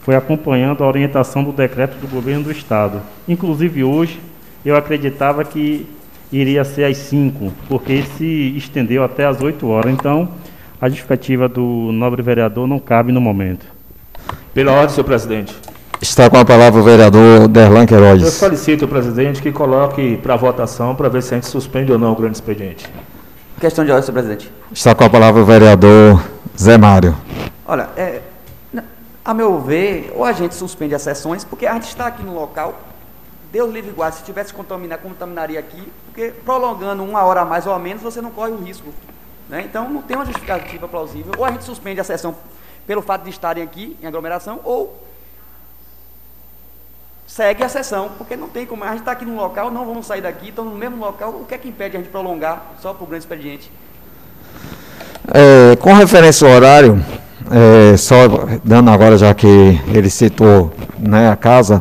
foi 0.00 0.14
acompanhando 0.14 0.84
a 0.84 0.86
orientação 0.86 1.42
do 1.42 1.52
decreto 1.52 1.96
do 1.98 2.06
governo 2.06 2.44
do 2.44 2.52
Estado. 2.52 3.00
Inclusive 3.26 3.82
hoje, 3.82 4.20
eu 4.64 4.76
acreditava 4.76 5.44
que 5.44 5.86
iria 6.40 6.64
ser 6.64 6.84
às 6.84 6.96
cinco, 6.96 7.52
porque 7.68 8.02
se 8.16 8.54
estendeu 8.56 9.04
até 9.04 9.24
às 9.24 9.40
oito 9.40 9.68
horas. 9.68 9.92
Então, 9.92 10.28
a 10.80 10.88
justificativa 10.88 11.48
do 11.48 11.90
nobre 11.92 12.22
vereador 12.22 12.66
não 12.66 12.78
cabe 12.78 13.12
no 13.12 13.20
momento. 13.20 13.66
Pela 14.52 14.72
ordem, 14.72 14.90
senhor 14.90 15.04
presidente. 15.04 15.54
Está 16.00 16.28
com 16.28 16.36
a 16.36 16.44
palavra 16.44 16.80
o 16.80 16.84
vereador 16.84 17.48
Derlan 17.48 17.86
Queiroz. 17.86 18.22
Eu 18.22 18.30
solicito, 18.30 18.86
presidente, 18.86 19.40
que 19.40 19.50
coloque 19.50 20.16
para 20.18 20.36
votação 20.36 20.94
para 20.94 21.08
ver 21.08 21.22
se 21.22 21.34
a 21.34 21.36
gente 21.36 21.46
suspende 21.46 21.92
ou 21.92 21.98
não 21.98 22.12
o 22.12 22.16
grande 22.16 22.36
expediente. 22.36 22.86
Questão 23.60 23.84
de 23.84 23.90
ordem, 23.90 24.04
senhor 24.04 24.14
presidente. 24.14 24.52
Está 24.72 24.94
com 24.94 25.04
a 25.04 25.10
palavra 25.10 25.40
o 25.40 25.44
vereador 25.44 26.22
Zé 26.58 26.76
Mário. 26.76 27.16
Olha, 27.66 27.88
é, 27.96 28.20
a 29.24 29.32
meu 29.32 29.58
ver, 29.60 30.12
ou 30.14 30.24
a 30.24 30.32
gente 30.32 30.54
suspende 30.54 30.94
as 30.94 31.02
sessões, 31.02 31.44
porque 31.44 31.66
a 31.66 31.72
gente 31.74 31.88
está 31.88 32.06
aqui 32.06 32.22
no 32.22 32.34
local 32.34 32.78
Deus 33.54 33.72
livre 33.72 33.92
guarde, 33.92 34.16
se 34.16 34.24
tivesse 34.24 34.52
contaminar, 34.52 34.98
contaminaria 34.98 35.60
aqui, 35.60 35.80
porque 36.06 36.32
prolongando 36.44 37.04
uma 37.04 37.22
hora 37.22 37.42
a 37.42 37.44
mais 37.44 37.64
ou 37.68 37.72
a 37.72 37.78
menos, 37.78 38.02
você 38.02 38.20
não 38.20 38.32
corre 38.32 38.50
o 38.50 38.56
risco. 38.56 38.92
Né? 39.48 39.62
Então 39.64 39.88
não 39.88 40.02
tem 40.02 40.16
uma 40.16 40.26
justificativa 40.26 40.88
plausível. 40.88 41.32
Ou 41.38 41.44
a 41.44 41.52
gente 41.52 41.62
suspende 41.62 42.00
a 42.00 42.04
sessão 42.04 42.34
pelo 42.84 43.00
fato 43.00 43.22
de 43.22 43.30
estarem 43.30 43.62
aqui 43.62 43.96
em 44.02 44.06
aglomeração, 44.08 44.58
ou 44.64 45.00
segue 47.28 47.62
a 47.62 47.68
sessão, 47.68 48.10
porque 48.18 48.36
não 48.36 48.48
tem 48.48 48.66
como. 48.66 48.82
A 48.82 48.88
gente 48.88 48.98
está 48.98 49.12
aqui 49.12 49.24
no 49.24 49.36
local, 49.36 49.70
não 49.70 49.86
vamos 49.86 50.04
sair 50.04 50.20
daqui, 50.20 50.48
estamos 50.48 50.72
no 50.72 50.78
mesmo 50.78 50.96
local. 50.96 51.30
O 51.30 51.44
que 51.46 51.54
é 51.54 51.58
que 51.58 51.68
impede 51.68 51.96
a 51.96 52.00
gente 52.00 52.10
prolongar 52.10 52.72
só 52.82 52.92
para 52.92 53.04
o 53.04 53.06
grande 53.06 53.22
expediente? 53.22 53.70
É, 55.32 55.76
com 55.76 55.92
referência 55.94 56.48
ao 56.48 56.56
horário, 56.56 57.00
é, 57.52 57.96
só 57.96 58.16
dando 58.64 58.90
agora, 58.90 59.16
já 59.16 59.32
que 59.32 59.46
ele 59.94 60.10
citou 60.10 60.72
né, 60.98 61.30
a 61.30 61.36
casa, 61.36 61.80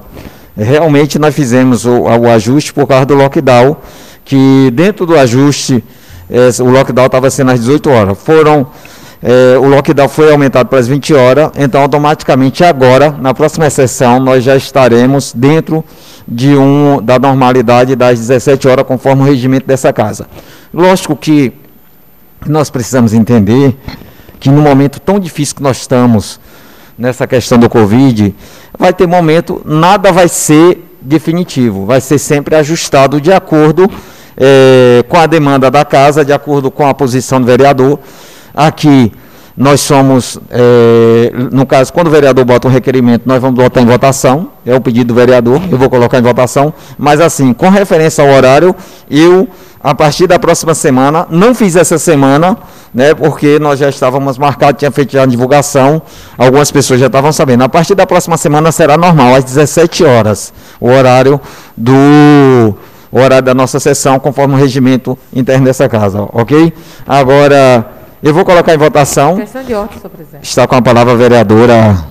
realmente 0.57 1.17
nós 1.17 1.33
fizemos 1.33 1.85
o, 1.85 2.01
o 2.01 2.29
ajuste 2.29 2.73
por 2.73 2.87
causa 2.87 3.05
do 3.05 3.15
lockdown, 3.15 3.77
que 4.23 4.71
dentro 4.73 5.05
do 5.05 5.17
ajuste, 5.17 5.83
é, 6.29 6.61
o 6.61 6.69
lockdown 6.69 7.07
estava 7.07 7.29
sendo 7.29 7.51
às 7.51 7.59
18 7.59 7.89
horas. 7.89 8.17
Foram 8.17 8.67
é, 9.25 9.57
o 9.57 9.69
lockdown 9.69 10.09
foi 10.09 10.29
aumentado 10.33 10.67
para 10.67 10.79
as 10.79 10.87
20 10.87 11.13
horas, 11.13 11.51
então 11.57 11.81
automaticamente 11.81 12.61
agora, 12.61 13.09
na 13.09 13.33
próxima 13.33 13.69
sessão, 13.69 14.19
nós 14.19 14.43
já 14.43 14.57
estaremos 14.57 15.31
dentro 15.33 15.81
de 16.27 16.53
um, 16.57 17.01
da 17.01 17.17
normalidade 17.17 17.95
das 17.95 18.19
17 18.19 18.67
horas, 18.67 18.85
conforme 18.85 19.21
o 19.21 19.25
regimento 19.25 19.65
dessa 19.65 19.93
casa. 19.93 20.27
Lógico 20.73 21.15
que 21.15 21.53
nós 22.45 22.69
precisamos 22.69 23.13
entender 23.13 23.77
que 24.41 24.49
no 24.49 24.61
momento 24.61 24.99
tão 24.99 25.17
difícil 25.17 25.55
que 25.55 25.63
nós 25.63 25.77
estamos 25.77 26.37
nessa 26.97 27.27
questão 27.27 27.57
do 27.57 27.69
Covid, 27.69 28.33
vai 28.77 28.93
ter 28.93 29.07
momento, 29.07 29.61
nada 29.65 30.11
vai 30.11 30.27
ser 30.27 30.83
definitivo, 31.01 31.85
vai 31.85 31.99
ser 31.99 32.17
sempre 32.17 32.55
ajustado 32.55 33.19
de 33.19 33.31
acordo 33.31 33.89
é, 34.37 35.03
com 35.07 35.17
a 35.17 35.25
demanda 35.25 35.69
da 35.69 35.83
casa, 35.83 36.23
de 36.23 36.33
acordo 36.33 36.71
com 36.71 36.87
a 36.87 36.93
posição 36.93 37.39
do 37.39 37.45
vereador. 37.45 37.99
Aqui 38.53 39.11
nós 39.55 39.81
somos, 39.81 40.39
é, 40.49 41.31
no 41.51 41.65
caso, 41.65 41.93
quando 41.93 42.07
o 42.07 42.09
vereador 42.09 42.43
bota 42.43 42.67
um 42.67 42.71
requerimento, 42.71 43.23
nós 43.25 43.39
vamos 43.39 43.55
botar 43.55 43.81
em 43.81 43.85
votação, 43.85 44.49
é 44.65 44.75
o 44.75 44.81
pedido 44.81 45.09
do 45.09 45.13
vereador, 45.13 45.61
eu 45.71 45.77
vou 45.77 45.89
colocar 45.89 46.17
em 46.17 46.23
votação, 46.23 46.73
mas 46.97 47.21
assim, 47.21 47.53
com 47.53 47.69
referência 47.69 48.23
ao 48.23 48.35
horário, 48.35 48.75
eu, 49.09 49.47
a 49.79 49.93
partir 49.93 50.25
da 50.25 50.39
próxima 50.39 50.73
semana, 50.73 51.27
não 51.29 51.53
fiz 51.53 51.75
essa 51.75 51.99
semana, 51.99 52.57
né, 52.91 53.13
porque 53.13 53.59
nós 53.59 53.79
já 53.79 53.89
estávamos 53.89 54.39
marcados, 54.39 54.79
tinha 54.79 54.91
feito 54.91 55.11
já 55.11 55.21
a 55.21 55.25
divulgação, 55.27 56.01
algumas 56.35 56.71
pessoas 56.71 56.99
já 56.99 57.07
estavam 57.07 57.31
sabendo. 57.31 57.63
A 57.63 57.69
partir 57.69 57.93
da 57.93 58.07
próxima 58.07 58.37
semana 58.37 58.71
será 58.71 58.97
normal, 58.97 59.35
às 59.35 59.43
17 59.43 60.03
horas, 60.03 60.51
o 60.79 60.89
horário 60.89 61.39
do 61.77 62.75
o 63.11 63.19
horário 63.19 63.45
da 63.45 63.53
nossa 63.53 63.79
sessão, 63.79 64.17
conforme 64.17 64.55
o 64.55 64.57
regimento 64.57 65.15
interno 65.31 65.65
dessa 65.65 65.87
casa, 65.87 66.27
ok? 66.33 66.73
Agora, 67.05 67.85
eu 68.23 68.33
vou 68.33 68.45
colocar 68.45 68.73
em 68.73 68.77
votação. 68.77 69.35
Questão 69.35 69.61
de 69.61 69.73
ordem, 69.73 69.97
senhor 69.97 70.09
presidente. 70.09 70.45
Está 70.45 70.65
com 70.65 70.75
a 70.75 70.81
palavra 70.81 71.11
a 71.11 71.15
vereadora 71.17 72.07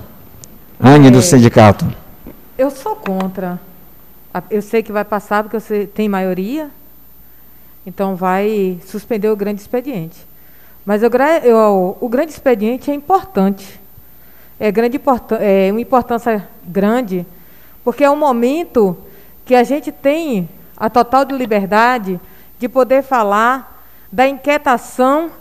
Anne, 0.79 1.07
é, 1.07 1.11
do 1.11 1.23
sindicato. 1.23 1.91
Eu 2.55 2.69
sou 2.69 2.95
contra. 2.95 3.59
Eu 4.47 4.61
sei 4.61 4.83
que 4.83 4.91
vai 4.91 5.03
passar 5.03 5.41
porque 5.41 5.59
você 5.59 5.87
tem 5.87 6.07
maioria, 6.07 6.69
então 7.83 8.15
vai 8.15 8.79
suspender 8.85 9.27
o 9.29 9.35
grande 9.35 9.61
expediente. 9.61 10.27
Mas 10.85 11.01
eu, 11.01 11.09
eu, 11.43 11.97
o 11.99 12.07
grande 12.07 12.31
expediente 12.31 12.91
é 12.91 12.93
importante. 12.93 13.81
É, 14.59 14.71
grande, 14.71 15.01
é 15.39 15.71
uma 15.71 15.81
importância 15.81 16.47
grande, 16.63 17.25
porque 17.83 18.03
é 18.03 18.09
um 18.09 18.15
momento 18.15 18.95
que 19.45 19.55
a 19.55 19.63
gente 19.63 19.91
tem 19.91 20.47
a 20.77 20.91
total 20.91 21.25
de 21.25 21.33
liberdade 21.35 22.21
de 22.59 22.69
poder 22.69 23.01
falar 23.01 23.83
da 24.11 24.27
inquietação 24.27 25.31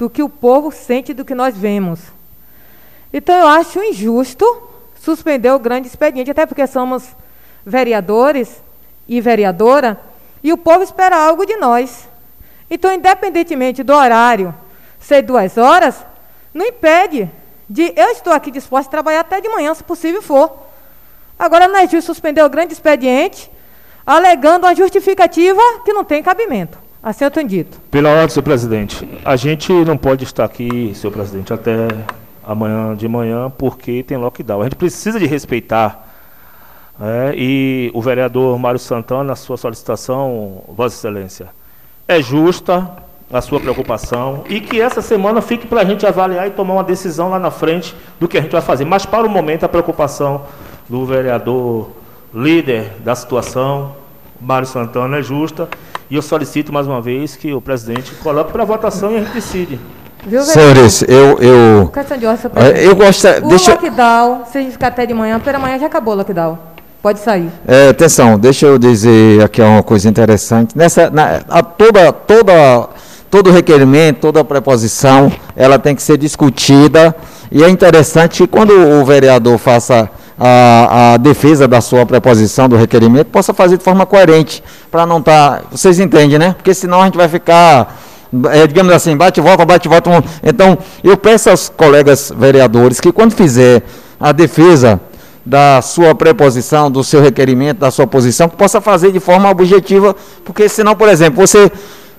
do 0.00 0.08
que 0.08 0.22
o 0.22 0.30
povo 0.30 0.72
sente 0.72 1.12
do 1.12 1.26
que 1.26 1.34
nós 1.34 1.54
vemos. 1.54 2.00
Então 3.12 3.36
eu 3.36 3.46
acho 3.46 3.84
injusto 3.84 4.46
suspender 4.98 5.50
o 5.50 5.58
grande 5.58 5.88
expediente, 5.88 6.30
até 6.30 6.46
porque 6.46 6.66
somos 6.66 7.04
vereadores 7.66 8.62
e 9.06 9.20
vereadora, 9.20 10.00
e 10.42 10.54
o 10.54 10.56
povo 10.56 10.82
espera 10.82 11.22
algo 11.22 11.44
de 11.44 11.54
nós. 11.56 12.08
Então, 12.70 12.90
independentemente 12.94 13.82
do 13.82 13.92
horário 13.92 14.54
ser 14.98 15.20
duas 15.20 15.58
horas, 15.58 15.96
não 16.54 16.64
impede 16.64 17.30
de 17.68 17.92
eu 17.94 18.08
estou 18.08 18.32
aqui 18.32 18.50
disposto 18.50 18.88
a 18.88 18.90
trabalhar 18.90 19.20
até 19.20 19.38
de 19.38 19.50
manhã, 19.50 19.74
se 19.74 19.84
possível 19.84 20.22
for. 20.22 20.50
Agora 21.38 21.68
não 21.68 21.76
é 21.76 21.86
justo 21.86 22.06
suspender 22.06 22.42
o 22.42 22.48
grande 22.48 22.72
expediente, 22.72 23.50
alegando 24.06 24.66
uma 24.66 24.74
justificativa 24.74 25.60
que 25.84 25.92
não 25.92 26.04
tem 26.04 26.22
cabimento. 26.22 26.89
Assim 27.02 27.24
dito. 27.46 27.80
Pela 27.90 28.10
ordem, 28.10 28.28
senhor 28.28 28.44
presidente, 28.44 29.08
a 29.24 29.34
gente 29.34 29.72
não 29.72 29.96
pode 29.96 30.24
estar 30.24 30.44
aqui, 30.44 30.92
senhor 30.94 31.12
presidente, 31.12 31.50
até 31.50 31.88
amanhã 32.44 32.94
de 32.94 33.08
manhã, 33.08 33.50
porque 33.50 34.02
tem 34.02 34.18
lockdown. 34.18 34.60
A 34.60 34.64
gente 34.64 34.76
precisa 34.76 35.18
de 35.18 35.26
respeitar. 35.26 36.08
É, 37.00 37.32
e 37.34 37.90
o 37.94 38.02
vereador 38.02 38.58
Mário 38.58 38.78
Santana, 38.78 39.24
na 39.24 39.36
sua 39.36 39.56
solicitação, 39.56 40.62
Vossa 40.68 40.94
Excelência, 40.94 41.48
é 42.06 42.20
justa 42.20 42.90
a 43.32 43.40
sua 43.40 43.60
preocupação 43.60 44.44
e 44.48 44.60
que 44.60 44.80
essa 44.80 45.00
semana 45.00 45.40
fique 45.40 45.66
para 45.66 45.80
a 45.80 45.84
gente 45.84 46.04
avaliar 46.04 46.48
e 46.48 46.50
tomar 46.50 46.74
uma 46.74 46.84
decisão 46.84 47.30
lá 47.30 47.38
na 47.38 47.50
frente 47.50 47.94
do 48.18 48.28
que 48.28 48.36
a 48.36 48.42
gente 48.42 48.52
vai 48.52 48.60
fazer. 48.60 48.84
Mas, 48.84 49.06
para 49.06 49.26
o 49.26 49.30
momento, 49.30 49.64
a 49.64 49.68
preocupação 49.68 50.42
do 50.88 51.06
vereador 51.06 51.90
líder 52.34 52.92
da 53.02 53.14
situação, 53.14 53.94
Mário 54.40 54.66
Santana, 54.66 55.18
é 55.18 55.22
justa 55.22 55.68
e 56.10 56.16
eu 56.16 56.22
solicito 56.22 56.72
mais 56.72 56.86
uma 56.86 57.00
vez 57.00 57.36
que 57.36 57.52
o 57.52 57.60
presidente 57.60 58.12
coloque 58.16 58.50
para 58.50 58.64
votação 58.64 59.12
e 59.12 59.16
a 59.16 59.18
gente 59.20 59.32
decide. 59.32 59.78
Viu, 60.26 60.42
Senhores, 60.42 61.02
eu. 61.02 61.38
eu 61.38 61.88
Questão 61.88 62.18
de 62.18 62.26
ordem, 62.26 62.50
é, 62.56 62.86
eu 62.86 62.94
gosto. 62.94 63.26
O 63.42 63.48
deixa... 63.48 63.70
lockdown, 63.72 64.42
se 64.50 64.58
a 64.58 64.60
gente 64.60 64.72
ficar 64.72 64.88
até 64.88 65.06
de 65.06 65.14
manhã, 65.14 65.38
pela 65.40 65.58
manhã 65.58 65.78
já 65.78 65.86
acabou 65.86 66.14
o 66.14 66.16
lockdown. 66.16 66.58
Pode 67.02 67.20
sair. 67.20 67.48
É, 67.66 67.88
atenção, 67.88 68.38
deixa 68.38 68.66
eu 68.66 68.78
dizer 68.78 69.42
aqui 69.42 69.62
uma 69.62 69.82
coisa 69.82 70.08
interessante. 70.08 70.76
Nessa, 70.76 71.08
na, 71.08 71.40
a, 71.48 71.62
toda, 71.62 72.12
toda, 72.12 72.88
todo 73.30 73.50
requerimento, 73.50 74.20
toda 74.20 74.44
preposição, 74.44 75.32
ela 75.56 75.78
tem 75.78 75.94
que 75.94 76.02
ser 76.02 76.18
discutida. 76.18 77.14
E 77.50 77.64
é 77.64 77.70
interessante 77.70 78.42
que 78.42 78.46
quando 78.46 78.72
o 78.72 79.04
vereador 79.04 79.56
faça 79.56 80.10
a, 80.42 81.12
a, 81.12 81.16
defesa 81.18 81.68
da 81.68 81.82
sua 81.82 82.06
preposição, 82.06 82.66
do 82.66 82.74
requerimento, 82.74 83.26
possa 83.26 83.52
fazer 83.52 83.76
de 83.76 83.84
forma 83.84 84.06
coerente, 84.06 84.64
para 84.90 85.04
não 85.04 85.18
estar. 85.18 85.58
Tá, 85.58 85.62
vocês 85.70 86.00
entendem, 86.00 86.38
né? 86.38 86.54
Porque 86.54 86.72
senão 86.72 87.02
a 87.02 87.04
gente 87.04 87.18
vai 87.18 87.28
ficar, 87.28 88.00
é, 88.50 88.66
digamos 88.66 88.90
assim, 88.94 89.14
bate 89.14 89.38
volta, 89.38 89.66
bate 89.66 89.86
volta. 89.86 90.24
Então, 90.42 90.78
eu 91.04 91.14
peço 91.18 91.50
aos 91.50 91.68
colegas 91.68 92.32
vereadores 92.34 92.98
que, 92.98 93.12
quando 93.12 93.34
fizer 93.34 93.82
a 94.18 94.32
defesa 94.32 94.98
da 95.44 95.82
sua 95.82 96.14
preposição, 96.14 96.90
do 96.90 97.04
seu 97.04 97.20
requerimento, 97.20 97.78
da 97.78 97.90
sua 97.90 98.06
posição, 98.06 98.48
que 98.48 98.56
possa 98.56 98.80
fazer 98.80 99.12
de 99.12 99.20
forma 99.20 99.50
objetiva, 99.50 100.16
porque 100.42 100.70
senão, 100.70 100.96
por 100.96 101.08
exemplo, 101.08 101.46
você 101.46 101.70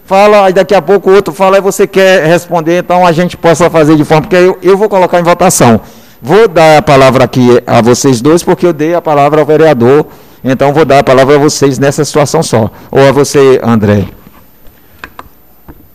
fala, 0.06 0.48
e 0.50 0.54
daqui 0.54 0.76
a 0.76 0.82
pouco 0.82 1.10
o 1.10 1.16
outro 1.16 1.34
fala 1.34 1.58
e 1.58 1.62
você 1.62 1.88
quer 1.88 2.26
responder, 2.26 2.80
então 2.80 3.06
a 3.06 3.12
gente 3.12 3.36
possa 3.36 3.70
fazer 3.70 3.96
de 3.96 4.04
forma, 4.06 4.24
porque 4.24 4.36
eu, 4.36 4.60
eu 4.62 4.78
vou 4.78 4.90
colocar 4.90 5.20
em 5.20 5.24
votação. 5.24 5.82
Vou 6.24 6.48
dar 6.48 6.78
a 6.78 6.82
palavra 6.84 7.24
aqui 7.24 7.48
a 7.66 7.82
vocês 7.82 8.22
dois, 8.22 8.44
porque 8.44 8.68
eu 8.68 8.72
dei 8.72 8.94
a 8.94 9.02
palavra 9.02 9.42
ao 9.42 9.46
vereador, 9.46 10.06
então 10.44 10.72
vou 10.72 10.86
dar 10.86 11.00
a 11.00 11.04
palavra 11.04 11.34
a 11.34 11.40
vocês 11.40 11.80
nessa 11.80 12.06
situação 12.06 12.44
só. 12.44 12.70
Ou 12.92 13.00
a 13.10 13.12
você, 13.12 13.60
André. 13.64 14.06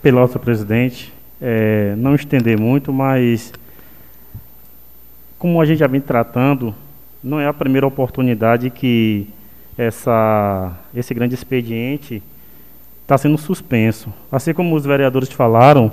Piloto 0.01 0.37
presidente, 0.37 1.13
é, 1.41 1.93
não 1.95 2.13
estender 2.13 2.59
muito, 2.59 2.91
mas 2.91 3.53
como 5.39 5.61
a 5.61 5.65
gente 5.65 5.79
já 5.79 5.87
vem 5.87 6.01
tratando, 6.01 6.75
não 7.23 7.39
é 7.39 7.47
a 7.47 7.53
primeira 7.53 7.87
oportunidade 7.87 8.69
que 8.69 9.29
essa, 9.77 10.73
esse 10.93 11.13
grande 11.13 11.35
expediente 11.35 12.21
está 13.01 13.17
sendo 13.17 13.37
suspenso. 13.37 14.11
Assim 14.29 14.53
como 14.53 14.75
os 14.75 14.85
vereadores 14.85 15.31
falaram, 15.31 15.89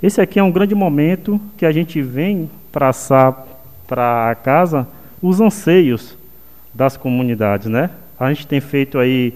esse 0.00 0.20
aqui 0.20 0.38
é 0.38 0.42
um 0.44 0.52
grande 0.52 0.76
momento 0.76 1.40
que 1.56 1.66
a 1.66 1.72
gente 1.72 2.00
vem 2.00 2.48
traçar 2.70 3.53
para 3.86 4.30
a 4.30 4.34
casa 4.34 4.86
os 5.22 5.40
anseios 5.40 6.16
das 6.72 6.96
comunidades, 6.96 7.66
né? 7.66 7.90
A 8.18 8.32
gente 8.32 8.46
tem 8.46 8.60
feito 8.60 8.98
aí 8.98 9.34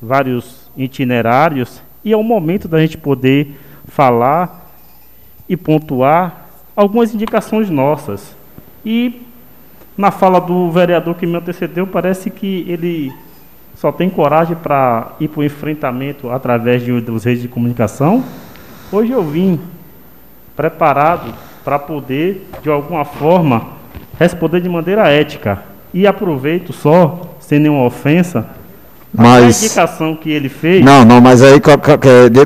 vários 0.00 0.70
itinerários 0.76 1.82
e 2.04 2.12
é 2.12 2.16
o 2.16 2.22
momento 2.22 2.68
da 2.68 2.80
gente 2.80 2.96
poder 2.96 3.58
falar 3.86 4.70
e 5.48 5.56
pontuar 5.56 6.46
algumas 6.74 7.14
indicações 7.14 7.68
nossas. 7.68 8.36
E 8.84 9.22
na 9.96 10.10
fala 10.10 10.40
do 10.40 10.70
vereador 10.70 11.14
que 11.14 11.26
me 11.26 11.36
antecedeu, 11.36 11.86
parece 11.86 12.30
que 12.30 12.64
ele 12.68 13.12
só 13.74 13.92
tem 13.92 14.10
coragem 14.10 14.56
para 14.56 15.12
ir 15.20 15.28
para 15.28 15.40
o 15.40 15.44
enfrentamento 15.44 16.30
através 16.30 16.84
de, 16.84 17.00
dos 17.00 17.24
redes 17.24 17.42
de 17.42 17.48
comunicação. 17.48 18.24
Hoje 18.90 19.12
eu 19.12 19.22
vim 19.22 19.60
preparado 20.56 21.32
para 21.64 21.78
poder, 21.78 22.48
de 22.62 22.70
alguma 22.70 23.04
forma, 23.04 23.77
responder 24.18 24.60
de 24.60 24.68
maneira 24.68 25.08
ética. 25.08 25.60
E 25.92 26.06
aproveito 26.06 26.72
só, 26.72 27.36
sem 27.40 27.58
nenhuma 27.58 27.84
ofensa, 27.84 28.46
Mas, 29.14 29.62
a 29.62 29.66
indicação 29.66 30.14
que 30.14 30.30
ele 30.30 30.50
fez. 30.50 30.84
Não, 30.84 31.02
não, 31.02 31.18
mas 31.18 31.42
aí 31.42 31.60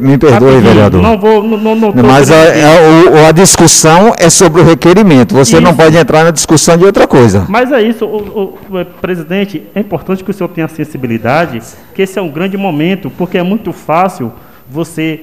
me 0.00 0.16
perdoe, 0.16 0.60
vereador. 0.60 1.02
Não 1.02 1.18
vou, 1.18 1.42
não, 1.42 1.74
não, 1.74 1.92
Mas 1.92 2.30
a, 2.30 2.36
a, 2.36 3.28
a, 3.28 3.32
discussão 3.32 4.14
é 4.16 4.30
sobre 4.30 4.60
o 4.60 4.64
requerimento. 4.64 5.34
Você 5.34 5.54
isso. 5.56 5.60
não 5.60 5.74
pode 5.74 5.96
entrar 5.96 6.22
na 6.22 6.30
discussão 6.30 6.76
de 6.76 6.84
outra 6.84 7.08
coisa. 7.08 7.46
Mas 7.48 7.72
é 7.72 7.82
isso, 7.82 8.04
o, 8.04 8.54
o, 8.70 8.80
o, 8.80 8.84
presidente. 9.00 9.62
É 9.74 9.80
importante 9.80 10.22
que 10.22 10.30
o 10.30 10.34
senhor 10.34 10.48
tenha 10.50 10.68
sensibilidade, 10.68 11.60
que 11.94 12.02
esse 12.02 12.16
é 12.16 12.22
um 12.22 12.30
grande 12.30 12.56
momento, 12.56 13.10
porque 13.10 13.38
é 13.38 13.42
muito 13.42 13.72
fácil 13.72 14.32
você 14.70 15.22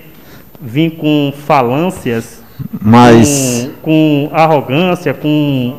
vir 0.62 0.92
com 0.98 1.34
falâncias, 1.48 2.42
mas 2.82 3.70
com, 3.82 4.28
com 4.30 4.36
arrogância, 4.36 5.14
com, 5.14 5.78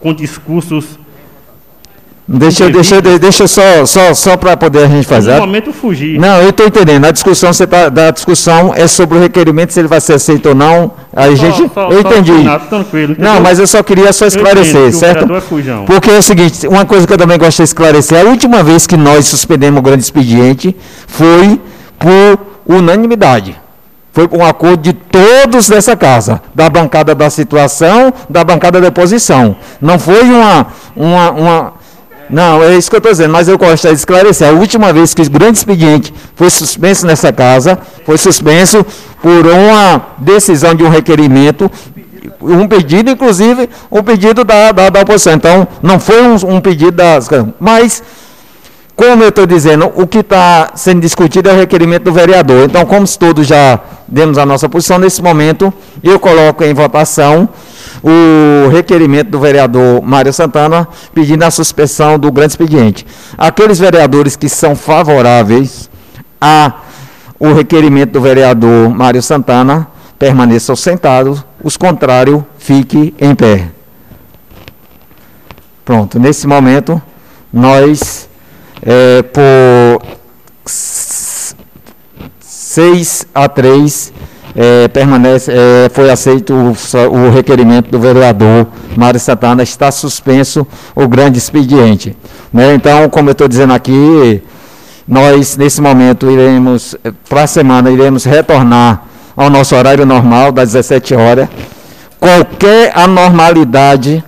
com 0.00 0.12
discursos 0.12 0.98
Deixa, 2.30 2.68
deixa, 2.68 3.00
deixa 3.00 3.48
só, 3.48 3.86
só, 3.86 4.12
só 4.12 4.36
para 4.36 4.54
poder 4.54 4.84
a 4.84 4.86
gente 4.86 5.08
fazer. 5.08 5.32
No 5.32 5.40
momento 5.40 5.72
fugir. 5.72 6.20
Não, 6.20 6.42
eu 6.42 6.50
estou 6.50 6.66
entendendo. 6.66 7.06
A 7.06 7.10
discussão, 7.10 7.50
você 7.54 7.66
tá, 7.66 7.88
da 7.88 8.10
discussão 8.10 8.74
é 8.74 8.86
sobre 8.86 9.16
o 9.16 9.20
requerimento, 9.20 9.72
se 9.72 9.80
ele 9.80 9.88
vai 9.88 9.98
ser 9.98 10.12
aceito 10.12 10.50
ou 10.50 10.54
não. 10.54 10.92
A 11.10 11.24
só, 11.24 11.34
gente, 11.34 11.70
só, 11.72 11.90
eu 11.90 12.00
entendi. 12.00 12.32
Tranquilo, 12.68 13.16
não, 13.18 13.40
mas 13.40 13.58
eu 13.58 13.66
só 13.66 13.82
queria 13.82 14.12
só 14.12 14.26
esclarecer, 14.26 14.92
certo? 14.92 15.24
É 15.34 15.84
Porque 15.86 16.10
é 16.10 16.18
o 16.18 16.22
seguinte, 16.22 16.68
uma 16.68 16.84
coisa 16.84 17.06
que 17.06 17.12
eu 17.14 17.18
também 17.18 17.38
gosto 17.38 17.56
de 17.56 17.62
esclarecer, 17.62 18.20
a 18.20 18.28
última 18.28 18.62
vez 18.62 18.86
que 18.86 18.96
nós 18.98 19.26
suspendemos 19.26 19.78
o 19.78 19.82
grande 19.82 20.02
expediente 20.02 20.76
foi 21.06 21.58
por 21.98 22.38
unanimidade. 22.66 23.56
Foi 24.18 24.28
um 24.36 24.44
acordo 24.44 24.82
de 24.82 24.92
todos 24.92 25.68
dessa 25.68 25.96
casa, 25.96 26.42
da 26.52 26.68
bancada 26.68 27.14
da 27.14 27.30
situação, 27.30 28.12
da 28.28 28.42
bancada 28.42 28.80
da 28.80 28.88
oposição. 28.88 29.54
Não 29.80 29.96
foi 29.96 30.22
uma, 30.24 30.66
uma, 30.96 31.30
uma 31.30 31.72
não, 32.28 32.60
é 32.60 32.76
isso 32.76 32.90
que 32.90 32.96
eu 32.96 32.98
estou 32.98 33.12
dizendo, 33.12 33.30
mas 33.30 33.46
eu 33.46 33.56
gostaria 33.56 33.94
de 33.94 34.00
esclarecer. 34.00 34.48
A 34.48 34.50
última 34.50 34.92
vez 34.92 35.14
que 35.14 35.22
o 35.22 35.30
grande 35.30 35.58
expediente 35.58 36.12
foi 36.34 36.50
suspenso 36.50 37.06
nessa 37.06 37.32
casa, 37.32 37.78
foi 38.04 38.18
suspenso 38.18 38.84
por 39.22 39.46
uma 39.46 40.08
decisão 40.18 40.74
de 40.74 40.82
um 40.82 40.88
requerimento, 40.88 41.70
um 42.40 42.66
pedido, 42.66 43.12
inclusive, 43.12 43.70
um 43.88 44.02
pedido 44.02 44.42
da, 44.42 44.72
da, 44.72 44.90
da 44.90 45.00
oposição. 45.02 45.34
Então, 45.34 45.68
não 45.80 46.00
foi 46.00 46.20
um, 46.22 46.56
um 46.56 46.60
pedido 46.60 46.90
das. 46.90 47.28
Mas, 47.60 48.02
como 48.98 49.22
eu 49.22 49.28
estou 49.28 49.46
dizendo, 49.46 49.92
o 49.94 50.08
que 50.08 50.18
está 50.18 50.72
sendo 50.74 51.00
discutido 51.00 51.48
é 51.48 51.52
o 51.52 51.56
requerimento 51.56 52.02
do 52.02 52.12
vereador. 52.12 52.64
Então, 52.64 52.84
como 52.84 53.06
todos 53.16 53.46
já 53.46 53.78
demos 54.08 54.36
a 54.38 54.44
nossa 54.44 54.68
posição, 54.68 54.98
nesse 54.98 55.22
momento, 55.22 55.72
eu 56.02 56.18
coloco 56.18 56.64
em 56.64 56.74
votação 56.74 57.48
o 58.02 58.68
requerimento 58.68 59.30
do 59.30 59.38
vereador 59.38 60.02
Mário 60.02 60.32
Santana 60.32 60.88
pedindo 61.14 61.44
a 61.44 61.50
suspensão 61.52 62.18
do 62.18 62.32
grande 62.32 62.54
expediente. 62.54 63.06
Aqueles 63.38 63.78
vereadores 63.78 64.34
que 64.34 64.48
são 64.48 64.74
favoráveis 64.74 65.88
a 66.40 66.72
o 67.38 67.52
requerimento 67.52 68.10
do 68.10 68.20
vereador 68.20 68.90
Mário 68.90 69.22
Santana 69.22 69.86
permaneçam 70.18 70.74
sentados, 70.74 71.44
os 71.62 71.76
contrários 71.76 72.42
fiquem 72.58 73.14
em 73.20 73.32
pé. 73.32 73.68
Pronto, 75.84 76.18
nesse 76.18 76.48
momento 76.48 77.00
nós 77.52 78.27
é, 78.82 79.22
por 79.22 80.02
6 82.40 83.26
a 83.34 83.48
3 83.48 84.12
é, 84.54 84.88
permanece, 84.88 85.52
é, 85.52 85.88
foi 85.88 86.10
aceito 86.10 86.52
o, 86.52 86.74
o, 87.08 87.30
requerimento 87.30 87.90
do 87.90 87.98
vereador 87.98 88.66
Mário 88.96 89.20
Santana, 89.20 89.62
está 89.62 89.90
suspenso 89.90 90.66
o 90.94 91.06
grande 91.06 91.38
expediente. 91.38 92.16
Né? 92.52 92.74
Então, 92.74 93.08
como 93.08 93.28
eu 93.28 93.32
estou 93.32 93.46
dizendo 93.46 93.72
aqui, 93.72 94.42
nós 95.06 95.56
nesse 95.56 95.80
momento 95.80 96.30
iremos, 96.30 96.96
para 97.28 97.44
a 97.44 97.46
semana, 97.46 97.90
iremos 97.90 98.24
retornar 98.24 99.04
ao 99.36 99.48
nosso 99.48 99.76
horário 99.76 100.04
normal, 100.04 100.50
das 100.50 100.72
17 100.72 101.14
horas. 101.14 101.48
Qualquer 102.18 102.90
anormalidade, 102.98 104.24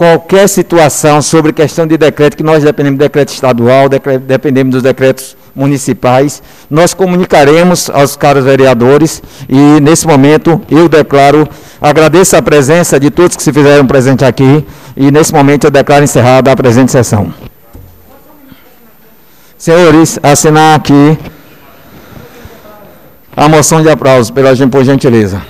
qualquer 0.00 0.48
situação 0.48 1.20
sobre 1.20 1.52
questão 1.52 1.86
de 1.86 1.98
decreto, 1.98 2.34
que 2.34 2.42
nós 2.42 2.64
dependemos 2.64 2.96
do 2.96 3.02
decreto 3.02 3.34
estadual, 3.34 3.86
decreto, 3.86 4.22
dependemos 4.22 4.72
dos 4.72 4.82
decretos 4.82 5.36
municipais. 5.54 6.42
Nós 6.70 6.94
comunicaremos 6.94 7.90
aos 7.90 8.16
caros 8.16 8.42
vereadores 8.42 9.22
e, 9.46 9.78
nesse 9.78 10.06
momento, 10.06 10.58
eu 10.70 10.88
declaro, 10.88 11.46
agradeço 11.78 12.34
a 12.34 12.40
presença 12.40 12.98
de 12.98 13.10
todos 13.10 13.36
que 13.36 13.42
se 13.42 13.52
fizeram 13.52 13.86
presente 13.86 14.24
aqui 14.24 14.66
e, 14.96 15.10
nesse 15.10 15.34
momento, 15.34 15.64
eu 15.64 15.70
declaro 15.70 16.02
encerrada 16.02 16.50
a 16.50 16.56
presente 16.56 16.90
sessão. 16.90 17.30
Senhores, 19.58 20.18
assinar 20.22 20.78
aqui 20.78 21.18
a 23.36 23.50
moção 23.50 23.82
de 23.82 23.90
aplauso, 23.90 24.32
pela, 24.32 24.56
por 24.66 24.82
gentileza. 24.82 25.42